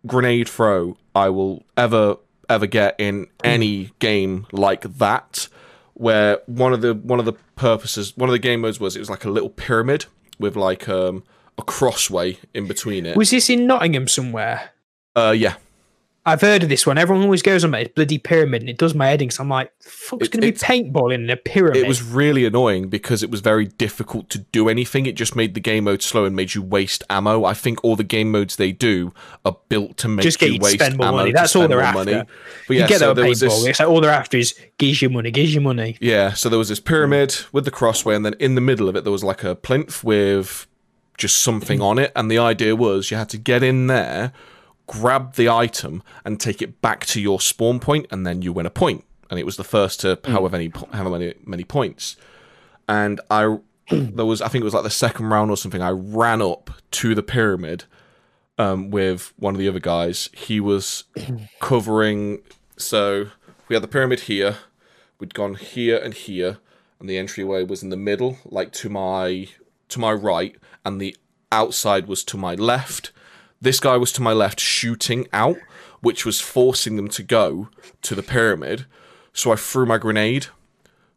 grenade 0.07 0.49
throw 0.49 0.97
I 1.15 1.29
will 1.29 1.65
ever 1.77 2.17
ever 2.49 2.67
get 2.67 2.97
in 2.99 3.29
any 3.45 3.93
game 4.01 4.47
like 4.51 4.83
that 4.99 5.49
where 5.95 6.41
one 6.47 6.73
of 6.73 6.81
the 6.81 6.95
one 6.95 7.19
of 7.19 7.27
the 7.27 7.35
purposes 7.55 8.17
one 8.17 8.29
of 8.29 8.33
the 8.33 8.39
game 8.39 8.63
modes 8.63 8.81
was 8.81 8.97
it 8.97 8.99
was 8.99 9.11
like 9.11 9.25
a 9.25 9.31
little 9.31 9.51
pyramid 9.51 10.07
with 10.39 10.57
like 10.57 10.89
um 10.89 11.23
a 11.59 11.63
crossway 11.63 12.39
in 12.55 12.67
between 12.67 13.05
it. 13.05 13.17
Was 13.17 13.31
this 13.31 13.51
in 13.51 13.67
Nottingham 13.67 14.09
somewhere? 14.09 14.71
uh 15.15 15.35
yeah 15.37 15.55
I've 16.27 16.43
heard 16.43 16.63
of 16.63 16.69
this 16.69 16.87
one. 16.87 16.99
Everyone 16.99 17.25
always 17.25 17.41
goes 17.41 17.65
on 17.65 17.71
about 17.71 17.79
this 17.85 17.89
bloody 17.95 18.19
pyramid, 18.19 18.61
and 18.61 18.69
it 18.69 18.77
does 18.77 18.95
my 18.95 19.07
head 19.09 19.23
in. 19.23 19.31
So 19.31 19.43
I'm 19.43 19.49
like, 19.49 19.73
"Fuck's 19.81 20.27
It- 20.27 20.31
going 20.33 20.43
to 20.43 20.53
be 20.53 20.53
paintballing 20.53 21.15
in 21.15 21.31
a 21.31 21.37
pyramid?" 21.37 21.79
it 21.83 21.89
was 21.89 22.03
really 22.03 22.45
annoying 22.45 22.89
because 22.89 23.23
it 23.23 23.31
was 23.31 23.41
very 23.41 23.65
difficult 23.67 24.29
to 24.31 24.39
do 24.53 24.69
anything 24.69 25.07
it 25.07 25.15
just 25.15 25.35
made 25.35 25.55
the 25.55 25.61
game 25.61 25.85
mode 25.85 26.03
slow 26.03 26.27
and 26.27 26.37
made 26.37 26.55
you 26.55 26.61
waste 26.63 27.03
ammo 27.09 27.45
i 27.45 27.55
think 27.55 27.83
all 27.83 27.97
the 27.97 28.05
game 28.05 28.31
modes 28.31 28.57
they 28.57 28.71
do 28.71 29.13
are 29.47 29.57
built 29.71 29.97
to 29.97 30.09
make 30.09 30.23
Just 30.23 30.41
you 30.43 30.49
you 30.53 30.59
waste 30.61 30.75
spend 30.81 30.99
more 30.99 31.07
ammo 31.09 31.17
money. 31.19 31.33
That's 31.33 31.57
all 31.57 31.67
they're 31.69 31.81
after. 31.81 32.05
money. 32.05 32.23
but 32.69 32.77
yeah 32.77 32.83
you 32.83 32.89
get 32.89 32.99
so 32.99 33.09
that 33.09 33.15
there 33.15 33.25
with 33.25 33.31
was 33.31 33.43
paintball. 33.43 33.61
this 33.61 33.67
It's 33.69 33.81
like 33.81 33.89
all 33.89 34.01
they're 34.03 34.11
after 34.11 34.37
is 34.37 34.55
gives 34.79 35.01
you 35.01 35.09
money, 35.09 35.31
gives 35.31 35.55
you 35.55 35.61
money. 35.63 35.97
Yeah, 36.01 36.35
so 36.35 36.49
there 36.51 36.59
was 36.59 36.69
this 36.69 36.81
pyramid 36.81 37.35
with 37.53 37.65
the 37.65 37.71
crossway, 37.71 38.15
and 38.15 38.27
then 38.27 38.35
in 38.39 38.55
the 38.57 38.61
middle 38.61 38.89
of 38.89 38.95
it, 38.97 39.05
there 39.05 39.13
was 39.13 39.25
like 39.25 39.43
a 39.43 39.55
plinth 39.55 40.05
with 40.05 40.67
just 41.17 41.39
something 41.39 41.81
on 41.91 41.99
it. 41.99 42.13
And 42.15 42.31
the 42.31 42.39
idea 42.39 42.77
was 42.77 43.11
you 43.11 43.17
had 43.17 43.29
to 43.31 43.39
get 43.39 43.63
in 43.63 43.87
there, 43.87 44.33
grab 44.91 45.35
the 45.35 45.49
item, 45.49 46.03
and 46.25 46.41
take 46.41 46.61
it 46.61 46.83
back 46.83 47.07
to 47.07 47.21
your 47.21 47.41
spawn 47.41 47.79
point, 47.79 48.07
and 48.11 48.27
then 48.27 48.43
you 48.43 48.53
win 48.53 48.67
a 48.67 48.71
point. 48.71 49.05
And 49.31 49.39
it 49.39 49.47
was 49.47 49.57
the 49.57 49.63
first 49.63 50.01
to 50.01 50.19
however 50.25 50.51
many 50.51 50.73
however 50.93 51.11
many 51.11 51.35
many 51.45 51.63
points. 51.63 52.17
And 52.89 53.21
I 53.31 53.59
there 53.91 54.27
was 54.27 54.43
I 54.43 54.49
think 54.49 54.63
it 54.63 54.65
was 54.65 54.75
like 54.75 54.83
the 54.83 54.91
second 54.91 55.27
round 55.27 55.51
or 55.51 55.57
something. 55.57 55.81
I 55.81 55.91
ran 55.91 56.43
up 56.43 56.71
to 56.91 57.15
the 57.15 57.23
pyramid 57.23 57.85
um, 58.59 58.91
with 58.91 59.33
one 59.37 59.55
of 59.55 59.61
the 59.61 59.69
other 59.69 59.79
guys. 59.79 60.29
He 60.33 60.59
was 60.59 61.05
covering. 61.61 62.43
So 62.77 63.29
we 63.69 63.75
had 63.75 63.85
the 63.85 63.89
pyramid 63.89 64.21
here. 64.21 64.57
We'd 65.21 65.35
gone 65.35 65.55
here 65.55 65.99
and 65.99 66.15
here, 66.15 66.59
and 66.99 67.09
the 67.09 67.19
entryway 67.19 67.63
was 67.63 67.83
in 67.83 67.91
the 67.91 67.97
middle, 67.97 68.39
like 68.45 68.73
to 68.73 68.89
my 68.89 69.49
to 69.91 70.01
my 70.01 70.13
right, 70.13 70.57
and 70.85 71.01
the 71.01 71.17
outside 71.53 72.09
was 72.09 72.25
to 72.25 72.37
my 72.37 72.55
left. 72.57 73.13
This 73.61 73.81
guy 73.81 73.97
was 73.97 74.13
to 74.13 74.23
my 74.23 74.33
left, 74.33 74.59
shooting 74.59 75.27
out, 75.33 75.59
which 76.01 76.25
was 76.25 76.41
forcing 76.41 76.97
them 76.97 77.09
to 77.09 77.23
go 77.23 77.69
to 78.03 78.15
the 78.15 78.23
pyramid. 78.23 78.87
So 79.33 79.53
I 79.53 79.57
threw 79.57 79.85
my 79.85 79.99
grenade 79.99 80.47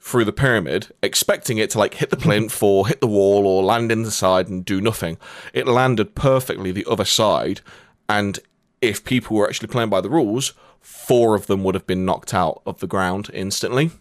through 0.02 0.26
the 0.26 0.34
pyramid, 0.34 0.88
expecting 1.02 1.58
it 1.58 1.70
to 1.70 1.80
like 1.80 1.96
hit 1.96 2.10
the 2.10 2.18
plinth 2.18 2.62
or 2.64 2.88
hit 2.88 3.00
the 3.00 3.08
wall 3.08 3.48
or 3.48 3.64
land 3.64 3.92
in 3.92 4.04
the 4.04 4.12
side 4.12 4.50
and 4.50 4.66
do 4.66 4.82
nothing. 4.82 5.18
It 5.54 5.68
landed 5.68 6.16
perfectly 6.16 6.72
the 6.72 6.86
other 6.90 7.06
side, 7.06 7.62
and 8.10 8.40
if 8.82 9.06
people 9.06 9.38
were 9.38 9.48
actually 9.48 9.70
playing 9.70 9.90
by 9.90 10.02
the 10.02 10.10
rules, 10.10 10.54
four 10.82 11.36
of 11.36 11.48
them 11.48 11.64
would 11.64 11.76
have 11.76 11.88
been 11.88 12.04
knocked 12.04 12.34
out 12.34 12.62
of 12.66 12.82
the 12.82 12.88
ground 12.88 13.30
instantly. 13.34 13.92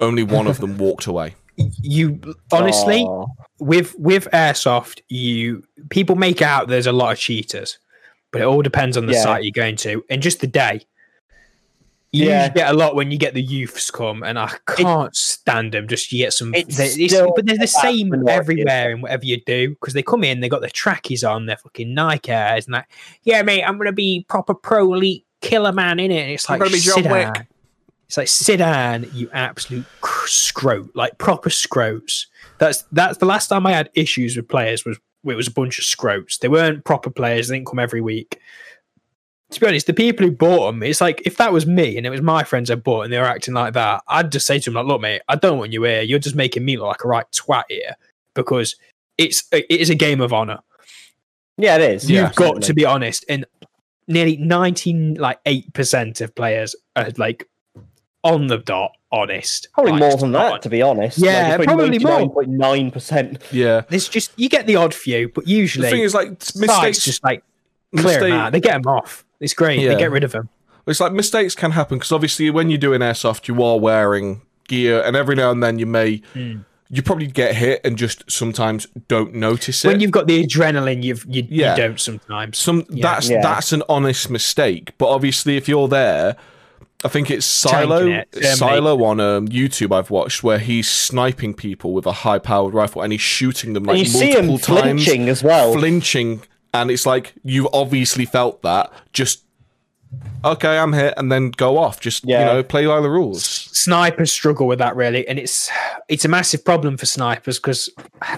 Only 0.00 0.24
one 0.24 0.48
of 0.48 0.58
them 0.58 0.76
walked 0.78 1.06
away. 1.06 1.36
You 1.56 2.20
honestly, 2.50 3.02
Aw. 3.04 3.26
with 3.58 3.94
with 3.98 4.26
airsoft, 4.32 5.00
you 5.08 5.62
people 5.90 6.16
make 6.16 6.40
out 6.42 6.68
there's 6.68 6.86
a 6.86 6.92
lot 6.92 7.12
of 7.12 7.18
cheaters, 7.18 7.78
but 8.30 8.40
it 8.40 8.44
all 8.44 8.62
depends 8.62 8.96
on 8.96 9.06
the 9.06 9.12
Yeah. 9.12 9.22
site 9.22 9.44
you're 9.44 9.52
going 9.52 9.76
to 9.76 10.02
and 10.08 10.22
just 10.22 10.40
the 10.40 10.46
day. 10.46 10.86
You 12.14 12.26
Yeah. 12.26 12.48
get 12.50 12.68
a 12.68 12.74
lot 12.74 12.94
when 12.94 13.10
you 13.10 13.16
get 13.16 13.32
the 13.32 13.40
youths 13.42 13.90
come, 13.90 14.22
and 14.22 14.38
I 14.38 14.50
can't 14.66 15.14
stand 15.16 15.72
them. 15.72 15.88
Just 15.88 16.12
you 16.12 16.18
get 16.18 16.34
some, 16.34 16.54
It's 16.54 16.76
they- 16.76 17.04
it's- 17.04 17.26
but 17.34 17.46
they're 17.46 17.56
the 17.56 17.66
same 17.66 18.12
everywhere 18.28 18.90
in 18.90 19.00
whatever 19.00 19.24
you 19.24 19.40
do 19.46 19.70
because 19.70 19.94
they 19.94 20.02
come 20.02 20.22
in, 20.22 20.40
they 20.40 20.48
got 20.50 20.60
their 20.60 20.68
trackies 20.70 21.24
on, 21.24 21.46
their 21.46 21.56
fucking 21.56 21.94
Nike 21.94 22.30
airs, 22.30 22.66
and 22.66 22.74
that. 22.74 22.86
Yeah, 23.22 23.40
mate, 23.42 23.62
I'm 23.62 23.78
gonna 23.78 23.92
be 23.92 24.26
proper 24.28 24.52
pro 24.52 24.92
elite 24.92 25.24
killer 25.40 25.72
man 25.72 25.98
in 26.00 26.10
it. 26.10 26.20
And 26.22 26.30
it's 26.32 26.48
I'm 26.50 26.54
like 26.58 26.68
gonna 26.68 26.72
be 26.72 26.80
John 26.80 27.02
Wick. 27.12 27.34
down. 27.34 27.46
It's 28.12 28.18
like 28.18 28.28
sit 28.28 28.58
down, 28.58 29.06
you 29.14 29.30
absolute 29.32 29.86
cr- 30.02 30.26
scrote, 30.26 30.90
like 30.94 31.16
proper 31.16 31.48
scrotes. 31.48 32.26
That's 32.58 32.82
that's 32.92 33.16
the 33.16 33.24
last 33.24 33.48
time 33.48 33.66
I 33.66 33.72
had 33.72 33.88
issues 33.94 34.36
with 34.36 34.48
players 34.48 34.84
was 34.84 34.98
it 35.24 35.34
was 35.34 35.48
a 35.48 35.50
bunch 35.50 35.78
of 35.78 35.86
scrotes. 35.86 36.38
They 36.38 36.48
weren't 36.48 36.84
proper 36.84 37.08
players. 37.08 37.48
They 37.48 37.56
didn't 37.56 37.68
come 37.68 37.78
every 37.78 38.02
week. 38.02 38.38
To 39.52 39.60
be 39.60 39.66
honest, 39.66 39.86
the 39.86 39.94
people 39.94 40.26
who 40.26 40.32
bought 40.32 40.66
them, 40.66 40.82
it's 40.82 41.00
like 41.00 41.22
if 41.24 41.38
that 41.38 41.54
was 41.54 41.64
me 41.64 41.96
and 41.96 42.04
it 42.04 42.10
was 42.10 42.20
my 42.20 42.44
friends 42.44 42.70
I 42.70 42.74
bought 42.74 43.04
and 43.04 43.12
they 43.14 43.18
were 43.18 43.24
acting 43.24 43.54
like 43.54 43.72
that, 43.72 44.02
I'd 44.08 44.30
just 44.30 44.46
say 44.46 44.58
to 44.58 44.64
them 44.70 44.74
like, 44.74 44.84
"Look, 44.84 45.00
mate, 45.00 45.22
I 45.28 45.36
don't 45.36 45.56
want 45.56 45.72
you 45.72 45.84
here. 45.84 46.02
You're 46.02 46.18
just 46.18 46.36
making 46.36 46.66
me 46.66 46.76
look 46.76 46.88
like 46.88 47.04
a 47.04 47.08
right 47.08 47.26
twat 47.32 47.64
here 47.70 47.96
because 48.34 48.76
it's 49.16 49.44
it 49.52 49.64
is 49.70 49.88
a 49.88 49.94
game 49.94 50.20
of 50.20 50.34
honor." 50.34 50.58
Yeah, 51.56 51.76
it 51.76 51.94
is. 51.94 52.10
You've 52.10 52.34
got 52.34 52.60
to 52.60 52.74
be 52.74 52.84
honest, 52.84 53.24
and 53.30 53.46
nearly 54.06 54.36
nineteen 54.36 55.14
like 55.14 55.38
eight 55.46 55.72
percent 55.72 56.20
of 56.20 56.34
players 56.34 56.76
are 56.94 57.08
like 57.16 57.48
on 58.24 58.46
the 58.46 58.58
dot 58.58 58.92
honest. 59.10 59.68
Probably 59.74 59.92
Like, 59.92 60.00
more 60.00 60.16
than 60.16 60.30
not 60.30 60.52
that, 60.52 60.62
to 60.62 60.68
be 60.70 60.80
honest. 60.82 61.18
Yeah, 61.18 61.56
probably 61.58 61.98
more. 61.98 62.44
Nine 62.46 62.90
percent. 62.90 63.42
Yeah. 63.52 63.82
There's 63.88 64.08
just 64.08 64.30
you 64.36 64.48
get 64.48 64.66
the 64.66 64.76
odd 64.76 64.94
few, 64.94 65.28
but 65.28 65.46
usually 65.46 65.86
The 65.86 65.90
thing 65.90 66.02
is, 66.02 66.14
like 66.14 66.30
mistakes. 66.56 67.04
just 67.04 67.22
like 67.24 67.42
clear 67.94 68.02
them 68.04 68.22
mistake- 68.22 68.32
out. 68.32 68.52
They 68.52 68.60
get 68.60 68.82
them 68.82 68.86
off. 68.92 69.24
It's 69.40 69.54
great. 69.54 69.80
Yeah. 69.80 69.90
They 69.90 69.96
get 69.98 70.10
rid 70.10 70.24
of 70.24 70.32
them. 70.32 70.48
It's 70.86 71.00
like 71.00 71.12
mistakes 71.12 71.54
can 71.54 71.72
happen 71.72 71.98
because 71.98 72.10
obviously 72.12 72.48
when 72.50 72.70
you're 72.70 72.78
doing 72.78 73.00
airsoft, 73.00 73.48
you 73.48 73.62
are 73.62 73.78
wearing 73.78 74.42
gear, 74.68 75.02
and 75.02 75.14
every 75.16 75.34
now 75.36 75.50
and 75.50 75.62
then 75.62 75.78
you 75.78 75.86
may, 75.86 76.22
Hmm. 76.32 76.60
you 76.90 77.02
probably 77.02 77.26
get 77.26 77.54
hit 77.56 77.80
and 77.84 77.96
just 77.98 78.28
sometimes 78.30 78.86
don't 79.08 79.34
notice 79.34 79.84
it. 79.84 79.88
When 79.88 80.00
you've 80.00 80.10
got 80.10 80.26
the 80.26 80.42
adrenaline, 80.44 81.02
you've 81.02 81.24
you, 81.28 81.46
Yeah. 81.48 81.72
you 81.76 81.82
don't 81.82 82.00
sometimes. 82.00 82.58
Some 82.58 82.84
Yeah. 82.90 83.02
that's 83.02 83.28
Yeah. 83.30 83.42
that's 83.42 83.72
an 83.72 83.82
honest 83.88 84.30
mistake, 84.30 84.92
but 84.98 85.08
obviously 85.08 85.56
if 85.56 85.68
you're 85.68 85.88
there, 85.88 86.36
I 87.04 87.08
think 87.08 87.30
it's 87.30 87.46
Silo 87.46 88.06
it, 88.06 88.28
Silo 88.56 89.04
on 89.04 89.18
um, 89.20 89.48
YouTube 89.48 89.94
I've 89.94 90.10
watched 90.10 90.42
where 90.42 90.58
he's 90.58 90.88
sniping 90.88 91.54
people 91.54 91.92
with 91.92 92.06
a 92.06 92.12
high 92.12 92.38
powered 92.38 92.74
rifle 92.74 93.02
and 93.02 93.12
he's 93.12 93.20
shooting 93.20 93.72
them 93.72 93.84
like 93.84 93.98
And 93.98 94.06
you 94.06 94.12
see 94.12 94.32
multiple 94.34 94.76
him 94.76 94.82
times, 94.82 95.04
flinching 95.04 95.28
as 95.28 95.42
well. 95.42 95.72
flinching, 95.72 96.42
and 96.72 96.90
it's 96.90 97.04
like 97.06 97.34
you've 97.42 97.68
obviously 97.72 98.24
felt 98.24 98.62
that. 98.62 98.92
Just 99.12 99.44
okay, 100.44 100.78
I'm 100.78 100.92
here, 100.92 101.14
and 101.16 101.30
then 101.30 101.50
go 101.50 101.78
off. 101.78 102.00
Just 102.00 102.24
you 102.24 102.30
know, 102.30 102.62
play 102.62 102.86
by 102.86 103.00
the 103.00 103.10
rules. 103.10 103.44
snipers 103.44 104.32
struggle 104.32 104.66
with 104.66 104.78
that 104.78 104.96
really, 104.96 105.26
and 105.28 105.38
it's 105.38 105.70
it's 106.08 106.24
a 106.24 106.28
massive 106.28 106.64
problem 106.64 106.96
for 106.96 107.06
snipers 107.06 107.58
because 107.58 107.88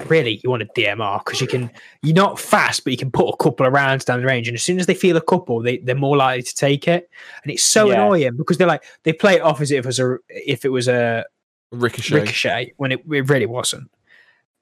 really 0.06 0.40
you 0.42 0.50
want 0.50 0.62
a 0.62 0.66
DMR 0.66 1.24
because 1.24 1.40
you 1.40 1.46
can 1.48 1.70
you're 2.02 2.14
not 2.14 2.38
fast, 2.38 2.84
but 2.84 2.92
you 2.92 2.96
can 2.96 3.10
put 3.10 3.28
a 3.28 3.36
couple 3.36 3.66
of 3.66 3.72
rounds 3.72 4.04
down 4.04 4.20
the 4.20 4.26
range, 4.26 4.48
and 4.48 4.54
as 4.54 4.62
soon 4.62 4.78
as 4.78 4.86
they 4.86 4.94
feel 4.94 5.16
a 5.16 5.20
couple, 5.22 5.60
they 5.62 5.78
they're 5.78 5.94
more 5.94 6.16
likely 6.16 6.42
to 6.42 6.54
take 6.54 6.86
it, 6.88 7.08
and 7.42 7.52
it's 7.52 7.62
so 7.64 7.88
Yeah. 7.88 7.94
annoying 7.94 8.36
because 8.36 8.58
they're 8.58 8.66
like 8.68 8.84
they 9.02 9.12
play 9.12 9.34
it 9.36 9.42
off 9.42 9.60
as 9.60 9.70
if 9.70 9.84
it 9.84 9.86
was 9.86 9.98
a 9.98 10.18
if 10.28 10.64
it 10.64 10.70
was 10.70 10.88
a 10.88 11.24
Ricochet. 11.72 12.14
ricochet 12.20 12.72
when 12.76 12.92
it, 12.92 13.00
it 13.10 13.28
really 13.28 13.46
wasn't. 13.46 13.90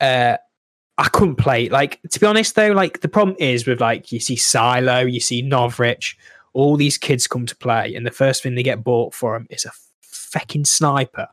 Uh, 0.01 0.37
I 0.99 1.09
couldn't 1.09 1.37
play. 1.37 1.69
Like 1.69 2.01
to 2.11 2.21
be 2.21 2.27
honest, 2.27 2.55
though, 2.55 2.73
like 2.73 3.01
the 3.01 3.09
problem 3.09 3.37
is 3.39 3.67
with 3.67 3.81
like 3.81 4.13
you 4.13 4.21
see 4.21 4.37
Silo, 4.37 5.01
you 5.01 5.21
see 5.21 5.43
Novritsch, 5.43 6.15
all 6.55 6.77
these 6.77 6.99
kids 6.99 7.27
come 7.27 7.47
to 7.47 7.57
play, 7.57 7.95
and 7.95 8.07
the 8.07 8.11
first 8.11 8.43
thing 8.43 8.55
they 8.55 8.63
get 8.63 8.85
bought 8.85 9.15
for 9.15 9.35
them 9.35 9.47
is 9.51 9.65
a 9.65 9.73
fucking 10.03 10.65
sniper. 10.65 11.29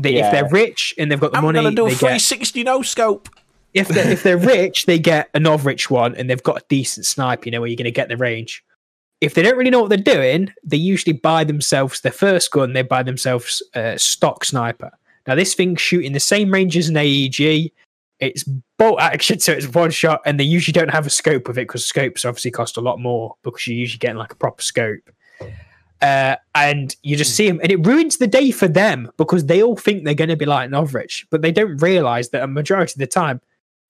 They, 0.00 0.16
If 0.16 0.32
they're 0.32 0.48
rich 0.48 0.94
and 0.98 1.10
they've 1.10 1.20
got 1.20 1.32
the 1.32 1.38
money, 1.42 1.58
they 1.86 1.94
get, 2.14 2.20
sixty 2.20 2.64
no 2.64 2.82
scope. 2.82 3.28
if 3.72 3.88
they're 3.88 4.10
if 4.10 4.22
they're 4.22 4.36
rich, 4.56 4.86
they 4.86 4.98
get 4.98 5.30
a 5.34 5.38
Novritsch 5.38 5.90
one, 5.90 6.14
and 6.16 6.28
they've 6.28 6.42
got 6.42 6.58
a 6.62 6.64
decent 6.68 7.06
sniper. 7.06 7.42
You 7.44 7.52
know 7.52 7.60
where 7.60 7.68
you're 7.68 7.76
going 7.76 7.84
to 7.84 7.90
get 7.92 8.08
the 8.08 8.16
range. 8.16 8.64
If 9.20 9.34
they 9.34 9.42
don't 9.42 9.56
really 9.56 9.70
know 9.70 9.80
what 9.80 9.88
they're 9.88 9.98
doing, 9.98 10.52
they 10.62 10.76
usually 10.76 11.14
buy 11.14 11.44
themselves 11.44 12.00
their 12.00 12.12
first 12.12 12.50
gun. 12.50 12.72
They 12.74 12.82
buy 12.82 13.02
themselves 13.02 13.62
a 13.74 13.98
stock 13.98 14.44
sniper. 14.44 14.90
Now 15.26 15.34
this 15.34 15.54
thing's 15.54 15.80
shooting 15.80 16.12
the 16.12 16.20
same 16.20 16.50
range 16.50 16.76
as 16.76 16.88
an 16.88 16.96
AEG. 16.96 17.72
It's 18.18 18.44
bolt 18.78 19.00
action, 19.00 19.40
so 19.40 19.52
it's 19.52 19.68
one 19.68 19.90
shot, 19.90 20.22
and 20.24 20.40
they 20.40 20.44
usually 20.44 20.72
don't 20.72 20.90
have 20.90 21.06
a 21.06 21.10
scope 21.10 21.48
of 21.48 21.58
it 21.58 21.62
because 21.62 21.84
scopes 21.84 22.24
obviously 22.24 22.50
cost 22.50 22.76
a 22.76 22.80
lot 22.80 22.98
more 22.98 23.34
because 23.42 23.66
you're 23.66 23.76
usually 23.76 23.98
getting 23.98 24.16
like 24.16 24.32
a 24.32 24.36
proper 24.36 24.62
scope. 24.62 25.10
Uh, 26.00 26.36
and 26.54 26.96
you 27.02 27.16
just 27.16 27.34
see 27.34 27.46
them, 27.46 27.60
and 27.62 27.70
it 27.70 27.84
ruins 27.86 28.16
the 28.18 28.26
day 28.26 28.50
for 28.50 28.68
them 28.68 29.10
because 29.16 29.46
they 29.46 29.62
all 29.62 29.76
think 29.76 30.04
they're 30.04 30.14
going 30.14 30.30
to 30.30 30.36
be 30.36 30.46
like 30.46 30.70
Novritsch, 30.70 31.24
but 31.30 31.42
they 31.42 31.52
don't 31.52 31.76
realize 31.78 32.30
that 32.30 32.42
a 32.42 32.46
majority 32.46 32.92
of 32.92 32.98
the 32.98 33.06
time, 33.06 33.40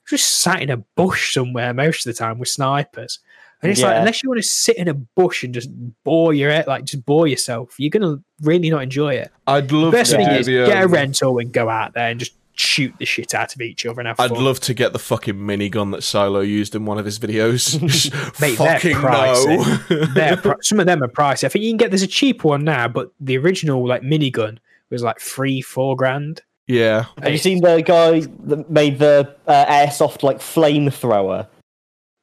just 0.09 0.39
sat 0.39 0.63
in 0.63 0.71
a 0.71 0.77
bush 0.77 1.35
somewhere 1.35 1.75
most 1.75 2.07
of 2.07 2.15
the 2.15 2.19
time 2.19 2.39
with 2.39 2.49
snipers. 2.49 3.19
And 3.63 3.73
it's 3.73 3.83
like, 3.83 3.97
unless 3.97 4.23
you 4.23 4.29
want 4.29 4.41
to 4.41 4.47
sit 4.47 4.77
in 4.77 4.87
a 4.87 4.95
bush 4.95 5.43
and 5.43 5.53
just 5.53 5.71
bore 6.05 6.35
your 6.35 6.51
head, 6.51 6.67
like 6.67 6.85
just 6.85 7.05
bore 7.05 7.27
yourself, 7.27 7.75
you're 7.79 7.91
going 7.91 8.03
to 8.03 8.23
really 8.43 8.71
not 8.71 8.83
enjoy 8.83 9.15
it. 9.15 9.33
I'd 9.47 9.73
love 9.73 9.93
Best 9.93 10.13
to 10.13 10.19
thing 10.19 10.29
is 10.29 10.47
get 10.47 10.69
a 10.69 10.85
um, 10.85 10.93
rental 10.93 11.39
and 11.39 11.53
go 11.53 11.69
out 11.69 11.95
there 11.95 12.11
and 12.11 12.21
just 12.21 12.35
shoot 12.59 12.95
the 12.99 13.05
shit 13.05 13.35
out 13.35 13.55
of 13.55 13.61
each 13.61 13.85
other 13.87 14.01
and 14.01 14.09
have 14.09 14.19
I'd 14.21 14.31
fun. 14.31 14.45
love 14.45 14.61
to 14.61 14.75
get 14.75 14.93
the 14.93 14.99
fucking 14.99 15.35
minigun 15.37 15.93
that 15.93 16.03
Silo 16.03 16.41
used 16.41 16.75
in 16.75 16.85
one 16.85 16.99
of 16.99 17.05
his 17.05 17.19
videos. 17.19 17.81
Mate, 18.41 18.59
they're 18.59 18.79
fucking 18.81 19.01
no. 19.03 20.07
They're 20.15 20.37
pri- 20.43 20.57
some 20.63 20.81
of 20.81 20.87
them 20.87 21.03
are 21.03 21.09
pricey. 21.09 21.45
I 21.45 21.49
think 21.49 21.65
you 21.65 21.71
can 21.71 21.77
get 21.77 21.91
there's 21.91 22.03
a 22.03 22.07
cheaper 22.07 22.49
one 22.49 22.65
now, 22.65 22.89
but 22.89 23.13
the 23.21 23.37
original 23.39 23.87
like 23.87 24.03
minigun 24.03 24.59
was 24.91 25.03
like 25.03 25.21
three, 25.21 25.61
four 25.61 25.97
grand. 25.97 26.43
yeah. 26.67 27.07
Have 27.23 27.33
you 27.33 27.39
seen 27.39 27.61
the 27.61 27.83
guy 27.83 28.21
that 28.45 28.71
made 28.71 28.99
the 28.99 29.35
uh, 29.47 29.67
airsoft 29.67 30.23
like 30.23 30.39
flamethrower? 30.39 31.49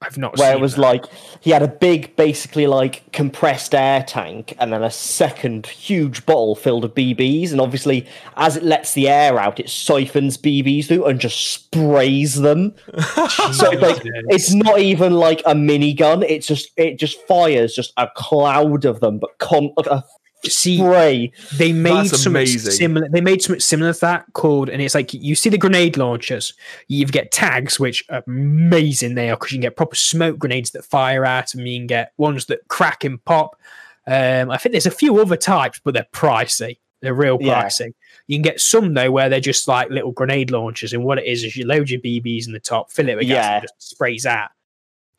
I've 0.03 0.17
not 0.17 0.37
Where 0.37 0.51
seen 0.51 0.57
it 0.57 0.61
was 0.61 0.75
that. 0.75 0.81
like 0.81 1.05
he 1.39 1.51
had 1.51 1.63
a 1.63 1.67
big, 1.67 2.15
basically 2.15 2.67
like 2.67 3.11
compressed 3.11 3.73
air 3.73 4.03
tank, 4.03 4.55
and 4.59 4.73
then 4.73 4.83
a 4.83 4.91
second 4.91 5.65
huge 5.67 6.25
bottle 6.25 6.55
filled 6.55 6.85
of 6.85 6.93
BBs. 6.93 7.51
And 7.51 7.61
obviously, 7.61 8.05
as 8.35 8.57
it 8.57 8.63
lets 8.63 8.93
the 8.93 9.07
air 9.07 9.39
out, 9.39 9.59
it 9.59 9.69
siphons 9.69 10.37
BBs 10.37 10.87
through 10.87 11.05
and 11.05 11.19
just 11.19 11.53
sprays 11.53 12.35
them. 12.35 12.75
so 12.97 13.71
it's 13.71 13.81
like 13.81 14.01
it's 14.29 14.53
not 14.53 14.79
even 14.79 15.13
like 15.13 15.41
a 15.45 15.53
minigun. 15.53 16.25
It's 16.27 16.47
just 16.47 16.71
it 16.77 16.99
just 16.99 17.19
fires 17.21 17.73
just 17.73 17.93
a 17.97 18.09
cloud 18.15 18.85
of 18.85 18.99
them, 18.99 19.19
but 19.19 19.37
con- 19.39 19.73
like 19.77 19.87
a 19.87 20.03
see 20.49 20.77
spray. 20.77 21.31
they 21.57 21.71
made 21.71 21.93
That's 21.93 22.09
something 22.21 22.31
amazing. 22.41 22.71
similar 22.71 23.07
they 23.09 23.21
made 23.21 23.41
something 23.41 23.59
similar 23.59 23.93
to 23.93 23.99
that 24.01 24.25
called 24.33 24.69
and 24.69 24.81
it's 24.81 24.93
like 24.95 25.13
you 25.13 25.35
see 25.35 25.49
the 25.49 25.57
grenade 25.57 25.95
launchers 25.97 26.53
you 26.87 27.05
get 27.05 27.31
tags 27.31 27.79
which 27.79 28.03
are 28.09 28.23
amazing 28.27 29.15
they 29.15 29.29
are 29.29 29.35
because 29.37 29.51
you 29.51 29.57
can 29.57 29.61
get 29.61 29.75
proper 29.77 29.95
smoke 29.95 30.37
grenades 30.37 30.71
that 30.71 30.83
fire 30.85 31.25
out 31.25 31.53
and 31.53 31.67
you 31.67 31.79
can 31.79 31.87
get 31.87 32.11
ones 32.17 32.45
that 32.47 32.67
crack 32.67 33.03
and 33.03 33.23
pop 33.25 33.55
um 34.07 34.49
i 34.51 34.57
think 34.57 34.71
there's 34.73 34.85
a 34.85 34.91
few 34.91 35.19
other 35.19 35.37
types 35.37 35.79
but 35.83 35.93
they're 35.93 36.07
pricey 36.13 36.77
they're 37.01 37.13
real 37.13 37.37
Yeah. 37.41 37.63
pricey 37.63 37.93
you 38.27 38.37
can 38.37 38.41
get 38.43 38.59
some 38.59 38.93
though 38.93 39.11
where 39.11 39.29
they're 39.29 39.39
just 39.39 39.67
like 39.67 39.89
little 39.89 40.11
grenade 40.11 40.51
launchers 40.51 40.93
and 40.93 41.03
what 41.03 41.17
it 41.19 41.25
is 41.25 41.43
is 41.43 41.55
you 41.55 41.65
load 41.65 41.89
your 41.89 42.01
bbs 42.01 42.47
in 42.47 42.53
the 42.53 42.59
top 42.59 42.91
fill 42.91 43.07
it 43.09 43.15
with 43.15 43.27
gas 43.27 43.45
Yeah. 43.45 43.55
and 43.55 43.63
it 43.63 43.67
just 43.67 43.89
sprays 43.89 44.25
out 44.25 44.49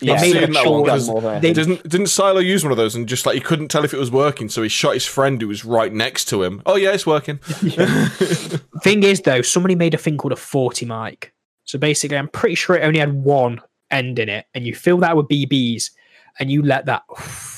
Yeah, 0.07 0.14
it's 0.23 0.55
that 0.55 0.64
one, 0.71 0.81
more 1.07 1.21
they- 1.40 1.53
Didn't 1.53 1.88
didn't 1.88 2.07
Silo 2.09 2.40
use 2.40 2.62
one 2.64 2.71
of 2.73 2.77
those 2.77 2.95
and 2.95 3.09
just 3.09 3.27
like 3.27 3.35
he 3.35 3.40
couldn't 3.40 3.69
tell 3.69 3.85
if 3.85 3.93
it 3.95 3.99
was 3.99 4.11
working, 4.11 4.49
so 4.49 4.62
he 4.62 4.69
shot 4.69 4.95
his 4.95 5.05
friend 5.07 5.40
who 5.40 5.49
was 5.49 5.64
right 5.64 5.93
next 5.93 6.27
to 6.27 6.43
him. 6.43 6.62
Oh 6.67 6.77
yeah, 6.77 6.93
it's 6.93 7.07
working. 7.07 7.38
Thing 8.83 9.03
is, 9.03 9.21
though, 9.23 9.43
somebody 9.43 9.75
made 9.75 9.95
a 9.95 9.99
thing 9.99 10.17
called 10.17 10.33
a 10.33 10.37
40 10.37 10.87
mic. 10.87 11.33
So 11.64 11.79
basically, 11.79 12.17
I'm 12.19 12.29
pretty 12.29 12.55
sure 12.55 12.77
it 12.77 12.83
only 12.85 13.01
had 13.01 13.12
one 13.12 13.61
end 13.90 14.19
in 14.19 14.29
it, 14.29 14.47
and 14.55 14.67
you 14.67 14.75
fill 14.75 14.99
that 14.99 15.17
with 15.17 15.29
BBs, 15.29 15.90
and 16.38 16.51
you 16.51 16.62
let 16.62 16.87
that. 16.87 17.03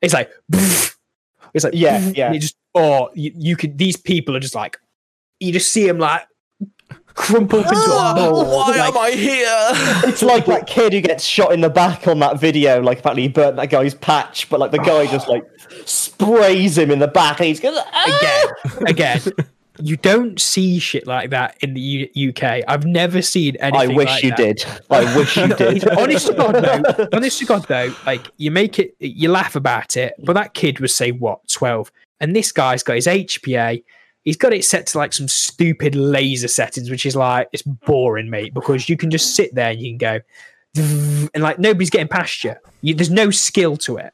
It's 0.00 0.14
like, 0.14 0.30
it's 1.54 1.64
like, 1.64 1.74
Yeah, 1.74 1.98
yeah. 2.14 2.30
You 2.32 2.38
just, 2.38 2.56
oh, 2.72 3.10
you, 3.14 3.32
you 3.34 3.56
could. 3.56 3.78
These 3.78 3.96
people 3.96 4.36
are 4.36 4.40
just 4.40 4.54
like, 4.54 4.78
you 5.40 5.52
just 5.52 5.72
see 5.72 5.88
them 5.88 5.98
like 5.98 6.22
crumpled 7.18 7.66
into 7.66 7.74
a 7.74 7.96
ah, 7.98 8.14
ball. 8.14 8.44
Why 8.46 8.76
like, 8.76 8.94
am 8.94 8.98
I 8.98 9.10
here? 9.10 10.08
It's 10.08 10.22
like 10.22 10.46
that 10.46 10.66
kid 10.66 10.92
who 10.92 11.00
gets 11.00 11.24
shot 11.24 11.52
in 11.52 11.60
the 11.60 11.68
back 11.68 12.06
on 12.06 12.20
that 12.20 12.40
video. 12.40 12.80
Like 12.80 13.00
apparently 13.00 13.24
he 13.24 13.28
burnt 13.28 13.56
that 13.56 13.70
guy's 13.70 13.94
patch, 13.94 14.48
but 14.48 14.60
like 14.60 14.70
the 14.70 14.78
guy 14.78 15.06
just 15.06 15.28
like 15.28 15.44
sprays 15.84 16.78
him 16.78 16.90
in 16.90 17.00
the 17.00 17.08
back, 17.08 17.40
and 17.40 17.48
he's 17.48 17.60
going 17.60 17.76
ah! 17.76 18.54
again, 18.86 18.86
again. 18.86 19.46
You 19.80 19.96
don't 19.96 20.40
see 20.40 20.80
shit 20.80 21.06
like 21.06 21.30
that 21.30 21.56
in 21.60 21.74
the 21.74 21.80
U- 21.80 22.30
UK. 22.30 22.64
I've 22.66 22.84
never 22.84 23.22
seen 23.22 23.56
anything. 23.56 23.92
I 23.92 23.94
wish 23.94 24.08
like 24.08 24.22
you 24.24 24.30
that. 24.30 24.36
did. 24.36 24.64
I 24.90 25.16
wish 25.16 25.36
you 25.36 25.48
did. 25.54 25.88
honest 25.90 26.26
to 26.28 26.34
God, 26.34 26.52
though, 26.52 27.08
honest 27.12 27.38
to 27.40 27.44
God, 27.46 27.64
though, 27.68 27.94
like 28.06 28.28
you 28.38 28.50
make 28.50 28.78
it, 28.78 28.94
you 28.98 29.28
laugh 29.28 29.56
about 29.56 29.96
it, 29.96 30.14
but 30.24 30.32
that 30.34 30.54
kid 30.54 30.80
was 30.80 30.94
say 30.94 31.12
what 31.12 31.46
twelve, 31.48 31.92
and 32.20 32.34
this 32.34 32.52
guy's 32.52 32.82
got 32.82 32.94
his 32.94 33.06
HPA. 33.06 33.82
He's 34.24 34.36
got 34.36 34.52
it 34.52 34.64
set 34.64 34.86
to 34.88 34.98
like 34.98 35.12
some 35.12 35.28
stupid 35.28 35.94
laser 35.94 36.48
settings, 36.48 36.90
which 36.90 37.06
is 37.06 37.16
like 37.16 37.48
it's 37.52 37.62
boring, 37.62 38.28
mate, 38.30 38.52
because 38.52 38.88
you 38.88 38.96
can 38.96 39.10
just 39.10 39.34
sit 39.34 39.54
there 39.54 39.70
and 39.70 39.80
you 39.80 39.96
can 39.96 39.98
go, 39.98 40.20
and 41.34 41.42
like 41.42 41.58
nobody's 41.58 41.90
getting 41.90 42.08
past 42.08 42.44
you. 42.44 42.54
you 42.82 42.94
there's 42.94 43.10
no 43.10 43.30
skill 43.30 43.76
to 43.78 43.96
it. 43.96 44.12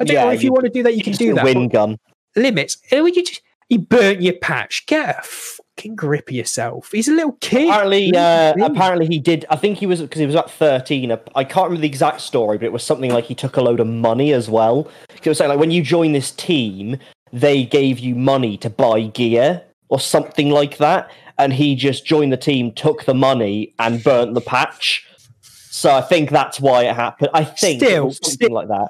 I 0.00 0.04
don't 0.04 0.14
Yeah, 0.14 0.24
know 0.24 0.30
if 0.32 0.42
you, 0.42 0.48
you- 0.48 0.52
want 0.52 0.64
to 0.64 0.70
do 0.70 0.82
that, 0.82 0.96
you 0.96 1.02
can 1.02 1.12
do 1.12 1.34
that. 1.34 1.44
Wind 1.44 1.70
gun. 1.70 1.98
limits. 2.34 2.78
You 2.90 3.12
just 3.12 3.40
you 3.68 3.78
burnt 3.78 4.20
your 4.20 4.34
patch, 4.34 4.84
get 4.86 5.18
a 5.18 5.22
fucking 5.22 5.94
grip 5.96 6.28
of 6.28 6.34
yourself. 6.34 6.90
He's 6.92 7.08
a 7.08 7.12
little 7.12 7.32
kid. 7.40 7.68
Apparently, 7.68 8.14
uh, 8.14 8.54
apparently 8.62 9.06
he 9.06 9.18
did. 9.18 9.46
I 9.48 9.56
think 9.56 9.78
he 9.78 9.86
was 9.86 10.02
because 10.02 10.18
he 10.20 10.26
was 10.26 10.34
at 10.36 10.50
thirteen. 10.50 11.12
I 11.34 11.44
can't 11.44 11.64
remember 11.66 11.80
the 11.82 11.86
exact 11.88 12.20
story, 12.20 12.58
but 12.58 12.66
it 12.66 12.72
was 12.72 12.82
something 12.82 13.10
like 13.12 13.24
he 13.24 13.34
took 13.34 13.56
a 13.56 13.62
load 13.62 13.80
of 13.80 13.86
money 13.86 14.32
as 14.32 14.50
well. 14.50 14.90
It 15.22 15.26
was 15.28 15.38
saying 15.38 15.50
like 15.50 15.58
when 15.60 15.70
you 15.70 15.82
join 15.82 16.12
this 16.12 16.32
team, 16.32 16.98
they 17.32 17.64
gave 17.64 17.98
you 17.98 18.14
money 18.14 18.56
to 18.58 18.70
buy 18.70 19.02
gear 19.02 19.62
or 19.88 19.98
something 20.00 20.50
like 20.50 20.78
that, 20.78 21.10
and 21.38 21.52
he 21.52 21.74
just 21.74 22.04
joined 22.04 22.32
the 22.32 22.36
team, 22.36 22.72
took 22.72 23.04
the 23.04 23.14
money, 23.14 23.74
and 23.78 24.02
burnt 24.04 24.34
the 24.34 24.40
patch. 24.40 25.06
So 25.42 25.90
I 25.94 26.02
think 26.02 26.30
that's 26.30 26.60
why 26.60 26.84
it 26.84 26.94
happened. 26.94 27.30
I 27.34 27.44
think 27.44 27.82
Still- 27.82 28.10
something 28.12 28.30
still- 28.32 28.52
like 28.52 28.68
that. 28.68 28.88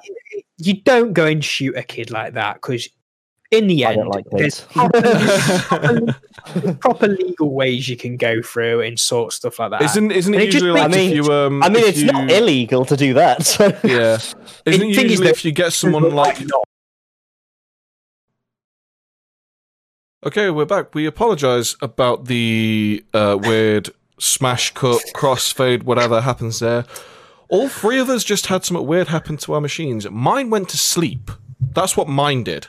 you 0.57 0.73
don't 0.81 1.13
go 1.13 1.25
and 1.25 1.43
shoot 1.43 1.75
a 1.77 1.83
kid 1.83 2.11
like 2.11 2.33
that 2.33 2.55
because 2.55 2.87
in 3.51 3.67
the 3.67 3.85
end, 3.85 4.07
like 4.07 4.25
there's 4.31 4.61
proper, 4.61 5.01
proper, 5.67 6.73
proper 6.79 7.07
legal 7.07 7.53
ways 7.53 7.87
you 7.87 7.95
can 7.95 8.17
go 8.17 8.41
through 8.41 8.81
and 8.81 8.99
sort 8.99 9.31
stuff 9.31 9.59
like 9.59 9.71
that. 9.71 9.81
Isn't 9.83 10.11
isn't 10.11 10.33
it 10.33 10.41
it 10.41 10.53
usually 10.53 10.71
like 10.71 10.89
makes- 10.91 10.97
I 10.97 11.01
if 11.01 11.07
mean- 11.15 11.23
you 11.23 11.31
um? 11.33 11.63
I 11.63 11.69
mean, 11.69 11.83
if 11.83 11.89
it's 11.89 11.99
you, 11.99 12.11
not 12.11 12.31
illegal 12.31 12.83
to 12.85 12.97
do 12.97 13.13
that. 13.13 13.43
So. 13.45 13.67
Yeah. 13.83 14.17
Isn't 14.17 14.37
it 14.65 14.79
thing 14.79 14.89
is 14.89 14.97
usually 15.11 15.27
that- 15.27 15.35
if 15.35 15.45
you 15.45 15.51
get 15.51 15.71
someone 15.73 16.09
like 16.15 16.37
Okay, 20.25 20.49
we're 20.49 20.65
back. 20.65 20.95
We 20.95 21.05
apologize 21.05 21.75
about 21.81 22.25
the 22.25 23.03
uh, 23.13 23.37
weird 23.41 23.89
smash 24.19 24.73
cut, 24.73 25.01
crossfade, 25.13 25.83
whatever 25.83 26.21
happens 26.21 26.59
there. 26.59 26.85
All 27.49 27.67
three 27.67 27.99
of 27.99 28.09
us 28.09 28.23
just 28.23 28.47
had 28.47 28.63
something 28.63 28.85
weird 28.87 29.09
happen 29.09 29.35
to 29.37 29.53
our 29.53 29.61
machines. 29.61 30.09
Mine 30.09 30.49
went 30.49 30.69
to 30.69 30.77
sleep. 30.77 31.29
That's 31.59 31.97
what 31.97 32.07
mine 32.07 32.43
did. 32.45 32.67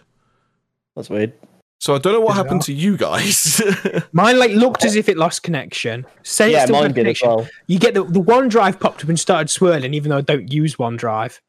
That's 0.97 1.09
weird. 1.09 1.33
So 1.79 1.95
I 1.95 1.99
don't 1.99 2.15
know 2.15 2.21
what 2.21 2.33
Is 2.33 2.37
happened 2.39 2.63
to 2.63 2.73
you 2.73 2.97
guys. 2.97 3.61
Mine 4.13 4.39
like 4.39 4.53
looked 4.53 4.85
as 4.85 4.97
if 4.97 5.09
it 5.09 5.19
lost 5.19 5.43
connection. 5.43 6.07
Said 6.23 6.49
it 6.49 6.53
Yeah, 6.53 6.65
still 6.65 6.77
mine 6.77 6.85
had 6.85 6.95
did 6.95 7.07
as 7.09 7.19
connection. 7.19 7.29
well. 7.29 7.49
You 7.67 7.79
get 7.79 7.95
the 7.95 8.05
the 8.05 8.21
OneDrive 8.21 8.81
popped 8.81 9.03
up 9.03 9.09
and 9.09 9.21
started 9.21 9.51
swirling, 9.51 9.93
even 9.93 10.09
though 10.11 10.17
I 10.19 10.23
don't 10.23 10.51
use 10.51 10.77
OneDrive. 10.77 11.41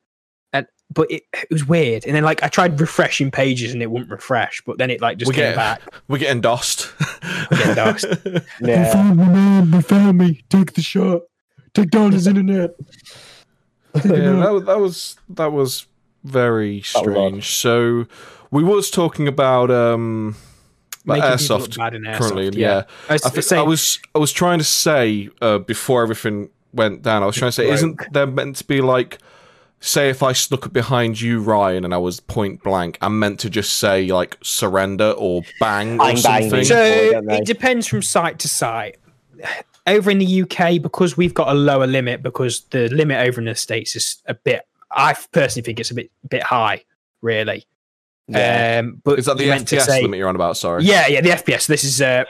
And 0.96 1.08
but 1.08 1.12
it, 1.12 1.24
it 1.34 1.48
was 1.52 1.68
weird. 1.68 2.06
And 2.06 2.16
then 2.16 2.24
like 2.24 2.42
I 2.44 2.48
tried 2.48 2.80
refreshing 2.80 3.30
pages 3.32 3.74
and 3.74 3.82
it 3.82 3.92
wouldn't 3.92 4.10
refresh, 4.10 4.62
but 4.66 4.78
then 4.78 4.90
it 4.90 5.02
like 5.02 5.18
just 5.18 5.30
We 5.30 5.36
came 5.36 5.44
get- 5.52 5.56
back. 5.56 5.82
We're 6.08 6.18
getting 6.20 6.42
dosed. 6.42 6.90
getting 7.52 7.76
dosed. 7.76 8.06
Yeah. 8.62 8.92
found 8.94 9.18
me, 9.18 9.26
man. 9.26 9.72
They 9.72 9.82
found 9.82 10.18
me. 10.18 10.44
Take 10.50 10.74
the 10.74 10.82
shot. 10.82 11.22
Take 11.74 11.90
down 11.92 12.12
his 12.14 12.26
internet. 12.28 12.72
yeah, 13.94 14.02
that 14.04 14.52
was 14.52 14.66
that 14.66 14.80
was 14.80 15.18
that 15.30 15.52
was 15.52 15.88
very 16.24 16.80
That 16.94 17.06
was 17.06 17.14
strange. 17.14 17.46
So 17.56 18.06
we 18.52 18.64
was 18.64 18.90
talking 18.90 19.28
about 19.28 19.72
um 19.72 20.36
like 21.06 21.22
Making 21.22 21.38
people 21.38 21.58
airsoft 21.60 21.78
bad 21.78 21.94
in 21.96 22.02
airsoft, 22.04 22.18
currently. 22.18 22.46
yeah. 22.62 22.68
Yeah, 22.78 22.84
I 23.10 23.14
was, 23.14 23.24
I, 23.26 23.30
thi- 23.30 23.56
I 23.58 23.62
was 23.62 24.00
I 24.16 24.18
was 24.20 24.32
trying 24.32 24.58
to 24.60 24.64
say 24.66 25.30
uh, 25.42 25.60
before 25.60 26.02
everything 26.04 26.50
went 26.74 27.04
down. 27.04 27.24
I 27.24 27.26
was 27.28 27.36
trying 27.36 27.50
to 27.50 27.54
say, 27.54 27.70
isn't 27.70 28.02
there 28.12 28.26
meant 28.28 28.56
to 28.58 28.64
be 28.66 28.82
like, 28.82 29.20
say 29.86 30.10
if 30.10 30.24
I 30.24 30.34
snuck 30.34 30.66
up 30.66 30.74
behind 30.74 31.20
you, 31.22 31.40
Ryan, 31.42 31.86
and 31.86 31.94
I 31.94 31.98
was 31.98 32.20
point 32.20 32.64
blank, 32.64 32.98
I'm 33.02 33.20
meant 33.20 33.40
to 33.42 33.50
just 33.50 33.74
say 33.80 34.08
like 34.08 34.38
surrender 34.42 35.12
or 35.12 35.44
bang, 35.60 35.96
or 35.96 35.98
Bang, 35.98 36.16
bang, 36.16 36.18
something. 36.18 36.50
bang. 36.52 36.64
So 36.66 36.76
Or 37.08 37.12
don't 37.12 37.26
they? 37.28 37.38
it 37.38 37.46
depends 37.46 37.88
from 37.88 38.02
site 38.02 38.40
to 38.40 38.48
site. 38.50 38.98
Over 39.88 40.10
in 40.10 40.18
the 40.18 40.42
UK, 40.42 40.82
because 40.82 41.16
we've 41.16 41.34
got 41.36 41.48
a 41.50 41.54
lower 41.54 41.86
limit, 41.86 42.24
because 42.24 42.62
the 42.72 42.90
limit 42.90 43.18
over 43.28 43.40
in 43.40 43.46
the 43.46 43.54
states 43.54 43.96
is 43.96 44.18
a 44.26 44.34
bit. 44.34 44.66
I 44.92 45.14
personally 45.32 45.64
think 45.64 45.80
it's 45.80 45.92
a 45.92 45.96
bit 45.96 46.10
bit 46.28 46.42
high, 46.42 46.84
really. 47.22 47.66
Yeah. 48.28 48.80
Um, 48.80 49.00
but 49.04 49.20
Is 49.20 49.26
that 49.26 49.38
the 49.38 49.44
you 49.44 49.50
meant 49.52 49.68
to 49.68 49.76
FPS 49.76 49.86
say- 49.86 50.02
limit 50.02 50.18
you're 50.18 50.28
on 50.30 50.36
about? 50.36 50.58
Sorry. 50.58 50.84
Yeah, 50.84 51.06
yeah, 51.08 51.22
the 51.22 51.30
FPS. 51.30 51.68
This 51.68 51.84
is 51.84 52.02
uh, 52.02 52.24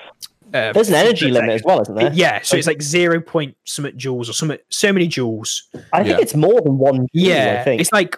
uh 0.53 0.71
There's 0.73 0.89
an 0.89 0.95
energy 0.95 1.29
limit 1.31 1.51
as 1.51 1.63
well, 1.63 1.81
isn't 1.81 1.95
there? 1.95 2.11
Yeah, 2.13 2.41
so 2.41 2.55
it's 2.57 2.67
like 2.67 2.81
zero 2.81 3.19
point 3.21 3.55
something 3.65 3.97
joules 3.97 4.29
or 4.29 4.33
something, 4.33 4.57
so 4.69 4.93
many 4.93 5.07
joules. 5.07 5.61
I 5.93 6.03
think 6.03 6.17
Yeah. 6.17 6.21
it's 6.21 6.35
more 6.35 6.61
than 6.61 6.77
one. 6.77 6.95
joule, 6.97 7.07
Yeah, 7.13 7.57
I 7.61 7.63
think 7.63 7.81
it's 7.81 7.91
like 7.91 8.17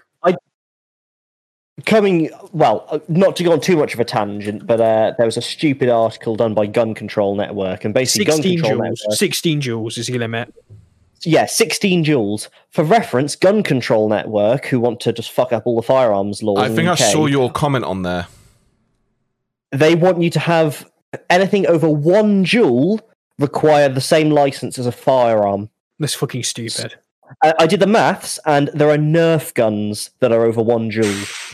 coming. 1.86 2.30
Well, 2.54 2.86
uh, 2.90 3.00
not 3.08 3.36
to 3.38 3.44
go 3.44 3.52
on 3.54 3.62
too 3.62 3.78
much 3.78 3.94
of 3.94 4.00
a 4.00 4.06
tangent, 4.06 4.66
but 4.66 4.82
uh, 4.82 5.14
there 5.18 5.26
was 5.26 5.38
a 5.38 5.42
stupid 5.42 5.90
article 5.90 6.36
done 6.36 6.54
by 6.54 6.66
Gun 6.66 6.94
Control 6.94 7.36
Network, 7.36 7.86
and 7.86 7.94
basically, 7.94 8.26
Gun 8.26 8.36
sixteen 8.38 8.60
Control 8.62 8.80
joules. 8.80 8.84
Network. 8.84 9.18
Sixteen 9.18 9.62
joules 9.62 9.98
is 9.98 10.08
the 10.08 10.18
limit. 10.18 10.54
yeah, 11.24 11.46
16 11.46 12.06
joules. 12.06 12.48
For 12.70 12.84
reference, 12.84 13.36
Gun 13.36 13.64
Control 13.64 14.08
Network, 14.08 14.66
who 14.68 14.80
want 14.80 15.00
to 15.02 15.12
just 15.14 15.32
fuck 15.32 15.52
up 15.52 15.64
all 15.66 15.76
the 15.76 15.82
firearms 15.82 16.42
laws. 16.44 16.60
I 16.60 16.68
in 16.68 16.76
think 16.76 16.86
the 16.86 16.92
I 16.92 16.94
UK, 16.94 17.12
saw 17.12 17.26
your 17.26 17.52
comment 17.52 17.86
on 17.86 18.04
there. 18.04 18.28
They 19.72 19.96
want 19.96 20.22
you 20.22 20.30
to 20.32 20.40
have 20.40 20.90
anything 21.30 21.66
over 21.68 21.90
one 21.90 22.44
joule 22.46 23.00
require 23.40 23.90
the 23.90 24.02
same 24.02 24.30
license 24.32 24.78
as 24.80 24.86
a 24.86 24.92
firearm. 24.92 25.70
That's 26.00 26.14
fucking 26.14 26.44
stupid. 26.44 26.96
I, 27.44 27.54
I 27.60 27.68
did 27.68 27.80
the 27.82 27.88
maths, 27.88 28.40
and 28.46 28.70
there 28.74 28.90
are 28.90 28.98
Nerf 28.98 29.54
guns 29.54 30.12
that 30.20 30.32
are 30.32 30.44
over 30.46 30.62
one 30.62 30.90
joule. 30.90 31.26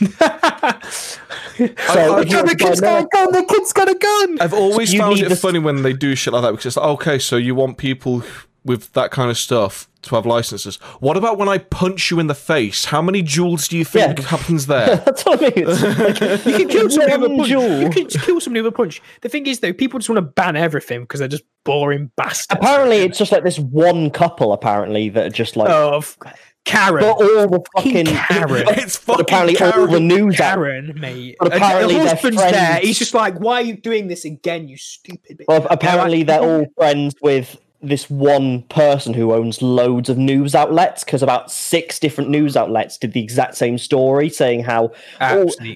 So 1.56 2.16
I- 2.16 2.22
if 2.22 2.30
you 2.30 2.36
the 2.38 2.42
want 2.42 2.48
to 2.50 2.56
buy 2.56 2.68
kid's 2.68 2.80
got 2.80 3.00
a 3.02 3.06
Nerf- 3.06 3.10
gun. 3.12 3.32
The 3.32 3.44
kid's 3.48 3.72
got 3.72 3.88
a 3.88 3.94
gun. 3.94 4.38
I've 4.40 4.54
always 4.54 4.92
You 4.92 4.98
found 5.00 5.20
it 5.20 5.28
the- 5.28 5.36
funny 5.36 5.60
when 5.60 5.82
they 5.82 5.92
do 5.92 6.16
shit 6.16 6.32
like 6.32 6.42
that 6.42 6.50
because 6.50 6.66
it's 6.66 6.76
like, 6.76 6.86
okay, 6.86 7.18
so 7.20 7.36
you 7.36 7.54
want 7.54 7.78
people 7.78 8.24
with 8.64 8.92
that 8.94 9.10
kind 9.10 9.30
of 9.30 9.36
stuff 9.36 9.88
to 10.02 10.14
have 10.14 10.26
licenses. 10.26 10.76
What 11.00 11.16
about 11.16 11.38
when 11.38 11.48
I 11.48 11.58
punch 11.58 12.10
you 12.10 12.18
in 12.18 12.26
the 12.26 12.34
face? 12.34 12.86
How 12.86 13.00
many 13.02 13.22
joules 13.22 13.68
do 13.68 13.76
you 13.76 13.84
think 13.84 14.18
Yeah. 14.18 14.24
happens 14.26 14.66
there? 14.66 14.96
That's 15.04 15.24
what 15.24 15.38
I 15.40 15.42
mean. 15.44 15.52
It's 15.68 15.82
like, 15.82 16.46
You 16.46 16.56
can 16.58 16.68
kill 16.68 16.90
somebody 16.90 17.16
with 17.18 17.30
a 17.32 17.36
punch. 17.36 17.48
joule. 17.48 17.80
You 17.82 17.90
can 17.90 18.06
kill 18.06 18.40
somebody 18.40 18.62
with 18.62 18.72
a 18.72 18.76
punch. 18.76 19.02
The 19.22 19.28
thing 19.28 19.46
is, 19.46 19.60
though, 19.60 19.72
people 19.72 19.98
just 19.98 20.08
want 20.10 20.18
to 20.18 20.22
ban 20.22 20.56
everything 20.56 21.00
because 21.02 21.20
they're 21.20 21.28
just 21.28 21.44
boring 21.64 22.10
bastards. 22.16 22.58
Apparently, 22.60 22.96
it's 22.98 23.18
just 23.18 23.32
like 23.32 23.44
this 23.44 23.58
one 23.58 24.10
couple. 24.10 24.52
Apparently, 24.52 25.08
that 25.10 25.26
are 25.26 25.30
just 25.30 25.56
like 25.56 25.70
oh, 25.70 25.94
of 25.96 26.18
Karen. 26.66 27.00
but 27.02 27.12
all 27.22 27.48
the 27.48 27.62
fucking. 27.76 28.06
Karen. 28.06 28.64
it's 28.68 28.96
fucking 28.96 29.22
apparently, 29.22 29.58
all 29.60 29.82
the 29.86 29.86
Karen. 29.88 30.08
news. 30.08 30.40
out- 30.40 30.54
Karen, 30.56 30.98
mate. 31.00 31.36
But 31.38 31.52
And 31.52 31.62
apparently 31.62 31.94
the 31.94 32.00
they're 32.00 32.08
husband's 32.14 32.42
there. 32.42 32.80
He's 32.80 32.98
just 32.98 33.14
like, 33.14 33.38
"Why 33.38 33.56
are 33.56 33.62
you 33.62 33.76
doing 33.76 34.08
this 34.08 34.24
again, 34.26 34.68
you 34.68 34.76
stupid?" 34.76 35.38
bitch?" 35.38 35.44
Well, 35.48 35.66
apparently, 35.70 36.22
They're 36.24 36.40
they're 36.40 36.48
all 36.60 36.66
friends 36.76 37.14
with 37.22 37.56
this 37.88 38.08
one 38.10 38.62
person 38.64 39.14
who 39.14 39.32
owns 39.32 39.62
loads 39.62 40.08
of 40.08 40.18
news 40.18 40.54
outlets 40.54 41.04
because 41.04 41.22
about 41.22 41.50
six 41.50 41.98
different 41.98 42.30
news 42.30 42.56
outlets 42.56 42.98
did 42.98 43.12
the 43.12 43.22
exact 43.22 43.56
same 43.56 43.78
story 43.78 44.28
saying 44.28 44.64
how 44.64 44.90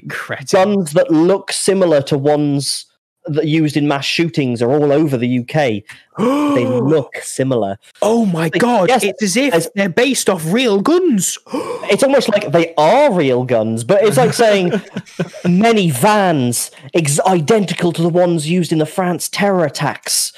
cretin. 0.09 0.47
guns 0.53 0.93
that 0.93 1.11
look 1.11 1.53
similar 1.53 2.03
to 2.03 2.19
ones 2.19 2.87
that 3.27 3.45
are 3.45 3.47
used 3.47 3.77
in 3.77 3.87
mass 3.87 4.05
shootings 4.07 4.63
are 4.63 4.71
all 4.71 4.93
over 4.93 5.17
the 5.17 5.41
UK. 5.41 5.83
They 6.59 6.67
look 6.67 7.19
similar. 7.19 7.79
oh 8.03 8.27
my 8.27 8.49
god! 8.49 8.89
yes, 8.89 9.05
it's 9.05 9.23
as 9.23 9.37
if 9.37 9.55
as- 9.55 9.71
they're 9.77 9.89
based 9.89 10.29
off 10.29 10.45
real 10.53 10.81
guns. 10.81 11.39
It's 11.91 12.03
almost 12.03 12.29
like 12.29 12.53
they 12.53 12.75
are 12.77 13.11
real 13.13 13.45
guns, 13.45 13.83
but 13.83 14.03
it's 14.03 14.19
like 14.19 14.35
saying 14.35 14.73
many 15.49 15.91
vans 15.91 16.71
ex- 16.93 17.21
identical 17.21 17.93
to 17.93 18.03
the 18.03 18.11
ones 18.11 18.51
used 18.51 18.73
in 18.73 18.79
the 18.79 18.85
France 18.85 19.29
terror 19.31 19.65
attacks. 19.65 20.33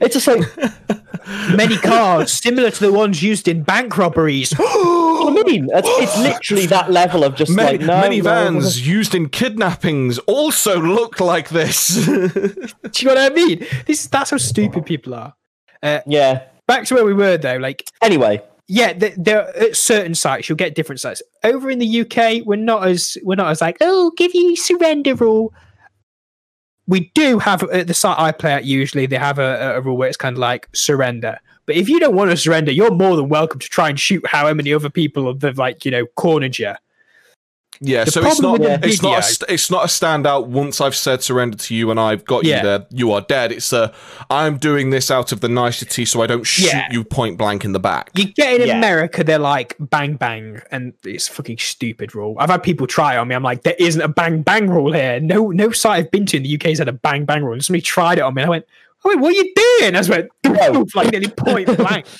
It's 0.00 0.14
just 0.14 0.26
like 0.26 0.40
Many 1.54 1.76
cars 1.76 2.32
similar 2.32 2.70
to 2.70 2.80
the 2.80 2.92
ones 2.92 3.22
used 3.22 3.48
in 3.48 3.62
bank 3.62 3.96
robberies. 3.96 4.52
what 5.26 5.46
I 5.46 5.50
mean. 5.50 5.68
It's, 5.72 5.88
it's 5.88 6.18
literally 6.22 6.66
that 6.66 6.90
level 6.90 7.24
of 7.24 7.34
just 7.34 7.52
Many, 7.54 7.78
like 7.78 7.86
no, 7.86 8.00
many 8.00 8.18
no, 8.18 8.24
vans 8.24 8.86
used 8.86 9.14
in 9.14 9.28
kidnappings 9.28 10.18
also 10.20 10.80
look 10.80 11.20
like 11.20 11.48
this. 11.48 12.06
Do 12.06 12.10
you 12.10 13.06
know 13.06 13.14
what 13.14 13.32
I 13.32 13.34
mean? 13.34 13.66
This 13.86 14.06
that's 14.06 14.30
how 14.30 14.36
stupid 14.36 14.86
people 14.86 15.14
are. 15.14 15.34
Uh, 15.82 16.00
yeah. 16.06 16.44
Back 16.66 16.84
to 16.86 16.94
where 16.94 17.04
we 17.04 17.14
were 17.14 17.36
though, 17.36 17.56
like 17.56 17.88
Anyway, 18.02 18.42
yeah, 18.68 18.92
there 19.16 19.42
are 19.42 19.48
at 19.56 19.76
certain 19.76 20.14
sites 20.14 20.48
you'll 20.48 20.56
get 20.56 20.74
different 20.74 21.00
sites. 21.00 21.22
Over 21.44 21.70
in 21.70 21.78
the 21.78 22.00
UK, 22.00 22.44
we're 22.44 22.56
not 22.56 22.86
as 22.86 23.16
we're 23.22 23.36
not 23.36 23.50
as 23.50 23.60
like 23.60 23.76
oh, 23.80 24.12
give 24.16 24.34
you 24.34 24.56
surrender 24.56 25.14
rule. 25.14 25.52
We 26.86 27.10
do 27.14 27.38
have 27.38 27.62
at 27.64 27.86
the 27.86 27.94
site 27.94 28.18
I 28.18 28.32
play 28.32 28.52
at. 28.52 28.64
Usually, 28.64 29.06
they 29.06 29.16
have 29.16 29.38
a, 29.38 29.76
a 29.76 29.80
rule 29.80 29.96
where 29.96 30.08
it's 30.08 30.16
kind 30.16 30.34
of 30.34 30.38
like 30.38 30.68
surrender. 30.74 31.38
But 31.66 31.76
if 31.76 31.88
you 31.88 31.98
don't 31.98 32.14
want 32.14 32.30
to 32.30 32.36
surrender, 32.36 32.70
you're 32.70 32.92
more 32.92 33.16
than 33.16 33.28
welcome 33.28 33.58
to 33.58 33.68
try 33.68 33.88
and 33.88 33.98
shoot 33.98 34.24
how 34.26 34.52
many 34.54 34.72
other 34.72 34.90
people 34.90 35.36
have 35.40 35.58
like 35.58 35.84
you 35.84 35.90
know 35.90 36.06
cornered 36.14 36.58
you. 36.58 36.74
Yeah, 37.80 38.04
The 38.04 38.10
so 38.10 38.26
it's 38.26 38.40
not 38.40 38.58
with 38.60 38.80
the 38.80 38.88
it's 38.88 39.02
not 39.02 39.08
a, 39.08 39.14
video- 39.16 39.20
st- 39.20 39.50
it's 39.50 39.70
not 39.70 39.84
a 39.84 39.86
standout. 39.88 40.46
Once 40.46 40.80
I've 40.80 40.94
said 40.96 41.22
surrender 41.22 41.56
to 41.56 41.74
you 41.74 41.90
and 41.90 41.98
I've 42.00 42.24
got 42.24 42.44
Yeah. 42.44 42.56
you 42.58 42.62
there, 42.62 42.86
you 42.90 43.12
are 43.12 43.20
dead. 43.20 43.52
It's 43.52 43.72
a 43.72 43.92
I'm 44.30 44.56
doing 44.58 44.90
this 44.90 45.10
out 45.10 45.32
of 45.32 45.40
the 45.40 45.48
nicety 45.48 46.04
so 46.04 46.22
I 46.22 46.26
don't 46.26 46.44
shoot 46.44 46.66
Yeah. 46.72 46.88
you 46.90 47.04
point 47.04 47.38
blank 47.38 47.64
in 47.64 47.72
the 47.72 47.80
back. 47.80 48.10
You 48.14 48.32
get 48.32 48.60
in 48.60 48.68
Yeah. 48.68 48.78
America, 48.78 49.22
they're 49.24 49.38
like 49.38 49.76
bang 49.78 50.16
bang, 50.16 50.60
and 50.70 50.92
it's 51.04 51.28
a 51.28 51.32
fucking 51.32 51.58
stupid 51.58 52.14
rule. 52.14 52.36
I've 52.38 52.50
had 52.50 52.62
people 52.62 52.86
try 52.86 53.16
on 53.16 53.28
me. 53.28 53.34
I'm 53.34 53.42
like, 53.42 53.62
there 53.62 53.76
isn't 53.78 54.00
a 54.02 54.08
bang 54.08 54.42
bang 54.42 54.68
rule 54.68 54.92
here. 54.92 55.20
No, 55.20 55.50
no 55.50 55.70
site 55.70 56.04
I've 56.04 56.10
been 56.10 56.26
to 56.26 56.36
in 56.36 56.42
the 56.44 56.54
UK 56.54 56.64
has 56.70 56.78
had 56.78 56.88
a 56.88 56.92
bang 56.92 57.24
bang 57.24 57.42
rule. 57.44 57.52
And 57.54 57.64
somebody 57.64 57.82
tried 57.82 58.18
it 58.18 58.22
on 58.22 58.34
me. 58.34 58.42
And 58.42 58.48
I 58.48 58.50
went, 58.50 58.64
oh, 59.04 59.08
I 59.10 59.14
went, 59.14 59.20
what 59.20 59.28
are 59.34 59.36
you 59.36 59.52
doing? 59.54 59.94
I 59.94 59.98
just 59.98 60.10
went, 60.10 60.28
No. 60.44 60.86
like 60.94 61.10
nearly 61.12 61.28
point 61.28 61.76
blank. 61.76 62.06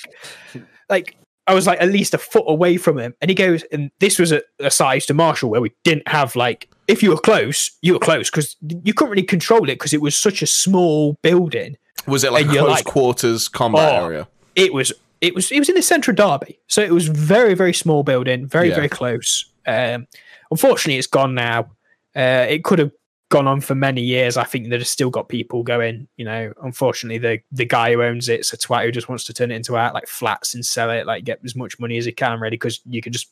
Like 0.89 1.17
I 1.47 1.53
was 1.53 1.65
like 1.65 1.81
at 1.81 1.87
least 1.89 2.13
a 2.13 2.17
foot 2.17 2.43
away 2.47 2.77
from 2.77 2.99
him, 2.99 3.13
and 3.21 3.29
he 3.29 3.35
goes, 3.35 3.63
and 3.71 3.89
this 3.99 4.19
was 4.19 4.31
a, 4.31 4.41
a 4.59 4.69
size 4.69 5.05
to 5.07 5.13
Marshall 5.13 5.49
where 5.49 5.61
we 5.61 5.71
didn't 5.83 6.07
have 6.07 6.35
like. 6.35 6.69
If 6.87 7.03
you 7.03 7.09
were 7.09 7.17
close, 7.17 7.71
you 7.81 7.93
were 7.93 7.99
close 7.99 8.29
because 8.29 8.55
you 8.61 8.93
couldn't 8.93 9.11
really 9.11 9.23
control 9.23 9.63
it 9.63 9.75
because 9.75 9.93
it 9.93 10.01
was 10.01 10.15
such 10.15 10.41
a 10.41 10.47
small 10.47 11.17
building. 11.21 11.75
Was 12.05 12.23
it 12.23 12.31
like 12.31 12.45
And 12.45 12.53
close 12.55 12.69
like, 12.69 12.85
quarters 12.85 13.47
combat 13.49 14.01
oh, 14.01 14.05
area? 14.05 14.27
it 14.55 14.73
was 14.73 14.93
it 15.19 15.35
was 15.35 15.51
it 15.51 15.59
was 15.59 15.67
in 15.69 15.75
the 15.75 15.81
centre 15.81 16.11
of 16.11 16.17
Derby, 16.17 16.59
so 16.67 16.81
it 16.81 16.91
was 16.93 17.07
very 17.07 17.53
very 17.55 17.73
small 17.73 18.03
building, 18.03 18.47
very 18.47 18.69
Yeah. 18.69 18.75
very 18.75 18.89
close. 18.89 19.49
Um, 19.65 20.07
unfortunately, 20.51 20.97
it's 20.97 21.07
gone 21.07 21.33
now. 21.35 21.71
Uh, 22.15 22.45
it 22.49 22.63
could 22.63 22.79
have 22.79 22.91
gone 23.29 23.47
on 23.47 23.59
for 23.61 23.75
many 23.75 24.01
years. 24.01 24.37
I 24.37 24.43
think 24.43 24.69
they've 24.69 24.87
still 24.87 25.09
got 25.09 25.29
people 25.29 25.63
going. 25.63 26.07
You 26.17 26.25
know, 26.25 26.53
unfortunately, 26.63 27.17
the 27.17 27.39
the 27.51 27.65
guy 27.65 27.93
who 27.93 28.03
owns 28.03 28.29
it's 28.29 28.53
a 28.53 28.57
twat 28.57 28.85
who 28.85 28.91
just 28.91 29.09
wants 29.09 29.25
to 29.25 29.33
turn 29.33 29.51
it 29.51 29.55
into 29.55 29.77
out 29.77 29.93
like 29.93 30.07
flats 30.07 30.55
and 30.55 30.65
sell 30.65 30.89
it, 30.91 31.05
like 31.05 31.23
get 31.25 31.39
as 31.43 31.55
much 31.55 31.79
money 31.79 31.97
as 31.97 32.05
he 32.05 32.11
can, 32.11 32.39
really, 32.39 32.51
because 32.57 32.79
you 32.85 33.01
can 33.01 33.11
just. 33.13 33.29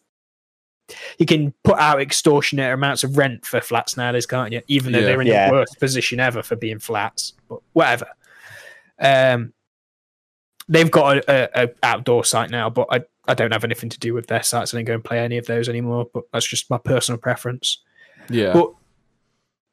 you 1.18 1.26
can 1.26 1.52
put 1.64 1.80
out 1.80 2.00
extortionate 2.02 2.72
amounts 2.72 3.04
of 3.04 3.18
rent 3.18 3.46
for 3.46 3.60
flats 3.62 3.98
nowadays, 3.98 4.26
can't 4.28 4.54
you? 4.54 4.62
Even 4.68 4.92
though 4.92 5.00
Yeah. 5.00 5.06
they're 5.06 5.22
in 5.22 5.28
Yeah. 5.28 5.48
the 5.48 5.54
worst 5.54 5.80
position 5.80 6.20
ever 6.20 6.44
for 6.44 6.56
being 6.56 6.78
flats, 6.80 7.34
but 7.50 7.60
whatever. 7.74 8.08
Um, 9.00 9.54
they've 10.68 10.92
got 10.92 11.18
a, 11.18 11.62
a, 11.62 11.64
a 11.66 11.70
outdoor 11.84 12.24
site 12.24 12.50
now, 12.50 12.70
but 12.70 12.88
I 12.92 13.02
I 13.28 13.34
don't 13.34 13.52
have 13.52 13.64
anything 13.64 13.90
to 13.90 14.00
do 14.00 14.14
with 14.14 14.28
their 14.28 14.44
sites. 14.44 14.74
I 14.74 14.78
don't 14.78 14.86
go 14.86 14.94
and 14.94 15.04
play 15.04 15.18
any 15.20 15.38
of 15.40 15.48
those 15.48 15.68
anymore. 15.68 16.08
But 16.14 16.26
that's 16.32 16.46
just 16.48 16.70
my 16.70 16.78
personal 16.78 17.18
preference. 17.18 17.80
Yeah. 18.30 18.54
But 18.54 18.72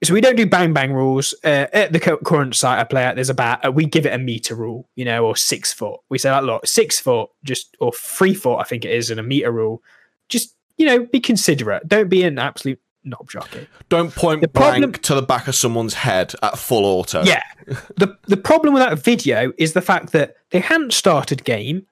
so 0.05 0.15
we 0.15 0.21
don't 0.21 0.37
do 0.37 0.47
bang 0.47 0.73
bang 0.73 0.93
rules. 0.93 1.35
Uh, 1.45 1.67
at 1.73 1.93
the 1.93 2.01
current 2.01 2.55
site 2.55 2.79
I 2.79 2.85
play 2.85 3.05
at, 3.05 3.15
there's 3.15 3.31
about 3.31 3.65
uh, 3.65 3.71
we 3.71 3.87
give 3.87 4.07
it 4.07 4.13
a 4.13 4.19
meter 4.19 4.55
rule, 4.55 4.89
you 4.97 5.05
know, 5.05 5.25
or 5.25 5.37
six 5.37 5.73
foot. 5.73 6.01
We 6.09 6.19
say 6.19 6.31
like, 6.31 6.45
look, 6.45 6.67
six 6.67 6.99
foot, 6.99 7.31
just 7.45 7.77
or 7.81 7.93
three 7.93 8.35
foot, 8.35 8.57
I 8.57 8.65
think 8.65 8.85
it 8.85 8.91
is, 8.91 9.11
and 9.11 9.21
a 9.21 9.23
meter 9.23 9.53
rule. 9.53 9.83
Just 10.29 10.57
you 10.77 10.87
know, 10.87 11.07
be 11.07 11.21
considerate. 11.21 11.87
Don't 11.87 12.09
be 12.09 12.25
an 12.25 12.39
absolute 12.39 12.81
knob 13.05 13.31
jockey. 13.31 13.69
Don't 13.89 14.15
point 14.15 14.41
the 14.41 14.49
blank 14.49 14.83
problem- 14.83 14.93
to 15.03 15.15
the 15.15 15.23
back 15.23 15.49
of 15.49 15.55
someone's 15.55 15.95
head 15.95 16.35
at 16.43 16.59
full 16.59 16.85
auto. 16.85 17.23
Yeah. 17.25 17.43
the 17.97 18.17
The 18.27 18.37
problem 18.37 18.75
with 18.75 18.83
that 18.83 18.99
video 18.99 19.53
is 19.59 19.73
the 19.73 19.83
fact 19.83 20.13
that 20.13 20.35
they 20.51 20.61
hadn't 20.61 20.93
started 20.93 21.45
game, 21.45 21.87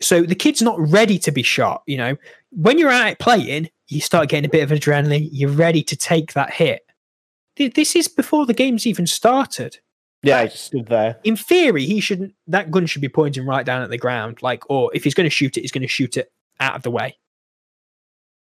so 0.00 0.22
the 0.22 0.34
kid's 0.34 0.62
not 0.62 0.78
ready 0.78 1.18
to 1.18 1.32
be 1.32 1.42
shot. 1.42 1.82
You 1.86 1.96
know, 1.96 2.16
when 2.50 2.78
you're 2.78 2.90
out 2.90 3.18
playing, 3.18 3.70
you 3.88 4.00
start 4.00 4.28
getting 4.28 4.46
a 4.46 4.52
bit 4.52 4.62
of 4.62 4.78
adrenaline. 4.78 5.28
You're 5.32 5.50
ready 5.50 5.82
to 5.82 5.96
take 5.96 6.34
that 6.34 6.52
hit. 6.52 6.87
Th- 7.58 7.74
This 7.74 7.94
is 7.94 8.08
before 8.08 8.46
the 8.46 8.54
game's 8.54 8.86
even 8.86 9.06
started. 9.06 9.78
Yeah, 10.22 10.38
I 10.38 10.46
just 10.46 10.64
stood 10.64 10.86
there. 10.86 11.18
In 11.24 11.36
theory, 11.36 11.84
he 11.84 12.00
shouldn't. 12.00 12.34
That 12.48 12.70
gun 12.70 12.86
should 12.86 13.02
be 13.02 13.08
pointing 13.08 13.46
right 13.46 13.64
down 13.66 13.82
at 13.82 13.90
the 13.90 13.98
ground. 13.98 14.38
Like, 14.42 14.68
or 14.70 14.90
if 14.94 15.04
he's 15.04 15.14
going 15.14 15.26
to 15.26 15.30
shoot 15.30 15.56
it, 15.56 15.60
he's 15.60 15.70
going 15.72 15.82
to 15.82 15.88
shoot 15.88 16.16
it 16.16 16.32
out 16.58 16.74
of 16.74 16.82
the 16.82 16.90
way. 16.90 17.16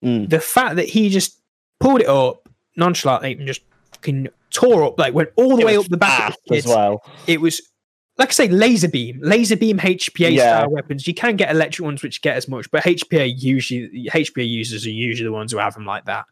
Mm. 0.03 0.29
The 0.29 0.39
fact 0.39 0.75
that 0.77 0.89
he 0.89 1.09
just 1.09 1.39
pulled 1.79 2.01
it 2.01 2.07
up 2.09 2.49
nonchalantly 2.75 3.33
and 3.33 3.47
just 3.47 3.61
fucking 3.93 4.27
tore 4.49 4.83
up, 4.83 4.99
like 4.99 5.13
went 5.13 5.29
all 5.35 5.55
the 5.55 5.61
It 5.61 5.65
way 5.65 5.77
up 5.77 5.85
the 5.87 5.97
back 5.97 6.19
of 6.19 6.25
fast 6.33 6.39
the 6.47 6.57
as 6.57 6.65
well. 6.65 7.01
It 7.27 7.39
was 7.39 7.61
like 8.17 8.29
I 8.29 8.31
say, 8.33 8.47
laser 8.49 8.89
beam, 8.89 9.19
laser 9.21 9.55
beam 9.55 9.77
HPA 9.79 10.31
Yeah. 10.31 10.59
style 10.59 10.71
weapons. 10.71 11.07
You 11.07 11.13
can 11.13 11.37
get 11.37 11.49
electric 11.51 11.85
ones 11.85 12.03
which 12.03 12.21
get 12.21 12.35
as 12.35 12.47
much, 12.47 12.69
but 12.69 12.83
HPA 12.83 13.33
usually 13.37 14.09
HPA 14.11 14.47
users 14.47 14.85
are 14.85 14.89
usually 14.91 15.27
the 15.27 15.31
ones 15.33 15.51
who 15.51 15.57
have 15.59 15.73
them 15.73 15.85
like 15.85 16.05
that. 16.05 16.25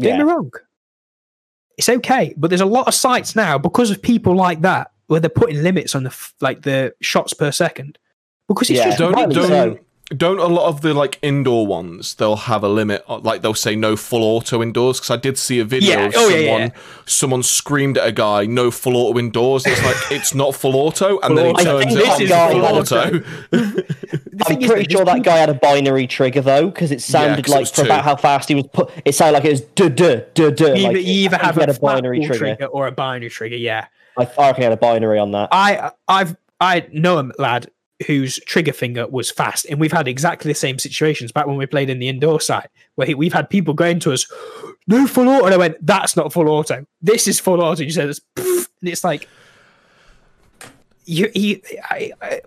Get 0.00 0.08
Yeah. 0.08 0.16
me 0.18 0.24
wrong. 0.24 0.50
It's 1.76 1.88
okay, 1.88 2.34
but 2.36 2.48
there's 2.48 2.60
a 2.60 2.66
lot 2.66 2.86
of 2.88 2.94
sites 2.94 3.34
now 3.34 3.58
because 3.58 3.90
of 3.90 4.00
people 4.00 4.34
like 4.36 4.60
that 4.62 4.92
where 5.06 5.20
they're 5.20 5.28
putting 5.30 5.62
limits 5.62 5.94
on 5.94 6.04
the 6.04 6.16
like 6.40 6.62
the 6.62 6.94
shots 7.00 7.34
per 7.34 7.50
second 7.52 7.98
because 8.48 8.70
it's 8.70 8.78
Yeah. 8.78 8.84
just 8.86 8.98
Don't 8.98 9.14
don't 9.14 9.48
so. 9.48 9.78
Don't 10.10 10.38
a 10.38 10.46
lot 10.46 10.68
of 10.68 10.82
the 10.82 10.92
like 10.92 11.18
indoor 11.22 11.66
ones 11.66 12.14
they'll 12.16 12.36
have 12.36 12.62
a 12.62 12.68
limit 12.68 13.02
uh, 13.08 13.18
like 13.20 13.40
they'll 13.40 13.54
say 13.54 13.74
no 13.74 13.96
full 13.96 14.22
auto 14.22 14.62
indoors 14.62 14.98
because 15.00 15.10
I 15.10 15.16
did 15.16 15.38
see 15.38 15.60
a 15.60 15.64
video 15.64 15.92
Yeah. 15.98 16.04
of 16.06 16.12
Oh, 16.14 16.28
someone 16.28 16.44
yeah, 16.44 16.56
yeah, 16.66 16.70
someone 17.06 17.42
screamed 17.42 17.96
at 17.96 18.06
a 18.06 18.12
guy 18.12 18.44
no 18.44 18.70
full 18.70 18.96
auto 18.98 19.18
indoors 19.18 19.64
and 19.64 19.72
it's 19.72 19.82
like 19.82 19.96
it's 20.12 20.34
not 20.34 20.54
full 20.54 20.76
auto 20.76 21.18
and 21.20 21.28
Full 21.28 21.36
then 21.36 21.46
he 21.46 21.64
turns 21.64 21.96
it 21.96 22.06
on 22.08 22.18
this 22.18 22.30
full 22.30 22.50
full 22.50 22.64
auto. 22.64 23.18
the 23.50 24.44
I'm 24.46 24.60
pretty 24.60 24.92
sure 24.92 25.04
there's 25.04 25.16
that 25.16 25.22
guy 25.24 25.36
had 25.38 25.48
a 25.48 25.54
binary 25.54 26.06
trigger 26.06 26.42
though, 26.42 26.66
because 26.66 26.90
it 26.92 27.00
sounded 27.00 27.44
'cause 27.44 27.52
it 27.52 27.54
like 27.54 27.60
was 27.60 27.70
for 27.70 27.76
two. 27.76 27.86
about 27.86 28.04
how 28.04 28.16
fast 28.16 28.48
he 28.48 28.54
was 28.54 28.66
put. 28.72 28.90
It 29.04 29.14
sounded 29.14 29.38
like 29.38 29.44
it 29.46 29.52
was 29.52 29.60
duh 29.62 29.88
duh 29.88 30.20
duh 30.34 30.50
duh. 30.50 30.66
you, 30.66 30.72
like, 30.72 30.96
either, 30.96 30.98
you 30.98 31.12
either 31.24 31.36
I 31.36 31.38
think 31.38 31.42
have 31.46 31.54
he 31.54 31.60
a, 31.60 31.66
had 31.66 31.76
a 31.76 31.80
binary 31.80 32.18
binary 32.20 32.26
trigger. 32.26 32.38
trigger. 32.56 32.66
or 32.66 32.86
a 32.88 32.92
binary 32.92 33.30
trigger. 33.30 33.56
Yeah, 33.56 33.86
I, 34.18 34.24
I 34.24 34.46
reckon 34.48 34.56
he 34.56 34.62
had 34.64 34.72
a 34.72 34.76
binary 34.76 35.18
on 35.18 35.30
that. 35.32 35.48
I 35.50 35.92
I've 36.08 36.36
I 36.60 36.86
know 36.92 37.18
a 37.18 37.30
lad 37.40 37.70
whose 38.06 38.38
trigger 38.40 38.72
finger 38.72 39.06
was 39.06 39.30
fast, 39.30 39.64
and 39.66 39.78
we've 39.80 39.92
had 39.92 40.08
exactly 40.08 40.50
the 40.50 40.54
same 40.58 40.78
situations 40.78 41.30
back 41.32 41.46
when 41.46 41.56
we 41.56 41.66
played 41.66 41.88
in 41.90 41.98
the 42.00 42.08
indoor 42.08 42.40
site 42.40 42.68
where 42.96 43.06
he, 43.06 43.14
we've 43.14 43.32
had 43.32 43.48
people 43.48 43.72
going 43.74 44.00
to 44.00 44.12
us, 44.12 44.26
no 44.86 45.06
full 45.06 45.28
auto, 45.28 45.44
and 45.46 45.54
I 45.54 45.56
went, 45.58 45.76
that's 45.86 46.16
not 46.16 46.32
full 46.32 46.48
auto. 46.48 46.84
This 47.00 47.28
is 47.28 47.38
full 47.40 47.60
auto. 47.62 47.82
You 47.82 47.90
said 47.90 48.08
it's, 48.10 48.20
and 48.36 48.66
it's 48.82 49.04
like, 49.04 49.28
you, 51.06 51.30
you 51.34 51.60
I, 51.90 52.12
I, 52.22 52.40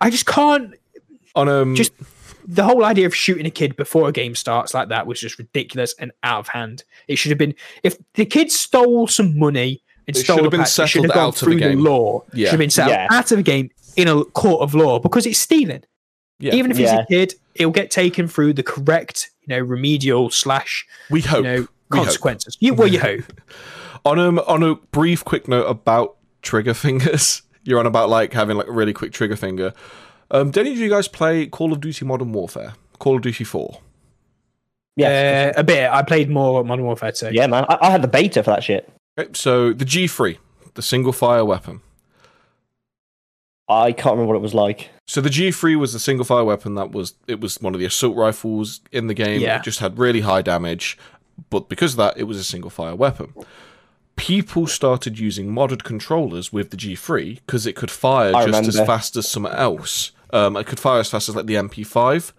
I 0.00 0.10
just 0.10 0.26
can't. 0.26 0.74
on 1.34 1.48
um 1.48 1.74
Just- 1.74 1.92
The 2.46 2.64
whole 2.64 2.84
idea 2.84 3.06
of 3.06 3.14
shooting 3.14 3.44
a 3.46 3.50
kid 3.50 3.76
before 3.76 4.08
a 4.08 4.12
game 4.12 4.34
starts 4.34 4.72
like 4.72 4.88
that 4.88 5.06
was 5.06 5.20
just 5.20 5.38
ridiculous 5.38 5.94
and 5.98 6.12
out 6.22 6.40
of 6.40 6.48
hand. 6.48 6.84
It 7.08 7.16
should 7.16 7.30
have 7.30 7.38
been 7.38 7.54
if 7.82 7.98
the 8.14 8.24
kid 8.24 8.50
stole 8.50 9.06
some 9.06 9.38
money 9.38 9.82
and 10.06 10.16
It 10.16 10.20
stole 10.20 10.36
should 10.38 10.40
a 10.40 10.44
have 10.44 10.50
been 10.52 10.60
pack, 10.60 10.68
it 10.68 10.70
should 10.70 10.88
settled 10.88 11.04
have 11.06 11.14
gone 11.14 11.24
out 11.24 11.28
of 11.28 11.34
the 11.34 11.40
through 11.40 11.54
the, 11.56 11.60
game. 11.60 11.84
law. 11.84 12.24
Yeah. 12.32 12.46
Should 12.46 12.50
have 12.52 12.58
been 12.58 12.70
settled 12.70 12.94
Yeah. 12.94 13.06
out 13.10 13.30
of 13.32 13.36
the 13.36 13.42
game 13.42 13.70
in 13.98 14.08
a 14.08 14.24
court 14.24 14.62
of 14.62 14.74
law 14.74 14.98
because 14.98 15.26
it's 15.26 15.38
stealing. 15.38 15.82
Yeah. 16.38 16.54
Even 16.54 16.70
if 16.70 16.76
he's 16.78 16.86
Yeah. 16.90 17.00
a 17.00 17.06
kid, 17.06 17.34
it'll 17.56 17.72
get 17.72 17.90
taken 17.90 18.28
through 18.28 18.52
the 18.54 18.62
correct, 18.62 19.30
you 19.42 19.48
know, 19.48 19.58
remedial 19.60 20.30
slash, 20.30 20.86
we 21.10 21.20
hope 21.20 21.38
you 21.38 21.42
know, 21.42 21.66
We 21.90 21.98
hope. 21.98 22.06
consequences. 22.06 22.56
You 22.60 22.74
well, 22.74 22.88
you 22.88 23.00
hope. 23.00 23.24
on 24.04 24.18
a 24.18 24.40
on 24.44 24.62
a 24.62 24.76
brief 24.92 25.24
quick 25.24 25.48
note 25.48 25.64
about 25.66 26.16
trigger 26.42 26.72
fingers 26.74 27.42
you're 27.64 27.80
on 27.80 27.86
about 27.86 28.08
like 28.08 28.32
having 28.32 28.56
like 28.56 28.68
a 28.68 28.72
really 28.72 28.92
quick 28.92 29.12
trigger 29.12 29.34
finger 29.34 29.72
um 30.30 30.52
did 30.52 30.60
any 30.60 30.72
of 30.72 30.78
you 30.78 30.88
guys 30.88 31.08
play 31.08 31.46
Call 31.46 31.72
of 31.72 31.80
Duty 31.80 32.04
Modern 32.04 32.32
Warfare 32.32 32.74
Call 33.00 33.16
of 33.16 33.22
Duty 33.22 33.42
4 33.42 33.80
Yeah, 34.96 35.52
Uh, 35.56 35.60
a 35.60 35.64
bit. 35.64 35.90
I 35.90 36.02
played 36.02 36.30
more 36.30 36.64
Modern 36.64 36.84
Warfare 36.84 37.10
2. 37.12 37.30
yeah, 37.32 37.48
man. 37.48 37.64
I, 37.68 37.78
I 37.80 37.90
had 37.90 38.02
the 38.02 38.08
beta 38.08 38.42
for 38.44 38.50
that 38.50 38.62
shit. 38.62 38.88
Okay, 39.18 39.30
so 39.34 39.72
the 39.72 39.84
G3 39.84 40.38
the 40.74 40.82
single 40.82 41.12
fire 41.12 41.44
weapon 41.44 41.80
I 43.68 43.92
can't 43.92 44.14
remember 44.14 44.28
what 44.28 44.36
it 44.36 44.42
was 44.42 44.54
like. 44.54 44.90
So 45.06 45.20
the 45.20 45.28
G3 45.28 45.78
was 45.78 45.92
the 45.92 45.98
single 45.98 46.24
fire 46.24 46.44
weapon 46.44 46.74
that 46.76 46.92
was 46.92 47.14
it 47.26 47.40
was 47.40 47.60
one 47.60 47.74
of 47.74 47.80
the 47.80 47.86
assault 47.86 48.16
rifles 48.16 48.80
in 48.92 49.06
the 49.06 49.14
game. 49.14 49.40
Yeah. 49.40 49.58
It 49.58 49.62
just 49.62 49.80
had 49.80 49.98
really 49.98 50.20
high 50.20 50.42
damage, 50.42 50.98
but 51.50 51.68
because 51.68 51.92
of 51.92 51.98
that, 51.98 52.16
it 52.16 52.24
was 52.24 52.38
a 52.38 52.44
single 52.44 52.70
fire 52.70 52.94
weapon. 52.94 53.34
People 54.16 54.66
started 54.66 55.18
using 55.18 55.48
modded 55.48 55.84
controllers 55.84 56.52
with 56.52 56.70
the 56.70 56.76
G3 56.76 57.36
because 57.36 57.66
it 57.66 57.76
could 57.76 57.90
fire 57.90 58.34
I 58.34 58.46
just 58.46 58.68
as 58.68 58.86
fast 58.86 59.16
as 59.16 59.28
something 59.28 59.52
else. 59.52 60.12
Um, 60.30 60.56
it 60.56 60.66
could 60.66 60.80
fire 60.80 61.00
as 61.00 61.10
fast 61.10 61.28
as 61.28 61.36
like 61.36 61.46
the 61.46 61.54
MP5. 61.54 62.32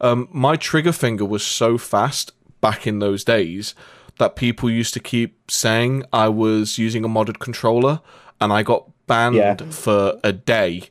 Um, 0.00 0.28
my 0.30 0.56
trigger 0.56 0.92
finger 0.92 1.24
was 1.24 1.44
so 1.44 1.78
fast 1.78 2.32
back 2.60 2.86
in 2.86 2.98
those 2.98 3.24
days 3.24 3.74
that 4.18 4.36
people 4.36 4.70
used 4.70 4.94
to 4.94 5.00
keep 5.00 5.50
saying 5.50 6.04
I 6.12 6.28
was 6.28 6.78
using 6.78 7.04
a 7.04 7.08
modded 7.08 7.38
controller, 7.38 8.00
and 8.40 8.52
I 8.52 8.62
got 8.62 8.90
banned 9.06 9.36
Yeah. 9.36 9.56
for 9.70 10.18
a 10.24 10.32
day 10.32 10.84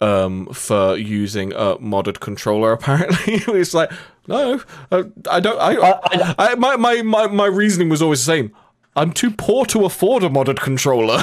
um, 0.00 0.46
for 0.52 0.96
using 0.96 1.52
a 1.52 1.76
modded 1.76 2.20
controller. 2.20 2.72
Apparently, 2.78 3.34
it 3.34 3.46
was 3.46 3.74
like, 3.74 3.90
no, 4.26 4.60
uh, 4.90 5.04
I 5.30 5.40
don't. 5.40 5.58
I, 5.60 5.76
I- 5.76 6.34
I, 6.50 6.54
my, 6.56 6.76
my 6.76 7.02
my 7.02 7.26
my 7.26 7.46
reasoning 7.46 7.88
was 7.88 8.00
always 8.02 8.20
the 8.24 8.32
same. 8.32 8.54
I'm 8.96 9.12
too 9.12 9.32
poor 9.32 9.66
to 9.66 9.84
afford 9.84 10.22
a 10.22 10.28
modded 10.28 10.60
controller. 10.60 11.20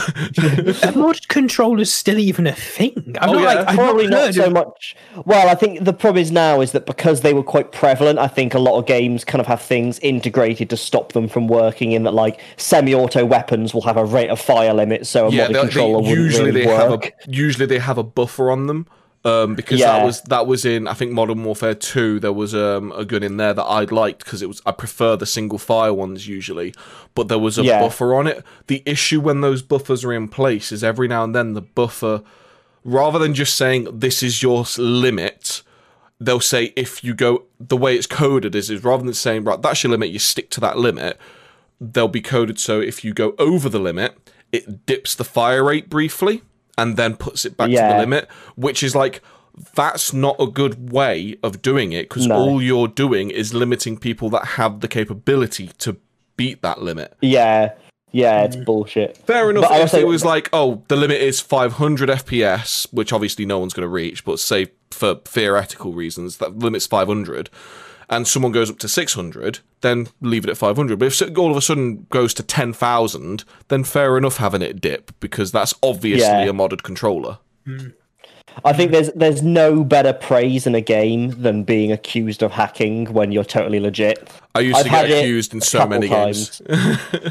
Are 0.84 0.91
mod 0.95 1.26
controllers 1.30 1.91
still 1.91 2.19
even 2.19 2.45
a 2.45 2.51
thing? 2.53 3.15
I'm 3.22 3.30
Oh, 3.30 3.34
not 3.34 3.41
yeah, 3.41 3.53
like 3.53 3.67
I've 3.69 3.76
Probably 3.76 4.03
not 4.07 4.11
not 4.11 4.22
heard 4.26 4.36
so 4.36 4.45
of- 4.47 4.53
much. 4.53 4.95
Well, 5.26 5.47
I 5.49 5.55
think 5.55 5.86
the 5.86 5.93
problem 5.93 6.22
is 6.22 6.32
now 6.32 6.59
is 6.59 6.74
that 6.74 6.86
because 6.86 7.22
they 7.22 7.34
were 7.34 7.43
quite 7.43 7.72
prevalent, 7.72 8.19
I 8.19 8.28
think 8.28 8.53
a 8.53 8.59
lot 8.59 8.78
of 8.78 8.86
games 8.86 9.24
kind 9.24 9.39
of 9.39 9.47
have 9.47 9.61
things 9.61 9.99
integrated 9.99 10.69
to 10.72 10.76
stop 10.78 11.13
them 11.13 11.30
from 11.30 11.47
working. 11.47 11.93
In 11.93 12.03
that, 12.03 12.13
like 12.13 12.41
semi-auto 12.57 13.24
weapons 13.26 13.74
will 13.74 13.84
have 13.84 13.95
a 13.97 14.03
rate 14.05 14.30
of 14.30 14.39
fire 14.41 14.74
limit, 14.74 15.07
so 15.07 15.28
a 15.28 15.32
yeah, 15.32 15.45
modded 15.45 15.47
they- 15.47 15.53
they- 15.53 15.59
controller 15.61 15.97
wouldn't 15.99 16.17
usually 16.17 16.45
really 16.51 16.61
they 16.61 16.67
work. 16.67 17.03
have 17.05 17.26
a 17.28 17.32
usually 17.32 17.65
they 17.67 17.80
have 17.80 17.97
a 17.97 18.03
buffer 18.03 18.51
on 18.51 18.67
them. 18.67 18.86
Um, 19.24 19.53
because 19.53 19.80
that 19.99 20.05
was 20.05 20.22
that 20.24 20.47
was 20.47 20.65
in 20.65 20.88
I 20.88 20.93
think 20.95 21.11
Modern 21.11 21.43
Warfare 21.43 21.76
Two. 21.76 22.19
There 22.19 22.34
was 22.34 22.55
um, 22.55 22.91
a 22.93 23.05
gun 23.05 23.22
in 23.22 23.38
there 23.38 23.53
that 23.53 23.63
I 23.63 23.84
liked 23.84 24.24
because 24.24 24.41
it 24.41 24.47
was 24.47 24.63
I 24.65 24.72
prefer 24.72 25.15
the 25.15 25.28
single 25.28 25.59
fire 25.59 25.93
ones 25.93 26.28
usually, 26.28 26.74
but 27.13 27.28
there 27.28 27.38
was 27.38 27.59
a 27.59 27.63
Yeah. 27.63 27.80
buffer 27.82 28.15
on 28.15 28.26
it. 28.26 28.43
The 28.65 28.82
issue 28.84 29.22
when 29.22 29.41
those 29.41 29.61
buffers 29.61 30.03
are 30.03 30.11
in 30.13 30.28
place 30.28 30.72
is 30.72 30.84
every 30.84 31.07
now 31.07 31.24
and 31.24 31.36
then 31.36 31.53
the 31.53 31.61
buffer, 31.61 32.24
rather 32.84 33.19
than 33.19 33.36
just 33.36 33.55
saying 33.55 33.88
this 33.99 34.24
is 34.24 34.41
your 34.41 34.65
limit, 34.80 35.61
they'll 36.19 36.39
say 36.39 36.74
if 36.76 37.03
you 37.03 37.13
go 37.13 37.43
the 37.59 37.78
way 37.78 37.95
it's 37.95 38.07
coded 38.07 38.55
is, 38.55 38.72
is 38.72 38.84
rather 38.84 39.03
than 39.03 39.13
saying 39.13 39.43
right 39.43 39.61
that's 39.61 39.84
your 39.84 39.91
limit, 39.91 40.09
you 40.09 40.17
stick 40.17 40.49
to 40.49 40.59
that 40.61 40.80
limit. 40.80 41.19
They'll 41.80 42.07
be 42.07 42.22
coded 42.22 42.59
so 42.59 42.82
if 42.82 43.03
you 43.05 43.13
go 43.13 43.36
over 43.38 43.69
the 43.69 43.80
limit, 43.80 44.17
it 44.51 44.88
dips 44.88 45.13
the 45.13 45.24
fire 45.24 45.63
rate 45.63 45.89
briefly 45.91 46.41
and 46.82 46.97
then 46.97 47.15
puts 47.15 47.45
it 47.45 47.55
back 47.57 47.69
to 47.69 47.75
the 47.75 47.97
limit, 47.99 48.27
which 48.55 48.82
is 48.84 48.95
like 48.95 49.21
that's 49.75 50.13
not 50.13 50.36
a 50.39 50.47
good 50.47 50.91
way 50.91 51.36
of 51.43 51.61
doing 51.61 51.91
it 51.91 52.03
because 52.09 52.25
No. 52.27 52.36
all 52.38 52.61
you're 52.61 52.88
doing 52.88 53.29
is 53.29 53.53
limiting 53.53 53.97
people 53.97 54.29
that 54.29 54.45
have 54.57 54.79
the 54.79 54.88
capability 54.88 55.69
to 55.79 55.97
beat 56.38 56.61
that 56.61 56.82
limit. 56.82 57.13
Yeah, 57.21 57.73
yeah, 58.11 58.43
it's 58.43 58.55
bullshit. 58.55 59.17
Fair 59.17 59.49
enough 59.51 59.63
But 59.67 59.75
if 59.75 59.82
also- 59.82 59.99
it 59.99 60.07
was 60.07 60.23
like, 60.25 60.49
oh, 60.53 60.84
the 60.88 60.95
limit 60.95 61.21
is 61.21 61.39
500 61.41 62.09
FPS, 62.09 62.88
which 62.91 63.11
obviously 63.13 63.45
no 63.45 63.59
one's 63.59 63.73
going 63.73 63.84
to 63.86 63.89
reach, 63.89 64.23
but 64.25 64.39
say 64.39 64.67
for 64.89 65.15
theoretical 65.25 65.91
reasons, 65.93 66.38
that 66.38 66.57
limit's 66.59 66.88
500, 66.88 67.49
and 68.12 68.28
someone 68.28 68.51
goes 68.51 68.70
up 68.70 68.78
to 68.80 68.88
600, 68.89 69.59
then 69.82 70.09
leave 70.20 70.43
it 70.43 70.49
at 70.51 70.57
500. 70.57 70.99
But 70.99 71.05
if 71.07 71.22
it 71.22 71.38
all 71.38 71.49
of 71.49 71.57
a 71.57 71.62
sudden 71.62 72.05
goes 72.12 72.34
to 72.36 72.43
10,000, 72.43 73.43
then 73.70 73.84
fair 73.84 74.18
enough 74.18 74.38
having 74.38 74.62
it 74.62 74.82
dip, 74.82 75.12
because 75.20 75.51
that's 75.51 75.74
obviously 75.82 76.28
Yeah. 76.28 76.43
a 76.43 76.53
modded 76.53 76.84
controller. 76.84 77.39
Hmm. 77.66 77.88
I 78.66 78.74
think 78.74 78.91
there's 78.91 79.09
there's 79.14 79.41
no 79.41 79.82
better 79.82 80.12
praise 80.12 80.68
in 80.68 80.76
a 80.76 80.82
game 80.82 81.30
than 81.41 81.64
being 81.64 81.89
accused 81.89 82.43
of 82.43 82.51
hacking 82.51 83.05
when 83.14 83.32
you're 83.32 83.45
totally 83.45 83.80
legit. 83.80 84.30
I 84.54 84.60
used 84.60 84.78
I've 84.80 84.84
to 84.86 84.89
get 84.89 85.06
accused 85.06 85.54
in 85.54 85.62
so 85.62 85.80
couple 85.80 85.99
many 85.99 86.10
games. 86.10 86.62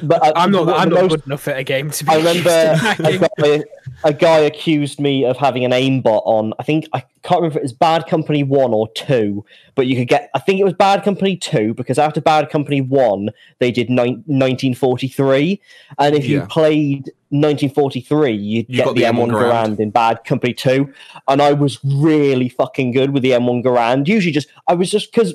But 0.03 0.25
I, 0.25 0.33
I'm 0.43 0.51
not. 0.51 0.69
I'm 0.69 0.89
not 0.89 1.03
most- 1.03 1.11
good 1.11 1.27
enough 1.27 1.49
at 1.49 1.59
a 1.59 1.65
game 1.65 1.91
to 1.91 2.05
be. 2.05 2.11
I 2.11 2.17
remember 2.17 2.77
a 3.05 3.19
guy, 3.39 3.65
a 4.05 4.13
guy 4.15 4.39
accused 4.39 4.99
me 5.01 5.25
of 5.27 5.37
having 5.37 5.65
an 5.65 5.73
aimbot 5.73 6.23
on. 6.25 6.55
I 6.59 6.63
think 6.63 6.87
I 6.95 7.01
can't 7.23 7.43
remember 7.43 7.49
if 7.49 7.57
it 7.57 7.63
was 7.63 7.73
Bad 7.75 8.07
Company 8.07 8.43
One 8.43 8.73
or 8.73 8.89
Two, 8.93 9.45
but 9.75 9.87
you 9.87 9.97
could 9.97 10.09
get. 10.09 10.31
I 10.35 10.39
think 10.39 10.61
it 10.61 10.65
was 10.65 10.73
Bad 10.73 11.03
Company 11.05 11.37
Two 11.37 11.75
because 11.75 11.99
after 11.99 12.21
Bad 12.23 12.49
Company 12.49 12.81
One, 12.81 13.31
they 13.59 13.71
did 13.71 13.91
nine, 13.91 14.23
1943, 14.27 15.61
and 15.99 16.15
if 16.15 16.27
you 16.27 16.41
played 16.43 17.11
1943, 17.31 18.33
you'd 18.33 18.69
You 18.69 18.77
get 18.77 18.85
got 18.87 18.95
the, 18.95 19.03
the 19.03 19.07
M1 19.07 19.29
M1 19.29 19.31
Garand. 19.31 19.67
Garand. 19.77 19.81
in 19.81 19.91
Bad 19.91 20.25
Company 20.25 20.55
Two, 20.55 20.93
and 21.29 21.43
I 21.43 21.53
was 21.53 21.79
really 21.85 22.49
fucking 22.49 22.93
good 22.93 23.11
with 23.11 23.23
the 23.23 23.33
M1 23.33 23.63
Garand. 23.65 24.09
Usually, 24.09 24.33
just 24.33 24.49
I 24.67 24.75
was 24.75 24.91
just 24.91 25.13
because 25.13 25.35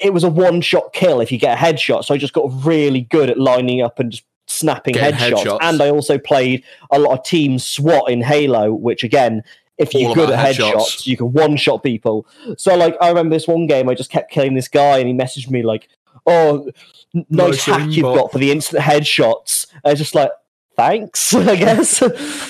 it 0.00 0.12
was 0.12 0.24
a 0.24 0.30
one 0.30 0.60
shot 0.60 0.92
kill 0.92 1.20
if 1.20 1.30
you 1.30 1.38
get 1.38 1.58
a 1.58 1.60
headshot. 1.60 2.04
So 2.04 2.14
I 2.14 2.18
just 2.18 2.32
got 2.32 2.50
really 2.64 3.02
good 3.02 3.30
at 3.30 3.38
lining 3.38 3.82
up 3.82 3.98
and 3.98 4.10
just 4.12 4.24
snapping 4.46 4.94
headshots. 4.94 5.44
headshots. 5.44 5.58
And 5.62 5.80
I 5.80 5.90
also 5.90 6.18
played 6.18 6.64
a 6.90 6.98
lot 6.98 7.18
of 7.18 7.24
team 7.24 7.58
SWAT 7.58 8.10
in 8.10 8.22
Halo, 8.22 8.72
which 8.72 9.04
again, 9.04 9.42
if 9.78 9.94
you're 9.94 10.08
All 10.08 10.14
good 10.14 10.30
at 10.30 10.38
headshots, 10.38 10.72
headshots. 10.72 11.06
you 11.06 11.16
can 11.16 11.32
one 11.32 11.56
shot 11.56 11.82
people. 11.82 12.26
So 12.58 12.76
like 12.76 12.96
I 13.00 13.08
remember 13.08 13.34
this 13.34 13.48
one 13.48 13.66
game, 13.66 13.88
I 13.88 13.94
just 13.94 14.10
kept 14.10 14.30
killing 14.30 14.54
this 14.54 14.68
guy, 14.68 14.98
and 14.98 15.08
he 15.08 15.14
messaged 15.14 15.48
me 15.50 15.62
like, 15.62 15.88
"Oh, 16.26 16.70
nice, 17.14 17.24
Nice 17.30 17.64
hack 17.64 17.90
you've 17.90 18.04
aimbot." 18.04 18.16
got 18.16 18.32
for 18.32 18.38
the 18.38 18.50
instant 18.50 18.82
headshots." 18.82 19.66
I 19.84 19.90
was 19.90 19.98
just 19.98 20.14
like, 20.14 20.30
"Thanks, 20.76 21.32
I 21.34 21.56
guess." 21.56 22.02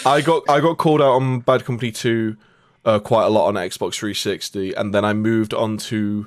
I 0.05 0.21
got 0.23 0.43
I 0.49 0.61
got 0.61 0.79
called 0.79 1.01
out 1.01 1.13
on 1.13 1.41
Bad 1.41 1.65
Company 1.65 1.93
2 1.93 2.37
uh, 2.85 2.99
quite 2.99 3.27
a 3.27 3.29
lot 3.29 3.47
on 3.47 3.55
Xbox 3.55 3.95
360, 3.95 4.75
and 4.75 4.93
then 4.93 5.05
I 5.05 5.13
moved 5.13 5.55
on 5.55 5.77
to 5.77 6.27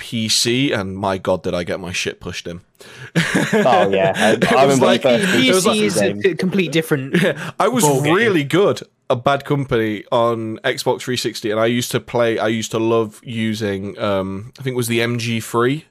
PC, 0.00 0.76
and 0.76 0.96
my 0.96 1.18
god, 1.18 1.42
did 1.44 1.54
I 1.54 1.62
get 1.62 1.78
my 1.78 1.92
shit 1.92 2.18
pushed 2.18 2.46
in. 2.48 2.62
oh 3.16 3.90
yeah, 3.90 4.12
I, 4.16 4.32
It 4.32 4.52
I 4.52 4.64
was 4.66 4.80
remember 4.80 4.86
like- 4.86 5.02
the 5.02 5.18
first 5.18 5.34
it 5.34 5.54
PC 5.54 5.66
like- 5.66 5.80
is 5.80 6.00
a 6.32 6.34
complete 6.34 6.72
different. 6.72 7.16
I 7.60 7.68
was 7.68 7.84
Ball 7.84 8.02
game. 8.02 8.14
really 8.14 8.42
good 8.44 8.80
at 9.10 9.22
Bad 9.24 9.44
Company 9.44 10.04
on 10.10 10.58
Xbox 10.58 11.02
360, 11.02 11.50
and 11.50 11.60
I 11.60 11.66
used 11.66 11.90
to 11.90 12.00
play. 12.00 12.38
I 12.38 12.48
used 12.48 12.70
to 12.70 12.78
love 12.78 13.20
using. 13.22 13.98
Um, 13.98 14.52
I 14.58 14.62
think 14.62 14.74
it 14.74 14.76
was 14.76 14.88
the 14.88 15.00
MG3, 15.00 15.84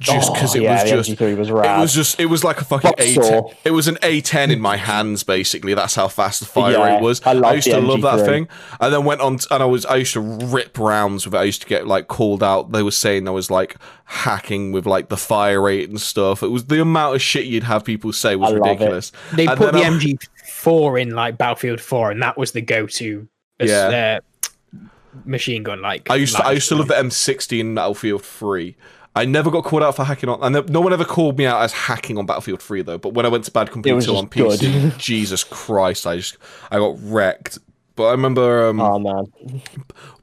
just 0.00 0.32
because 0.32 0.54
Oh, 0.54 0.58
it 0.58 0.62
yeah, 0.62 0.74
was 0.82 0.82
the 0.90 0.96
just. 0.96 1.10
MG3 1.20 1.36
was 1.38 1.48
It 1.48 1.52
was 1.54 1.94
just. 1.94 2.20
It 2.20 2.26
was 2.26 2.44
like 2.44 2.60
a 2.60 2.64
fucking 2.64 2.92
Buzzsaw. 2.92 3.50
A10. 3.50 3.54
It 3.64 3.70
was 3.72 3.88
an 3.88 3.96
A10 3.96 4.50
in 4.52 4.60
my 4.60 4.76
hands, 4.76 5.24
basically. 5.24 5.74
That's 5.74 5.94
how 5.96 6.06
fast 6.08 6.40
the 6.40 6.46
fire 6.46 6.72
Yeah, 6.72 6.94
rate 6.94 7.02
was. 7.02 7.20
I 7.24 7.30
I, 7.30 7.32
love 7.34 7.54
used 7.56 7.66
the 7.66 7.72
to 7.72 7.80
love 7.80 8.02
that 8.02 8.24
thing, 8.24 8.46
and 8.80 8.92
then 8.94 9.04
went 9.04 9.20
on. 9.20 9.38
t- 9.38 9.46
and 9.50 9.62
I 9.62 9.66
was. 9.66 9.84
I 9.86 9.96
used 9.96 10.12
to 10.12 10.20
rip 10.20 10.78
rounds 10.78 11.24
with 11.24 11.34
it. 11.34 11.38
I 11.38 11.42
used 11.42 11.62
to 11.62 11.68
get 11.68 11.86
like 11.86 12.06
called 12.08 12.42
out. 12.42 12.70
They 12.72 12.82
were 12.82 12.90
saying 12.92 13.26
I 13.26 13.32
was 13.32 13.50
like 13.50 13.76
hacking 14.04 14.70
with 14.72 14.86
like 14.86 15.08
the 15.08 15.16
fire 15.16 15.60
rate 15.60 15.88
and 15.88 16.00
stuff. 16.00 16.42
It 16.42 16.48
was 16.48 16.66
the 16.66 16.80
amount 16.80 17.16
of 17.16 17.22
shit 17.22 17.46
you'd 17.46 17.64
have 17.64 17.84
people 17.84 18.12
say 18.12 18.36
was 18.36 18.52
I 18.52 18.56
love 18.56 18.66
it. 18.66 18.70
ridiculous. 18.70 19.12
They 19.32 19.46
And 19.46 19.58
put 19.58 19.72
the 19.72 19.80
I- 19.84 19.88
MG4 19.90 21.02
in 21.02 21.10
like 21.10 21.36
Battlefield 21.38 21.80
4, 21.80 22.12
and 22.12 22.22
that 22.22 22.38
was 22.38 22.52
the 22.52 22.60
go-to. 22.60 23.28
as, 23.60 23.68
Yeah. 23.70 24.20
uh, 24.20 24.88
machine 25.24 25.62
gun. 25.64 25.82
Like 25.82 26.08
I 26.10 26.14
used 26.16 26.36
to, 26.36 26.44
I 26.44 26.52
used 26.52 26.68
to 26.68 26.76
love 26.76 26.88
the 26.88 26.94
M60 26.94 27.58
in 27.60 27.74
Battlefield 27.74 28.24
3. 28.24 28.76
I 29.18 29.24
never 29.24 29.50
got 29.50 29.64
called 29.64 29.82
out 29.82 29.96
for 29.96 30.04
hacking 30.04 30.28
on, 30.28 30.40
and 30.42 30.54
no- 30.54 30.64
no 30.68 30.80
one 30.80 30.92
ever 30.92 31.04
called 31.04 31.38
me 31.38 31.46
out 31.46 31.60
as 31.62 31.72
hacking 31.72 32.18
on 32.18 32.26
Battlefield 32.26 32.62
3 32.62 32.82
though. 32.82 32.98
But 32.98 33.14
when 33.14 33.26
I 33.26 33.28
went 33.28 33.44
to 33.44 33.50
Bad 33.50 33.70
Company 33.70 33.90
It 33.90 33.94
was 33.94 34.06
2 34.06 34.16
on 34.16 34.30
just 34.30 34.62
PC, 34.62 34.72
good. 34.92 34.98
Jesus 34.98 35.44
Christ, 35.44 36.06
I 36.06 36.16
just 36.16 36.36
I 36.70 36.78
got 36.78 36.96
wrecked. 37.02 37.58
But 37.96 38.04
I 38.04 38.10
remember, 38.12 38.66
um, 38.68 38.80
Oh 38.80 38.98
man, 38.98 39.24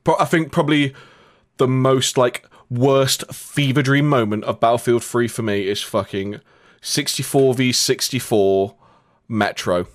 pro- 0.04 0.18
I 0.18 0.26
think 0.26 0.52
probably 0.52 0.94
the 1.58 1.68
most 1.68 2.18
like 2.18 2.48
worst 2.70 3.26
fever 3.34 3.82
dream 3.82 4.08
moment 4.08 4.44
of 4.46 4.60
Battlefield 4.60 5.04
3 5.04 5.28
for 5.28 5.42
me 5.44 5.68
is 5.68 5.82
fucking 5.82 6.40
64 6.82 7.54
v 7.56 7.72
64 7.74 8.76
Metro 9.28 9.88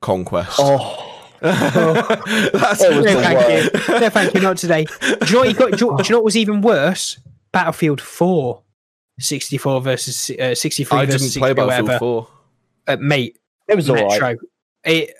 Conquest. 0.00 0.58
oh 0.60 1.12
That's 1.40 2.82
it 2.82 3.04
No, 3.04 3.20
thank 3.20 3.88
you. 3.88 4.00
No, 4.00 4.08
thank 4.10 4.34
you. 4.34 4.40
Not 4.40 4.56
today. 4.56 4.84
Do 4.84 5.06
you 5.26 5.32
know 5.32 5.38
what, 5.40 5.48
you 5.48 5.54
got, 5.54 5.78
do, 5.78 5.84
you, 5.86 5.96
do 5.98 6.02
you 6.04 6.10
know 6.10 6.18
what 6.18 6.24
was 6.24 6.36
even 6.36 6.60
worse? 6.62 7.18
Battlefield 7.56 8.00
4. 8.00 8.62
64 9.18 9.80
versus 9.80 10.30
uh, 10.38 10.54
63 10.54 10.98
I 10.98 11.06
versus 11.06 11.20
didn't 11.22 11.30
60, 11.32 11.40
play 11.40 11.52
Battlefield 11.54 11.84
whatever. 11.84 11.98
4. 11.98 12.28
Uh, 12.88 12.96
mate, 13.00 13.38
It 13.66 13.74
was 13.76 13.88
alright. 13.88 14.08
Metro. 14.10 14.36
It, 14.84 15.14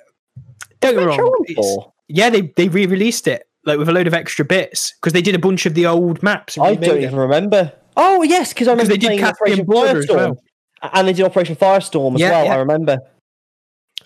don't 0.81 0.95
get 0.95 1.01
me 1.01 1.05
wrong. 1.07 1.19
on 1.21 1.45
it's- 1.49 1.57
four? 1.57 1.93
Yeah, 2.09 2.29
they, 2.31 2.43
they 2.43 2.69
re-released 2.69 3.27
it 3.27 3.49
like 3.65 3.79
with 3.79 3.89
a 3.89 3.93
load 3.93 4.07
of 4.07 4.15
extra 4.15 4.45
bits 4.45 4.93
because 5.01 5.13
they 5.13 5.23
did 5.23 5.35
a 5.35 5.39
bunch 5.41 5.67
of 5.67 5.75
the 5.75 5.87
old 5.87 6.23
maps. 6.23 6.57
I 6.59 6.75
don't 6.77 7.03
even 7.03 7.17
remember. 7.17 7.73
Oh 7.97 8.23
yes, 8.23 8.53
because 8.53 8.69
I 8.69 8.73
remember 8.73 8.93
they 8.93 8.99
did 8.99 9.07
playing 9.07 9.21
Caspian 9.21 9.61
Operation 9.61 9.65
Border 9.65 9.99
as 9.99 10.07
Firestorm, 10.07 10.17
well. 10.83 10.91
and 10.93 11.09
they 11.09 11.13
did 11.15 11.25
Operation 11.25 11.57
Firestorm 11.57 12.15
as 12.15 12.21
Yeah, 12.21 12.31
well. 12.31 12.45
yeah. 12.45 12.53
I 12.53 12.57
remember. 12.59 12.99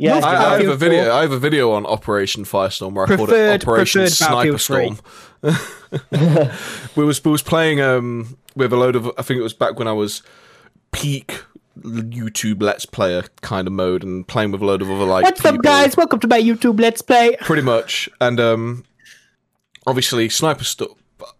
Yeah, 0.01 0.17
I, 0.17 0.55
I 0.55 0.59
have 0.59 0.69
a 0.69 0.77
video. 0.77 1.05
4. 1.05 1.13
I 1.13 1.21
have 1.21 1.33
a 1.33 1.39
video 1.39 1.73
on 1.73 1.85
Operation 1.85 2.45
Firestorm 2.45 2.95
where 2.95 3.05
I 3.05 3.17
called 3.17 3.31
it 3.31 3.63
Operation 3.63 4.01
preferred 4.01 4.13
Sniper 4.13 4.59
Storm. 4.59 4.99
we 6.97 7.05
was 7.05 7.23
we 7.23 7.31
was 7.31 7.43
playing 7.43 7.83
um 7.83 8.39
with 8.57 8.73
a 8.73 8.77
load 8.77 8.97
of. 8.97 9.11
I 9.19 9.23
think 9.23 9.39
it 9.39 9.43
was 9.43 9.53
back 9.53 9.79
when 9.79 9.87
I 9.87 9.93
was 9.93 10.23
peak 10.91 11.45
YouTube 11.79 12.63
Let's 12.63 12.87
Player 12.87 13.25
kind 13.43 13.67
of 13.67 13.75
mode 13.75 14.03
and 14.03 14.27
playing 14.27 14.53
with 14.53 14.63
a 14.63 14.65
load 14.65 14.81
of 14.81 14.91
other 14.91 15.05
like. 15.05 15.23
What's 15.23 15.45
up, 15.45 15.61
guys? 15.63 15.99
Welcome 15.99 16.21
to 16.21 16.29
my 16.29 16.41
YouTube 16.41 16.81
Let's 16.81 17.03
Play. 17.03 17.37
Pretty 17.43 17.63
much, 17.63 18.09
and 18.23 18.41
um, 18.41 18.85
obviously 19.87 20.31
Sniper 20.31 20.65
Storm. 20.65 20.95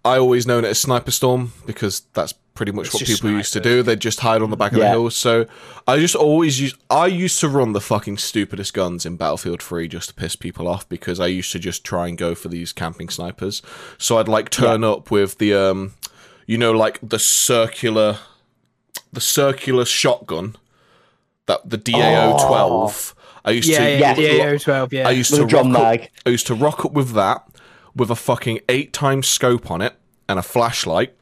I 0.05 0.19
always 0.19 0.47
known 0.47 0.67
it 0.67 0.69
as 0.69 0.79
Sniper 0.79 1.11
Storm 1.11 1.55
because 1.65 2.01
that's 2.13 2.35
pretty 2.55 2.73
much 2.73 2.87
It's 2.87 2.95
what 2.95 3.05
just 3.05 3.23
people 3.23 3.37
used 3.37 3.53
to 3.55 3.61
do. 3.61 3.83
They'd 3.83 4.01
just 4.01 4.21
hide 4.21 4.43
on 4.43 4.51
the 4.51 4.57
back 4.57 4.73
of 4.73 4.79
the 4.79 4.85
Yeah. 4.85 4.91
hills. 4.91 5.17
So 5.17 5.47
I 5.87 5.99
just 5.99 6.15
always 6.15 6.61
used. 6.61 6.77
I 6.91 7.07
used 7.07 7.41
to 7.41 7.49
run 7.49 7.73
the 7.73 7.81
fucking 7.81 8.19
stupidest 8.19 8.75
guns 8.75 9.07
in 9.07 9.17
Battlefield 9.17 9.63
3 9.63 9.89
just 9.89 10.09
to 10.11 10.15
piss 10.15 10.37
people 10.37 10.69
off 10.69 10.89
because 10.89 11.21
I 11.21 11.27
used 11.27 11.53
to 11.53 11.59
just 11.59 11.85
try 11.85 12.09
and 12.09 12.19
go 12.19 12.35
for 12.35 12.49
these 12.49 12.73
camping 12.73 13.09
snipers. 13.09 13.63
So 13.99 14.19
I'd 14.19 14.29
like 14.29 14.51
turn 14.51 14.85
up 14.85 15.11
with 15.11 15.39
the 15.39 15.55
um, 15.55 15.95
you 16.47 16.59
know, 16.59 16.73
like 16.73 16.99
the 17.03 17.19
circular, 17.19 18.19
the 19.13 19.21
circular 19.21 19.85
shotgun 19.85 20.57
that 21.47 21.69
the 21.71 21.79
DAO 21.79 22.47
12. 22.47 23.15
I 23.45 23.53
used 23.53 23.69
Yeah, 23.69 23.79
to 23.79 23.99
yeah, 23.99 24.17
Yeah. 24.19 24.51
yeah, 24.53 24.59
12, 24.59 24.93
yeah. 24.93 25.09
I 25.09 25.13
used 25.13 25.31
With 25.31 25.41
to 25.41 25.45
a 25.47 25.49
drum 25.49 25.73
rock 25.73 25.83
mag. 25.83 26.01
Up, 26.03 26.09
I 26.27 26.31
used 26.31 26.47
to 26.49 26.55
rock 26.55 26.85
up 26.85 26.93
with 26.93 27.13
that 27.13 27.47
with 27.97 28.11
a 28.11 28.17
fucking 28.17 28.61
eight 28.69 28.93
times 28.93 29.27
scope 29.29 29.71
on 29.71 29.81
it 29.81 29.95
and 30.29 30.39
a 30.39 30.43
flashlight 30.43 31.15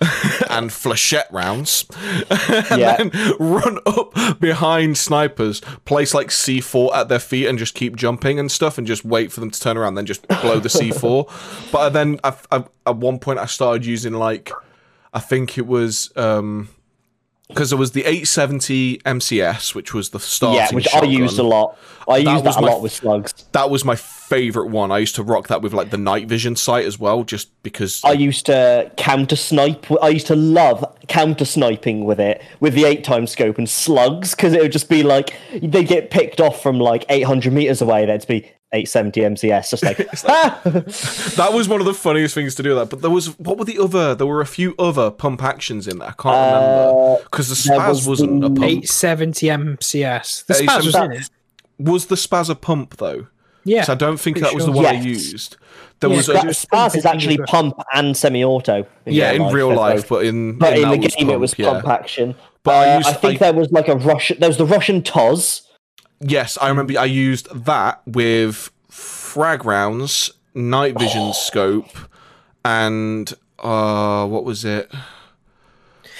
and 0.50 0.70
flechette 0.70 1.30
rounds, 1.30 1.84
and 2.30 2.80
Yeah. 2.80 2.96
then 2.96 3.10
run 3.38 3.78
up 3.86 4.14
behind 4.40 4.96
snipers, 4.96 5.60
place 5.84 6.14
like 6.14 6.28
C4 6.28 6.94
at 6.94 7.08
their 7.08 7.18
feet, 7.18 7.46
and 7.46 7.58
just 7.58 7.74
keep 7.74 7.96
jumping 7.96 8.38
and 8.38 8.50
stuff, 8.50 8.78
and 8.78 8.86
just 8.86 9.04
wait 9.04 9.30
for 9.30 9.40
them 9.40 9.50
to 9.50 9.60
turn 9.60 9.76
around, 9.76 9.94
then 9.96 10.06
just 10.06 10.26
blow 10.28 10.58
the 10.58 10.68
C4. 10.70 11.28
But 11.72 11.90
then 11.90 12.18
I, 12.24 12.34
I, 12.50 12.64
at 12.86 12.96
one 12.96 13.18
point 13.18 13.38
I 13.38 13.46
started 13.46 13.84
using 13.86 14.14
like 14.14 14.50
I 15.12 15.20
think 15.20 15.58
it 15.58 15.66
was. 15.66 16.10
um 16.16 16.68
because 17.50 17.70
there 17.70 17.78
was 17.78 17.92
the 17.92 18.02
870 18.02 18.98
MCS, 18.98 19.74
which 19.74 19.92
was 19.92 20.10
the 20.10 20.20
starting 20.20 20.56
yeah, 20.56 20.74
which 20.74 20.86
shotgun. 20.86 21.10
I 21.10 21.12
used 21.12 21.38
a 21.38 21.42
lot. 21.42 21.78
I 22.08 22.16
used 22.18 22.44
that 22.44 22.56
a 22.56 22.60
lot 22.60 22.76
f- 22.76 22.82
with 22.82 22.92
slugs. 22.92 23.32
That 23.52 23.70
was 23.70 23.84
my 23.84 23.94
favorite 23.96 24.68
one. 24.68 24.90
I 24.90 24.98
used 24.98 25.14
to 25.16 25.22
rock 25.22 25.48
that 25.48 25.62
with 25.62 25.72
like 25.72 25.90
the 25.90 25.98
night 25.98 26.26
vision 26.28 26.56
sight 26.56 26.86
as 26.86 26.98
well, 26.98 27.24
just 27.24 27.50
because. 27.62 28.00
I 28.04 28.12
used 28.12 28.46
to 28.46 28.90
counter 28.96 29.36
snipe. 29.36 29.86
I 30.02 30.08
used 30.08 30.26
to 30.28 30.36
love 30.36 30.84
counter 31.08 31.44
sniping 31.44 32.04
with 32.04 32.20
it, 32.20 32.42
with 32.60 32.74
the 32.74 32.84
eight 32.84 33.04
times 33.04 33.30
scope 33.30 33.58
and 33.58 33.68
slugs, 33.68 34.34
because 34.34 34.52
it 34.52 34.62
would 34.62 34.72
just 34.72 34.88
be 34.88 35.02
like 35.02 35.34
they 35.62 35.84
get 35.84 36.10
picked 36.10 36.40
off 36.40 36.62
from 36.62 36.78
like 36.78 37.04
800 37.08 37.52
meters 37.52 37.82
away. 37.82 38.06
There'd 38.06 38.26
be 38.26 38.50
870 38.72 39.20
MCS, 39.20 39.70
just 39.70 39.82
like, 39.82 39.98
ah! 40.28 40.60
that 40.64 41.50
was 41.52 41.68
one 41.68 41.80
of 41.80 41.86
the 41.86 41.94
funniest 41.94 42.34
things 42.34 42.54
to 42.54 42.62
do 42.62 42.74
that. 42.76 42.88
But 42.90 43.00
there 43.02 43.10
was 43.10 43.36
what 43.38 43.58
were 43.58 43.64
the 43.64 43.78
other? 43.78 44.14
There 44.14 44.26
were 44.26 44.40
a 44.40 44.46
few 44.46 44.74
other 44.78 45.10
pump 45.10 45.42
actions 45.42 45.88
in 45.88 45.98
there. 45.98 46.08
I 46.08 46.12
can't 46.12 46.36
remember 46.36 47.22
because 47.24 47.48
the 47.48 47.68
there 47.68 47.78
spaz 47.80 47.88
was 47.88 48.06
was 48.06 48.22
not 48.22 48.44
a 48.44 48.54
pump. 48.54 48.62
870 48.64 49.46
MCS. 49.48 50.46
The 50.46 50.54
Hey, 50.54 50.66
spaz 50.66 50.84
was 50.86 50.94
in 50.94 51.12
it. 51.12 51.30
Was 51.78 52.06
the 52.06 52.14
spaz 52.14 52.48
a 52.50 52.54
pump 52.54 52.96
though? 52.98 53.26
Yeah. 53.64 53.82
So 53.84 53.92
I 53.92 53.96
don't 53.96 54.18
think 54.18 54.38
that 54.40 54.54
was 54.54 54.64
the 54.66 54.72
sure. 54.72 54.82
one 54.84 54.86
I 54.96 55.00
used. 55.00 55.56
There 56.00 56.08
Yeah, 56.08 56.16
was 56.16 56.28
Spaz- 56.28 56.44
a, 56.44 56.66
Spaz 56.66 56.96
is 56.96 57.04
actually 57.04 57.36
pump 57.38 57.74
and 57.92 58.16
semi-auto. 58.16 58.86
yeah, 59.04 59.32
in 59.32 59.52
real 59.52 59.68
they're 59.68 59.76
life, 59.76 60.08
but 60.08 60.24
in 60.24 60.56
But 60.58 60.78
in, 60.78 60.82
that 60.88 60.90
the 60.92 60.98
was 61.06 61.14
game, 61.14 61.28
it 61.28 61.38
was 61.40 61.54
yeah. 61.58 61.72
pump 61.72 61.86
action. 61.88 62.34
But 62.62 62.74
I 62.74 62.94
Uh, 62.94 62.96
used- 62.98 63.08
I 63.10 63.12
think 63.12 63.42
I- 63.42 63.50
there 63.50 63.60
was 63.60 63.70
like 63.70 63.88
a 63.88 63.96
Russian. 63.96 64.38
There 64.40 64.48
was 64.48 64.56
the 64.56 64.64
Russian 64.64 65.02
Toz. 65.02 65.60
Yes, 66.20 66.58
I 66.60 66.68
remember 66.68 66.98
I 66.98 67.06
used 67.06 67.48
that 67.64 68.02
with 68.06 68.70
frag 68.88 69.64
rounds, 69.64 70.30
night 70.54 70.98
vision 70.98 71.32
scope, 71.32 71.88
and 72.64 73.32
uh, 73.58 74.26
what 74.26 74.44
was 74.44 74.64
it? 74.64 74.90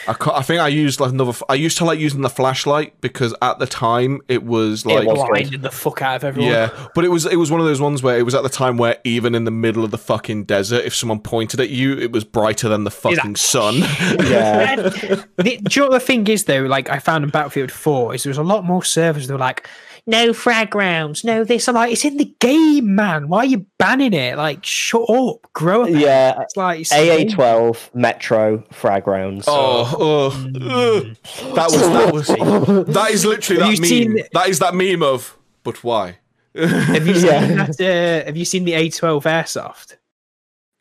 I, 0.09 0.17
I 0.33 0.43
think 0.43 0.61
I 0.63 0.69
used 0.69 0.99
like 0.99 1.11
another. 1.13 1.31
f- 1.31 1.43
I 1.51 1.55
used 1.55 1.77
to 1.79 1.85
like 1.85 1.99
using 1.99 2.23
the 2.23 2.31
flashlight 2.31 2.99
because 3.03 3.35
at 3.43 3.59
the 3.59 3.67
time 3.67 4.23
it 4.29 4.43
was 4.43 4.87
like 4.87 5.07
was 5.07 5.19
good. 5.19 5.29
Blinded 5.29 5.63
the 5.63 5.71
fuck 5.71 6.01
out 6.01 6.17
of 6.17 6.25
everyone. 6.25 6.51
yeah, 6.51 6.89
but 6.95 7.05
it 7.05 7.09
was 7.09 7.27
it 7.27 7.37
was 7.37 7.51
one 7.51 7.61
of 7.61 7.67
those 7.67 7.83
ones 7.83 8.03
where 8.03 8.19
it 8.19 8.23
was 8.23 8.35
at 8.35 8.43
the 8.43 8.49
time 8.49 8.79
where 8.79 8.97
even 9.05 9.35
in 9.35 9.45
the 9.45 9.51
middle 9.51 9.85
of 9.85 9.91
the 9.91 9.99
fucking 9.99 10.45
desert, 10.45 10.87
if 10.87 10.95
someone 10.95 11.21
pointed 11.21 11.61
at 11.61 11.69
you, 11.69 11.99
it 11.99 12.13
was 12.13 12.25
brighter 12.25 12.71
than 12.71 12.85
the 12.85 12.91
fucking 12.91 13.37
sun. 13.37 13.75
Yeah. 14.31 14.77
the, 14.77 15.27
do 15.37 15.51
you 15.53 15.59
know 15.85 15.89
what 15.91 15.99
the 15.99 16.01
thing 16.01 16.27
is 16.29 16.45
though? 16.45 16.63
Like 16.63 16.89
I 16.89 16.99
found 16.99 17.23
in 17.25 17.31
Battlefield 17.31 17.71
4 17.71 18.15
is 18.15 18.23
there 18.23 18.31
was 18.31 18.39
a 18.39 18.43
lot 18.43 18.65
more 18.65 18.83
servers 18.83 19.27
that 19.27 19.35
were 19.35 19.39
like, 19.39 19.69
no 20.07 20.33
frag 20.33 20.75
rounds, 20.75 21.25
no 21.25 21.45
this. 21.45 21.69
I'm 21.69 21.75
like, 21.75 21.93
it's 21.93 22.05
in 22.05 22.17
the 22.17 22.33
game, 22.41 22.95
man. 22.95 23.29
Why 23.29 23.39
are 23.41 23.45
you 23.47 23.67
banning 23.79 24.13
it? 24.13 24.37
Like, 24.37 24.65
shut 24.65 25.09
up, 25.09 25.47
grow 25.53 25.83
up. 25.85 25.91
yeah. 25.91 26.41
It's 26.41 26.57
like 26.57 26.81
it's 26.81 26.93
AA 26.93 27.33
twelve 27.35 27.91
Metro 27.95 28.65
frag 28.73 29.07
rounds. 29.07 29.45
oh, 29.49 29.95
oh, 29.99 30.27
ugh. 30.29 31.17
that 31.55 31.71
was 31.71 31.81
that 31.81 32.13
was 32.13 32.27
that 32.95 33.11
is 33.11 33.25
literally 33.25 33.63
Have 33.63 33.71
that 33.77 33.81
meme. 33.81 33.89
seen- 33.89 34.23
That 34.33 34.49
is 34.49 34.59
that 34.61 34.75
meme 34.75 35.03
of. 35.03 35.37
But 35.63 35.83
why? 35.85 36.19
Have 36.55 37.07
you 37.07 37.15
seen 37.17 37.27
Yeah. 37.27 37.65
that? 37.67 37.81
Uh, 37.81 38.25
have 38.27 38.37
you 38.37 38.45
seen 38.45 38.65
the 38.65 38.73
A12 38.73 39.23
airsoft? 39.23 39.97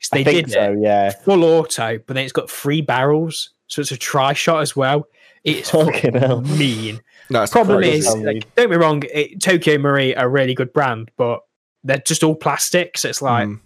'Cause 0.01 0.09
They 0.13 0.21
I 0.21 0.23
think 0.23 0.45
did 0.47 0.53
so. 0.53 0.71
it 0.73 0.79
Yeah. 0.81 1.09
full 1.11 1.43
auto, 1.43 1.99
but 2.07 2.13
then 2.13 2.23
it's 2.23 2.31
got 2.31 2.49
three 2.49 2.81
barrels, 2.81 3.49
so 3.67 3.81
it's 3.81 3.91
a 3.91 3.97
try 3.97 4.31
shot 4.33 4.61
as 4.61 4.73
well. 4.75 5.05
It's 5.43 5.69
Fucking 5.71 6.15
hell. 6.15 6.41
mean. 6.41 7.01
That's 7.29 7.51
Problem 7.51 7.83
is, 7.83 8.07
like, 8.15 8.53
don't 8.55 8.69
be 8.69 8.75
wrong, 8.77 9.03
it, 9.13 9.39
Tokyo 9.41 9.77
Marui 9.77 10.17
are 10.17 10.25
a 10.25 10.29
really 10.29 10.53
good 10.55 10.73
brand, 10.73 11.11
but 11.17 11.41
they're 11.83 11.99
just 11.99 12.23
all 12.23 12.35
plastic, 12.35 12.97
so 12.97 13.09
it's 13.09 13.21
like 13.21 13.47
Mm. 13.47 13.59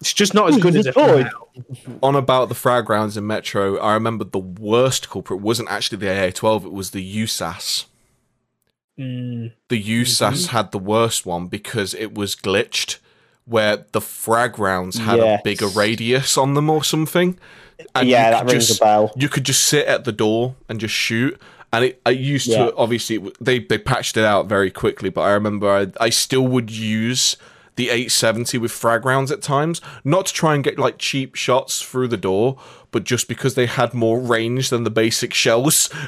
it's 0.00 0.12
just 0.14 0.32
not 0.34 0.48
as 0.48 0.56
good 0.56 0.74
as 0.76 0.86
a 0.86 0.92
Destroyed. 0.92 1.28
on 2.02 2.16
about 2.16 2.48
the 2.48 2.54
frag 2.54 2.88
rounds 2.88 3.16
in 3.16 3.26
Metro, 3.26 3.76
I 3.78 3.92
remember 3.94 4.24
the 4.24 4.38
worst 4.38 5.10
culprit 5.10 5.40
wasn't 5.40 5.70
actually 5.70 5.98
the 5.98 6.06
AA12, 6.06 6.64
it 6.64 6.72
was 6.72 6.90
the 6.92 7.02
USAS. 7.22 7.84
Mm, 8.98 9.52
The 9.68 9.82
USAS 9.82 10.48
had 10.48 10.72
the 10.72 10.78
worst 10.78 11.24
one 11.26 11.46
because 11.46 11.94
it 11.94 12.14
was 12.14 12.34
glitched, 12.36 12.98
where 13.44 13.84
the 13.92 14.00
frag 14.00 14.58
rounds 14.58 14.98
had 14.98 15.18
Yes. 15.18 15.40
a 15.40 15.42
bigger 15.42 15.66
radius 15.68 16.36
on 16.38 16.54
them 16.54 16.68
or 16.70 16.84
something. 16.84 17.38
And 17.94 18.08
yeah, 18.08 18.30
that 18.30 18.46
rings 18.46 18.68
just, 18.68 18.80
a 18.80 18.84
bell. 18.84 19.12
You 19.16 19.28
could 19.28 19.44
just 19.44 19.64
sit 19.64 19.86
at 19.86 20.04
the 20.04 20.12
door 20.12 20.54
and 20.68 20.78
just 20.78 20.94
shoot. 20.94 21.40
And 21.72 21.84
it, 21.86 22.00
I 22.04 22.10
used 22.10 22.48
Yeah. 22.48 22.66
to 22.66 22.76
obviously 22.76 23.18
they 23.40 23.60
they 23.60 23.78
patched 23.78 24.16
it 24.16 24.24
out 24.24 24.46
very 24.48 24.70
quickly, 24.70 25.08
but 25.10 25.22
I 25.22 25.30
remember 25.30 25.68
I 25.70 25.86
I 26.04 26.10
still 26.10 26.46
would 26.48 26.70
use 26.70 27.36
the 27.76 27.88
870 27.88 28.58
with 28.58 28.72
frag 28.72 29.04
rounds 29.06 29.30
at 29.30 29.40
times, 29.40 29.80
not 30.04 30.26
to 30.26 30.34
try 30.34 30.54
and 30.54 30.62
get 30.64 30.78
like 30.78 30.98
cheap 30.98 31.34
shots 31.36 31.80
through 31.80 32.08
the 32.08 32.16
door, 32.16 32.58
but 32.90 33.04
just 33.04 33.28
because 33.28 33.54
they 33.54 33.66
had 33.66 33.94
more 33.94 34.20
range 34.20 34.68
than 34.70 34.82
the 34.84 34.90
basic 34.90 35.32
shells. 35.32 35.88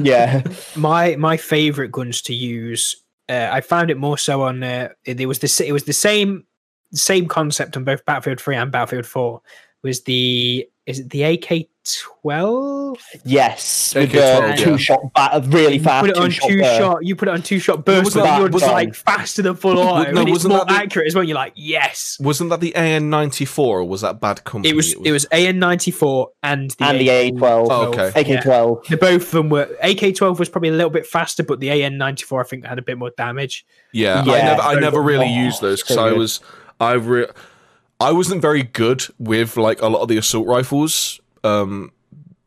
Yeah. 0.00 0.42
my 0.76 1.16
my 1.16 1.36
favorite 1.36 1.90
guns 1.92 2.20
to 2.22 2.34
use, 2.34 2.96
uh, 3.28 3.48
I 3.50 3.60
found 3.62 3.90
it 3.90 3.96
more 3.96 4.18
so 4.18 4.42
on. 4.42 4.62
Uh, 4.62 4.90
it, 5.04 5.20
it 5.20 5.26
was 5.26 5.38
the 5.38 5.64
it 5.66 5.72
was 5.72 5.84
the 5.84 5.92
same 5.92 6.44
same 6.92 7.26
concept 7.26 7.76
on 7.76 7.84
both 7.84 8.04
Battlefield 8.04 8.40
Three 8.40 8.56
and 8.56 8.70
Battlefield 8.70 9.06
Four. 9.06 9.40
Was 9.82 10.02
the 10.02 10.68
is 10.86 10.98
it 11.00 11.10
the 11.10 11.22
AK 11.22 11.68
twelve? 11.84 12.98
Yes. 13.24 13.94
With 13.94 14.14
AK-12, 14.14 14.56
the 14.56 14.62
two 14.64 14.70
yeah. 14.72 14.76
shot 14.76 15.00
bat, 15.14 15.44
really 15.46 15.76
You 15.76 15.80
put 15.82 16.10
it 16.10 16.16
on 16.16 16.26
two-shot 16.30 16.48
two 16.48 16.60
burst. 16.60 16.78
shot. 16.78 17.04
You 17.04 17.16
put 17.16 17.28
it 17.28 17.30
on 17.32 17.42
two 17.42 17.58
shot 17.58 17.84
burst. 17.84 18.04
wasn't 18.04 18.24
that- 18.24 18.38
you're 18.38 18.48
just 18.48 18.54
wasn't- 18.54 18.72
like 18.72 18.94
faster 18.94 19.42
than 19.42 19.54
full 19.56 19.78
auto. 19.78 20.10
no, 20.12 20.20
and 20.20 20.28
it's 20.28 20.30
wasn't 20.30 20.54
more 20.54 20.64
that 20.64 20.68
the- 20.68 20.74
accurate 20.78 21.06
as 21.08 21.14
well. 21.14 21.24
You're 21.24 21.34
like 21.36 21.52
yes. 21.56 22.16
Wasn't 22.20 22.50
that 22.50 22.60
the 22.60 22.72
AN94 22.76 23.58
or 23.58 23.84
was 23.84 24.00
that 24.02 24.20
Bad 24.20 24.44
Company? 24.44 24.70
It 24.70 24.76
was 24.76 24.92
it 25.04 25.12
was 25.12 25.24
AN 25.32 25.58
ninety 25.58 25.90
four 25.90 26.30
and 26.42 26.70
the 26.72 26.84
And 26.84 27.00
the 27.00 27.08
AA12. 27.08 27.66
Oh, 27.70 27.86
okay. 27.94 28.10
AK12. 28.24 28.86
The 28.86 28.96
both 28.96 29.22
of 29.22 29.30
them 29.30 29.48
were 29.48 29.68
AK 29.82 30.14
twelve 30.14 30.38
was 30.38 30.48
probably 30.48 30.68
a 30.70 30.72
little 30.72 30.90
bit 30.90 31.06
faster, 31.06 31.42
but 31.42 31.60
the 31.60 31.70
AN 31.70 31.98
ninety 31.98 32.24
four 32.24 32.40
I 32.40 32.44
think 32.44 32.64
had 32.66 32.78
a 32.78 32.82
bit 32.82 32.98
more 32.98 33.10
damage. 33.16 33.64
Yeah, 33.92 34.20
I 34.20 34.24
never, 34.24 34.62
I 34.62 34.74
never 34.80 35.02
really 35.02 35.32
used 35.32 35.60
those 35.60 35.82
because 35.82 35.96
so 35.96 36.04
I 36.06 36.12
was, 36.12 36.40
I 36.80 36.92
re- 36.94 37.26
I 38.02 38.12
wasn't 38.12 38.42
very 38.42 38.62
good 38.62 39.04
with 39.18 39.56
like 39.56 39.80
a 39.82 39.88
lot 39.88 40.00
of 40.02 40.08
the 40.08 40.16
assault 40.18 40.46
rifles. 40.46 41.20
Um, 41.44 41.92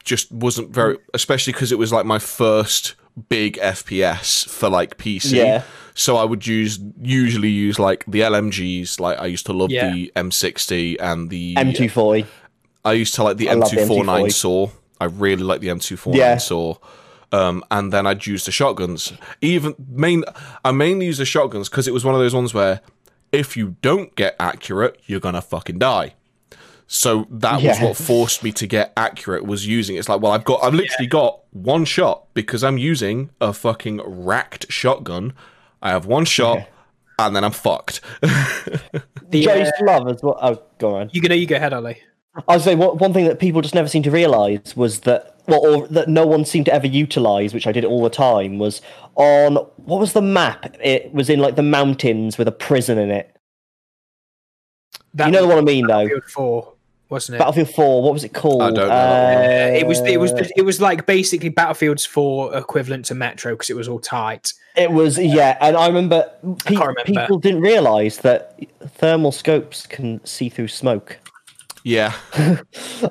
just 0.04 0.32
wasn't 0.32 0.70
very, 0.70 0.98
especially 1.14 1.54
because 1.54 1.72
it 1.72 1.78
was 1.80 1.92
like 1.92 2.06
my 2.06 2.20
first 2.20 2.96
big 3.30 3.58
FPS 3.58 4.48
for 4.48 4.70
like 4.70 4.98
PC. 4.98 5.34
Yeah. 5.38 5.64
So 5.94 6.18
I 6.18 6.26
would 6.26 6.46
use 6.46 6.80
usually 7.02 7.50
use 7.50 7.80
like 7.80 8.04
the 8.06 8.20
LMGs. 8.22 9.00
Like 9.00 9.18
I 9.20 9.26
used 9.28 9.46
to 9.48 9.54
love 9.54 9.72
Yeah. 9.72 9.92
the 9.92 10.12
M60 10.16 10.98
and 11.00 11.30
the 11.30 11.56
M240. 11.56 12.26
I 12.84 12.94
used 12.94 13.16
to 13.16 13.24
like 13.24 13.38
the 13.38 13.50
I 13.50 13.54
love 13.54 13.72
the 13.72 13.78
M249 13.78 14.32
saw. 14.32 14.70
I 15.00 15.06
really 15.06 15.44
like 15.44 15.62
the 15.62 15.70
M249 15.70 16.16
Yeah. 16.16 16.38
saw. 16.38 16.76
Um, 17.32 17.64
and 17.72 17.92
then 17.92 18.06
I'd 18.06 18.26
use 18.28 18.46
the 18.46 18.52
shotguns. 18.52 19.12
Even 19.42 19.74
main, 19.90 20.24
I 20.64 20.72
mainly 20.72 21.08
use 21.08 21.18
the 21.18 21.26
shotguns 21.26 21.68
because 21.70 21.88
it 21.88 21.94
was 21.94 22.06
one 22.06 22.14
of 22.14 22.22
those 22.22 22.36
ones 22.36 22.54
where 22.54 22.82
if 23.36 23.56
you 23.58 23.76
don't 23.82 24.16
get 24.16 24.36
accurate, 24.40 25.00
you're 25.06 25.20
gonna 25.20 25.42
fucking 25.42 25.80
die. 25.80 26.14
So 26.88 27.26
that 27.32 27.64
was 27.64 27.80
what 27.80 27.98
forced 27.98 28.44
me 28.44 28.52
to 28.54 28.68
get 28.68 28.94
accurate. 28.96 29.44
Was 29.46 29.66
using 29.66 29.96
it's 29.96 30.08
like, 30.08 30.22
well, 30.22 30.32
I've 30.32 30.44
got, 30.44 30.64
I've 30.64 30.74
literally 30.76 31.08
got 31.08 31.40
one 31.52 31.84
shot 31.86 32.26
because 32.36 32.64
I'm 32.64 32.78
using 32.78 33.32
a 33.42 33.54
fucking 33.54 34.02
racked 34.06 34.72
shotgun. 34.72 35.34
I 35.82 35.90
have 35.90 36.06
one 36.06 36.26
shot, 36.26 36.58
Yeah. 36.60 36.66
and 37.26 37.36
then 37.36 37.44
I'm 37.44 37.52
fucked. 37.52 38.02
The, 39.28 39.48
Which 39.48 39.48
uh, 39.48 39.72
love 39.86 40.08
as 40.08 40.22
well. 40.22 40.38
Oh, 40.40 40.62
go 40.78 40.96
on. 40.98 41.10
you 41.12 41.20
go, 41.20 41.34
you 41.34 41.48
go 41.48 41.56
ahead, 41.56 41.74
Ali. 41.74 41.98
I 42.48 42.54
was 42.54 42.64
saying 42.64 42.78
one, 42.78 42.98
one 43.00 43.12
thing 43.12 43.26
that 43.26 43.40
people 43.40 43.62
just 43.62 43.74
never 43.74 43.88
seem 43.88 44.04
to 44.04 44.12
realise 44.12 44.78
was 44.78 45.00
that, 45.02 45.35
well, 45.48 45.66
or 45.66 45.88
that 45.88 46.10
no 46.10 46.26
one 46.26 46.46
seemed 46.46 46.66
to 46.68 46.74
ever 46.74 46.88
utilise, 46.88 47.54
which 47.54 47.68
I 47.68 47.72
did 47.72 47.86
all 47.86 48.04
the 48.04 48.10
time, 48.10 48.58
was 48.60 48.82
on 49.16 49.56
what 49.56 50.00
was 50.00 50.14
the 50.14 50.22
map? 50.22 50.76
It 50.82 51.14
was 51.14 51.30
in 51.30 51.40
like 51.40 51.56
the 51.56 51.64
mountains 51.64 52.38
with 52.38 52.48
a 52.48 52.52
prison 52.52 52.98
in 52.98 53.12
it. 53.12 53.36
That 55.14 55.28
you 55.28 55.32
know 55.32 55.44
the 55.44 55.48
one 55.48 55.58
I 55.58 55.62
mean, 55.62 55.88
though. 55.88 56.06
Battlefield 56.06 56.24
Four, 56.26 56.74
wasn't 57.10 57.36
it? 57.36 57.40
Battlefield 57.40 57.70
Four. 57.70 58.04
What 58.04 58.14
was 58.14 58.24
it 58.24 58.34
called? 58.34 58.62
I 58.62 58.72
don't 58.72 58.90
know. 58.90 58.94
Uh, 58.94 59.78
it 59.78 59.88
was 59.88 60.00
it 60.02 60.20
was 60.20 60.34
it 60.56 60.64
was 60.64 60.82
like 60.82 61.06
basically 61.06 61.50
Battlefield's 61.50 62.06
Four 62.06 62.56
equivalent 62.56 63.06
to 63.06 63.16
Metro 63.16 63.54
because 63.54 63.70
it 63.70 63.76
was 63.76 63.88
all 63.88 64.00
tight. 64.00 64.52
It 64.76 64.92
was 64.92 65.18
yeah, 65.18 65.58
and 65.62 65.78
I 65.78 65.88
remember, 65.88 66.30
pe- 66.66 66.76
can't 66.76 66.88
remember. 66.88 67.04
people 67.04 67.40
didn't 67.40 67.62
realise 67.62 68.18
that 68.18 68.60
thermal 68.96 69.32
scopes 69.32 69.88
can 69.88 70.24
see 70.26 70.50
through 70.50 70.68
smoke. 70.68 71.18
Yeah, 71.86 72.14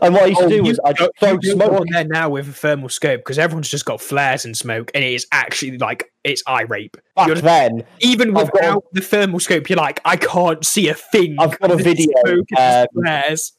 And 0.02 0.12
what 0.14 0.24
I 0.24 0.26
used 0.26 0.40
to 0.40 0.48
do 0.48 0.62
was 0.64 0.78
I'd 0.84 0.98
you 0.98 1.08
throw 1.20 1.36
do 1.38 1.48
go 1.56 1.66
smoke. 1.66 1.80
on 1.80 1.86
there 1.90 2.04
now 2.04 2.28
with 2.28 2.48
a 2.48 2.52
thermal 2.52 2.88
scope 2.88 3.20
because 3.20 3.38
everyone's 3.38 3.70
just 3.70 3.84
got 3.84 4.00
flares 4.00 4.44
and 4.44 4.56
smoke, 4.56 4.90
and 4.94 5.02
it 5.04 5.12
is 5.14 5.26
actually 5.32 5.78
like 5.78 6.12
it's 6.24 6.42
eye 6.46 6.62
rape. 6.62 6.96
Back 7.16 7.28
You're- 7.28 7.40
then, 7.40 7.84
even 8.00 8.36
I've 8.36 8.50
got 8.50 8.54
without 8.54 8.84
the 8.92 9.00
thermal 9.00 9.38
scope, 9.40 9.70
you're 9.70 9.76
like, 9.78 10.00
I 10.04 10.16
can't 10.16 10.64
see 10.66 10.88
a 10.88 10.94
thing. 10.94 11.36
I've 11.38 11.58
got 11.60 11.70
a 11.70 11.76
video, 11.90 12.08
smoke 12.26 12.46
and 12.58 12.88
um, 12.94 13.02
flares. 13.04 13.52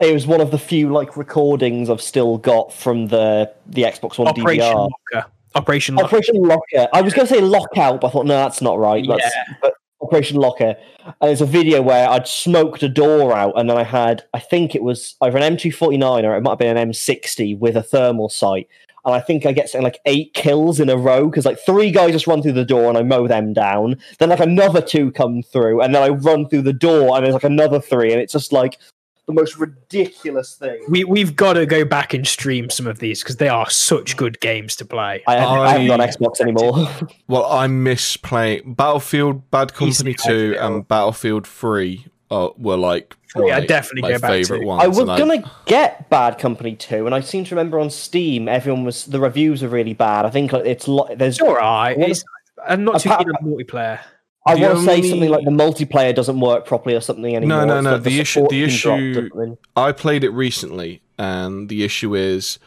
it 0.00 0.12
was 0.12 0.26
one 0.26 0.40
of 0.40 0.50
the 0.50 0.58
few 0.58 0.90
like 0.92 1.16
recordings 1.16 1.88
I've 1.88 2.02
still 2.02 2.36
got 2.38 2.72
from 2.72 3.06
the 3.06 3.52
the 3.66 3.82
Xbox 3.84 4.18
One 4.18 4.28
Operation 4.28 4.64
DVR. 4.64 4.90
Locker. 5.14 5.30
Operation 5.54 5.94
Locker. 5.94 6.06
Operation 6.06 6.34
Locker. 6.42 6.88
I 6.92 7.00
was 7.02 7.12
going 7.14 7.28
to 7.28 7.32
say 7.34 7.40
lockout, 7.40 8.00
but 8.00 8.08
I 8.08 8.10
thought 8.10 8.26
no, 8.26 8.34
that's 8.38 8.60
not 8.62 8.78
right. 8.78 9.04
That's, 9.06 9.22
Yeah. 9.22 9.54
but 9.60 9.74
Operation 10.02 10.36
Locker, 10.36 10.74
and 11.04 11.14
there's 11.20 11.40
a 11.40 11.46
video 11.46 11.80
where 11.80 12.08
I'd 12.08 12.26
smoked 12.26 12.82
a 12.82 12.88
door 12.88 13.34
out, 13.34 13.54
and 13.56 13.70
then 13.70 13.76
I 13.76 13.84
had, 13.84 14.24
I 14.34 14.40
think 14.40 14.74
it 14.74 14.82
was 14.82 15.16
either 15.22 15.38
an 15.38 15.56
M249 15.56 16.24
or 16.24 16.36
it 16.36 16.42
might 16.42 16.50
have 16.50 16.58
been 16.58 16.76
an 16.76 16.90
M60 16.90 17.58
with 17.58 17.76
a 17.76 17.82
thermal 17.82 18.28
sight, 18.28 18.68
and 19.04 19.14
I 19.14 19.20
think 19.20 19.46
I 19.46 19.52
get 19.52 19.68
something 19.68 19.84
like 19.84 20.00
eight 20.06 20.34
kills 20.34 20.80
in 20.80 20.88
a 20.88 20.96
row 20.96 21.28
because 21.28 21.46
like 21.46 21.58
three 21.64 21.90
guys 21.90 22.12
just 22.12 22.26
run 22.26 22.42
through 22.42 22.52
the 22.52 22.64
door 22.64 22.88
and 22.88 22.98
I 22.98 23.02
mow 23.02 23.26
them 23.26 23.52
down, 23.52 23.96
then 24.18 24.28
like 24.28 24.40
another 24.40 24.82
two 24.82 25.12
come 25.12 25.42
through, 25.42 25.80
and 25.80 25.94
then 25.94 26.02
I 26.02 26.08
run 26.08 26.48
through 26.48 26.62
the 26.62 26.72
door 26.72 27.16
and 27.16 27.24
there's 27.24 27.34
like 27.34 27.44
another 27.44 27.80
three, 27.80 28.12
and 28.12 28.20
it's 28.20 28.32
just 28.32 28.52
like 28.52 28.78
the 29.26 29.32
most 29.32 29.56
ridiculous 29.58 30.56
thing. 30.56 30.84
We 30.88 31.04
we've 31.04 31.36
got 31.36 31.54
to 31.54 31.66
go 31.66 31.84
back 31.84 32.12
and 32.14 32.26
stream 32.26 32.70
some 32.70 32.86
of 32.86 32.98
these 32.98 33.22
because 33.22 33.36
they 33.36 33.48
are 33.48 33.70
such 33.70 34.16
good 34.16 34.40
games 34.40 34.74
to 34.76 34.84
play. 34.84 35.22
I, 35.26 35.36
I 35.38 35.78
haven't 35.78 36.00
Xbox 36.00 36.40
anymore. 36.40 36.88
Well, 37.28 37.46
I 37.46 37.66
miss 37.66 38.16
playing 38.16 38.74
Battlefield, 38.74 39.50
Bad 39.50 39.72
Company 39.74 40.14
Two, 40.14 40.56
and 40.60 40.86
Battlefield 40.86 41.46
Three. 41.46 42.06
Uh, 42.30 42.48
were 42.56 42.78
like 42.78 43.14
Three, 43.30 43.50
my, 43.50 43.56
I'd 43.58 43.66
definitely 43.66 44.00
my 44.02 44.12
go 44.12 44.18
back 44.20 44.30
favorite 44.30 44.60
to. 44.60 44.64
ones. 44.66 44.82
I 44.82 44.86
was 44.86 44.98
and 45.00 45.06
gonna 45.08 45.52
get 45.66 46.08
Bad 46.08 46.38
Company 46.38 46.74
2, 46.76 47.04
and 47.04 47.14
I 47.14 47.20
seem 47.20 47.44
to 47.44 47.54
remember 47.54 47.78
on 47.78 47.90
Steam 47.90 48.48
everyone 48.48 48.84
was 48.84 49.04
the 49.04 49.20
reviews 49.20 49.62
are 49.62 49.68
really 49.68 49.92
bad. 49.92 50.24
I 50.24 50.30
think 50.30 50.50
like, 50.52 50.64
it's 50.64 50.88
lo- 50.88 51.14
there's 51.14 51.34
It's 51.34 51.42
all 51.42 51.54
right. 51.54 51.96
Well, 51.98 52.10
It's, 52.10 52.24
I'm 52.66 52.84
not 52.84 53.02
too 53.02 53.10
apart- 53.10 53.26
keen 53.26 53.34
on 53.36 53.44
multiplayer. 53.58 54.00
I 54.46 54.54
the 54.56 54.60
want 54.62 54.78
to 54.78 54.84
say 54.84 55.02
something 55.08 55.30
like 55.30 55.44
the 55.44 55.50
multiplayer 55.50 56.14
doesn't 56.14 56.40
work 56.40 56.66
properly 56.66 56.96
or 56.96 57.00
something 57.00 57.36
anymore. 57.36 57.64
no, 57.66 57.76
It's 57.76 57.84
no. 57.84 57.92
like 57.92 58.02
The 58.02 58.20
issue- 58.20 58.46
the 58.48 58.64
issue- 58.64 59.56
I 59.76 59.92
played 59.92 60.24
it 60.24 60.30
recently, 60.30 61.00
and 61.18 61.68
the 61.68 61.84
issue 61.84 62.14
is, 62.16 62.58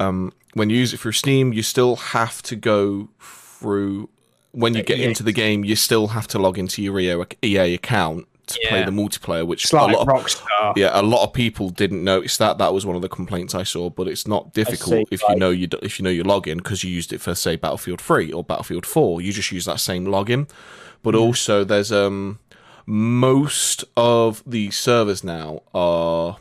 um, 0.00 0.32
when 0.54 0.68
you 0.70 0.76
use 0.78 0.92
it 0.92 1.00
through 1.00 1.12
Steam, 1.12 1.52
you 1.52 1.62
still 1.62 1.96
have 1.96 2.42
to 2.42 2.56
go 2.56 3.08
through. 3.20 4.08
When 4.52 4.74
you 4.74 4.80
Uh, 4.80 4.84
get 4.84 5.00
into 5.00 5.22
the 5.22 5.32
game, 5.32 5.64
you 5.64 5.76
still 5.76 6.08
have 6.08 6.26
to 6.28 6.38
log 6.38 6.58
into 6.58 6.82
your 6.82 6.98
EA, 6.98 7.24
EA 7.44 7.74
account 7.74 8.26
to 8.46 8.58
play 8.68 8.82
the 8.84 8.90
multiplayer, 8.92 9.44
which 9.46 9.70
a 9.72 9.76
lot 9.76 9.94
of 9.96 10.06
Rockstar. 10.08 10.72
yeah, 10.76 10.90
a 10.98 11.02
lot 11.02 11.24
of 11.24 11.32
people 11.32 11.68
didn't 11.68 12.02
notice 12.02 12.36
that. 12.38 12.56
That 12.58 12.72
was 12.72 12.86
one 12.86 12.96
of 12.96 13.02
the 13.02 13.08
complaints 13.08 13.54
I 13.54 13.64
saw. 13.64 13.90
But 13.90 14.08
it's 14.08 14.26
not 14.26 14.54
difficult 14.54 14.90
see, 14.90 15.04
if 15.10 15.20
you 15.28 15.36
know 15.36 15.50
you 15.50 15.68
if 15.82 15.98
you 15.98 16.04
know 16.04 16.10
your 16.10 16.24
login 16.24 16.56
because 16.58 16.82
you 16.84 16.90
used 16.90 17.12
it 17.12 17.20
for 17.20 17.34
say 17.34 17.56
Battlefield 17.56 18.00
Three 18.00 18.32
or 18.32 18.42
Battlefield 18.44 18.86
Four. 18.86 19.20
You 19.20 19.32
just 19.32 19.52
use 19.52 19.64
that 19.66 19.78
same 19.80 20.06
login. 20.06 20.48
But 21.06 21.14
also, 21.14 21.62
there's 21.62 21.92
um 21.92 22.40
most 22.84 23.84
of 23.96 24.42
the 24.44 24.72
servers 24.72 25.22
now 25.22 25.62
are 25.72 26.38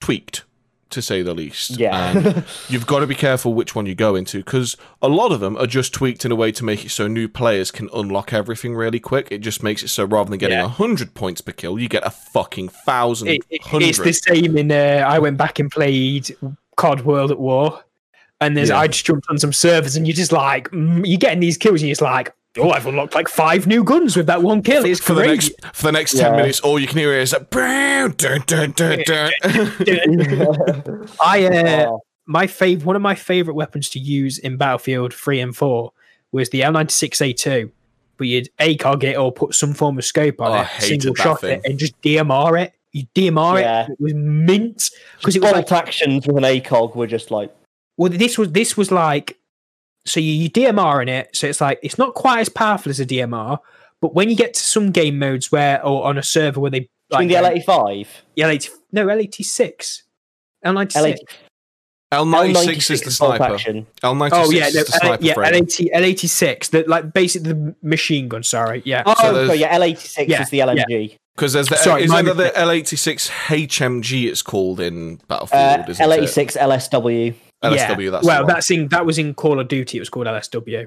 tweaked 0.00 0.44
to 0.88 1.02
say 1.02 1.20
the 1.22 1.34
least. 1.34 1.78
Yeah. 1.78 2.16
And 2.16 2.44
you've 2.70 2.86
got 2.86 3.00
to 3.00 3.06
be 3.06 3.14
careful 3.14 3.52
which 3.54 3.74
one 3.74 3.84
you 3.86 3.94
go 3.94 4.16
into 4.16 4.38
because 4.38 4.74
a 5.02 5.08
lot 5.08 5.32
of 5.32 5.40
them 5.40 5.56
are 5.58 5.66
just 5.66 5.92
tweaked 5.92 6.24
in 6.24 6.32
a 6.32 6.34
way 6.34 6.50
to 6.50 6.64
make 6.64 6.84
it 6.84 6.90
so 6.90 7.06
new 7.06 7.28
players 7.28 7.70
can 7.70 7.88
unlock 7.94 8.32
everything 8.32 8.74
really 8.74 8.98
quick. 8.98 9.28
It 9.30 9.38
just 9.42 9.62
makes 9.62 9.82
it 9.82 9.88
so 9.88 10.04
rather 10.04 10.30
than 10.30 10.38
getting 10.38 10.58
a 10.58 10.62
Yeah. 10.62 10.68
hundred 10.68 11.12
points 11.14 11.42
per 11.42 11.52
kill, 11.52 11.78
you 11.78 11.88
get 11.88 12.04
a 12.06 12.10
fucking 12.10 12.70
thousand, 12.70 13.28
It- 13.28 13.44
it- 13.50 13.60
it's 13.82 13.98
the 13.98 14.12
same 14.14 14.56
in. 14.56 14.72
Uh, 14.72 15.04
I 15.06 15.18
went 15.18 15.36
back 15.36 15.58
and 15.58 15.70
played 15.70 16.34
COD 16.76 17.02
World 17.04 17.30
at 17.30 17.38
War, 17.38 17.84
and 18.40 18.56
there's 18.56 18.70
Yeah. 18.70 18.78
I 18.80 18.86
just 18.88 19.04
jumped 19.04 19.26
on 19.28 19.38
some 19.38 19.52
servers, 19.52 19.94
and 19.94 20.08
you're 20.08 20.16
just 20.16 20.32
like, 20.32 20.70
mm, 20.70 21.06
you're 21.06 21.18
getting 21.18 21.40
these 21.40 21.58
kills, 21.58 21.82
and 21.82 21.88
you're 21.88 21.92
just 21.92 22.00
like, 22.02 22.32
oh, 22.58 22.70
I've 22.70 22.86
unlocked 22.86 23.14
like 23.14 23.28
five 23.28 23.66
new 23.66 23.84
guns 23.84 24.16
with 24.16 24.26
that 24.26 24.42
one 24.42 24.62
kill. 24.62 24.84
It's 24.84 25.00
for 25.00 25.14
the 25.14 25.22
great. 25.22 25.30
next 25.30 25.52
for 25.74 25.86
the 25.86 25.92
next 25.92 26.14
Yeah. 26.14 26.28
ten 26.28 26.36
minutes, 26.36 26.60
all 26.60 26.78
you 26.78 26.86
can 26.86 26.98
hear 26.98 27.12
is 27.12 27.32
a 27.32 27.40
dun, 27.40 28.12
dun, 28.16 28.42
dun, 28.46 28.72
dun, 28.72 29.02
dun. 29.06 29.32
I 31.20 31.46
uh, 31.46 31.96
my 32.26 32.46
fav- 32.46 32.84
one 32.84 32.96
of 32.96 33.02
my 33.02 33.14
favorite 33.14 33.54
weapons 33.54 33.88
to 33.90 33.98
use 33.98 34.38
in 34.38 34.56
Battlefield 34.56 35.12
3 35.12 35.40
and 35.40 35.56
4 35.56 35.92
was 36.32 36.50
the 36.50 36.60
L96A2. 36.60 37.70
But 38.16 38.26
you'd 38.26 38.50
ACOG 38.58 39.02
it 39.04 39.16
or 39.16 39.32
put 39.32 39.54
some 39.54 39.72
form 39.72 39.96
of 39.98 40.04
scope 40.04 40.40
on 40.40 40.52
Oh, 40.52 40.68
it, 40.78 40.82
single 40.82 41.14
shot 41.14 41.40
thing. 41.40 41.60
it, 41.64 41.70
and 41.70 41.78
just 41.78 42.00
DMR 42.02 42.60
it. 42.62 42.74
You 42.92 43.04
DMR 43.14 43.60
Yeah. 43.60 43.84
it. 43.86 43.92
It 43.92 44.00
was 44.00 44.14
mint 44.14 44.90
because 45.18 45.36
it 45.36 45.42
was 45.42 45.52
bolt 45.52 45.70
like 45.70 45.86
actions 45.86 46.26
with 46.26 46.36
an 46.36 46.42
ACOG 46.44 46.94
were 46.94 47.06
just 47.06 47.30
like 47.30 47.54
well, 47.96 48.10
this 48.10 48.36
was 48.38 48.52
this 48.52 48.76
was 48.76 48.90
like 48.90 49.38
so 50.04 50.20
you, 50.20 50.32
you 50.32 50.50
DMR 50.50 51.02
in 51.02 51.08
it, 51.08 51.34
so 51.36 51.46
it's 51.46 51.60
like 51.60 51.78
it's 51.82 51.98
not 51.98 52.14
quite 52.14 52.40
as 52.40 52.48
powerful 52.48 52.90
as 52.90 53.00
a 53.00 53.06
DMR, 53.06 53.58
but 54.00 54.14
when 54.14 54.30
you 54.30 54.36
get 54.36 54.54
to 54.54 54.60
some 54.60 54.90
game 54.90 55.18
modes 55.18 55.52
where 55.52 55.84
or 55.84 56.04
on 56.06 56.16
a 56.18 56.22
server 56.22 56.60
where 56.60 56.70
they 56.70 56.88
between 57.10 57.28
the 57.28 57.36
um, 57.36 57.44
L85, 57.44 58.06
L80 58.38 58.68
no 58.92 59.06
L86 59.06 60.02
L96 60.64 60.92
L80, 60.92 61.16
L 62.12 62.24
ninety 62.24 62.54
six 62.54 62.90
is 62.90 63.02
the 63.02 63.10
sniper. 63.12 63.44
action. 63.54 63.86
L 64.02 64.14
ninety 64.16 64.36
Oh 64.36 64.44
six 64.50 64.54
yeah, 64.58 64.66
is 64.66 64.74
no, 64.74 64.82
the 64.82 64.92
sniper. 64.92 65.24
yeah, 65.24 65.34
frame. 65.34 65.52
L80, 65.64 65.92
L86, 65.94 66.70
the 66.70 66.84
like 66.88 67.12
basically 67.12 67.52
the 67.52 67.74
machine 67.82 68.26
gun. 68.28 68.42
Sorry, 68.42 68.82
yeah. 68.84 69.04
Oh, 69.06 69.14
So 69.20 69.32
there's- 69.46 69.58
yeah, 69.60 69.78
L86 69.78 70.28
Yeah, 70.28 70.42
is 70.42 70.50
the 70.50 70.58
LMG. 70.60 71.16
Because 71.36 71.52
there's 71.52 71.68
the 71.68 71.76
Sorry, 71.76 72.02
is 72.02 72.10
my 72.10 72.22
there 72.22 72.34
the. 72.34 72.58
L 72.58 72.70
eighty 72.70 72.96
six 72.96 73.28
HMG 73.30 74.28
it's 74.28 74.42
called 74.42 74.80
in 74.80 75.20
Battlefield, 75.28 75.62
Uh, 75.62 75.84
isn't 75.88 76.04
L86 76.04 76.56
LSW. 76.56 77.34
LSW, 77.62 77.76
yeah. 78.04 78.10
that's 78.10 78.26
well, 78.26 78.38
the 78.38 78.44
one. 78.44 78.54
that's 78.54 78.70
in 78.70 78.88
that 78.88 79.04
was 79.06 79.18
in 79.18 79.34
Call 79.34 79.60
of 79.60 79.68
Duty. 79.68 79.98
It 79.98 80.00
was 80.00 80.08
called 80.08 80.26
LSW. 80.26 80.86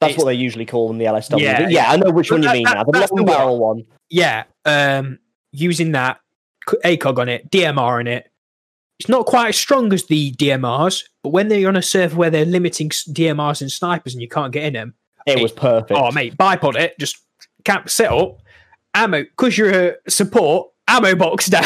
That's 0.00 0.10
It's- 0.12 0.16
what 0.18 0.26
they 0.26 0.34
usually 0.34 0.66
call 0.66 0.88
them, 0.88 0.98
the 0.98 1.04
LSW. 1.06 1.40
Yeah, 1.40 1.62
But 1.62 1.70
yeah, 1.72 1.90
I 1.90 1.96
know 1.96 2.10
which 2.10 2.28
But 2.28 2.36
one 2.36 2.42
you 2.44 2.52
mean 2.52 2.64
that- 2.64 2.74
now. 2.76 2.84
The 2.84 2.98
long 3.00 3.08
one. 3.12 3.24
barrel 3.26 3.58
one. 3.58 3.84
Yeah, 4.10 4.44
um, 4.64 5.18
using 5.52 5.92
that 5.92 6.20
c- 6.68 6.76
ACOG 6.84 7.18
on 7.18 7.28
it, 7.28 7.50
DMR 7.50 8.00
in 8.00 8.06
it. 8.06 8.30
It's 8.98 9.08
not 9.10 9.26
quite 9.26 9.48
as 9.50 9.56
strong 9.56 9.92
as 9.92 10.04
the 10.06 10.32
DMRs, 10.32 11.04
but 11.22 11.30
when 11.30 11.48
they're 11.48 11.68
on 11.68 11.76
a 11.76 11.82
server 11.82 12.16
where 12.16 12.30
they're 12.30 12.44
limiting 12.46 12.88
s- 12.90 13.04
DMRs 13.10 13.60
and 13.60 13.70
snipers 13.70 14.14
and 14.14 14.22
you 14.22 14.28
can't 14.28 14.52
get 14.52 14.64
in 14.64 14.72
them, 14.74 14.94
It 15.26 15.40
was 15.42 15.52
perfect. 15.52 15.98
oh 16.00 16.10
mate, 16.12 16.36
bipod 16.38 16.76
it, 16.76 16.98
just 16.98 17.18
camp 17.64 17.90
set 17.90 18.10
up, 18.12 18.38
ammo 18.94 19.22
because 19.24 19.58
you're 19.58 19.70
a 19.88 20.10
support 20.10 20.68
ammo 20.88 21.14
box 21.14 21.46
down. 21.50 21.64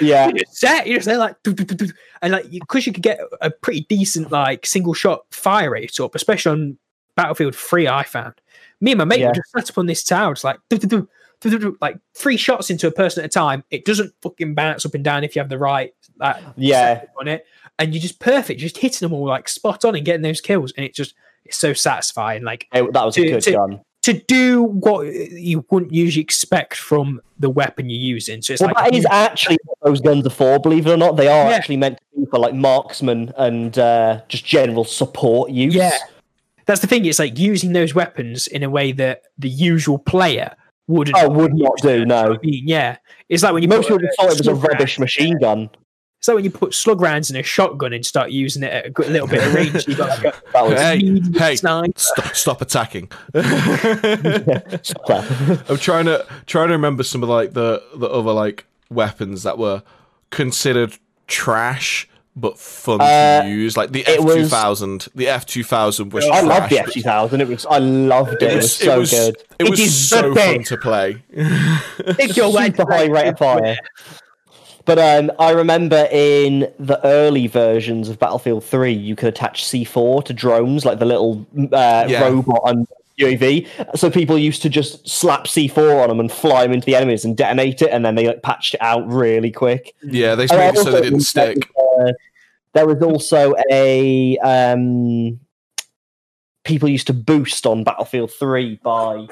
Yeah. 0.00 0.26
you 0.28 0.34
just 0.34 0.56
set, 0.56 0.86
you 0.86 0.94
just 0.94 1.06
there 1.06 1.18
like, 1.18 1.42
doo, 1.42 1.52
doo, 1.54 1.64
doo, 1.64 1.92
and 2.22 2.32
like, 2.32 2.50
because 2.50 2.86
you 2.86 2.92
could 2.92 3.02
get 3.02 3.20
a 3.40 3.50
pretty 3.50 3.82
decent 3.88 4.30
like 4.30 4.66
single 4.66 4.94
shot 4.94 5.22
fire 5.30 5.70
rate 5.70 5.98
up, 6.00 6.14
especially 6.14 6.52
on 6.52 6.78
Battlefield 7.16 7.54
3, 7.54 7.88
I 7.88 8.02
found. 8.04 8.34
Me 8.80 8.92
and 8.92 8.98
my 8.98 9.04
mate 9.04 9.20
Yeah. 9.20 9.26
would 9.28 9.34
just 9.36 9.50
set 9.50 9.70
up 9.70 9.78
on 9.78 9.86
this 9.86 10.02
tower, 10.04 10.32
it's 10.32 10.44
like, 10.44 10.58
like 11.80 11.96
three 12.14 12.36
shots 12.36 12.70
into 12.70 12.86
a 12.86 12.90
person 12.90 13.22
at 13.24 13.26
a 13.26 13.32
time. 13.32 13.64
It 13.70 13.84
doesn't 13.84 14.12
fucking 14.22 14.54
bounce 14.54 14.84
up 14.86 14.94
and 14.94 15.04
down 15.04 15.24
if 15.24 15.34
you 15.34 15.40
have 15.40 15.48
the 15.48 15.58
right 15.58 15.94
like, 16.18 16.36
Yeah. 16.56 17.04
on 17.18 17.28
it, 17.28 17.46
and 17.78 17.94
you're 17.94 18.02
just 18.02 18.20
perfect, 18.20 18.60
just 18.60 18.76
hitting 18.78 19.06
them 19.08 19.14
all 19.14 19.26
like 19.26 19.48
spot 19.48 19.84
on 19.84 19.94
and 19.96 20.04
getting 20.04 20.22
those 20.22 20.40
kills, 20.40 20.72
and 20.76 20.84
it 20.84 20.94
just 20.94 21.14
it's 21.46 21.56
so 21.56 21.72
satisfying. 21.72 22.42
Like 22.44 22.66
It- 22.72 22.92
that 22.92 23.04
was 23.04 23.16
a 23.16 23.22
good 23.22 23.42
to- 23.42 23.52
gun. 23.52 23.80
To 24.02 24.14
do 24.14 24.62
what 24.62 25.06
you 25.12 25.64
wouldn't 25.70 25.92
usually 25.92 26.22
expect 26.22 26.74
from 26.76 27.20
the 27.38 27.50
weapon 27.50 27.90
you're 27.90 28.00
using. 28.00 28.40
So 28.42 28.52
it's 28.54 28.62
Well, 28.62 28.72
like 28.74 28.92
that 28.92 28.98
is 28.98 29.06
actually 29.10 29.58
what 29.64 29.78
those 29.84 30.00
guns 30.00 30.26
are 30.26 30.30
for, 30.30 30.58
believe 30.58 30.86
it 30.86 30.90
or 30.90 30.96
not. 30.96 31.16
They 31.16 31.28
are 31.28 31.50
Yeah. 31.50 31.56
actually 31.56 31.76
meant 31.76 31.98
to 31.98 32.20
be 32.20 32.26
for 32.30 32.38
like 32.38 32.54
marksman 32.54 33.32
and 33.36 33.78
uh, 33.78 34.20
just 34.28 34.44
general 34.44 34.84
support 34.84 35.50
use. 35.50 35.74
Yeah. 35.74 35.90
that's 36.66 36.80
the 36.80 36.86
thing. 36.86 37.04
It's 37.04 37.18
like 37.18 37.38
using 37.38 37.72
those 37.72 37.94
weapons 37.94 38.46
in 38.46 38.62
a 38.62 38.70
way 38.70 38.92
that 38.92 39.22
the 39.38 39.48
usual 39.48 39.98
player 39.98 40.54
wouldn't. 40.86 41.16
Oh, 41.18 41.28
would 41.28 41.52
not 41.54 41.72
do, 41.82 42.04
no. 42.06 42.38
Yeah, 42.42 42.96
it's 43.28 43.42
like 43.42 43.52
when 43.52 43.62
you 43.62 43.68
Most 43.68 43.88
people 43.88 44.08
thought 44.16 44.30
it 44.32 44.38
was 44.38 44.46
a 44.46 44.54
rubbish 44.54 44.98
machine 44.98 45.38
gun. 45.38 45.68
It's 46.20 46.28
like 46.28 46.34
when 46.34 46.44
you 46.44 46.50
put 46.50 46.74
slug 46.74 47.00
rounds 47.00 47.30
in 47.30 47.36
a 47.36 47.42
shotgun 47.42 47.94
and 47.94 48.04
start 48.04 48.30
using 48.30 48.62
it 48.62 48.70
at 48.70 48.84
a 48.84 48.90
good 48.90 49.08
little 49.08 49.26
bit 49.26 49.42
of 49.42 49.54
range. 49.54 49.88
You 49.88 49.96
got 49.96 50.22
like 50.22 50.34
a 50.54 50.76
Hey, 50.76 51.18
hey. 51.32 51.56
snipe. 51.56 51.98
Stop, 51.98 52.36
stop 52.36 52.60
attacking. 52.60 53.10
I'm 53.34 53.42
trying 55.78 56.04
to 56.04 56.26
trying 56.46 56.68
to 56.68 56.74
remember 56.74 57.04
some 57.04 57.22
of 57.22 57.30
like 57.30 57.54
the 57.54 57.82
the 57.94 58.06
other 58.06 58.32
like 58.32 58.66
weapons 58.90 59.44
that 59.44 59.56
were 59.56 59.82
considered 60.28 60.92
trash 61.26 62.06
but 62.36 62.58
fun 62.58 63.00
Uh, 63.00 63.42
to 63.42 63.48
use. 63.48 63.78
Like 63.78 63.92
the 63.92 64.00
it 64.00 64.18
F 64.20 64.24
was- 64.24 64.34
two 64.36 64.46
thousand. 64.46 65.08
The 65.14 65.28
F 65.28 65.46
two 65.46 65.64
thousand 65.64 66.12
was. 66.12 66.26
I 66.26 66.42
love 66.42 66.68
the 66.68 66.80
F 66.80 66.92
two 66.92 67.00
thousand. 67.02 67.40
It 67.40 67.48
was. 67.48 67.64
I 67.64 67.78
loved 67.78 68.42
it. 68.42 68.44
It, 68.52 68.56
was, 68.56 68.74
so 68.74 68.98
was, 69.00 69.10
good. 69.10 69.36
It 69.58 69.66
It 69.66 69.70
was 69.70 70.08
so 70.08 70.34
fun 70.34 70.64
to 70.64 70.76
play. 70.76 71.22
Take 72.14 72.36
your 72.36 72.52
way 72.52 72.66
super 72.66 72.92
high 72.92 73.06
rate 73.06 73.28
of 73.28 73.38
fire. 73.38 73.78
But 74.84 74.98
um, 74.98 75.30
I 75.38 75.50
remember 75.50 76.08
in 76.10 76.72
the 76.78 76.98
early 77.04 77.46
versions 77.46 78.08
of 78.08 78.18
Battlefield 78.18 78.64
3, 78.64 78.92
you 78.92 79.14
could 79.14 79.28
attach 79.28 79.64
C4 79.64 80.24
to 80.24 80.32
drones, 80.32 80.84
like 80.84 80.98
the 80.98 81.04
little 81.04 81.46
uh, 81.72 82.06
Yeah. 82.08 82.22
robot 82.28 82.60
and 82.64 82.86
UAV. 83.18 83.66
So 83.96 84.10
people 84.10 84.38
used 84.38 84.62
to 84.62 84.68
just 84.70 85.06
slap 85.08 85.44
C4 85.44 86.02
on 86.02 86.08
them 86.08 86.20
and 86.20 86.32
fly 86.32 86.62
them 86.62 86.72
into 86.72 86.86
the 86.86 86.94
enemies 86.96 87.24
and 87.24 87.36
detonate 87.36 87.82
it, 87.82 87.90
and 87.90 88.04
then 88.04 88.14
they 88.14 88.26
like 88.26 88.42
patched 88.42 88.74
it 88.74 88.82
out 88.82 89.06
really 89.06 89.50
quick. 89.50 89.94
Yeah, 90.02 90.34
they 90.34 90.46
made 90.46 90.74
it 90.74 90.78
so 90.78 90.90
they 90.90 91.02
didn't 91.02 91.20
stick. 91.20 91.68
uh, 91.78 92.12
there 92.72 92.86
was 92.86 93.02
also 93.02 93.54
a 93.70 94.38
um, 94.38 95.38
people 96.64 96.88
used 96.88 97.08
to 97.08 97.12
boost 97.12 97.66
on 97.66 97.84
Battlefield 97.84 98.30
3 98.32 98.80
by 98.82 99.26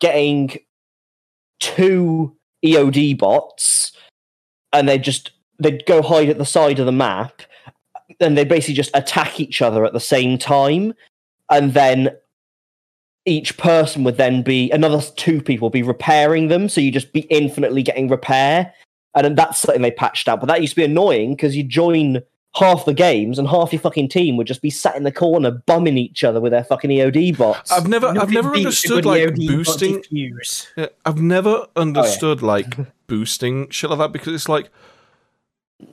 getting 0.00 0.58
two 1.60 2.36
EOD 2.64 3.18
bots 3.18 3.92
and 4.72 4.88
they 4.88 4.98
just 4.98 5.32
they'd 5.58 5.84
go 5.86 6.02
hide 6.02 6.28
at 6.28 6.38
the 6.38 6.44
side 6.44 6.78
of 6.78 6.86
the 6.86 6.92
map 6.92 7.42
and 8.20 8.36
they 8.36 8.44
basically 8.44 8.74
just 8.74 8.90
attack 8.94 9.40
each 9.40 9.60
other 9.60 9.84
at 9.84 9.92
the 9.92 10.00
same 10.00 10.38
time 10.38 10.94
and 11.50 11.74
then 11.74 12.10
each 13.24 13.58
person 13.58 14.04
would 14.04 14.16
then 14.16 14.42
be 14.42 14.70
another 14.70 15.02
two 15.16 15.42
people 15.42 15.70
be 15.70 15.82
repairing 15.82 16.48
them 16.48 16.68
so 16.68 16.80
you 16.80 16.90
just 16.90 17.12
be 17.12 17.20
infinitely 17.22 17.82
getting 17.82 18.08
repair 18.08 18.72
and 19.14 19.36
that's 19.36 19.58
something 19.58 19.82
they 19.82 19.90
patched 19.90 20.28
out 20.28 20.40
but 20.40 20.46
that 20.46 20.60
used 20.60 20.72
to 20.74 20.80
be 20.80 20.84
annoying 20.84 21.34
because 21.34 21.56
you 21.56 21.62
join 21.62 22.22
half 22.58 22.84
the 22.84 22.94
games 22.94 23.38
and 23.38 23.48
half 23.48 23.72
your 23.72 23.80
fucking 23.80 24.08
team 24.08 24.36
would 24.36 24.46
just 24.46 24.62
be 24.62 24.70
sat 24.70 24.96
in 24.96 25.04
the 25.04 25.12
corner 25.12 25.50
bumming 25.50 25.98
each 25.98 26.24
other 26.24 26.40
with 26.40 26.52
their 26.52 26.64
fucking 26.64 26.90
EOD 26.90 27.36
bots. 27.36 27.70
I've 27.70 27.88
never 27.88 28.06
I've 28.08 28.30
never 28.30 28.54
understood 28.54 29.04
like 29.04 29.22
EOD 29.22 29.46
boosting. 29.48 30.04
Yeah, 30.10 30.86
I've 31.04 31.20
never 31.20 31.66
understood 31.76 32.42
oh, 32.42 32.46
like 32.46 32.66
boosting 33.06 33.68
shit 33.70 33.90
like 33.90 33.98
that 33.98 34.12
because 34.12 34.34
it's 34.34 34.48
like 34.48 34.70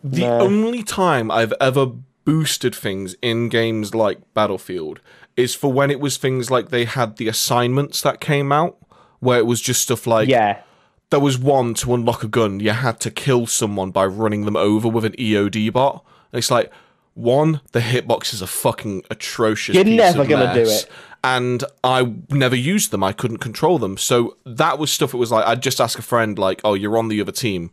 the 0.04 0.22
No. 0.22 0.40
only 0.42 0.84
time 0.84 1.30
I've 1.30 1.54
ever 1.62 1.92
boosted 2.24 2.74
things 2.74 3.16
in 3.22 3.50
games 3.50 3.94
like 3.94 4.18
Battlefield 4.34 5.00
is 5.38 5.54
for 5.54 5.72
when 5.72 5.92
it 5.92 6.00
was 6.00 6.18
things 6.18 6.50
like 6.50 6.70
they 6.70 6.86
had 6.86 7.18
the 7.18 7.28
assignments 7.28 8.02
that 8.02 8.20
came 8.20 8.52
out 8.52 8.78
where 9.20 9.38
it 9.38 9.46
was 9.46 9.62
just 9.62 9.82
stuff 9.82 10.08
like 10.08 10.28
yeah. 10.28 10.62
there 11.10 11.20
was 11.20 11.38
one 11.38 11.74
to 11.76 11.94
unlock 11.94 12.24
a 12.24 12.28
gun 12.28 12.60
you 12.60 12.72
had 12.72 13.00
to 13.02 13.12
kill 13.12 13.46
someone 13.46 13.92
by 13.92 14.06
running 14.06 14.46
them 14.46 14.56
over 14.56 14.88
with 14.88 15.06
an 15.06 15.14
EOD 15.14 15.72
bot. 15.72 16.04
And 16.36 16.40
it's 16.40 16.52
like 16.52 16.70
one, 17.14 17.62
the 17.72 17.80
hitboxes 17.80 18.42
are 18.42 18.46
fucking 18.48 19.04
atrocious. 19.10 19.74
You're 19.74 19.86
piece 19.86 19.96
never 19.96 20.24
of 20.24 20.28
gonna 20.28 20.54
do 20.54 20.70
it. 20.70 20.86
And 21.24 21.64
I 21.82 22.12
never 22.30 22.58
used 22.58 22.92
them. 22.92 23.06
I 23.06 23.14
couldn't 23.14 23.38
control 23.38 23.80
them. 23.80 23.96
So 23.98 24.36
that 24.46 24.78
was 24.78 24.92
stuff. 24.92 25.14
It 25.14 25.18
was 25.18 25.32
like 25.32 25.46
I'd 25.48 25.62
just 25.64 25.80
ask 25.80 25.98
a 25.98 26.02
friend, 26.02 26.38
like, 26.38 26.60
"Oh, 26.66 26.74
you're 26.74 26.98
on 26.98 27.08
the 27.08 27.22
other 27.22 27.32
team. 27.32 27.72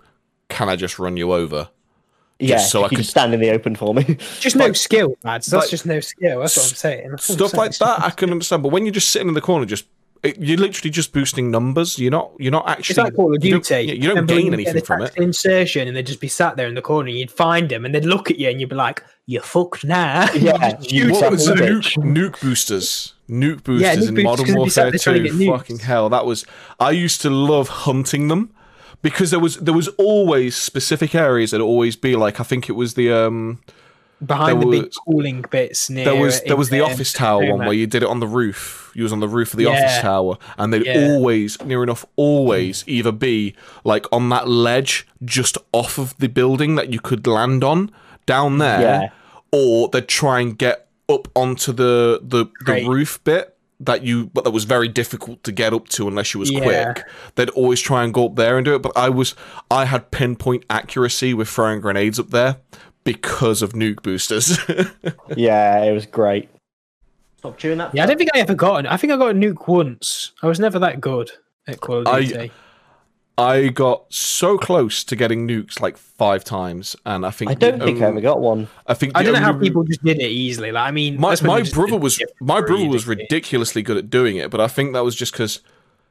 Can 0.49 0.69
I 0.69 0.77
just 0.77 1.01
run 1.01 1.17
you 1.17 1.33
over?" 1.33 1.71
Yeah, 2.39 2.59
so 2.59 2.85
I 2.85 2.89
could- 2.89 2.99
just 2.99 3.11
stand 3.11 3.35
in 3.35 3.41
the 3.41 3.51
open 3.51 3.75
for 3.75 3.93
me. 3.95 4.17
Just 4.39 4.55
no 4.55 4.73
skill, 4.73 5.17
lads. 5.25 5.49
That's 5.49 5.65
like- 5.65 5.71
just 5.71 5.87
no 5.87 5.99
skill. 5.99 6.41
That's 6.41 6.57
what 6.57 6.67
I'm 6.67 6.75
saying. 6.77 7.11
That's 7.11 7.29
what 7.29 7.35
I'm 7.35 7.39
Stuff 7.39 7.51
saying. 7.51 7.61
like 7.61 7.79
that 7.79 8.03
I 8.07 8.11
can 8.11 8.31
understand. 8.31 8.63
But 8.63 8.69
when 8.71 8.87
you're 8.87 8.95
just 8.95 9.11
sitting 9.11 9.27
in 9.29 9.35
the 9.35 9.41
corner, 9.41 9.67
just 9.67 9.87
It, 10.23 10.39
you're 10.39 10.57
literally 10.59 10.91
just 10.91 11.13
boosting 11.13 11.51
numbers. 11.51 11.99
You're 11.99 12.13
not. 12.13 12.31
You're 12.39 12.53
not 12.53 12.69
actually. 12.69 12.93
It's 12.93 12.99
like 12.99 13.15
Call 13.17 13.35
of 13.35 13.45
you 13.45 13.51
don't- 13.53 13.65
Duty. 13.67 13.83
yeah, 13.89 13.95
You 13.95 14.15
don't, 14.15 14.27
gain 14.27 14.53
anything 14.55 14.85
from 14.85 15.03
it. 15.03 15.17
Insertion, 15.17 15.89
and 15.89 15.97
they'd 15.97 16.07
just 16.07 16.21
be 16.21 16.29
sat 16.29 16.57
there 16.57 16.69
in 16.69 16.75
the 16.77 16.83
corner. 16.83 17.09
and 17.09 17.19
You'd 17.19 17.31
find 17.31 17.69
them, 17.69 17.85
and 17.85 17.93
they'd 17.93 18.05
look 18.05 18.31
at 18.31 18.39
you, 18.39 18.49
and 18.49 18.61
you'd 18.61 18.69
be 18.71 18.77
like, 18.77 19.03
"You're 19.27 19.43
fucked 19.43 19.85
now." 19.85 20.33
Yeah, 20.33 20.79
you 20.83 21.11
What 21.11 21.33
was 21.33 21.47
the 21.47 21.55
nuke, 21.55 21.97
nuke 21.97 22.41
boosters? 22.41 23.15
Nuke 23.29 23.65
boosters 23.65 23.97
nuke 23.97 24.09
in 24.09 24.15
boosters, 24.15 24.25
Modern 24.25 24.47
'cause 24.47 24.55
they'd 24.55 24.93
be 24.93 24.99
sat 24.99 25.13
Warfare 25.15 25.29
2. 25.33 25.47
Fucking 25.59 25.79
hell, 25.81 26.09
that 26.11 26.25
was. 26.25 26.47
I 26.79 26.93
used 26.93 27.21
to 27.23 27.31
love 27.31 27.69
hunting 27.69 28.29
them 28.29 28.51
because 29.03 29.33
there 29.33 29.41
was 29.41 29.57
there 29.57 29.75
was 29.75 29.89
always 29.99 30.55
specific 30.55 31.17
areas 31.17 31.51
that'd 31.51 31.65
always 31.65 31.97
be 31.97 32.15
like 32.15 32.39
I 32.39 32.45
think 32.45 32.69
it 32.69 32.75
was 32.75 32.95
the 32.95 33.11
um 33.11 33.59
behind 34.25 34.61
There 34.63 34.65
the 34.71 34.71
big 34.71 34.85
was- 34.87 34.97
cooling 34.99 35.45
bits 35.51 35.91
near. 35.91 36.05
there 36.05 36.15
was 36.17 36.41
there 36.43 36.57
was 36.57 36.69
the 36.71 36.79
in, 36.79 36.83
office 36.93 37.13
tower 37.13 37.45
one 37.57 37.61
where 37.67 37.73
you 37.73 37.87
did 37.87 38.03
it 38.03 38.09
on 38.09 38.21
the 38.21 38.27
roof. 38.27 38.91
You 38.95 39.03
was 39.05 39.13
on 39.13 39.21
the 39.21 39.29
roof 39.29 39.53
of 39.55 39.59
the 39.59 39.67
office 39.67 40.01
tower, 40.01 40.37
and 40.59 40.73
they'd 40.73 40.85
Yeah. 40.87 41.09
always 41.13 41.63
near 41.65 41.83
enough 41.83 42.05
always 42.17 42.85
either 42.87 43.11
be 43.13 43.55
like 43.85 44.07
on 44.13 44.29
that 44.31 44.49
ledge 44.49 45.07
just 45.25 45.57
off 45.73 45.99
of 45.99 46.15
the 46.19 46.29
building 46.29 46.75
that 46.77 46.93
you 46.93 47.01
could 47.01 47.27
land 47.27 47.65
on 47.65 47.91
down 48.27 48.59
there, 48.59 48.81
Yeah. 48.81 49.09
or 49.51 49.89
they'd 49.89 50.09
try 50.09 50.41
and 50.41 50.57
get 50.57 50.87
up 51.09 51.29
onto 51.35 51.73
the 51.73 52.21
the, 52.23 52.47
the 52.67 52.87
roof 52.87 53.19
bit 53.25 53.57
that 53.81 54.05
you 54.05 54.27
but 54.33 54.45
that 54.45 54.53
was 54.53 54.63
very 54.63 54.87
difficult 54.87 55.43
to 55.43 55.51
get 55.51 55.73
up 55.73 55.89
to 55.89 56.07
unless 56.07 56.33
you 56.33 56.39
was 56.39 56.49
Yeah. 56.53 56.61
quick 56.93 57.05
they'd 57.35 57.51
always 57.51 57.81
try 57.81 58.05
and 58.05 58.15
go 58.15 58.27
up 58.27 58.37
there 58.37 58.57
and 58.57 58.65
do 58.65 58.77
it 58.77 58.81
but 58.81 58.93
i 58.95 59.09
was 59.09 59.35
i 59.73 59.87
had 59.87 60.13
pinpoint 60.13 60.65
accuracy 60.71 61.35
with 61.35 61.49
throwing 61.49 61.81
grenades 61.81 62.21
up 62.21 62.31
there 62.31 62.59
because 63.05 63.63
of 63.63 63.73
nuke 63.73 64.03
boosters 64.03 64.59
Yeah, 65.37 65.83
it 65.85 65.93
was 65.93 66.07
great. 66.07 66.49
Stop 67.39 67.59
chewing 67.59 67.79
that. 67.79 67.93
Yeah, 67.95 68.05
I 68.05 68.07
don't 68.07 68.19
think 68.19 68.31
I 68.35 68.39
ever 68.39 68.55
got. 68.55 68.87
I 68.87 68.97
think 68.97 69.13
I 69.13 69.17
got 69.17 69.31
a 69.31 69.35
nuke 69.35 69.67
once. 69.67 70.33
I 70.43 70.47
was 70.47 70.61
never 70.61 70.79
that 70.79 71.01
good 71.01 71.31
at 71.67 71.81
Call 71.81 71.99
of 72.03 72.07
I- 72.07 72.25
Duty. 72.25 72.53
I 73.39 73.69
got 73.69 74.13
so 74.13 74.59
close 74.59 75.03
to 75.05 75.17
getting 75.17 75.49
nukes 75.49 75.81
like 75.81 75.97
five 75.97 76.45
times, 76.45 76.95
and 77.07 77.25
I 77.25 77.31
think 77.31 77.51
I 77.51 77.55
don't 77.55 77.79
the 77.79 77.85
think 77.87 78.03
I 78.03 78.07
ever 78.09 78.21
got 78.21 78.41
one. 78.41 78.69
I 78.87 78.93
think 78.95 79.13
I 79.17 79.23
the 79.23 79.33
don't 79.33 79.41
know 79.41 79.47
how 79.53 79.59
people 79.59 79.85
just 79.85 80.05
did 80.05 80.19
it 80.19 80.31
easily. 80.31 80.71
Like, 80.71 80.87
I 80.87 80.91
mean, 80.91 81.19
My, 81.19 81.35
my 81.43 81.63
brother 81.63 81.97
was 81.97 82.23
my 82.41 82.61
brother 82.61 82.87
was 82.87 83.07
ridiculously 83.07 83.83
good 83.83 83.97
at 83.97 84.11
doing 84.11 84.37
it, 84.37 84.51
but 84.51 84.61
I 84.61 84.69
think 84.69 84.93
that 84.93 85.03
was 85.03 85.17
just 85.17 85.33
because 85.33 85.61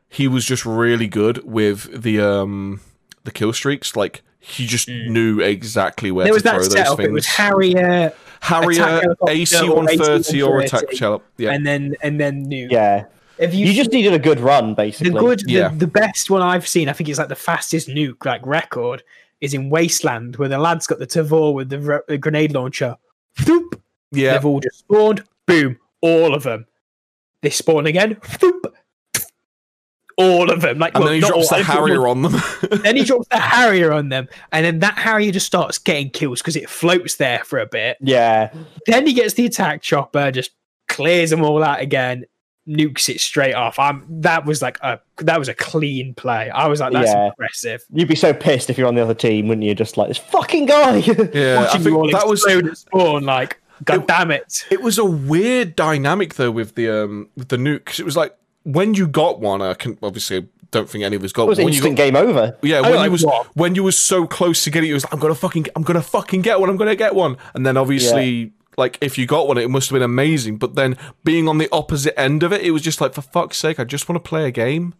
he 0.10 0.28
was 0.28 0.46
just 0.46 0.66
really 0.66 1.08
good 1.08 1.46
with 1.46 2.02
the 2.02 2.20
um 2.20 2.82
the 3.24 3.32
kill 3.32 3.54
streaks. 3.54 3.96
Like 3.96 4.24
he 4.42 4.66
just 4.66 4.88
knew 4.90 5.40
exactly 5.40 6.12
where 6.12 6.26
Mm. 6.26 6.30
There 6.30 6.32
to 6.32 6.34
was 6.34 6.44
throw 6.44 6.52
that 6.52 6.58
those 6.64 6.72
setup. 6.74 6.98
things. 6.98 7.08
It 7.10 7.12
was 7.14 7.26
Harrier, 7.28 8.14
Harrier, 8.42 9.16
AC 9.28 9.70
one 9.70 9.88
thirty 9.98 10.42
or 10.42 10.60
attack 10.60 10.84
AC-130. 10.92 10.98
shell. 10.98 11.24
Yeah, 11.38 11.52
and 11.52 11.66
then 11.66 11.96
and 12.02 12.20
then 12.20 12.46
nuke. 12.48 12.72
Yeah, 12.72 13.06
If 13.38 13.54
you, 13.54 13.68
you 13.68 13.74
just 13.74 13.92
needed 13.92 14.14
a 14.14 14.20
good 14.20 14.40
run, 14.40 14.74
basically. 14.74 15.12
the 15.12 15.20
basically. 15.20 15.36
good, 15.36 15.52
Yeah. 15.52 15.70
the, 15.70 15.76
the 15.86 15.88
best 15.88 16.30
one 16.30 16.42
I've 16.42 16.68
seen. 16.68 16.90
I 16.90 16.94
think 16.94 17.08
it's 17.10 17.20
like 17.20 17.30
the 17.30 17.36
fastest 17.36 17.88
nuke 17.88 18.26
like 18.26 18.46
record 18.46 19.04
is 19.42 19.54
in 19.54 19.70
Wasteland, 19.70 20.36
where 20.38 20.50
the 20.50 20.58
lad's 20.60 20.86
got 20.88 21.00
the 21.00 21.08
Tavor 21.08 21.54
with 21.54 21.70
the, 21.70 21.80
re- 21.80 22.00
the 22.08 22.18
grenade 22.18 22.52
launcher. 22.54 22.98
Thoop. 23.40 23.80
yeah. 24.12 24.34
They've 24.34 24.46
all 24.46 24.60
just 24.60 24.80
spawned. 24.80 25.24
Boom, 25.48 25.78
all 26.02 26.34
of 26.36 26.44
them. 26.44 26.66
They 27.42 27.50
spawn 27.50 27.88
again. 27.88 28.16
Thoop. 28.16 28.61
All 30.22 30.52
of 30.52 30.62
them, 30.62 30.80
like 30.80 30.94
And 30.96 31.04
well, 31.04 31.12
then 31.14 31.22
he 31.22 31.28
drops 31.28 31.52
all- 31.52 31.58
the 31.58 31.64
I 31.64 31.64
think 31.64 31.80
one- 31.80 31.88
Harrier 31.90 32.08
on 32.08 32.22
them. 32.22 32.36
then 32.84 32.96
he 32.96 33.04
drops 33.04 33.28
the 33.30 33.38
Harrier 33.40 33.92
on 33.92 34.10
them, 34.10 34.28
and 34.52 34.66
then 34.66 34.80
that 34.80 34.98
Harrier 34.98 35.32
just 35.32 35.46
starts 35.48 35.78
getting 35.78 36.10
kills 36.10 36.42
because 36.42 36.56
it 36.56 36.70
floats 36.70 37.16
there 37.16 37.44
for 37.44 37.60
a 37.60 37.66
bit. 37.66 37.98
yeah, 38.02 38.54
Then 38.88 39.06
he 39.08 39.14
gets 39.14 39.34
the 39.36 39.46
attack 39.46 39.82
chopper, 39.82 40.32
just 40.32 40.52
clears 40.88 41.30
them 41.30 41.44
all 41.44 41.64
out 41.64 41.80
again, 41.82 42.26
nukes 42.68 43.10
it 43.10 43.20
straight 43.20 43.54
off. 43.56 43.80
I'm 43.80 44.06
that 44.22 44.46
was 44.46 44.62
like 44.62 44.78
a 44.82 45.00
that 45.18 45.40
was 45.40 45.48
a 45.50 45.54
clean 45.54 46.14
play. 46.14 46.50
I 46.50 46.68
was 46.68 46.80
like, 46.80 46.94
that's 46.94 47.12
Yeah. 47.12 47.28
impressive. 47.28 47.84
you'd 47.92 48.08
be 48.08 48.16
so 48.16 48.34
pissed 48.34 48.70
if 48.70 48.78
you're 48.78 48.88
on 48.88 48.96
the 48.96 49.02
other 49.02 49.14
team, 49.16 49.48
wouldn't 49.48 49.66
you? 49.66 49.74
Just 49.74 49.98
like 49.98 50.08
this 50.10 50.18
fucking 50.20 50.68
guy. 50.68 50.98
yeah, 51.34 51.56
I 51.60 51.64
Watching 51.64 51.84
you 51.84 51.96
all 51.96 52.04
think 52.04 52.14
that 52.14 52.28
was 52.28 52.44
explode 52.46 52.68
at 52.68 52.78
spawn, 52.78 53.24
like, 53.24 53.60
god 53.84 54.02
It- 54.02 54.08
damn 54.08 54.32
it. 54.32 54.66
It 54.70 54.82
was 54.82 54.98
a 55.00 55.06
weird 55.06 55.76
dynamic 55.76 56.36
though 56.36 56.52
with 56.52 56.76
the 56.76 56.90
um 56.90 57.30
with 57.36 57.48
the 57.50 57.58
nuke 57.58 57.86
'cause 57.86 58.00
it 58.00 58.06
was 58.06 58.16
like 58.16 58.36
when 58.64 58.94
you 58.94 59.08
got 59.08 59.40
one, 59.40 59.62
I 59.62 59.74
can 59.74 59.98
obviously 60.04 60.48
don't 60.72 60.90
think 60.90 61.04
any 61.04 61.16
of 61.18 61.24
us 61.24 61.34
got 61.34 61.44
it 61.44 61.48
was 61.50 61.58
one. 61.58 61.62
an 61.64 61.66
When 61.66 61.74
you 61.74 61.78
instant 61.80 61.98
got, 61.98 62.04
game 62.04 62.16
over. 62.16 62.58
yeah, 62.62 62.78
I 62.78 62.82
when 62.82 62.94
like 62.96 63.06
you 63.06 63.12
was 63.12 63.26
what? 63.26 63.48
when 63.56 63.76
you 63.76 63.84
was 63.84 63.98
so 63.98 64.26
close 64.26 64.64
to 64.64 64.70
getting 64.72 64.90
it, 64.90 64.92
it 64.92 64.96
was 64.96 65.04
like 65.04 65.14
I'm 65.14 65.20
gonna 65.20 65.36
fucking 65.36 65.68
I'm 65.76 65.84
gonna 65.84 66.02
fucking 66.02 66.42
get 66.42 66.60
one. 66.60 66.70
I'm 66.70 66.78
gonna 66.78 66.96
get 66.96 67.16
one. 67.16 67.38
And 67.54 67.66
then 67.66 67.78
obviously. 67.78 68.54
Like 68.78 68.98
if 69.02 69.18
you 69.18 69.26
got 69.26 69.50
one, 69.50 69.58
it 69.58 69.70
must 69.70 69.90
have 69.90 69.96
been 69.96 70.02
amazing. 70.02 70.56
But 70.58 70.76
then 70.76 70.98
being 71.26 71.50
on 71.50 71.58
the 71.58 71.68
opposite 71.74 72.18
end 72.18 72.42
of 72.42 72.54
it, 72.54 72.62
it 72.62 72.72
was 72.72 72.82
just 72.82 73.02
like, 73.02 73.14
for 73.14 73.22
fuck's 73.22 73.58
sake, 73.58 73.82
I 73.82 73.84
just 73.84 74.08
want 74.08 74.24
to 74.24 74.28
play 74.28 74.46
a 74.48 74.52
game. 74.52 74.94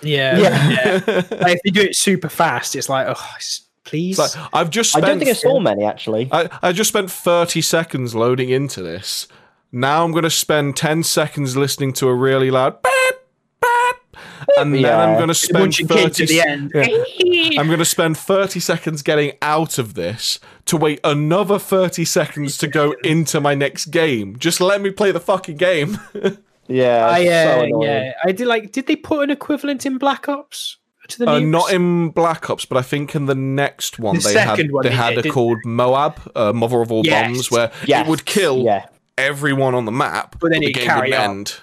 Yeah, 0.00 0.38
Yeah. 0.38 0.70
yeah. 0.70 0.92
like, 1.32 1.56
if 1.56 1.60
they 1.62 1.70
do 1.70 1.82
it 1.82 1.94
super 1.94 2.30
fast, 2.30 2.74
it's 2.74 2.88
like, 2.88 3.06
oh, 3.06 3.34
s- 3.36 3.66
please. 3.84 4.18
Like 4.18 4.30
I've 4.54 4.70
just 4.70 4.96
I 4.96 5.00
don't 5.00 5.18
think 5.18 5.30
I 5.30 5.34
saw 5.34 5.60
many 5.60 5.84
actually. 5.84 6.30
I, 6.32 6.48
I 6.62 6.72
just 6.72 6.88
spent 6.88 7.10
30 7.10 7.60
seconds 7.60 8.14
loading 8.14 8.48
into 8.48 8.82
this. 8.82 9.28
Now 9.72 10.04
I'm 10.04 10.12
going 10.12 10.24
to 10.24 10.30
spend 10.30 10.76
10 10.76 11.02
seconds 11.02 11.56
listening 11.56 11.92
to 11.94 12.08
a 12.08 12.14
really 12.14 12.50
loud 12.50 12.80
beep, 12.82 13.14
beep, 13.60 14.16
and 14.58 14.74
then 14.74 14.98
I'm 14.98 15.16
going 15.16 15.28
to 15.28 15.34
spend 15.34 15.74
30 15.74 15.86
kids 15.86 16.16
the 16.18 16.40
end. 16.40 16.72
Yeah. 16.74 17.60
I'm 17.60 17.66
going 17.66 17.78
to 17.78 17.84
spend 17.84 18.16
30 18.16 18.60
seconds 18.60 19.02
getting 19.02 19.32
out 19.42 19.78
of 19.78 19.94
this 19.94 20.40
to 20.66 20.76
wait 20.76 21.00
another 21.04 21.58
30 21.58 22.04
seconds 22.06 22.56
to 22.58 22.66
go 22.66 22.92
into 23.04 23.40
my 23.40 23.54
next 23.54 23.86
game. 23.86 24.38
Just 24.38 24.60
let 24.60 24.80
me 24.80 24.90
play 24.90 25.12
the 25.12 25.20
fucking 25.20 25.56
game. 25.56 25.98
Yeah, 26.70 27.06
I, 27.10 27.26
uh, 27.26 27.62
annoying. 27.62 27.80
yeah, 27.82 28.12
I 28.22 28.32
did 28.32 28.46
like. 28.46 28.72
Did 28.72 28.86
they 28.88 28.96
put 28.96 29.22
an 29.22 29.30
equivalent 29.30 29.86
in 29.86 29.96
Black 29.96 30.28
Ops 30.28 30.76
to 31.08 31.18
the 31.20 31.30
Uh, 31.30 31.38
not 31.38 31.72
in 31.72 32.10
Black 32.10 32.50
Ops, 32.50 32.66
but 32.66 32.76
I 32.76 32.82
think 32.82 33.14
in 33.14 33.24
the 33.24 33.34
next 33.34 33.98
one 33.98 34.16
The 34.16 34.20
they 34.34 34.38
had 34.38 34.70
one 34.70 34.82
they 34.82 34.90
they 34.90 34.94
had 34.94 35.14
did, 35.14 35.24
a 35.24 35.30
called 35.30 35.56
Moab, 35.64 36.20
uh, 36.36 36.52
Mother 36.52 36.82
of 36.82 36.92
All 36.92 37.06
Yes. 37.06 37.26
Bombs, 37.26 37.50
where 37.50 37.72
Yes. 37.86 38.06
it 38.06 38.10
would 38.10 38.26
kill 38.26 38.64
Yeah, 38.64 38.84
everyone 39.18 39.74
on 39.74 39.84
the 39.84 39.92
map, 39.92 40.36
But 40.40 40.52
then 40.52 40.60
the 40.60 40.70
it'd 40.70 40.76
game 40.82 40.96
would 40.98 41.12
on. 41.12 41.30
end. 41.30 41.54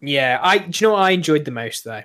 Yeah, 0.00 0.38
I. 0.42 0.58
Do 0.58 0.84
you 0.84 0.88
know 0.88 0.94
what 0.94 1.02
I 1.02 1.10
enjoyed 1.10 1.44
the 1.44 1.50
most 1.52 1.84
though? 1.84 2.02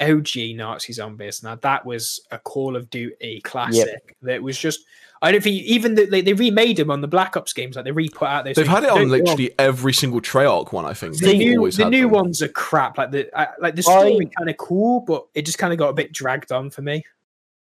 OG 0.00 0.56
Nazi 0.56 0.92
Zombies. 0.92 1.42
Now 1.42 1.54
that 1.56 1.84
was 1.84 2.20
a 2.30 2.38
Call 2.38 2.76
of 2.76 2.90
Duty 2.90 3.40
classic. 3.42 4.16
That 4.22 4.42
was 4.42 4.58
just. 4.58 4.80
I 5.22 5.32
don't 5.32 5.40
think 5.42 5.62
even 5.62 5.94
the, 5.94 6.04
they, 6.04 6.20
they 6.20 6.34
remade 6.34 6.76
them 6.76 6.90
on 6.90 7.00
the 7.00 7.08
Black 7.08 7.34
Ops 7.36 7.54
games. 7.54 7.76
Like 7.76 7.86
they 7.86 7.92
re-put 7.92 8.28
out 8.28 8.44
those. 8.44 8.56
They've 8.56 8.66
had 8.68 8.82
it 8.84 8.88
don't 8.88 8.98
on 9.02 9.04
get 9.04 9.06
me 9.06 9.12
wrong, 9.18 9.24
literally 9.24 9.54
every 9.58 9.92
single 9.94 10.20
Treyarch 10.20 10.70
one. 10.72 10.84
I 10.84 10.92
think 10.92 11.16
The 11.18 11.26
they've 11.26 11.38
new, 11.38 11.58
always 11.58 11.76
the 11.78 11.84
had 11.84 11.90
new 11.92 12.02
them. 12.02 12.10
ones 12.10 12.42
are 12.42 12.48
crap. 12.48 12.98
Like 12.98 13.10
the 13.10 13.30
I, 13.38 13.48
like 13.58 13.74
the 13.74 13.82
story 13.82 14.28
kind 14.36 14.50
of 14.50 14.56
cool, 14.58 15.00
but 15.00 15.26
it 15.34 15.46
just 15.46 15.56
kind 15.58 15.72
of 15.72 15.78
got 15.78 15.88
a 15.88 15.94
bit 15.94 16.12
dragged 16.12 16.52
on 16.52 16.68
for 16.70 16.82
me. 16.82 17.02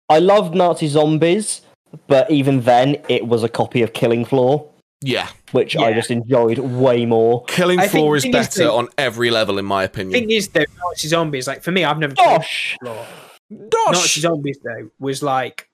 I 0.10 0.20
loved 0.20 0.54
Nazi 0.54 0.88
Zombies, 0.88 1.62
but 2.08 2.30
even 2.30 2.60
then, 2.62 2.98
it 3.08 3.26
was 3.26 3.44
a 3.44 3.50
copy 3.50 3.82
of 3.84 3.94
Killing 3.94 4.26
Floor, 4.26 4.68
Yeah, 5.02 5.30
which 5.52 5.76
I 5.76 5.94
just 5.94 6.10
enjoyed 6.10 6.58
way 6.58 7.06
more. 7.06 7.44
Killing 7.46 7.80
I 7.80 7.88
Floor 7.88 8.16
is 8.16 8.24
thing 8.24 8.36
is 8.36 8.48
better 8.48 8.70
on 8.70 8.88
every 8.98 9.30
level, 9.30 9.60
in 9.60 9.66
my 9.66 9.84
opinion. 9.84 10.20
Thing 10.20 10.32
is, 10.32 10.48
though, 10.48 10.66
Nazi 10.84 11.10
Zombies. 11.10 11.48
Like 11.48 11.64
for 11.64 11.72
me, 11.72 11.84
I've 11.84 12.00
never 12.00 12.16
played 12.16 12.40
Gosh, 12.40 12.78
Floor. 12.82 13.06
Nazi 13.50 14.22
Zombies 14.22 14.58
though 14.64 14.90
was 15.00 15.22
like 15.22 15.70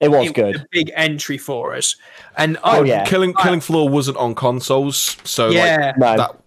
it 0.00 0.08
was 0.08 0.28
it 0.28 0.34
good. 0.34 0.56
a 0.56 0.66
big 0.70 0.90
entry 0.94 1.38
for 1.38 1.74
us. 1.74 1.96
And 2.36 2.58
Oh, 2.62 2.82
I, 2.82 2.84
yeah. 2.84 3.04
Killing 3.04 3.34
Killing 3.34 3.60
Floor 3.60 3.88
wasn't 3.88 4.16
on 4.18 4.34
consoles, 4.34 5.16
so 5.24 5.50
yeah, 5.50 5.94
like 5.96 5.98
No, 5.98 6.16
that. 6.16 6.40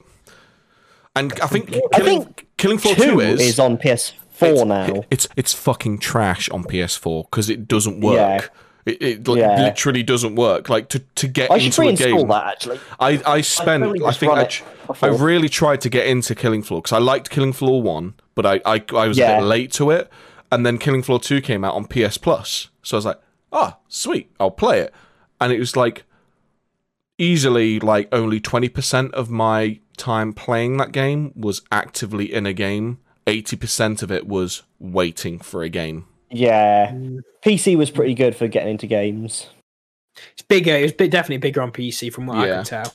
And 1.16 1.40
I 1.42 1.48
think 1.48 1.76
I 1.94 2.00
think 2.00 2.48
Killing 2.58 2.78
Floor 2.78 2.96
two 2.96 3.04
Two 3.04 3.20
is, 3.20 3.42
is, 3.42 3.60
on 3.60 3.78
PS4 3.78 4.14
it's, 4.42 4.66
now. 4.66 5.04
It's 5.10 5.28
it's 5.36 5.54
fucking 5.54 6.00
trash 6.00 6.48
on 6.50 6.64
PS4 6.64 7.26
because 7.26 7.50
it 7.50 7.68
doesn't 7.68 8.02
work. 8.02 8.16
Yeah. 8.16 8.48
It, 8.90 9.02
it 9.02 9.28
like, 9.28 9.40
Yeah. 9.40 9.62
literally 9.62 10.04
doesn't 10.04 10.36
work. 10.36 10.70
Like 10.70 10.90
to, 10.90 11.00
to 11.00 11.28
get 11.28 11.52
I 11.52 11.58
into 11.58 11.82
a 11.82 11.94
game. 11.94 12.28
that 12.28 12.48
actually. 12.48 12.80
I, 13.00 13.22
I 13.26 13.42
spent 13.42 13.84
totally 13.84 14.06
I, 14.06 14.12
think 14.12 14.32
I, 14.34 15.08
I 15.08 15.08
really 15.10 15.50
tried 15.50 15.82
to 15.82 15.90
get 15.90 16.08
into 16.08 16.36
Killing 16.36 16.64
Floor 16.64 16.82
because 16.82 16.94
I 16.94 17.00
liked 17.00 17.30
Killing 17.30 17.54
Floor 17.54 17.82
one, 17.82 18.16
but 18.36 18.46
I 18.46 18.62
I, 18.66 18.84
I 18.96 19.08
was 19.08 19.20
a 19.20 19.38
bit 19.38 19.44
late 19.44 19.72
to 19.74 19.92
it, 19.92 20.10
and 20.52 20.66
then 20.66 20.78
Killing 20.78 21.04
Floor 21.04 21.20
two 21.20 21.42
came 21.42 21.64
out 21.64 21.76
on 21.76 21.86
PS 21.86 22.18
Plus, 22.18 22.70
so 22.84 22.96
I 22.96 23.00
was 23.00 23.06
like, 23.06 23.20
ah, 23.52 23.78
sweet, 23.88 24.32
I'll 24.40 24.52
play 24.52 24.80
it, 24.80 24.94
and 25.40 25.52
it 25.54 25.60
was 25.60 25.76
like 25.76 26.04
easily 27.18 27.80
like 27.80 28.08
only 28.12 28.40
twenty 28.40 28.70
percent 28.70 29.14
of 29.14 29.30
my 29.30 29.80
time 29.98 30.34
playing 30.34 30.78
that 30.78 30.92
game 30.92 31.34
was 31.36 31.62
actively 31.72 32.34
in 32.34 32.46
a 32.46 32.54
game. 32.54 33.00
Eighty 33.28 33.56
percent 33.56 34.02
of 34.02 34.12
it 34.12 34.28
was 34.28 34.64
waiting 34.80 35.40
for 35.40 35.62
a 35.62 35.70
game. 35.70 36.06
Yeah, 36.32 36.92
mm. 36.92 37.20
PC 37.46 37.76
was 37.78 37.90
pretty 37.90 38.14
good 38.14 38.36
for 38.36 38.48
getting 38.48 38.72
into 38.72 38.88
games. 38.88 39.48
it's 40.34 40.42
bigger. 40.42 40.76
It 40.76 40.82
was 40.84 40.92
definitely 40.92 41.38
bigger 41.38 41.62
on 41.62 41.72
PC 41.72 42.12
from 42.12 42.26
what 42.28 42.38
I 42.38 42.48
Yeah. 42.48 42.56
can 42.56 42.64
tell. 42.66 42.94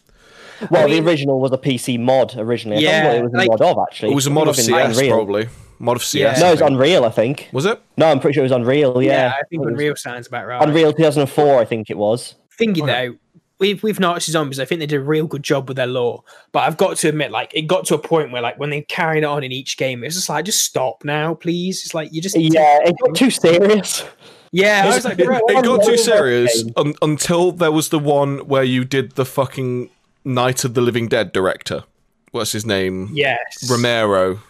Well, 0.70 0.86
mean- 0.88 1.02
the 1.02 1.10
original 1.10 1.40
was 1.40 1.52
a 1.52 1.58
PC 1.58 1.98
mod 1.98 2.36
originally. 2.36 2.76
I 2.78 2.80
Yeah, 2.80 3.04
yeah, 3.04 3.12
it 3.18 3.22
was 3.24 3.32
a 3.34 3.46
mod 3.46 3.60
of 3.62 3.78
actually. 3.88 4.12
It 4.12 4.14
was 4.14 4.26
a 4.26 4.30
mod 4.30 4.48
of 4.48 4.58
it 4.58 4.70
might 4.70 4.78
have 4.78 4.86
been 4.88 4.94
CS 4.94 4.98
Unreal. 4.98 5.16
probably. 5.16 5.48
Mod 5.80 5.96
of 5.96 6.04
CS. 6.04 6.36
Yeah. 6.36 6.40
No, 6.42 6.48
I 6.48 6.52
it's 6.52 6.60
think. 6.60 6.70
Unreal. 6.70 7.04
I 7.04 7.10
think. 7.10 7.48
Was 7.52 7.64
it? 7.66 7.80
No, 7.96 8.06
I'm 8.06 8.20
pretty 8.20 8.34
sure 8.34 8.42
it 8.42 8.50
was 8.50 8.52
Unreal. 8.52 9.02
Yeah, 9.02 9.10
Yeah, 9.12 9.28
I 9.30 9.42
think 9.48 9.62
it 9.62 9.64
was 9.64 9.68
Unreal 9.72 9.96
sounds 9.96 10.26
about 10.28 10.46
right. 10.46 10.62
Unreal 10.62 10.92
2004. 10.92 11.60
I 11.60 11.64
think 11.64 11.90
it 11.90 11.96
was. 11.98 12.34
Thingy 12.60 12.86
though, 12.86 13.16
we've 13.58 13.82
we've 13.82 14.00
Nazi 14.00 14.32
zombies. 14.32 14.58
I 14.60 14.64
think 14.64 14.80
they 14.80 14.86
did 14.86 14.96
a 15.00 15.04
real 15.04 15.26
good 15.26 15.42
job 15.42 15.68
with 15.68 15.76
their 15.76 15.86
lore. 15.86 16.22
But 16.52 16.60
I've 16.60 16.76
got 16.76 16.96
to 16.98 17.08
admit, 17.08 17.30
like, 17.30 17.52
it 17.54 17.62
got 17.62 17.86
to 17.86 17.94
a 17.94 17.98
point 17.98 18.32
where, 18.32 18.42
like, 18.42 18.58
when 18.58 18.70
they 18.70 18.82
carried 18.82 19.18
it 19.22 19.26
on 19.26 19.42
in 19.44 19.52
each 19.52 19.76
game, 19.76 20.02
it's 20.04 20.14
just 20.16 20.28
like, 20.28 20.44
just 20.44 20.64
stop 20.64 21.04
now, 21.04 21.34
please. 21.34 21.84
It's 21.84 21.94
like 21.94 22.12
you 22.12 22.20
just 22.22 22.36
Yeah, 22.38 22.78
it 22.84 22.94
got 23.04 23.14
too 23.16 23.30
serious. 23.30 24.04
yeah. 24.52 24.82
I 24.84 24.94
was 24.94 25.04
like, 25.04 25.18
It, 25.18 25.26
bro, 25.26 25.38
it 25.48 25.64
got 25.64 25.84
too 25.84 25.96
serious 25.96 26.64
un- 26.76 26.94
until 27.02 27.52
there 27.52 27.72
was 27.72 27.88
the 27.90 27.98
one 27.98 28.38
where 28.46 28.64
you 28.64 28.84
did 28.84 29.12
the 29.12 29.24
fucking 29.24 29.90
Night 30.24 30.64
of 30.64 30.74
the 30.74 30.80
Living 30.80 31.06
Dead 31.08 31.32
director. 31.32 31.84
What's 32.32 32.52
his 32.52 32.66
name? 32.66 33.10
yes, 33.12 33.70
Romero. 33.70 34.40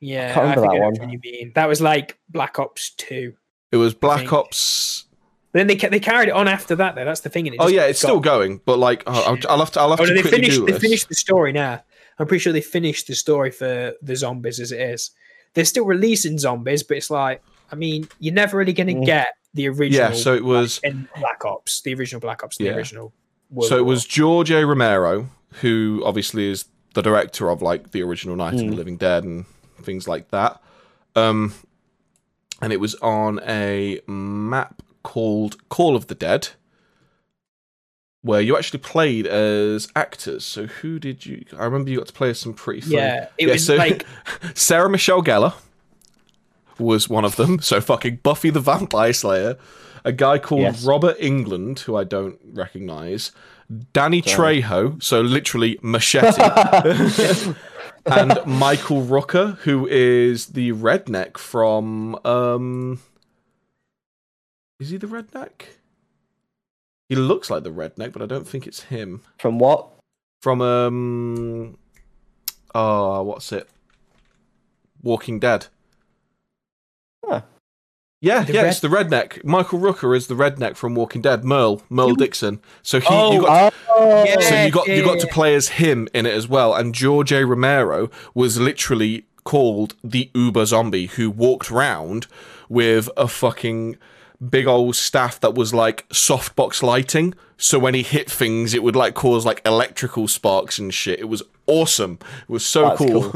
Yeah, 0.00 0.34
Can't 0.34 0.46
I 0.48 0.54
think 0.54 0.66
that 0.66 0.70
I 0.72 0.78
know 0.78 0.84
one. 0.84 0.92
which 0.92 1.10
you 1.12 1.20
mean 1.32 1.52
that 1.54 1.66
was 1.68 1.80
like 1.80 2.18
Black 2.28 2.58
Ops 2.58 2.90
Two. 2.90 3.32
It 3.72 3.78
was 3.78 3.94
Black. 3.94 4.30
Ops. 4.30 5.05
But 5.56 5.60
then 5.60 5.66
they 5.68 5.76
ca- 5.76 5.88
they 5.88 6.00
carried 6.00 6.28
it 6.28 6.32
on 6.32 6.48
after 6.48 6.76
that. 6.76 6.96
Though 6.96 7.06
that's 7.06 7.20
the 7.22 7.30
thing. 7.30 7.46
And 7.46 7.54
it 7.54 7.60
Oh 7.62 7.66
yeah, 7.68 7.84
it's 7.86 8.02
got- 8.02 8.08
still 8.08 8.20
going, 8.20 8.60
but 8.66 8.78
like 8.78 9.02
oh, 9.06 9.12
I'll, 9.26 9.38
I'll 9.48 9.58
have 9.60 9.70
to 9.72 9.80
I'll 9.80 9.88
have 9.88 10.00
Oh 10.00 10.04
to 10.04 10.12
no, 10.14 10.20
they 10.20 10.28
finished. 10.28 10.60
They 10.66 10.72
this. 10.72 10.82
finished 10.82 11.08
the 11.08 11.14
story 11.14 11.52
now. 11.52 11.82
I'm 12.18 12.26
pretty 12.26 12.42
sure 12.42 12.52
they 12.52 12.60
finished 12.60 13.06
the 13.06 13.14
story 13.14 13.50
for 13.50 13.94
the 14.02 14.16
zombies 14.16 14.60
as 14.60 14.70
it 14.70 14.80
is. 14.82 15.12
They're 15.54 15.64
still 15.64 15.86
releasing 15.86 16.36
zombies, 16.36 16.82
but 16.82 16.98
it's 16.98 17.08
like, 17.10 17.42
I 17.72 17.74
mean, 17.76 18.06
you're 18.20 18.34
never 18.34 18.58
really 18.58 18.74
going 18.74 18.88
to 18.88 18.94
Mm. 18.94 19.06
get 19.06 19.28
the 19.54 19.68
original. 19.70 20.10
Yeah, 20.10 20.14
so 20.14 20.34
it 20.34 20.44
was 20.44 20.78
in 20.84 21.08
Black 21.18 21.42
Ops, 21.46 21.80
the 21.80 21.94
original 21.94 22.20
Black 22.20 22.44
Ops, 22.44 22.58
the 22.58 22.64
Yeah. 22.64 22.74
original. 22.74 23.14
World 23.50 23.68
so 23.70 23.76
it 23.78 23.80
War. 23.80 23.88
was 23.88 24.04
George 24.04 24.50
A. 24.50 24.66
Romero, 24.66 25.30
who 25.62 26.02
obviously 26.04 26.50
is 26.50 26.66
the 26.92 27.00
director 27.02 27.48
of 27.48 27.62
like 27.62 27.92
the 27.92 28.02
original 28.02 28.36
Night 28.36 28.52
of 28.54 28.60
the 28.60 28.66
Mm. 28.66 28.76
Living 28.76 28.96
Dead 28.98 29.24
and 29.24 29.46
things 29.82 30.06
like 30.06 30.30
that. 30.32 30.60
Um, 31.14 31.54
and 32.60 32.72
it 32.74 32.80
was 32.80 32.94
on 32.96 33.40
a 33.46 34.00
map 34.06 34.82
called 35.06 35.56
Call 35.68 35.94
of 35.94 36.08
the 36.08 36.14
Dead, 36.16 36.48
where 38.22 38.40
you 38.40 38.56
actually 38.56 38.80
played 38.80 39.26
as 39.26 39.86
actors. 39.94 40.44
So 40.44 40.66
who 40.66 40.98
did 40.98 41.24
you? 41.24 41.44
I 41.56 41.64
remember 41.64 41.90
you 41.90 41.98
got 41.98 42.08
to 42.08 42.12
play 42.12 42.30
as 42.30 42.40
some 42.40 42.54
pretty 42.54 42.80
funny. 42.80 42.96
Yeah, 42.96 43.28
it 43.38 43.46
Yeah, 43.46 43.52
was 43.52 43.66
so- 43.66 43.76
like 43.76 44.04
Sarah 44.54 44.90
Michelle 44.90 45.22
Gellar 45.22 45.54
was 46.78 47.08
one 47.08 47.24
of 47.24 47.36
them. 47.36 47.60
So 47.60 47.80
fucking 47.80 48.16
Buffy 48.22 48.50
the 48.50 48.60
Vampire 48.60 49.12
Slayer. 49.12 49.56
A 50.04 50.12
guy 50.12 50.38
called 50.38 50.62
Yes. 50.62 50.84
Robert 50.84 51.18
Englund, 51.18 51.80
who 51.80 51.96
I 51.96 52.04
don't 52.04 52.38
recognize. 52.52 53.32
Danny 53.92 54.22
Trejo, 54.22 55.02
so 55.02 55.20
literally 55.20 55.78
Machete. 55.82 56.40
and 58.06 58.38
Michael 58.46 59.02
Rooker, 59.04 59.56
who 59.58 59.86
is 59.88 60.46
the 60.46 60.72
redneck 60.72 61.38
from 61.38 62.14
um 62.24 63.00
Is 64.78 64.90
he 64.90 64.96
the 64.96 65.06
redneck? 65.06 65.50
He 67.08 67.14
looks 67.14 67.50
like 67.50 67.62
the 67.62 67.70
redneck, 67.70 68.12
but 68.12 68.22
I 68.22 68.26
don't 68.26 68.46
think 68.46 68.66
it's 68.66 68.84
him. 68.84 69.22
From 69.38 69.58
what? 69.58 69.88
From 70.42 70.60
um 70.60 71.78
oh, 72.74 73.22
what's 73.22 73.52
it? 73.52 73.68
Walking 75.02 75.38
Dead. 75.38 75.66
Huh. 77.24 77.42
Yeah, 78.20 78.42
The 78.44 78.54
yeah, 78.54 78.62
red- 78.62 78.70
it's 78.70 78.80
the 78.80 78.88
redneck. 78.88 79.44
Michael 79.44 79.78
Rooker 79.78 80.16
is 80.16 80.26
the 80.26 80.34
redneck 80.34 80.76
from 80.76 80.94
Walking 80.94 81.22
Dead. 81.22 81.44
Merle, 81.44 81.82
Merle 81.88 82.10
You- 82.10 82.16
Dixon. 82.16 82.60
So 82.82 82.98
he, 82.98 83.06
Oh, 83.08 83.32
you 83.32 83.40
got, 83.42 83.74
Oh, 83.88 84.24
Yeah. 84.24 84.40
so 84.40 84.62
you 84.64 84.70
got 84.70 84.88
you 84.88 85.04
got 85.04 85.20
to 85.20 85.26
play 85.28 85.54
as 85.54 85.68
him 85.68 86.08
in 86.12 86.26
it 86.26 86.34
as 86.34 86.48
well. 86.48 86.74
And 86.74 86.94
George 86.94 87.32
A. 87.32 87.44
Romero 87.46 88.10
was 88.34 88.58
literally 88.58 89.26
called 89.44 89.94
the 90.02 90.30
Uber 90.34 90.66
Zombie, 90.66 91.06
who 91.06 91.30
walked 91.30 91.70
round 91.70 92.26
with 92.68 93.08
a 93.16 93.28
fucking 93.28 93.96
big 94.48 94.66
old 94.66 94.96
staff 94.96 95.40
that 95.40 95.54
was 95.54 95.72
like 95.72 96.08
softbox 96.08 96.82
lighting. 96.82 97.34
So 97.56 97.78
when 97.78 97.94
he 97.94 98.02
hit 98.02 98.30
things, 98.30 98.74
it 98.74 98.82
would 98.82 98.96
like 98.96 99.14
cause 99.14 99.46
like 99.46 99.62
electrical 99.64 100.28
sparks 100.28 100.78
and 100.78 100.92
shit. 100.92 101.18
It 101.18 101.28
was 101.28 101.42
awesome. 101.66 102.18
It 102.42 102.52
was 102.52 102.64
so 102.64 102.88
That's 102.88 102.98
cool. 102.98 103.34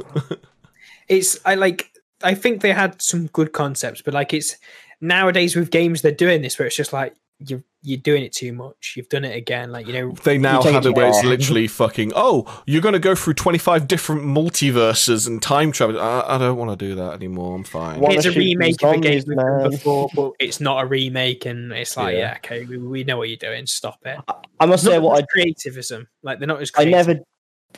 it's 1.09 1.38
I 1.44 1.55
like 1.55 1.90
I 2.22 2.34
think 2.34 2.61
they 2.61 2.72
had 2.72 3.01
some 3.01 3.26
good 3.28 3.53
concepts, 3.53 4.03
but 4.03 4.14
like 4.14 4.34
it's 4.34 4.57
nowadays 5.01 5.57
with 5.57 5.70
games 5.70 6.03
they're 6.03 6.12
doing 6.12 6.42
this 6.42 6.59
where 6.59 6.66
it's 6.66 6.76
just 6.76 6.92
like 6.92 7.14
you're 7.47 7.62
you're 7.82 7.99
doing 7.99 8.22
it 8.22 8.32
too 8.32 8.53
much. 8.53 8.93
You've 8.97 9.09
done 9.09 9.24
it 9.24 9.34
again. 9.34 9.72
Like 9.72 9.86
you 9.86 9.93
know, 9.95 10.12
they 10.24 10.36
now 10.36 10.62
have 10.62 10.84
it 10.84 10.91
it 10.91 10.95
where 10.97 11.09
it's 11.09 11.24
literally 11.24 11.66
fucking. 11.66 12.12
Oh, 12.14 12.62
you're 12.66 12.82
gonna 12.82 12.99
go 12.99 13.14
through 13.14 13.34
25 13.34 13.88
different 13.88 14.22
multiverses 14.22 15.26
and 15.26 15.41
time 15.41 15.72
travel. 15.72 15.99
I, 15.99 16.22
I 16.26 16.38
don't 16.38 16.59
want 16.59 16.78
to 16.78 16.84
do 16.88 16.95
that 16.97 17.14
anymore. 17.14 17.57
I'm 17.57 17.64
fine. 17.64 18.01
What- 18.01 18.12
it's 18.12 18.26
a 18.26 18.32
remake 18.32 18.82
of 18.82 18.95
a 18.95 18.99
game 18.99 19.22
we've 19.26 19.36
done 19.36 19.70
before, 19.70 20.09
but 20.14 20.32
it's 20.38 20.61
not 20.61 20.84
a 20.84 20.86
remake, 20.86 21.47
and 21.47 21.72
it's 21.72 21.97
like, 21.97 22.14
Yeah. 22.14 22.20
yeah, 22.20 22.36
okay, 22.36 22.64
we, 22.66 22.76
we 22.76 23.05
know 23.05 23.16
what 23.16 23.28
you're 23.28 23.38
doing. 23.38 23.66
Stop 23.66 23.99
it. 24.05 24.18
I 24.59 24.66
must 24.66 24.84
say 24.84 24.99
what 24.99 25.16
I 25.16 25.20
as 25.20 25.26
creativism. 25.34 26.07
Like 26.22 26.38
they're 26.38 26.49
not 26.49 26.61
as 26.61 26.70
I 26.76 26.84
never, 26.84 27.18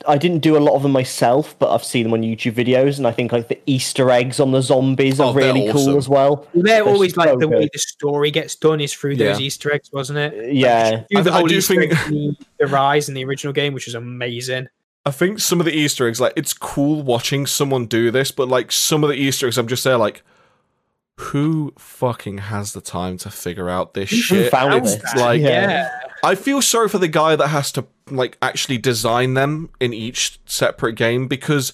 I 0.09 0.19
didn't 0.19 0.39
do 0.41 0.57
a 0.57 0.59
lot 0.59 0.75
of 0.75 0.83
them 0.83 0.91
myself, 0.93 1.55
but 1.59 1.71
I've 1.73 1.85
seen 1.85 2.05
them 2.05 2.13
on 2.13 2.23
YouTube 2.23 2.55
videos, 2.55 2.99
and 2.99 3.07
I 3.07 3.13
think 3.13 3.31
like 3.31 3.49
the 3.49 3.59
Easter 3.67 4.11
eggs 4.11 4.41
on 4.41 4.51
the 4.51 4.61
zombies 4.63 5.21
Oh, 5.21 5.29
are 5.29 5.35
they're 5.35 5.53
really 5.53 5.69
awesome. 5.69 5.87
cool 5.93 5.97
as 5.99 6.09
well. 6.09 6.37
Well, 6.37 6.49
they're 6.55 6.83
They're 6.85 6.85
always 6.93 7.17
like 7.17 7.29
so 7.29 7.37
the 7.37 7.49
way 7.49 7.69
the 7.73 7.79
story 7.79 8.31
gets 8.31 8.57
done 8.57 8.81
is 8.81 8.93
through 8.95 9.17
those 9.17 9.39
Yeah. 9.39 9.47
Easter 9.47 9.73
eggs, 9.73 9.91
wasn't 9.93 10.19
it? 10.19 10.55
Yeah, 10.55 11.05
Do 11.11 11.23
the 11.23 11.31
I- 11.31 11.35
I 11.35 11.39
whole 11.39 11.47
do 11.47 11.57
Easter 11.57 11.75
think- 11.81 11.93
egg 11.93 11.99
the, 12.09 12.37
the 12.59 12.67
Rise 12.67 13.09
in 13.09 13.15
the 13.15 13.25
original 13.25 13.53
game, 13.53 13.75
which 13.75 13.87
is 13.87 13.95
amazing. 13.95 14.67
I 15.05 15.11
think 15.11 15.39
some 15.41 15.61
of 15.61 15.67
the 15.67 15.73
Easter 15.73 16.09
eggs, 16.09 16.21
like 16.21 16.33
it's 16.37 16.53
cool 16.55 17.03
watching 17.03 17.47
someone 17.47 17.87
do 17.87 18.11
this, 18.11 18.31
but 18.33 18.49
like 18.49 18.73
some 18.73 19.05
of 19.05 19.11
the 19.11 19.17
Easter 19.17 19.47
eggs, 19.47 19.59
I'm 19.59 19.67
just 19.69 19.85
there 19.85 19.97
like, 19.99 20.23
who 21.19 21.73
fucking 21.79 22.39
has 22.39 22.73
the 22.73 22.81
time 22.81 23.17
to 23.19 23.31
figure 23.31 23.69
out 23.69 23.95
this 23.95 24.11
who 24.11 24.17
shit? 24.17 24.51
found 24.51 24.73
How's 24.73 24.95
it? 24.95 25.03
that? 25.03 25.17
Like, 25.19 25.41
yeah. 25.41 25.91
I 26.25 26.35
feel 26.35 26.63
sorry 26.63 26.89
for 26.89 26.99
the 26.99 27.09
guy 27.09 27.37
that 27.37 27.49
has 27.49 27.71
to 27.73 27.85
like 28.17 28.37
actually 28.43 28.79
design 28.79 29.35
them 29.35 29.71
in 29.81 29.93
each 29.93 30.39
separate 30.47 30.95
game 30.95 31.27
because 31.29 31.73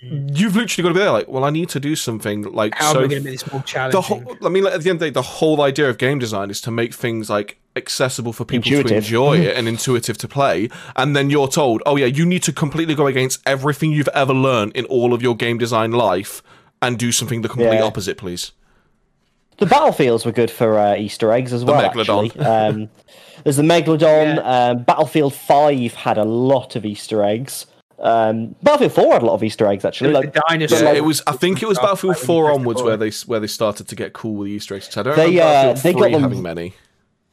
you've 0.00 0.54
literally 0.54 0.82
got 0.82 0.88
to 0.90 0.94
be 0.94 1.00
there. 1.00 1.10
Like, 1.10 1.28
well, 1.28 1.44
I 1.44 1.50
need 1.50 1.68
to 1.70 1.80
do 1.80 1.96
something 1.96 2.42
like 2.42 2.74
How 2.76 2.92
so. 2.92 2.98
am 3.00 3.04
I 3.04 3.08
going 3.08 3.22
to 3.22 3.30
make 3.30 3.40
this 3.40 3.50
more 3.52 3.60
the 3.60 3.66
challenging? 3.66 4.00
whole, 4.02 4.36
I 4.44 4.48
mean, 4.48 4.64
like, 4.64 4.74
at 4.74 4.82
the 4.82 4.90
end 4.90 4.96
of 4.96 5.00
the 5.00 5.06
day, 5.06 5.10
the 5.10 5.22
whole 5.22 5.60
idea 5.60 5.88
of 5.90 5.98
game 5.98 6.18
design 6.18 6.50
is 6.50 6.60
to 6.62 6.70
make 6.70 6.94
things 6.94 7.28
like 7.28 7.58
accessible 7.74 8.32
for 8.32 8.44
people 8.44 8.70
to 8.70 8.94
enjoy 8.96 9.38
it 9.38 9.56
and 9.56 9.66
intuitive 9.68 10.16
to 10.18 10.28
play. 10.28 10.68
And 10.96 11.16
then 11.16 11.30
you're 11.30 11.48
told, 11.48 11.82
oh 11.86 11.96
yeah, 11.96 12.06
you 12.06 12.24
need 12.26 12.42
to 12.44 12.52
completely 12.52 12.94
go 12.94 13.06
against 13.06 13.40
everything 13.46 13.92
you've 13.92 14.08
ever 14.08 14.32
learned 14.34 14.72
in 14.76 14.84
all 14.86 15.12
of 15.14 15.22
your 15.22 15.34
game 15.36 15.58
design 15.58 15.92
life 15.92 16.42
and 16.80 16.98
do 16.98 17.10
something 17.10 17.42
the 17.42 17.48
complete 17.48 17.74
Yeah. 17.78 17.82
opposite, 17.82 18.18
please. 18.18 18.52
The 19.58 19.66
battlefields 19.66 20.24
were 20.24 20.32
good 20.32 20.50
for 20.50 20.78
uh, 20.78 20.96
Easter 20.96 21.30
eggs 21.32 21.52
as 21.52 21.64
well. 21.64 21.82
Megalodon. 21.82 22.26
Actually. 22.26 22.44
Um, 22.46 22.88
there's 23.44 23.56
the 23.56 23.62
Megalodon. 23.62 24.36
Yeah. 24.36 24.68
Um, 24.70 24.82
Battlefield 24.82 25.32
Five 25.34 25.94
had 25.94 26.18
a 26.18 26.24
lot 26.24 26.74
of 26.76 26.84
Easter 26.84 27.22
eggs. 27.22 27.66
Um, 28.00 28.54
Battlefield 28.62 28.92
Four 28.92 29.12
had 29.12 29.22
a 29.22 29.26
lot 29.26 29.34
of 29.34 29.44
Easter 29.44 29.66
eggs 29.66 29.84
actually. 29.84 30.10
the 30.10 30.14
Like 30.20 30.34
dinosaur. 30.48 30.78
Yeah, 30.82 30.92
it 30.94 31.04
was. 31.04 31.22
I 31.26 31.32
think 31.32 31.62
it 31.62 31.68
was 31.68 31.78
Battlefield 31.78 32.10
like 32.16 32.16
when 32.18 32.22
you 32.22 32.26
Four 32.26 32.52
onwards 32.52 32.82
where 32.82 32.96
they 32.96 33.10
where 33.26 33.40
they 33.40 33.46
started 33.46 33.88
to 33.88 33.96
get 33.96 34.12
cool 34.12 34.34
with 34.34 34.46
the 34.46 34.52
Easter 34.52 34.74
eggs. 34.74 34.96
I 34.96 35.02
don't 35.02 35.16
They, 35.16 35.26
remember 35.26 35.42
uh, 35.42 35.44
Battlefield 35.74 35.82
they 35.82 36.00
got 36.00 36.12
them- 36.12 36.22
having 36.22 36.42
many. 36.42 36.74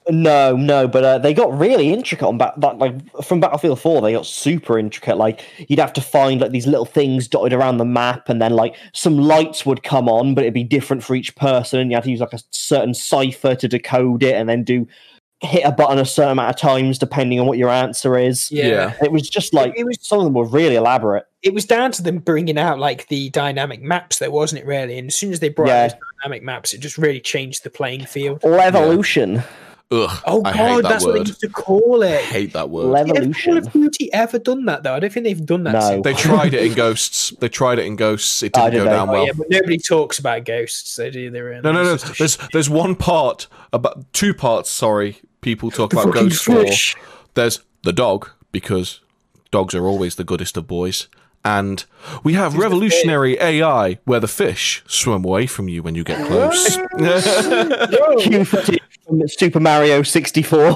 No, 0.10 0.56
no, 0.56 0.88
but 0.88 1.04
uh, 1.04 1.18
they 1.18 1.34
got 1.34 1.58
really 1.58 1.92
intricate 1.92 2.28
on 2.28 2.38
back. 2.38 2.54
That, 2.58 2.78
like 2.78 2.94
from 3.24 3.40
Battlefield 3.40 3.80
Four, 3.80 4.02
they 4.02 4.14
got 4.14 4.26
super 4.28 4.78
intricate. 4.78 5.18
Like 5.18 5.44
you'd 5.68 5.80
have 5.80 5.94
to 5.94 6.02
find 6.02 6.40
like 6.42 6.52
these 6.52 6.68
little 6.68 6.86
things 6.86 7.28
dotted 7.28 7.54
around 7.54 7.78
the 7.78 7.86
map, 7.86 8.30
and 8.30 8.40
then 8.42 8.54
like 8.54 8.76
some 8.94 9.18
lights 9.18 9.66
would 9.66 9.82
come 9.84 10.08
on, 10.08 10.36
but 10.36 10.44
it'd 10.44 10.54
be 10.54 10.64
different 10.64 11.04
for 11.04 11.16
each 11.16 11.36
person. 11.36 11.80
And 11.80 11.90
you 11.90 11.98
had 11.98 12.04
to 12.04 12.12
use 12.12 12.20
like 12.20 12.34
a 12.34 12.40
certain 12.52 12.94
cipher 12.94 13.56
to 13.56 13.68
decode 13.68 14.22
it, 14.22 14.36
and 14.36 14.48
then 14.48 14.64
do 14.64 14.88
hit 15.42 15.64
a 15.66 15.72
button 15.72 15.98
a 16.00 16.06
certain 16.06 16.32
amount 16.32 16.50
of 16.50 16.56
times 16.56 16.98
depending 16.98 17.40
on 17.40 17.46
what 17.46 17.58
your 17.58 17.70
answer 17.70 18.18
is. 18.18 18.50
yeah. 18.52 18.68
Yeah. 18.68 18.94
It 19.04 19.12
was 19.12 19.30
just 19.30 19.54
like 19.54 19.74
It 19.76 19.86
was- 19.86 19.98
some 20.02 20.20
of 20.20 20.24
them 20.26 20.34
were 20.34 20.46
really 20.48 20.76
elaborate. 20.76 21.26
It 21.44 21.54
was 21.54 21.66
down 21.66 21.92
to 21.92 22.02
them 22.02 22.20
bringing 22.20 22.58
out 22.58 22.80
like 22.80 23.08
the 23.10 23.30
dynamic 23.32 23.82
maps, 23.82 24.20
though, 24.20 24.30
wasn't 24.32 24.62
it? 24.62 24.66
Really, 24.66 24.98
and 24.98 25.08
as 25.08 25.16
soon 25.16 25.34
as 25.34 25.42
they 25.42 25.50
brought 25.50 25.68
Yeah. 25.68 25.84
out 25.84 25.90
those 25.92 26.00
dynamic 26.24 26.42
maps, 26.44 26.74
it 26.74 26.80
just 26.80 26.98
really 26.98 27.20
changed 27.20 27.64
the 27.64 27.70
playing 27.70 28.06
field. 28.06 28.42
Levolution, 28.42 29.44
Ugh. 29.92 30.24
Oh 30.26 30.42
I 30.44 30.52
hate 30.52 30.58
god, 30.58 30.84
that 30.84 30.90
that's 30.90 31.06
what 31.06 31.14
they 31.14 31.20
used 31.20 31.40
to 31.42 31.50
call 31.50 32.02
it. 32.02 32.16
I 32.16 32.22
hate 32.22 32.54
that 32.54 32.70
word. 32.72 32.96
Have 32.98 33.08
Call 33.08 33.16
Levolution. 33.18 33.58
of 33.58 33.72
Duty 33.72 34.12
ever 34.14 34.40
done 34.40 34.66
that 34.66 34.82
though? 34.82 34.96
I 34.96 35.00
don't 35.00 35.14
think 35.14 35.26
they've 35.26 35.46
done 35.46 35.64
that. 35.66 35.74
No. 35.74 35.80
since. 35.82 36.04
They 36.04 36.14
tried 36.14 36.54
it 36.56 36.64
in 36.66 36.74
Ghosts. 36.76 37.30
They 37.40 37.50
tried 37.50 37.78
it 37.78 37.86
in 37.86 37.96
Ghosts. 37.96 38.42
It 38.42 38.54
didn't 38.54 38.72
go 38.74 38.86
know. 38.86 38.92
down 38.92 39.10
Oh, 39.10 39.12
well. 39.14 39.26
yeah, 39.28 39.34
but 39.38 39.48
nobody 39.50 39.78
talks 39.78 40.18
about 40.18 40.44
ghosts. 40.44 40.96
They 40.96 41.12
do 41.12 41.30
their 41.30 41.54
own. 41.54 41.62
No, 41.62 41.72
no, 41.72 41.84
no. 41.84 41.94
it's 41.94 42.04
just 42.04 42.16
a 42.16 42.18
There's 42.18 42.34
sh- 42.34 42.48
there's 42.54 42.70
one 42.70 42.96
part 42.96 43.48
about 43.74 44.12
two 44.12 44.34
parts. 44.34 44.72
Sorry, 44.72 45.18
people 45.42 45.70
talk 45.70 45.92
The 45.92 46.00
about 46.00 46.14
Ghosts. 46.16 46.48
Ghost 46.48 46.96
There's 47.36 47.60
the 47.84 47.94
dog 47.94 48.30
because 48.52 49.02
dogs 49.52 49.76
are 49.76 49.86
always 49.86 50.16
the 50.16 50.24
goodest 50.24 50.58
of 50.58 50.66
boys, 50.66 51.08
and 51.46 51.86
we 52.24 52.34
have 52.34 52.54
the 52.54 52.60
revolutionary 52.60 53.40
AI 53.40 54.00
where 54.04 54.20
the 54.20 54.28
fish 54.28 54.84
swim 54.88 55.24
away 55.24 55.46
from 55.46 55.70
you 55.70 55.84
when 55.84 55.94
you 55.94 56.04
get 56.04 56.26
close. 56.28 56.78
Q 58.20 58.44
footage 58.44 58.82
from 59.06 59.28
Super 59.28 59.60
Mario 59.60 60.02
64. 60.02 60.58
well, 60.60 60.76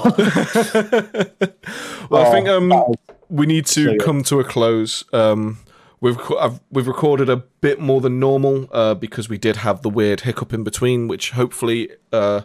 I 2.14 2.30
think 2.30 2.46
Oh, 2.48 2.56
um 2.56 2.94
we 3.28 3.46
need 3.46 3.66
to 3.66 3.98
so 3.98 4.04
come 4.04 4.22
to 4.24 4.40
a 4.40 4.44
close. 4.44 5.04
Um, 5.12 5.58
we've 6.00 6.18
I've, 6.38 6.60
we've 6.70 6.86
recorded 6.88 7.28
a 7.28 7.36
bit 7.36 7.80
more 7.80 8.00
than 8.00 8.20
normal 8.20 8.68
uh, 8.72 8.94
because 8.94 9.28
we 9.28 9.38
did 9.38 9.56
have 9.56 9.82
the 9.82 9.90
weird 9.90 10.20
hiccup 10.22 10.52
in 10.52 10.64
between, 10.64 11.08
which 11.08 11.30
hopefully, 11.30 11.90
uh, 12.12 12.42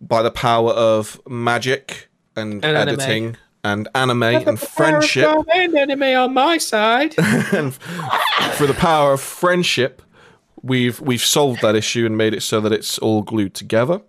by 0.00 0.22
the 0.22 0.30
power 0.30 0.70
of 0.72 1.20
magic 1.28 2.08
and, 2.36 2.64
And 2.64 2.76
anime. 2.76 3.36
Editing 3.64 3.86
and 3.86 3.88
anime 3.94 4.48
and 4.48 4.60
friendship. 4.60 5.28
and 5.54 5.76
anime 5.76 6.02
on 6.02 6.34
my 6.34 6.58
side. 6.58 7.14
and 7.18 7.74
for 8.54 8.66
the 8.66 8.76
power 8.78 9.12
of 9.12 9.20
friendship, 9.20 10.02
we've 10.62 11.00
we've 11.00 11.22
solved 11.22 11.62
that 11.62 11.74
issue 11.74 12.06
and 12.06 12.16
made 12.16 12.34
it 12.34 12.42
so 12.42 12.60
that 12.60 12.72
it's 12.72 12.98
all 12.98 13.22
glued 13.22 13.54
together. 13.54 14.00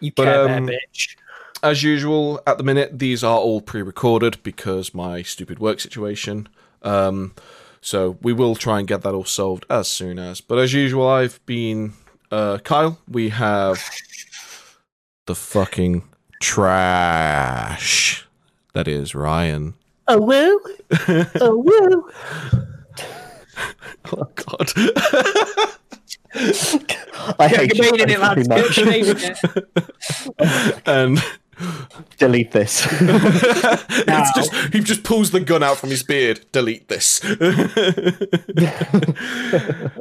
You 0.00 0.12
But, 0.14 0.24
care 0.24 0.48
um, 0.48 0.68
bitch. 0.68 1.16
As 1.62 1.84
usual, 1.84 2.40
at 2.44 2.58
the 2.58 2.64
minute, 2.64 2.98
these 2.98 3.22
are 3.22 3.38
all 3.38 3.60
pre-recorded 3.60 4.42
because 4.42 4.92
my 4.92 5.22
stupid 5.22 5.60
work 5.60 5.78
situation. 5.78 6.48
Um, 6.82 7.34
so 7.80 8.18
we 8.20 8.32
will 8.32 8.56
try 8.56 8.80
and 8.80 8.88
get 8.88 9.02
that 9.02 9.14
all 9.14 9.24
solved 9.24 9.64
as 9.70 9.86
soon 9.86 10.18
as. 10.18 10.40
But 10.40 10.58
as 10.58 10.72
usual, 10.72 11.06
I've 11.06 11.44
been 11.46 11.92
uh, 12.32 12.58
Kyle. 12.58 12.98
We 13.08 13.28
have 13.28 13.80
the 15.26 15.36
fucking 15.36 16.02
trash. 16.40 18.26
That 18.74 18.88
is 18.88 19.14
Ryan. 19.14 19.74
Oh 20.08 20.20
woo, 20.20 20.60
oh 21.40 21.56
woo. 21.58 22.10
Oh 24.14 24.26
God. 24.34 24.72
I 27.38 27.48
hate 27.48 27.74
you 27.76 27.82
Debating 27.82 28.00
it, 28.00 28.18
very 28.18 28.44
lads. 28.44 28.48
much. 28.48 28.78
It. 30.38 30.82
and 30.86 31.22
Delete 32.18 32.50
this. 32.52 32.86
it's 32.90 34.32
just 34.34 34.54
he 34.72 34.80
just 34.80 35.04
pulls 35.04 35.30
the 35.30 35.40
gun 35.40 35.62
out 35.62 35.76
from 35.78 35.90
his 35.90 36.02
beard. 36.02 36.44
Delete 36.52 36.88
this. 36.88 37.22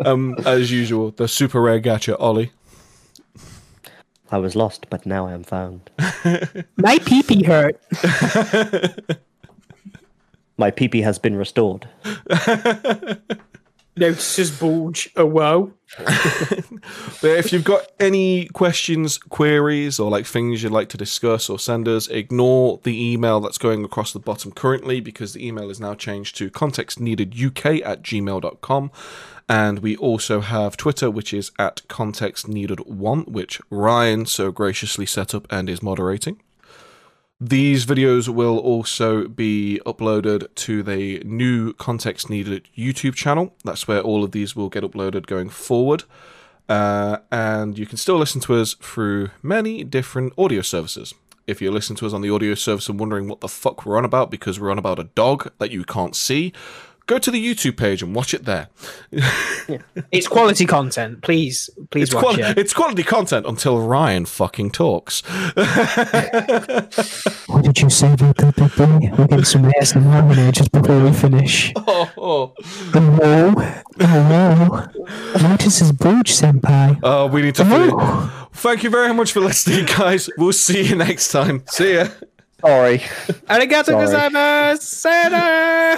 um, 0.06 0.36
as 0.46 0.72
usual, 0.72 1.12
the 1.12 1.28
super 1.28 1.62
rare 1.62 1.80
gacha 1.82 2.16
Ollie. 2.20 2.52
I 4.32 4.38
was 4.38 4.56
lost, 4.56 4.90
but 4.90 5.06
now 5.06 5.28
I 5.28 5.34
am 5.34 5.44
found. 5.44 5.90
My 6.78 6.98
pee 7.00 7.22
pee 7.22 7.44
hurt. 7.44 7.80
My 10.58 10.72
peepee 10.72 11.04
has 11.04 11.20
been 11.20 11.36
restored. 11.36 11.90
Notices 13.98 14.52
bulge. 14.52 15.10
Oh 15.18 15.26
whoa. 15.26 15.74
But 15.98 17.32
if 17.38 17.52
you've 17.52 17.64
got 17.66 17.88
any 18.00 18.48
questions, 18.48 19.18
queries, 19.18 20.00
or 20.00 20.10
like 20.10 20.26
things 20.26 20.64
you'd 20.64 20.72
like 20.72 20.90
to 20.90 20.98
discuss 20.98 21.50
or 21.50 21.60
send 21.60 21.88
us, 21.88 22.08
ignore 22.08 22.80
the 22.84 23.12
email 23.12 23.40
that's 23.42 23.58
going 23.58 23.84
across 23.84 24.14
the 24.14 24.20
bottom 24.20 24.52
currently 24.52 25.02
because 25.02 25.34
the 25.34 25.46
email 25.46 25.70
is 25.70 25.80
now 25.80 25.94
changed 25.94 26.38
to 26.38 26.50
contextneededuk 26.50 27.86
at 27.86 28.02
gmail.com. 28.02 28.92
And 29.52 29.80
we 29.80 29.98
also 29.98 30.40
have 30.40 30.78
Twitter, 30.78 31.12
which 31.12 31.34
is 31.34 31.52
at 31.60 31.86
Context 31.90 32.48
Needed 32.48 32.80
One, 32.88 33.24
which 33.24 33.60
Ryan 33.70 34.26
so 34.26 34.50
graciously 34.50 35.06
set 35.06 35.36
up 35.36 35.46
and 35.50 35.68
is 35.68 35.84
moderating. 35.84 36.42
These 37.38 37.86
videos 37.86 38.30
will 38.30 38.58
also 38.60 39.28
be 39.28 39.82
uploaded 39.86 40.48
to 40.56 40.84
the 40.84 41.22
new 41.26 41.74
Context 41.74 42.30
Needed 42.30 42.70
YouTube 42.78 43.16
channel. 43.16 43.54
That's 43.66 43.90
where 43.90 44.00
all 44.00 44.24
of 44.24 44.32
these 44.32 44.56
will 44.56 44.70
get 44.70 44.86
uploaded 44.86 45.26
going 45.26 45.50
forward. 45.50 46.06
Uh, 46.70 47.18
and 47.30 47.78
you 47.78 47.86
can 47.86 47.98
still 47.98 48.18
listen 48.18 48.40
to 48.40 48.56
us 48.56 48.76
through 48.76 49.32
many 49.44 49.84
different 49.84 50.32
audio 50.38 50.62
services. 50.62 51.14
If 51.46 51.62
you 51.62 51.72
listen 51.72 51.98
to 51.98 52.06
us 52.06 52.14
on 52.14 52.22
the 52.22 52.30
audio 52.30 52.56
service 52.56 52.88
and 52.88 52.98
wondering 52.98 53.28
what 53.28 53.42
the 53.42 53.50
fuck 53.50 53.86
we're 53.86 53.98
on 53.98 54.06
about 54.06 54.32
because 54.32 54.62
we're 54.62 54.72
on 54.72 54.78
about 54.78 55.00
a 55.00 55.04
dog 55.04 55.52
that 55.58 55.72
you 55.72 55.84
can't 55.84 56.16
see, 56.16 56.54
go 57.08 57.18
to 57.20 57.32
the 57.32 57.44
YouTube 57.44 57.78
page 57.78 58.02
and 58.04 58.16
watch 58.16 58.34
it 58.34 58.46
there. 58.46 58.68
It's 60.12 60.28
quality 60.28 60.66
content. 60.66 61.22
Please, 61.22 61.70
please 61.90 62.04
It's, 62.10 62.14
watch 62.14 62.24
quali- 62.24 62.42
it. 62.44 62.58
it's 62.58 62.74
quality 62.74 63.04
content 63.04 63.46
until 63.46 63.80
Ryan 63.82 64.26
fucking 64.26 64.72
talks. 64.72 65.22
What 67.48 67.64
did 67.64 67.80
you 67.82 67.90
say 67.90 68.12
about 68.14 68.38
that, 68.38 68.56
big 68.56 68.76
boy? 68.76 69.00
We're 69.18 69.28
getting 69.28 69.46
some 69.46 69.64
ASMR 69.64 70.32
in 70.32 70.38
here 70.38 70.52
just 70.52 70.72
before 70.72 71.00
we 71.04 71.12
finish. 71.14 71.72
oh, 71.76 72.10
oh. 72.18 72.54
Hello, 72.94 73.52
hello. 74.00 74.88
Notice 75.50 75.80
his 75.80 75.92
bulge, 75.92 76.32
senpai. 76.32 77.00
Uh, 77.04 77.28
we 77.28 77.42
need 77.42 77.56
to 77.56 77.66
finish. 77.66 77.92
Oh. 77.94 78.48
Thank 78.54 78.84
you 78.84 78.90
very 78.90 79.14
much 79.14 79.32
for 79.34 79.40
listening, 79.42 79.86
guys. 79.86 80.30
We'll 80.38 80.54
see 80.54 80.82
you 80.84 80.96
next 80.96 81.32
time. 81.32 81.64
See 81.68 81.96
ya. 81.96 82.08
Sorry. 82.62 83.00
Arigato 83.50 83.86
Sorry. 83.86 84.06
gozaimasu. 84.06 84.82
Sayonara. 84.84 85.98